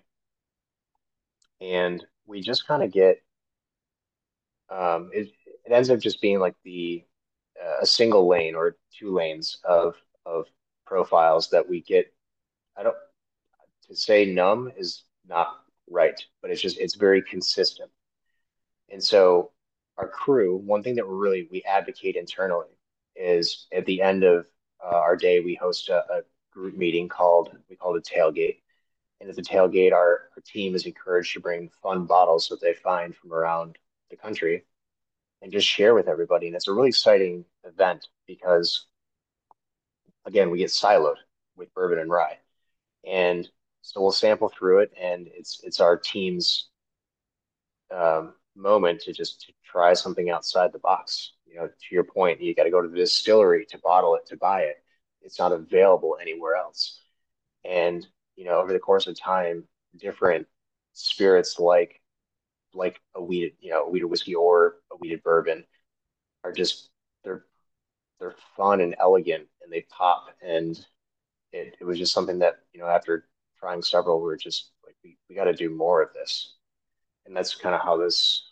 and 1.60 2.04
we 2.26 2.40
just 2.40 2.66
kind 2.66 2.82
of 2.82 2.90
get 2.90 3.22
um, 4.70 5.10
it, 5.12 5.30
it 5.66 5.72
ends 5.72 5.90
up 5.90 6.00
just 6.00 6.22
being 6.22 6.38
like 6.38 6.54
the 6.64 7.04
uh, 7.62 7.82
a 7.82 7.86
single 7.86 8.26
lane 8.26 8.54
or 8.54 8.76
two 8.98 9.12
lanes 9.12 9.58
of 9.64 9.96
of 10.24 10.46
profiles 10.86 11.50
that 11.50 11.68
we 11.68 11.82
get. 11.82 12.10
I 12.74 12.84
don't 12.84 12.96
to 13.88 13.96
say 13.96 14.24
numb 14.32 14.72
is 14.78 15.02
not 15.28 15.61
right, 15.90 16.20
but 16.40 16.50
it's 16.50 16.60
just 16.60 16.78
it's 16.78 16.94
very 16.94 17.22
consistent. 17.22 17.90
And 18.90 19.02
so 19.02 19.50
our 19.98 20.08
crew, 20.08 20.56
one 20.56 20.82
thing 20.82 20.96
that 20.96 21.06
we're 21.08 21.16
really 21.16 21.48
we 21.50 21.62
advocate 21.64 22.16
internally 22.16 22.68
is 23.16 23.66
at 23.72 23.86
the 23.86 24.02
end 24.02 24.24
of 24.24 24.46
uh, 24.84 24.96
our 24.96 25.16
day 25.16 25.40
we 25.40 25.54
host 25.54 25.88
a, 25.88 26.04
a 26.12 26.22
group 26.52 26.76
meeting 26.76 27.08
called 27.08 27.56
we 27.68 27.76
call 27.76 27.96
it 27.96 28.06
a 28.06 28.18
tailgate. 28.18 28.58
And 29.20 29.30
at 29.30 29.36
the 29.36 29.42
tailgate, 29.42 29.92
our, 29.92 30.30
our 30.36 30.42
team 30.44 30.74
is 30.74 30.84
encouraged 30.84 31.32
to 31.34 31.40
bring 31.40 31.70
fun 31.80 32.06
bottles 32.06 32.48
that 32.48 32.60
they 32.60 32.74
find 32.74 33.14
from 33.14 33.32
around 33.32 33.78
the 34.10 34.16
country 34.16 34.64
and 35.42 35.52
just 35.52 35.66
share 35.66 35.94
with 35.94 36.08
everybody. 36.08 36.48
And 36.48 36.56
it's 36.56 36.66
a 36.66 36.72
really 36.72 36.88
exciting 36.88 37.44
event 37.64 38.08
because, 38.26 38.86
again, 40.24 40.50
we 40.50 40.58
get 40.58 40.70
siloed 40.70 41.16
with 41.56 41.72
bourbon 41.72 42.00
and 42.00 42.10
rye, 42.10 42.38
and 43.06 43.48
so 43.82 44.00
we'll 44.00 44.12
sample 44.12 44.48
through 44.48 44.80
it, 44.80 44.92
and 45.00 45.28
it's 45.34 45.60
it's 45.64 45.80
our 45.80 45.96
team's 45.96 46.70
um, 47.94 48.34
moment 48.56 49.00
to 49.02 49.12
just 49.12 49.42
to 49.42 49.52
try 49.64 49.92
something 49.94 50.30
outside 50.30 50.72
the 50.72 50.78
box. 50.78 51.32
You 51.46 51.56
know, 51.56 51.66
to 51.66 51.94
your 51.94 52.04
point, 52.04 52.40
you 52.40 52.54
got 52.54 52.64
to 52.64 52.70
go 52.70 52.80
to 52.80 52.88
the 52.88 52.96
distillery 52.96 53.66
to 53.66 53.78
bottle 53.78 54.14
it 54.16 54.26
to 54.26 54.36
buy 54.36 54.62
it. 54.62 54.76
It's 55.22 55.38
not 55.38 55.52
available 55.52 56.16
anywhere 56.20 56.56
else, 56.56 57.00
and 57.64 58.06
you 58.36 58.44
know, 58.44 58.60
over 58.60 58.72
the 58.72 58.78
course 58.78 59.06
of 59.06 59.18
time, 59.18 59.64
different 59.98 60.46
spirits 60.94 61.58
like 61.58 62.00
like 62.74 63.00
a 63.14 63.22
wheated, 63.22 63.52
you 63.60 63.70
know, 63.70 63.84
a 63.86 63.90
wheated 63.90 64.10
whiskey 64.10 64.34
or 64.34 64.76
a 64.92 64.96
wheated 64.96 65.22
bourbon 65.22 65.64
are 66.44 66.52
just 66.52 66.90
they're 67.24 67.44
they're 68.20 68.36
fun 68.56 68.80
and 68.80 68.94
elegant 69.00 69.46
and 69.62 69.72
they 69.72 69.82
pop 69.90 70.28
and 70.42 70.84
it, 71.52 71.76
it 71.80 71.84
was 71.84 71.98
just 71.98 72.12
something 72.12 72.38
that 72.40 72.56
you 72.72 72.80
know 72.80 72.86
after 72.86 73.26
trying 73.62 73.82
several. 73.82 74.20
We 74.20 74.32
are 74.32 74.36
just 74.36 74.72
like 74.84 74.96
we, 75.04 75.16
we 75.28 75.36
got 75.36 75.44
to 75.44 75.54
do 75.54 75.70
more 75.70 76.02
of 76.02 76.12
this. 76.12 76.54
And 77.26 77.36
that's 77.36 77.54
kind 77.54 77.74
of 77.74 77.80
how 77.80 77.96
this 77.96 78.50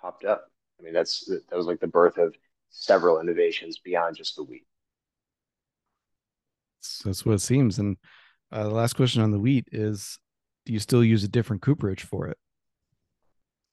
popped 0.00 0.24
up. 0.24 0.50
I 0.80 0.82
mean 0.82 0.94
that's 0.94 1.26
that 1.26 1.56
was 1.56 1.66
like 1.66 1.80
the 1.80 1.86
birth 1.86 2.16
of 2.16 2.34
several 2.70 3.20
innovations 3.20 3.78
beyond 3.78 4.16
just 4.16 4.36
the 4.36 4.42
wheat. 4.42 4.66
That's 7.04 7.26
what 7.26 7.34
it 7.34 7.40
seems. 7.40 7.78
And 7.78 7.96
uh, 8.50 8.64
the 8.64 8.70
last 8.70 8.94
question 8.94 9.22
on 9.22 9.32
the 9.32 9.38
wheat 9.38 9.68
is 9.70 10.18
do 10.64 10.72
you 10.72 10.78
still 10.78 11.04
use 11.04 11.22
a 11.22 11.28
different 11.28 11.62
cooperage 11.62 12.02
for 12.02 12.28
it? 12.28 12.38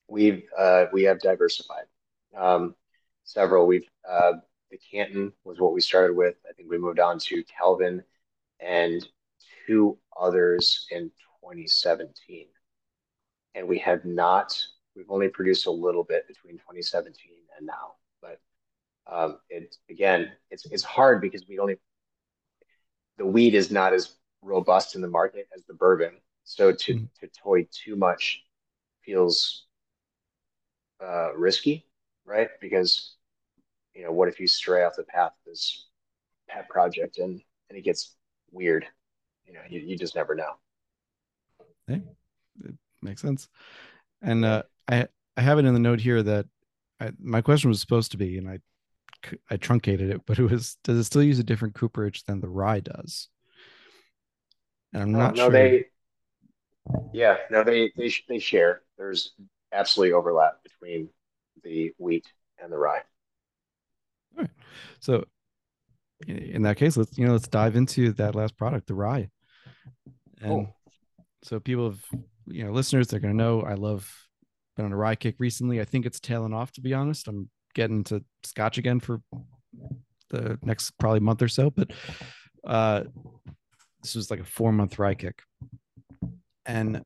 We've 0.10 0.44
uh, 0.58 0.86
we 0.92 1.04
have 1.04 1.20
diversified. 1.22 1.86
Um, 2.38 2.76
several. 3.24 3.66
We've 3.66 3.88
uh, 4.10 4.34
the 4.72 4.80
Canton 4.92 5.32
was 5.46 5.60
what 5.60 5.74
we 5.74 5.80
started 5.80 6.18
with. 6.18 6.36
I 6.50 6.54
think 6.54 6.70
we 6.70 6.78
moved 6.78 7.00
on 7.00 7.18
to 7.20 7.44
Kelvin. 7.44 8.04
And 8.60 9.06
two 9.68 9.98
others 10.20 10.86
in 10.92 11.12
2017, 11.42 12.48
and 13.56 13.68
we 13.68 13.80
have 13.80 14.06
not. 14.06 14.58
We've 14.96 15.10
only 15.10 15.28
produced 15.28 15.66
a 15.66 15.72
little 15.72 16.04
bit 16.04 16.28
between 16.28 16.56
2017 16.58 17.14
and 17.58 17.66
now, 17.66 17.94
but 18.22 18.40
um, 19.08 19.38
it 19.50 19.76
again, 19.90 20.32
it's 20.52 20.66
it's 20.68 20.84
hard 20.84 21.22
because 21.22 21.46
we 21.48 21.60
only 21.60 21.78
the 23.18 23.26
weed 23.26 23.56
is 23.56 23.72
not 23.72 23.94
as 23.94 24.16
robust 24.42 24.96
in 24.96 25.02
the 25.02 25.08
market 25.08 25.48
as 25.56 25.64
the 25.66 25.74
bourbon. 25.74 26.14
So 26.44 26.72
to 26.72 26.94
mm. 26.94 27.08
to 27.20 27.28
toy 27.28 27.68
too 27.72 27.96
much 27.96 28.44
feels 29.04 29.66
uh, 31.04 31.34
risky, 31.36 31.86
right? 32.26 32.50
Because 32.62 33.16
you 33.94 34.04
know, 34.04 34.12
what 34.12 34.28
if 34.28 34.40
you 34.40 34.48
stray 34.48 34.84
off 34.84 34.96
the 34.96 35.04
path 35.04 35.32
of 35.32 35.52
this 35.52 35.88
pet 36.50 36.70
project 36.70 37.18
and 37.18 37.42
and 37.70 37.78
it 37.78 37.84
gets 37.84 38.16
weird? 38.52 38.86
You 39.46 39.54
know, 39.54 39.60
you, 39.70 39.80
you 39.80 39.98
just 39.98 40.16
never 40.16 40.36
know. 40.36 40.54
Hey, 41.88 42.02
it 42.64 42.76
makes 43.02 43.22
sense. 43.22 43.50
And 44.22 44.46
uh, 44.46 44.64
I 44.88 45.08
I 45.36 45.42
have 45.42 45.60
it 45.60 45.66
in 45.66 45.74
the 45.74 45.80
note 45.80 46.00
here 46.00 46.24
that 46.24 46.46
I, 47.00 47.12
my 47.20 47.42
question 47.42 47.70
was 47.70 47.82
supposed 47.82 48.12
to 48.12 48.18
be, 48.18 48.38
and 48.38 48.50
I 48.50 48.60
I 49.50 49.58
truncated 49.58 50.10
it, 50.10 50.22
but 50.26 50.40
it 50.40 50.50
was 50.50 50.78
does 50.84 50.98
it 50.98 51.04
still 51.04 51.24
use 51.24 51.40
a 51.40 51.44
different 51.44 51.76
cooperage 51.76 52.24
than 52.24 52.40
the 52.42 52.50
rye 52.50 52.80
does? 52.80 53.30
And 54.94 55.04
I'm 55.04 55.16
oh, 55.16 55.18
not 55.18 55.36
no, 55.36 55.44
sure. 55.44 55.52
They, 55.52 55.86
yeah, 57.14 57.38
no, 57.50 57.64
they 57.64 57.92
they 57.98 58.12
they 58.28 58.40
share. 58.40 58.82
There's 58.98 59.34
absolutely 59.72 60.14
overlap 60.14 60.64
between 60.64 61.10
the 61.64 61.92
wheat 61.98 62.26
and 62.62 62.72
the 62.72 62.78
rye. 62.78 63.02
All 64.38 64.44
right. 64.44 64.52
So 65.00 65.26
in 66.28 66.64
that 66.64 66.78
case, 66.78 66.98
let's 66.98 67.18
you 67.18 67.26
know 67.26 67.34
let's 67.34 67.48
dive 67.48 67.76
into 67.76 68.12
that 68.14 68.36
last 68.36 68.58
product, 68.58 68.88
the 68.88 68.94
rye. 68.94 69.30
And 70.42 70.68
so 71.44 71.60
people 71.60 71.92
have 71.92 72.04
you 72.48 72.66
know 72.66 72.72
listeners, 72.72 73.08
they're 73.08 73.20
gonna 73.20 73.34
know 73.34 73.62
I 73.62 73.74
love 73.74 74.12
been 74.76 74.86
on 74.86 74.94
a 74.94 74.98
rye 74.98 75.16
kick 75.16 75.36
recently. 75.40 75.80
I 75.80 75.86
think 75.86 76.06
it's 76.06 76.20
tailing 76.20 76.54
off 76.54 76.72
to 76.74 76.82
be 76.82 76.94
honest. 76.94 77.28
I'm 77.28 77.50
getting 77.76 78.04
to 78.06 78.24
scotch 78.44 78.78
again 78.78 79.00
for 79.00 79.22
the 80.30 80.58
next 80.62 80.92
probably 80.98 81.20
month 81.20 81.42
or 81.42 81.48
so, 81.48 81.70
but 81.70 81.92
uh 82.66 83.04
this 84.02 84.16
was 84.16 84.30
like 84.30 84.40
a 84.40 84.46
four 84.46 84.72
month 84.72 85.00
rye 85.00 85.16
kick. 85.16 85.42
And 86.66 87.04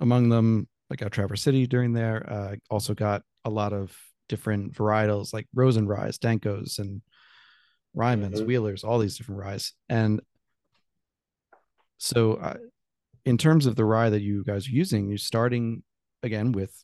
among 0.00 0.28
them 0.28 0.68
I 0.92 0.96
got 0.96 1.10
Traverse 1.10 1.42
City 1.42 1.66
during 1.66 1.94
there. 1.94 2.30
Uh, 2.30 2.56
also 2.70 2.92
got 2.94 3.22
a 3.44 3.50
lot 3.50 3.72
of 3.72 3.96
different 4.28 4.74
varietals 4.74 5.32
like 5.32 5.46
Rosen 5.54 5.86
Rye, 5.86 6.10
Dankos, 6.10 6.78
and 6.78 7.00
Ryman's, 7.94 8.38
mm-hmm. 8.38 8.46
Wheelers, 8.46 8.84
all 8.84 8.98
these 8.98 9.16
different 9.16 9.40
ryes. 9.40 9.72
And 9.88 10.20
so, 11.98 12.34
uh, 12.34 12.56
in 13.24 13.38
terms 13.38 13.66
of 13.66 13.76
the 13.76 13.84
rye 13.84 14.10
that 14.10 14.22
you 14.22 14.42
guys 14.44 14.66
are 14.66 14.72
using, 14.72 15.08
you're 15.08 15.18
starting 15.18 15.82
again 16.22 16.52
with 16.52 16.74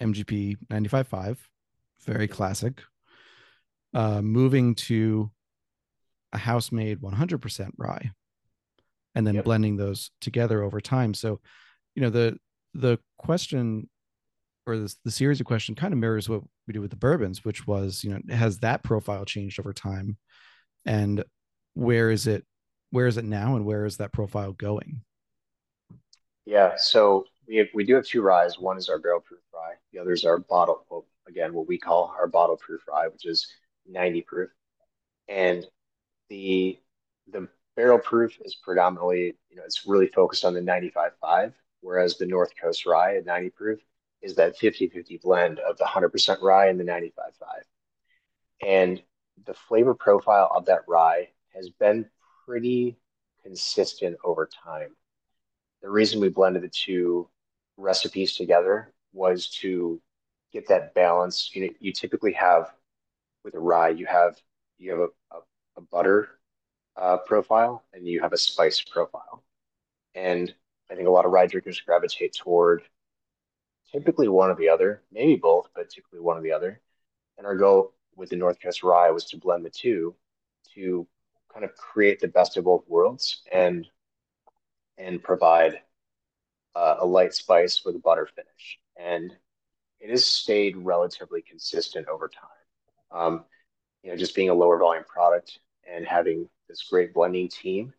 MGP 0.00 0.56
95.5, 0.70 1.38
very 2.04 2.28
classic, 2.28 2.82
uh, 3.94 4.22
moving 4.22 4.74
to 4.74 5.30
a 6.32 6.38
house 6.38 6.70
made 6.70 7.00
100% 7.00 7.70
rye, 7.76 8.10
and 9.14 9.26
then 9.26 9.34
yep. 9.34 9.44
blending 9.44 9.76
those 9.76 10.10
together 10.20 10.62
over 10.62 10.80
time. 10.80 11.14
So, 11.14 11.40
you 11.94 12.02
know, 12.02 12.10
the 12.10 12.38
the 12.74 12.98
question 13.18 13.88
or 14.66 14.76
the, 14.76 14.94
the 15.04 15.10
series 15.10 15.40
of 15.40 15.46
question 15.46 15.74
kind 15.74 15.92
of 15.92 15.98
mirrors 15.98 16.28
what 16.28 16.42
we 16.66 16.72
did 16.72 16.80
with 16.80 16.90
the 16.90 16.96
bourbons, 16.96 17.44
which 17.44 17.66
was, 17.66 18.04
you 18.04 18.10
know, 18.10 18.34
has 18.34 18.58
that 18.60 18.82
profile 18.82 19.24
changed 19.24 19.58
over 19.58 19.72
time? 19.72 20.16
And 20.84 21.24
where 21.74 22.10
is 22.10 22.26
it, 22.26 22.44
where 22.90 23.06
is 23.06 23.16
it 23.16 23.24
now 23.24 23.56
and 23.56 23.64
where 23.64 23.84
is 23.84 23.98
that 23.98 24.12
profile 24.12 24.52
going? 24.52 25.02
Yeah. 26.46 26.74
So 26.76 27.26
we 27.46 27.56
have, 27.56 27.68
we 27.74 27.84
do 27.84 27.94
have 27.94 28.06
two 28.06 28.22
ryes. 28.22 28.58
One 28.58 28.78
is 28.78 28.88
our 28.88 28.98
barrel 28.98 29.20
proof 29.20 29.40
rye. 29.54 29.74
The 29.92 30.00
other 30.00 30.12
is 30.12 30.24
our 30.24 30.38
bottle, 30.38 30.84
well, 30.90 31.06
again, 31.28 31.52
what 31.52 31.68
we 31.68 31.78
call 31.78 32.14
our 32.18 32.26
bottle 32.26 32.56
proof 32.56 32.82
rye, 32.88 33.08
which 33.08 33.26
is 33.26 33.46
90 33.88 34.22
proof. 34.22 34.50
And 35.28 35.64
the, 36.28 36.78
the 37.30 37.48
barrel 37.76 37.98
proof 37.98 38.36
is 38.44 38.56
predominantly, 38.56 39.36
you 39.48 39.56
know, 39.56 39.62
it's 39.64 39.86
really 39.86 40.08
focused 40.08 40.44
on 40.44 40.54
the 40.54 40.60
95.5 40.60 41.52
whereas 41.80 42.16
the 42.16 42.26
North 42.26 42.52
Coast 42.60 42.86
rye 42.86 43.16
at 43.16 43.26
90 43.26 43.50
proof 43.50 43.80
is 44.22 44.34
that 44.36 44.56
50 44.58 44.88
50 44.88 45.18
blend 45.22 45.58
of 45.60 45.78
the 45.78 45.84
100% 45.84 46.42
rye 46.42 46.68
and 46.68 46.78
the 46.78 46.84
95.5. 46.84 47.10
And 48.62 49.02
the 49.46 49.54
flavor 49.54 49.94
profile 49.94 50.50
of 50.54 50.66
that 50.66 50.82
rye 50.86 51.28
has 51.54 51.70
been 51.70 52.06
pretty 52.44 52.96
consistent 53.42 54.16
over 54.24 54.48
time. 54.64 54.90
The 55.82 55.90
reason 55.90 56.20
we 56.20 56.28
blended 56.28 56.62
the 56.62 56.68
two 56.68 57.28
recipes 57.76 58.36
together 58.36 58.92
was 59.12 59.48
to 59.60 60.00
get 60.52 60.68
that 60.68 60.94
balance. 60.94 61.50
You 61.54 61.66
know, 61.66 61.72
you 61.80 61.92
typically 61.92 62.32
have 62.32 62.70
with 63.44 63.54
a 63.54 63.58
rye, 63.58 63.88
you 63.90 64.06
have 64.06 64.36
you 64.78 64.90
have 64.90 65.00
a, 65.00 65.36
a, 65.36 65.40
a 65.78 65.80
butter 65.80 66.28
uh, 66.96 67.18
profile 67.18 67.84
and 67.92 68.06
you 68.06 68.20
have 68.20 68.32
a 68.32 68.38
spice 68.38 68.80
profile. 68.80 69.42
And 70.14 70.52
I 70.90 70.94
think 70.94 71.08
a 71.08 71.10
lot 71.10 71.24
of 71.24 71.32
rye 71.32 71.46
drinkers 71.46 71.80
gravitate 71.80 72.34
toward 72.34 72.82
typically 73.92 74.28
one 74.28 74.50
or 74.50 74.56
the 74.56 74.68
other, 74.68 75.02
maybe 75.12 75.36
both, 75.36 75.68
but 75.74 75.90
typically 75.90 76.20
one 76.20 76.36
or 76.36 76.42
the 76.42 76.52
other. 76.52 76.80
And 77.38 77.46
our 77.46 77.56
goal 77.56 77.94
with 78.16 78.30
the 78.30 78.36
North 78.36 78.60
Coast 78.60 78.82
Rye 78.82 79.10
was 79.10 79.24
to 79.26 79.38
blend 79.38 79.64
the 79.64 79.70
two 79.70 80.14
to 80.74 81.06
kind 81.52 81.64
of 81.64 81.74
create 81.76 82.20
the 82.20 82.28
best 82.28 82.56
of 82.56 82.64
both 82.64 82.84
worlds 82.88 83.42
and 83.50 83.86
and 84.98 85.22
provide 85.22 85.80
uh, 86.74 86.96
a 87.00 87.06
light 87.06 87.34
spice 87.34 87.84
with 87.84 87.96
a 87.96 87.98
butter 87.98 88.28
finish. 88.34 88.78
And 88.96 89.34
it 89.98 90.10
has 90.10 90.26
stayed 90.26 90.76
relatively 90.76 91.42
consistent 91.42 92.08
over 92.08 92.28
time. 92.28 93.10
Um, 93.10 93.44
you 94.02 94.10
know, 94.10 94.16
just 94.16 94.34
being 94.34 94.50
a 94.50 94.54
lower 94.54 94.78
volume 94.78 95.04
product 95.04 95.58
and 95.90 96.06
having 96.06 96.48
this 96.68 96.86
great 96.88 97.12
blending 97.12 97.48
team, 97.48 97.92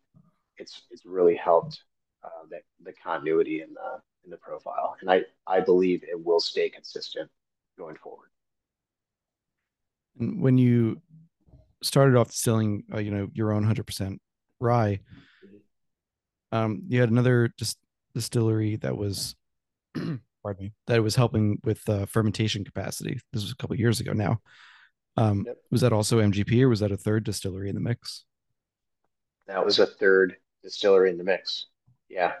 it's 0.56 0.82
it's 0.90 1.04
really 1.04 1.36
helped 1.36 1.82
uh, 2.24 2.46
the, 2.50 2.60
the 2.84 2.92
continuity 2.92 3.62
in 3.62 3.74
the 3.74 4.00
in 4.24 4.30
the 4.30 4.36
profile, 4.36 4.96
and 5.00 5.10
I 5.10 5.22
I 5.46 5.60
believe 5.60 6.02
it 6.02 6.24
will 6.24 6.40
stay 6.40 6.68
consistent 6.68 7.30
going 7.78 7.96
forward. 7.96 8.31
And 10.18 10.40
when 10.40 10.58
you 10.58 11.00
started 11.82 12.16
off 12.16 12.28
distilling, 12.28 12.84
uh, 12.92 12.98
you 12.98 13.10
know, 13.10 13.28
your 13.32 13.52
own 13.52 13.64
hundred 13.64 13.86
percent 13.86 14.20
rye, 14.60 15.00
um, 16.52 16.82
you 16.88 17.00
had 17.00 17.10
another 17.10 17.52
dis- 17.56 17.76
distillery 18.14 18.76
that 18.76 18.96
was, 18.96 19.34
pardon 19.94 20.20
me, 20.58 20.72
that 20.86 21.02
was 21.02 21.16
helping 21.16 21.58
with 21.64 21.88
uh, 21.88 22.06
fermentation 22.06 22.64
capacity. 22.64 23.18
This 23.32 23.42
was 23.42 23.52
a 23.52 23.56
couple 23.56 23.76
years 23.76 24.00
ago 24.00 24.12
now. 24.12 24.40
Um, 25.16 25.44
yep. 25.46 25.56
Was 25.70 25.80
that 25.82 25.92
also 25.92 26.18
MGP, 26.20 26.62
or 26.62 26.68
was 26.68 26.80
that 26.80 26.92
a 26.92 26.96
third 26.96 27.24
distillery 27.24 27.68
in 27.68 27.74
the 27.74 27.80
mix? 27.80 28.24
That 29.46 29.64
was 29.64 29.78
a 29.78 29.86
third 29.86 30.36
distillery 30.62 31.10
in 31.10 31.18
the 31.18 31.24
mix. 31.24 31.66
Yeah. 32.08 32.32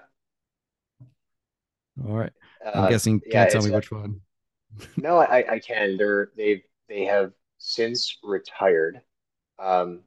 All 2.06 2.16
right. 2.16 2.32
I'm 2.64 2.84
uh, 2.84 2.88
guessing 2.88 3.20
can't 3.20 3.32
yeah, 3.32 3.46
tell 3.46 3.62
me 3.62 3.70
which 3.70 3.90
one. 3.90 4.20
no, 4.96 5.18
I, 5.18 5.44
I 5.52 5.58
can. 5.58 5.96
They're 5.96 6.30
they 6.36 6.64
they 6.88 7.04
have 7.04 7.32
since 7.64 8.18
retired 8.24 9.00
um, 9.60 10.00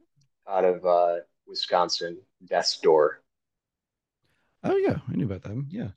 out 0.46 0.64
of 0.64 0.84
uh, 0.84 1.16
Wisconsin, 1.48 2.18
Death's 2.44 2.78
Door. 2.78 3.22
Oh 4.62 4.76
yeah, 4.76 4.98
I 5.10 5.16
knew 5.16 5.24
about 5.24 5.42
them. 5.42 5.66
Yeah. 5.70 5.88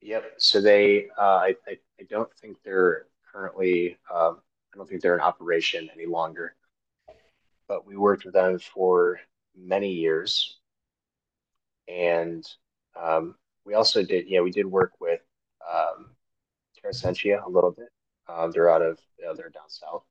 Yep. 0.00 0.32
So 0.38 0.60
they, 0.60 1.06
uh, 1.16 1.36
I, 1.36 1.54
I, 1.68 1.78
I 2.00 2.02
don't 2.10 2.32
think 2.34 2.56
they're 2.64 3.06
currently, 3.32 3.96
um, 4.12 4.40
I 4.72 4.76
don't 4.76 4.88
think 4.88 5.00
they're 5.00 5.14
in 5.14 5.20
operation 5.20 5.88
any 5.94 6.06
longer. 6.06 6.56
But 7.68 7.86
we 7.86 7.96
worked 7.96 8.24
with 8.24 8.34
them 8.34 8.58
for 8.58 9.20
many 9.56 9.92
years, 9.92 10.58
and 11.88 12.44
um, 13.00 13.36
we 13.64 13.74
also 13.74 14.02
did, 14.02 14.28
yeah, 14.28 14.40
we 14.40 14.50
did 14.50 14.66
work 14.66 14.92
with 15.00 15.20
um, 15.72 16.10
Terressentia 16.76 17.46
a 17.46 17.48
little 17.48 17.70
bit. 17.70 17.88
Um, 18.28 18.50
they're 18.50 18.70
out 18.70 18.82
of, 18.82 18.98
you 19.18 19.24
know, 19.24 19.34
they're 19.34 19.48
down 19.48 19.68
south, 19.68 20.02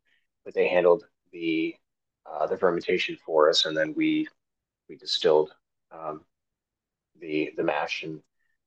but 0.46 0.54
they 0.54 0.68
handled 0.68 1.06
the 1.32 1.76
uh, 2.26 2.48
the 2.48 2.58
fermentation 2.58 3.18
for 3.26 3.50
us, 3.50 3.66
and 3.66 3.76
then 3.76 3.94
we 3.96 4.28
we 4.90 4.96
distilled 4.96 5.54
um, 5.92 6.22
the 7.20 7.52
the 7.58 7.64
mash, 7.64 8.04
and 8.04 8.22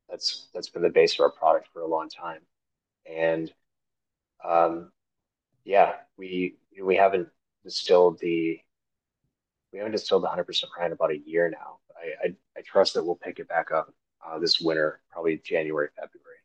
that's 0.08 0.48
that's 0.54 0.68
been 0.68 0.82
the 0.82 0.90
base 0.90 1.14
of 1.14 1.20
our 1.20 1.30
product 1.30 1.68
for 1.72 1.82
a 1.82 1.86
long 1.86 2.08
time. 2.08 2.40
And 3.10 3.52
um, 4.44 4.92
yeah, 5.64 5.94
we 6.16 6.56
we 6.82 6.96
haven't 6.96 7.28
distilled 7.64 8.18
the 8.20 8.60
we 9.72 9.78
haven't 9.78 9.92
distilled 9.92 10.24
100% 10.24 10.64
rye 10.78 10.86
in 10.86 10.92
about 10.92 11.10
a 11.10 11.18
year 11.18 11.50
now. 11.50 11.78
I, 11.96 12.28
I, 12.28 12.34
I 12.56 12.62
trust 12.62 12.94
that 12.94 13.04
we'll 13.04 13.16
pick 13.16 13.38
it 13.38 13.48
back 13.48 13.72
up 13.72 13.92
uh, 14.26 14.38
this 14.38 14.60
winter, 14.60 15.00
probably 15.10 15.38
January, 15.44 15.88
February. 15.94 16.38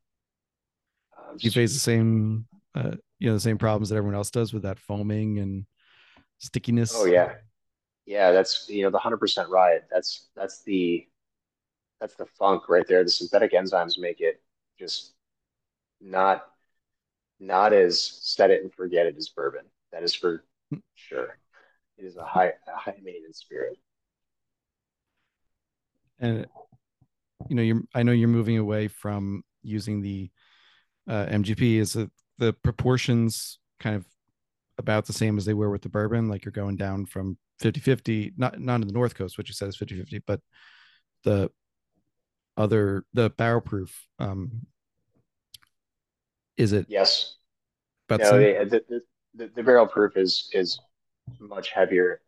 Um, 1.17 1.37
you 1.39 1.51
face 1.51 1.73
the 1.73 1.79
same, 1.79 2.45
uh, 2.75 2.91
you 3.19 3.27
know, 3.27 3.33
the 3.33 3.39
same 3.39 3.57
problems 3.57 3.89
that 3.89 3.95
everyone 3.95 4.15
else 4.15 4.31
does 4.31 4.53
with 4.53 4.63
that 4.63 4.79
foaming 4.79 5.39
and 5.39 5.65
stickiness. 6.39 6.93
Oh 6.95 7.05
yeah, 7.05 7.33
yeah. 8.05 8.31
That's 8.31 8.67
you 8.69 8.83
know 8.83 8.89
the 8.89 8.99
hundred 8.99 9.17
percent 9.17 9.49
riot. 9.49 9.85
That's 9.91 10.27
that's 10.35 10.63
the 10.63 11.07
that's 11.99 12.15
the 12.15 12.25
funk 12.25 12.69
right 12.69 12.87
there. 12.87 13.03
The 13.03 13.09
synthetic 13.09 13.53
enzymes 13.53 13.99
make 13.99 14.21
it 14.21 14.41
just 14.79 15.13
not 15.99 16.45
not 17.39 17.73
as 17.73 18.01
set 18.01 18.51
it 18.51 18.63
and 18.63 18.73
forget 18.73 19.05
it 19.05 19.15
as 19.17 19.29
bourbon. 19.29 19.65
That 19.91 20.03
is 20.03 20.13
for 20.13 20.43
sure. 20.95 21.37
It 21.97 22.05
is 22.05 22.17
a 22.17 22.23
high 22.23 22.53
a 22.67 22.77
high 22.77 22.97
maintenance 23.03 23.39
spirit. 23.39 23.77
And 26.19 26.45
you 27.49 27.55
know, 27.55 27.61
you're 27.61 27.81
I 27.93 28.03
know 28.03 28.11
you're 28.11 28.27
moving 28.27 28.57
away 28.57 28.87
from 28.87 29.43
using 29.63 30.01
the 30.01 30.29
uh, 31.07 31.25
MGP. 31.25 31.77
Is 31.77 31.95
it 31.95 32.09
the 32.41 32.53
proportions 32.53 33.59
kind 33.79 33.95
of 33.95 34.05
about 34.79 35.05
the 35.05 35.13
same 35.13 35.37
as 35.37 35.45
they 35.45 35.53
were 35.53 35.69
with 35.69 35.83
the 35.83 35.89
bourbon? 35.89 36.27
Like 36.27 36.43
you're 36.43 36.51
going 36.51 36.75
down 36.75 37.05
from 37.05 37.37
50-50, 37.61 38.33
not 38.37 38.59
not 38.59 38.81
in 38.81 38.87
the 38.87 38.93
North 38.93 39.15
Coast, 39.15 39.37
which 39.37 39.47
you 39.47 39.53
said 39.53 39.69
is 39.69 39.77
50-50, 39.77 40.23
but 40.25 40.41
the 41.23 41.51
other 42.57 43.05
the 43.13 43.29
barrel 43.29 43.61
proof 43.61 44.07
um 44.19 44.65
is 46.57 46.73
it 46.73 46.85
yes 46.89 47.37
but 48.09 48.19
no, 48.19 48.31
the, 48.37 48.83
the, 48.89 49.01
the, 49.35 49.51
the, 49.55 49.63
barrel 49.63 49.87
proof 49.87 50.17
is 50.17 50.49
is 50.51 50.81
much 51.39 51.69
heavier 51.69 52.19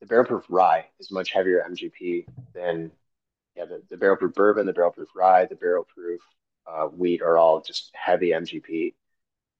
the 0.00 0.06
barrel 0.06 0.24
proof 0.24 0.44
rye 0.48 0.84
is 0.98 1.12
much 1.12 1.30
heavier 1.30 1.64
mgp 1.70 2.26
than 2.52 2.90
yeah, 3.56 3.64
the, 3.66 3.82
the 3.88 3.96
barrel 3.96 4.16
proof 4.16 4.34
bourbon, 4.34 4.66
the 4.66 4.72
barrel 4.72 4.90
proof 4.90 5.08
rye, 5.14 5.46
the 5.46 5.54
barrel 5.54 5.84
proof 5.84 6.20
uh, 6.66 6.86
wheat 6.86 7.22
are 7.22 7.38
all 7.38 7.60
just 7.60 7.90
heavy 7.94 8.30
MGP. 8.30 8.94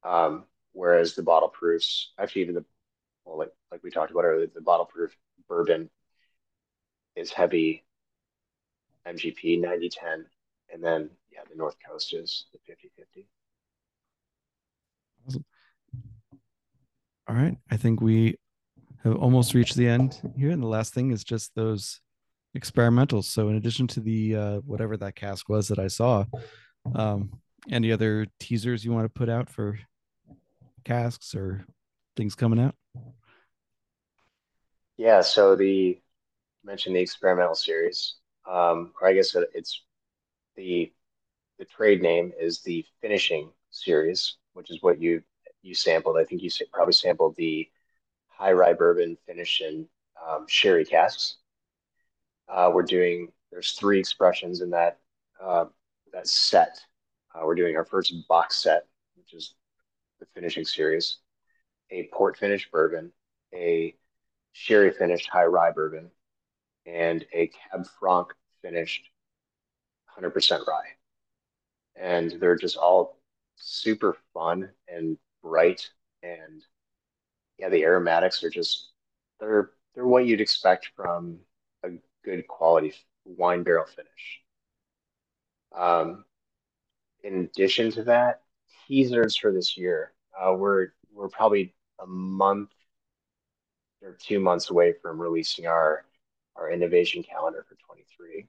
Um, 0.05 0.45
whereas 0.73 1.15
the 1.15 1.23
bottle 1.23 1.49
proofs, 1.49 2.13
actually, 2.19 2.43
even 2.43 2.55
the 2.55 2.65
well, 3.25 3.39
like 3.39 3.53
like 3.71 3.83
we 3.83 3.91
talked 3.91 4.11
about 4.11 4.25
earlier, 4.25 4.49
the 4.55 4.61
bottle 4.61 4.87
proof 4.87 5.17
bourbon 5.49 5.91
is 7.17 7.33
heavy 7.33 7.85
MGP 9.07 9.61
90 9.61 9.89
10. 9.89 10.27
And 10.73 10.83
then, 10.83 11.11
yeah, 11.33 11.41
the 11.49 11.57
North 11.57 11.77
Coast 11.87 12.15
is 12.15 12.47
the 12.53 12.59
50 12.67 12.91
50. 12.97 13.29
Awesome. 15.27 15.45
All 17.29 17.37
right. 17.37 17.57
I 17.71 17.77
think 17.77 18.01
we 18.01 18.37
have 19.03 19.17
almost 19.17 19.55
reached 19.55 19.77
the 19.77 19.87
end 19.87 20.21
here. 20.37 20.51
And 20.51 20.63
the 20.63 20.67
last 20.67 20.95
thing 20.95 21.11
is 21.11 21.25
just 21.25 21.55
those 21.55 22.01
experimentals. 22.57 23.25
So 23.25 23.49
in 23.49 23.57
addition 23.57 23.87
to 23.89 24.01
the 24.01 24.37
uh, 24.37 24.57
whatever 24.61 24.97
that 24.97 25.17
cask 25.17 25.49
was 25.49 25.69
that 25.69 25.79
I 25.79 25.89
saw, 25.89 26.25
um, 26.95 27.41
any 27.71 27.93
other 27.93 28.27
teasers 28.41 28.85
you 28.85 28.93
want 28.93 29.05
to 29.07 29.09
put 29.09 29.29
out 29.29 29.49
for 29.49 29.79
casks 30.85 31.35
or 31.35 31.67
things 32.17 32.35
coming 32.35 32.61
out? 32.61 32.75
Yeah, 34.97 35.23
so 35.23 35.57
the 35.57 36.01
mentioned 36.63 36.97
the 36.97 37.01
experimental 37.01 37.55
series, 37.55 38.15
um, 38.49 38.93
or 39.01 39.09
I 39.09 39.15
guess 39.15 39.35
it's 39.55 39.83
the 40.57 40.93
the 41.59 41.65
trade 41.65 42.03
name 42.03 42.33
is 42.39 42.63
the 42.63 42.85
finishing 43.01 43.51
series, 43.71 44.37
which 44.55 44.71
is 44.71 44.83
what 44.83 45.01
you 45.01 45.23
you 45.63 45.75
sampled. 45.75 46.17
I 46.19 46.25
think 46.25 46.43
you 46.43 46.51
probably 46.73 46.93
sampled 46.93 47.37
the 47.37 47.69
high 48.29 48.53
rye 48.53 48.73
bourbon 48.73 49.17
finish 49.27 49.61
in 49.61 49.87
um, 50.29 50.47
sherry 50.49 50.85
casks. 50.85 51.37
Uh, 52.49 52.71
we're 52.73 52.83
doing 52.83 53.33
there's 53.51 53.73
three 53.73 53.99
expressions 53.99 54.61
in 54.61 54.71
that 54.71 54.99
uh, 55.43 55.67
that 56.13 56.29
set. 56.29 56.79
Uh, 57.35 57.45
we're 57.45 57.55
doing 57.55 57.77
our 57.77 57.85
first 57.85 58.15
box 58.29 58.57
set, 58.63 58.87
which 59.17 59.35
is 59.35 59.55
the 60.25 60.41
finishing 60.41 60.65
series, 60.65 61.19
a 61.91 62.09
port 62.13 62.37
finished 62.37 62.71
bourbon, 62.71 63.13
a 63.55 63.95
sherry 64.53 64.91
finished 64.91 65.29
high 65.29 65.45
rye 65.45 65.73
bourbon, 65.73 66.11
and 66.87 67.25
a 67.33 67.49
cab 67.49 67.87
franc 67.99 68.29
finished 68.63 69.11
100% 70.19 70.67
rye. 70.67 70.83
And 71.97 72.33
they're 72.41 72.57
just 72.57 72.77
all 72.77 73.19
super 73.57 74.17
fun 74.33 74.71
and 74.89 75.17
bright 75.43 75.89
and 76.23 76.63
yeah, 77.59 77.69
the 77.69 77.85
aromatics 77.85 78.43
are 78.43 78.51
just 78.51 78.91
they're 79.39 79.71
they're 79.95 80.07
what 80.07 80.27
you'd 80.27 80.41
expect 80.41 80.91
from 80.97 81.39
a 81.85 81.91
good 82.25 82.49
quality 82.49 82.95
wine 83.25 83.63
barrel 83.63 83.87
finish. 83.87 84.41
Um, 85.77 86.25
in 87.23 87.45
addition 87.45 87.93
to 87.93 88.05
that, 88.05 88.43
teasers 88.89 89.37
for 89.37 89.53
this 89.53 89.77
year, 89.77 90.14
uh, 90.41 90.55
we're 90.55 90.89
we're 91.13 91.29
probably 91.29 91.75
a 92.01 92.07
month, 92.07 92.71
they're 94.01 94.17
two 94.21 94.41
months 94.41 94.71
away 94.71 94.95
from 95.01 95.21
releasing 95.21 95.67
our 95.67 96.05
our 96.57 96.71
innovation 96.71 97.23
calendar 97.23 97.65
for 97.69 97.77
23. 97.87 98.47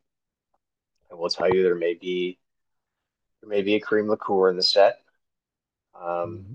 I 1.12 1.16
will 1.16 1.30
tell 1.30 1.50
you 1.54 1.64
there 1.64 1.76
may 1.76 1.94
be 1.94 2.38
there 3.42 3.50
may 3.50 3.62
be 3.62 3.76
a 3.76 3.80
cream 3.80 4.10
liqueur 4.10 4.50
in 4.50 4.58
the 4.58 4.64
set. 4.64 5.02
Um, 5.96 6.04
mm-hmm. 6.04 6.54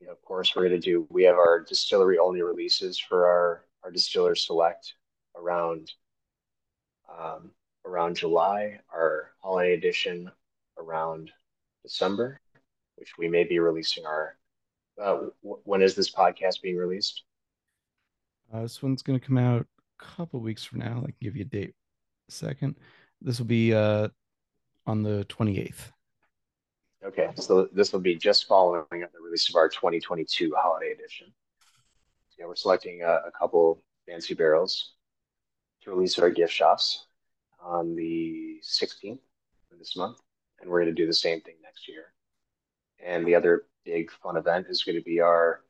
you 0.00 0.06
know, 0.06 0.12
of 0.12 0.22
course, 0.22 0.54
we're 0.54 0.68
going 0.68 0.80
to 0.80 0.84
do. 0.84 1.06
We 1.10 1.24
have 1.24 1.36
our 1.36 1.60
distillery 1.60 2.18
only 2.18 2.42
releases 2.42 2.98
for 2.98 3.26
our 3.26 3.64
our 3.84 3.90
distiller 3.90 4.34
select 4.34 4.94
around 5.36 5.92
um, 7.08 7.50
around 7.84 8.16
July. 8.16 8.78
Our 8.92 9.32
holiday 9.42 9.74
edition 9.74 10.30
around 10.78 11.30
December, 11.82 12.40
which 12.96 13.18
we 13.18 13.28
may 13.28 13.44
be 13.44 13.58
releasing 13.58 14.06
our. 14.06 14.37
Uh, 15.00 15.28
w- 15.42 15.60
when 15.64 15.82
is 15.82 15.94
this 15.94 16.10
podcast 16.10 16.62
being 16.62 16.76
released? 16.76 17.22
Uh, 18.52 18.62
this 18.62 18.82
one's 18.82 19.02
going 19.02 19.18
to 19.18 19.24
come 19.24 19.38
out 19.38 19.66
a 20.00 20.04
couple 20.04 20.40
weeks 20.40 20.64
from 20.64 20.80
now. 20.80 20.98
I 21.02 21.06
can 21.06 21.14
give 21.20 21.36
you 21.36 21.42
a 21.42 21.44
date. 21.44 21.74
A 22.28 22.32
second. 22.32 22.76
This 23.20 23.38
will 23.38 23.46
be 23.46 23.74
uh, 23.74 24.08
on 24.86 25.02
the 25.02 25.24
28th. 25.28 25.92
Okay, 27.04 27.30
so 27.36 27.68
this 27.72 27.92
will 27.92 28.00
be 28.00 28.16
just 28.16 28.46
following 28.46 28.84
the 28.90 29.20
release 29.22 29.48
of 29.48 29.54
our 29.54 29.68
2022 29.68 30.52
holiday 30.56 30.90
edition. 30.92 31.32
Yeah, 32.38 32.46
we're 32.46 32.56
selecting 32.56 33.02
a, 33.02 33.20
a 33.26 33.30
couple 33.38 33.82
fancy 34.06 34.34
barrels 34.34 34.94
to 35.82 35.90
release 35.90 36.18
at 36.18 36.24
our 36.24 36.30
gift 36.30 36.52
shops 36.52 37.06
on 37.60 37.94
the 37.94 38.60
16th 38.62 39.20
of 39.72 39.78
this 39.78 39.96
month, 39.96 40.18
and 40.60 40.68
we're 40.68 40.82
going 40.82 40.94
to 40.94 41.02
do 41.02 41.06
the 41.06 41.12
same 41.12 41.40
thing 41.40 41.54
next 41.62 41.88
year. 41.88 42.12
And 43.04 43.26
the 43.26 43.34
other 43.34 43.64
big 43.84 44.10
fun 44.10 44.36
event 44.36 44.66
is 44.68 44.82
going 44.82 44.96
to 44.96 45.04
be 45.04 45.20
our 45.20 45.60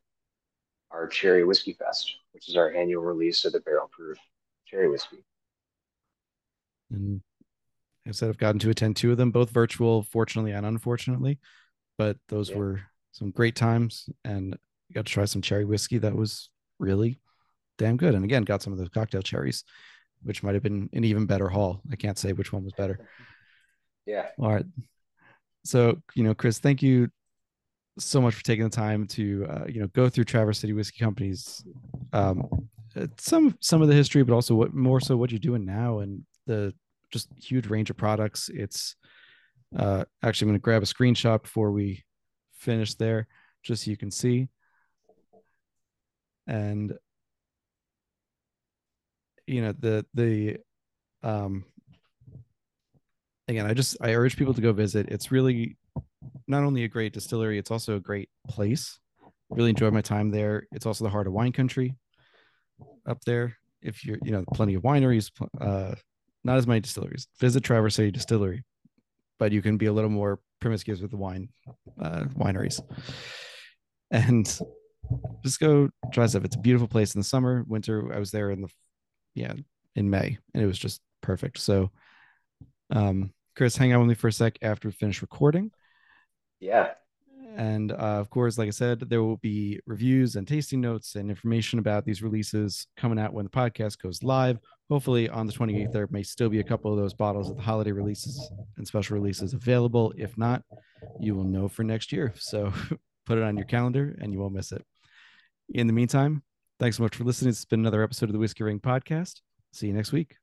our 0.91 1.07
Cherry 1.07 1.45
Whiskey 1.45 1.75
Fest, 1.75 2.17
which 2.33 2.49
is 2.49 2.57
our 2.57 2.73
annual 2.73 3.03
release 3.03 3.45
of 3.45 3.53
the 3.53 3.61
barrel 3.61 3.91
proof 3.93 4.17
cherry 4.67 4.89
whiskey. 4.89 5.25
And 6.91 7.21
I 8.07 8.13
said 8.13 8.29
I've 8.29 8.39
gotten 8.39 8.59
to 8.61 8.71
attend 8.71 8.97
two 8.97 9.11
of 9.11 9.19
them, 9.19 9.31
both 9.31 9.51
virtual, 9.51 10.03
fortunately 10.03 10.53
and 10.53 10.65
unfortunately. 10.65 11.39
But 11.97 12.17
those 12.29 12.51
yeah. 12.51 12.57
were 12.57 12.81
some 13.13 13.31
great 13.31 13.57
times 13.57 14.09
and 14.25 14.57
got 14.95 15.07
to 15.07 15.13
try 15.13 15.25
some 15.25 15.43
cherry 15.43 15.65
whiskey 15.65 15.99
that 15.99 16.15
was 16.15 16.51
really 16.79 17.21
damn 17.77 17.97
good. 17.97 18.15
And 18.15 18.25
again, 18.25 18.45
got 18.45 18.63
some 18.63 18.73
of 18.73 18.79
those 18.79 18.89
cocktail 18.89 19.23
cherries, 19.23 19.65
which 20.23 20.43
might 20.43 20.55
have 20.55 20.63
been 20.63 20.89
an 20.93 21.05
even 21.05 21.27
better 21.27 21.49
haul. 21.49 21.83
I 21.91 21.97
can't 21.97 22.19
say 22.19 22.33
which 22.33 22.53
one 22.53 22.65
was 22.65 22.73
better. 22.73 22.99
Yeah. 24.07 24.29
All 24.39 24.55
right. 24.55 24.65
So, 25.67 26.01
you 26.15 26.23
know, 26.23 26.33
Chris, 26.33 26.61
thank 26.61 26.81
you 26.81 27.11
so 27.99 28.21
much 28.21 28.35
for 28.35 28.45
taking 28.45 28.65
the 28.65 28.71
time 28.71 29.07
to, 29.09 29.47
uh, 29.49 29.65
you 29.69 29.81
know, 29.81 29.89
go 29.89 30.09
through 30.09 30.25
Traverse 30.25 30.61
City 30.61 30.73
Whiskey 30.73 30.99
Company's 30.99 31.65
um, 32.13 32.69
some 33.19 33.57
some 33.61 33.83
of 33.83 33.89
the 33.89 33.95
history, 33.95 34.23
but 34.23 34.35
also 34.35 34.55
what 34.55 34.75
more 34.75 35.01
so 35.01 35.17
what 35.17 35.31
you're 35.31 35.39
doing 35.39 35.65
now 35.65 36.01
and 36.01 36.25
the 36.47 36.75
just 37.11 37.29
huge 37.37 37.67
range 37.67 37.91
of 37.91 37.97
products. 37.97 38.51
It's 38.53 38.97
uh, 39.77 40.05
actually 40.23 40.47
I'm 40.47 40.51
going 40.51 40.61
to 40.61 40.65
grab 40.65 40.83
a 40.83 40.87
screenshot 40.87 41.43
before 41.43 41.71
we 41.71 42.05
finish 42.53 42.95
there, 42.95 43.27
just 43.63 43.85
so 43.85 43.91
you 43.91 43.97
can 43.97 44.11
see. 44.11 44.49
And 46.47 46.95
you 49.49 49.63
know 49.63 49.73
the 49.79 50.05
the 50.15 50.59
um 51.23 51.65
again 53.49 53.67
i 53.67 53.73
just 53.73 53.97
i 54.01 54.15
urge 54.15 54.37
people 54.37 54.53
to 54.53 54.61
go 54.61 54.73
visit 54.73 55.09
it's 55.09 55.33
really 55.33 55.77
not 56.47 56.65
only 56.65 56.85
a 56.85 56.89
great 56.89 57.13
distillery 57.13 57.59
it's 57.59 57.71
also 57.71 57.97
a 57.97 58.01
great 58.01 58.29
place 58.49 58.99
really 59.51 59.71
enjoyed 59.71 59.93
my 59.93 60.01
time 60.01 60.31
there 60.31 60.67
it's 60.73 60.87
also 60.87 61.05
the 61.05 61.11
heart 61.11 61.27
of 61.27 61.33
wine 61.33 61.53
country 61.53 61.95
up 63.07 63.23
there 63.25 63.57
if 63.83 64.05
you're 64.05 64.19
you 64.23 64.33
know 64.33 64.45
plenty 64.53 64.75
of 64.75 64.83
wineries 64.83 65.31
uh 65.61 65.95
not 66.45 66.57
as 66.57 66.67
many 66.67 66.81
distilleries. 66.81 67.29
Visit 67.41 67.63
Traverse 67.63 67.97
City 67.97 68.11
Distillery, 68.11 68.65
but 69.39 69.53
you 69.53 69.63
can 69.63 69.77
be 69.77 69.87
a 69.87 69.93
little 69.93 70.11
more 70.11 70.41
promiscuous 70.61 71.01
with 71.01 71.11
the 71.11 71.17
wine 71.17 71.49
uh, 72.01 72.25
wineries, 72.37 72.81
and 74.11 74.47
just 75.43 75.61
go 75.61 75.91
try 76.13 76.27
stuff. 76.27 76.45
It's 76.45 76.57
a 76.57 76.61
beautiful 76.61 76.89
place 76.89 77.15
in 77.15 77.21
the 77.21 77.25
summer. 77.25 77.65
Winter, 77.67 78.13
I 78.15 78.19
was 78.19 78.31
there 78.31 78.51
in 78.51 78.63
the 78.63 78.69
yeah 79.35 79.55
in 79.95 80.11
May, 80.11 80.39
and 80.55 80.63
it 80.63 80.67
was 80.67 80.79
just 80.79 81.01
perfect. 81.21 81.59
So, 81.59 81.91
um, 82.91 83.33
Chris, 83.57 83.77
hang 83.77 83.93
out 83.93 84.01
with 84.01 84.09
me 84.09 84.15
for 84.15 84.29
a 84.29 84.33
sec 84.33 84.59
after 84.63 84.89
we 84.89 84.93
finish 84.93 85.23
recording. 85.23 85.71
Yeah, 86.61 86.93
and 87.57 87.93
uh, 87.93 87.97
of 88.21 88.31
course, 88.31 88.59
like 88.59 88.69
I 88.69 88.71
said, 88.71 89.01
there 89.01 89.23
will 89.23 89.39
be 89.39 89.81
reviews 89.87 90.37
and 90.37 90.47
tasting 90.47 90.81
notes 90.81 91.17
and 91.17 91.29
information 91.29 91.79
about 91.79 92.05
these 92.05 92.23
releases 92.23 92.87
coming 92.97 93.19
out 93.19 93.33
when 93.33 93.45
the 93.45 93.51
podcast 93.51 94.01
goes 94.01 94.23
live. 94.23 94.59
Hopefully, 94.89 95.29
on 95.29 95.47
the 95.47 95.53
28th, 95.53 95.93
there 95.93 96.09
may 96.11 96.23
still 96.23 96.49
be 96.49 96.61
a 96.61 96.65
couple 96.65 96.93
of 96.93 96.99
those 96.99 97.15
bottles 97.15 97.51
of 97.51 97.57
the 97.57 97.63
holiday 97.63 97.93
releases 97.93 98.51
and 98.77 98.87
special 98.87 99.17
releases 99.17 99.55
available. 99.55 100.13
If 100.17 100.39
not, 100.39 100.63
you 101.19 101.35
will 101.35 101.45
know 101.45 101.69
for 101.69 101.83
next 101.83 102.13
year. 102.13 102.33
So 102.49 102.73
put 103.27 103.37
it 103.37 103.45
on 103.45 103.59
your 103.59 103.67
calendar 103.67 104.17
and 104.23 104.33
you 104.33 104.39
won't 104.39 104.55
miss 104.55 104.73
it. 104.73 104.83
In 105.75 105.87
the 105.87 105.93
meantime, 105.93 106.43
thanks 106.81 106.97
so 106.97 107.03
much 107.03 107.15
for 107.17 107.25
listening. 107.25 107.51
It's 107.51 107.67
been 107.67 107.81
another 107.81 108.03
episode 108.03 108.31
of 108.31 108.33
the 108.33 108.39
Whiskey 108.39 108.65
Ring 108.65 108.81
podcast. 108.81 109.41
See 109.73 109.89
you 109.89 109.93
next 109.93 110.13
week. 110.13 110.37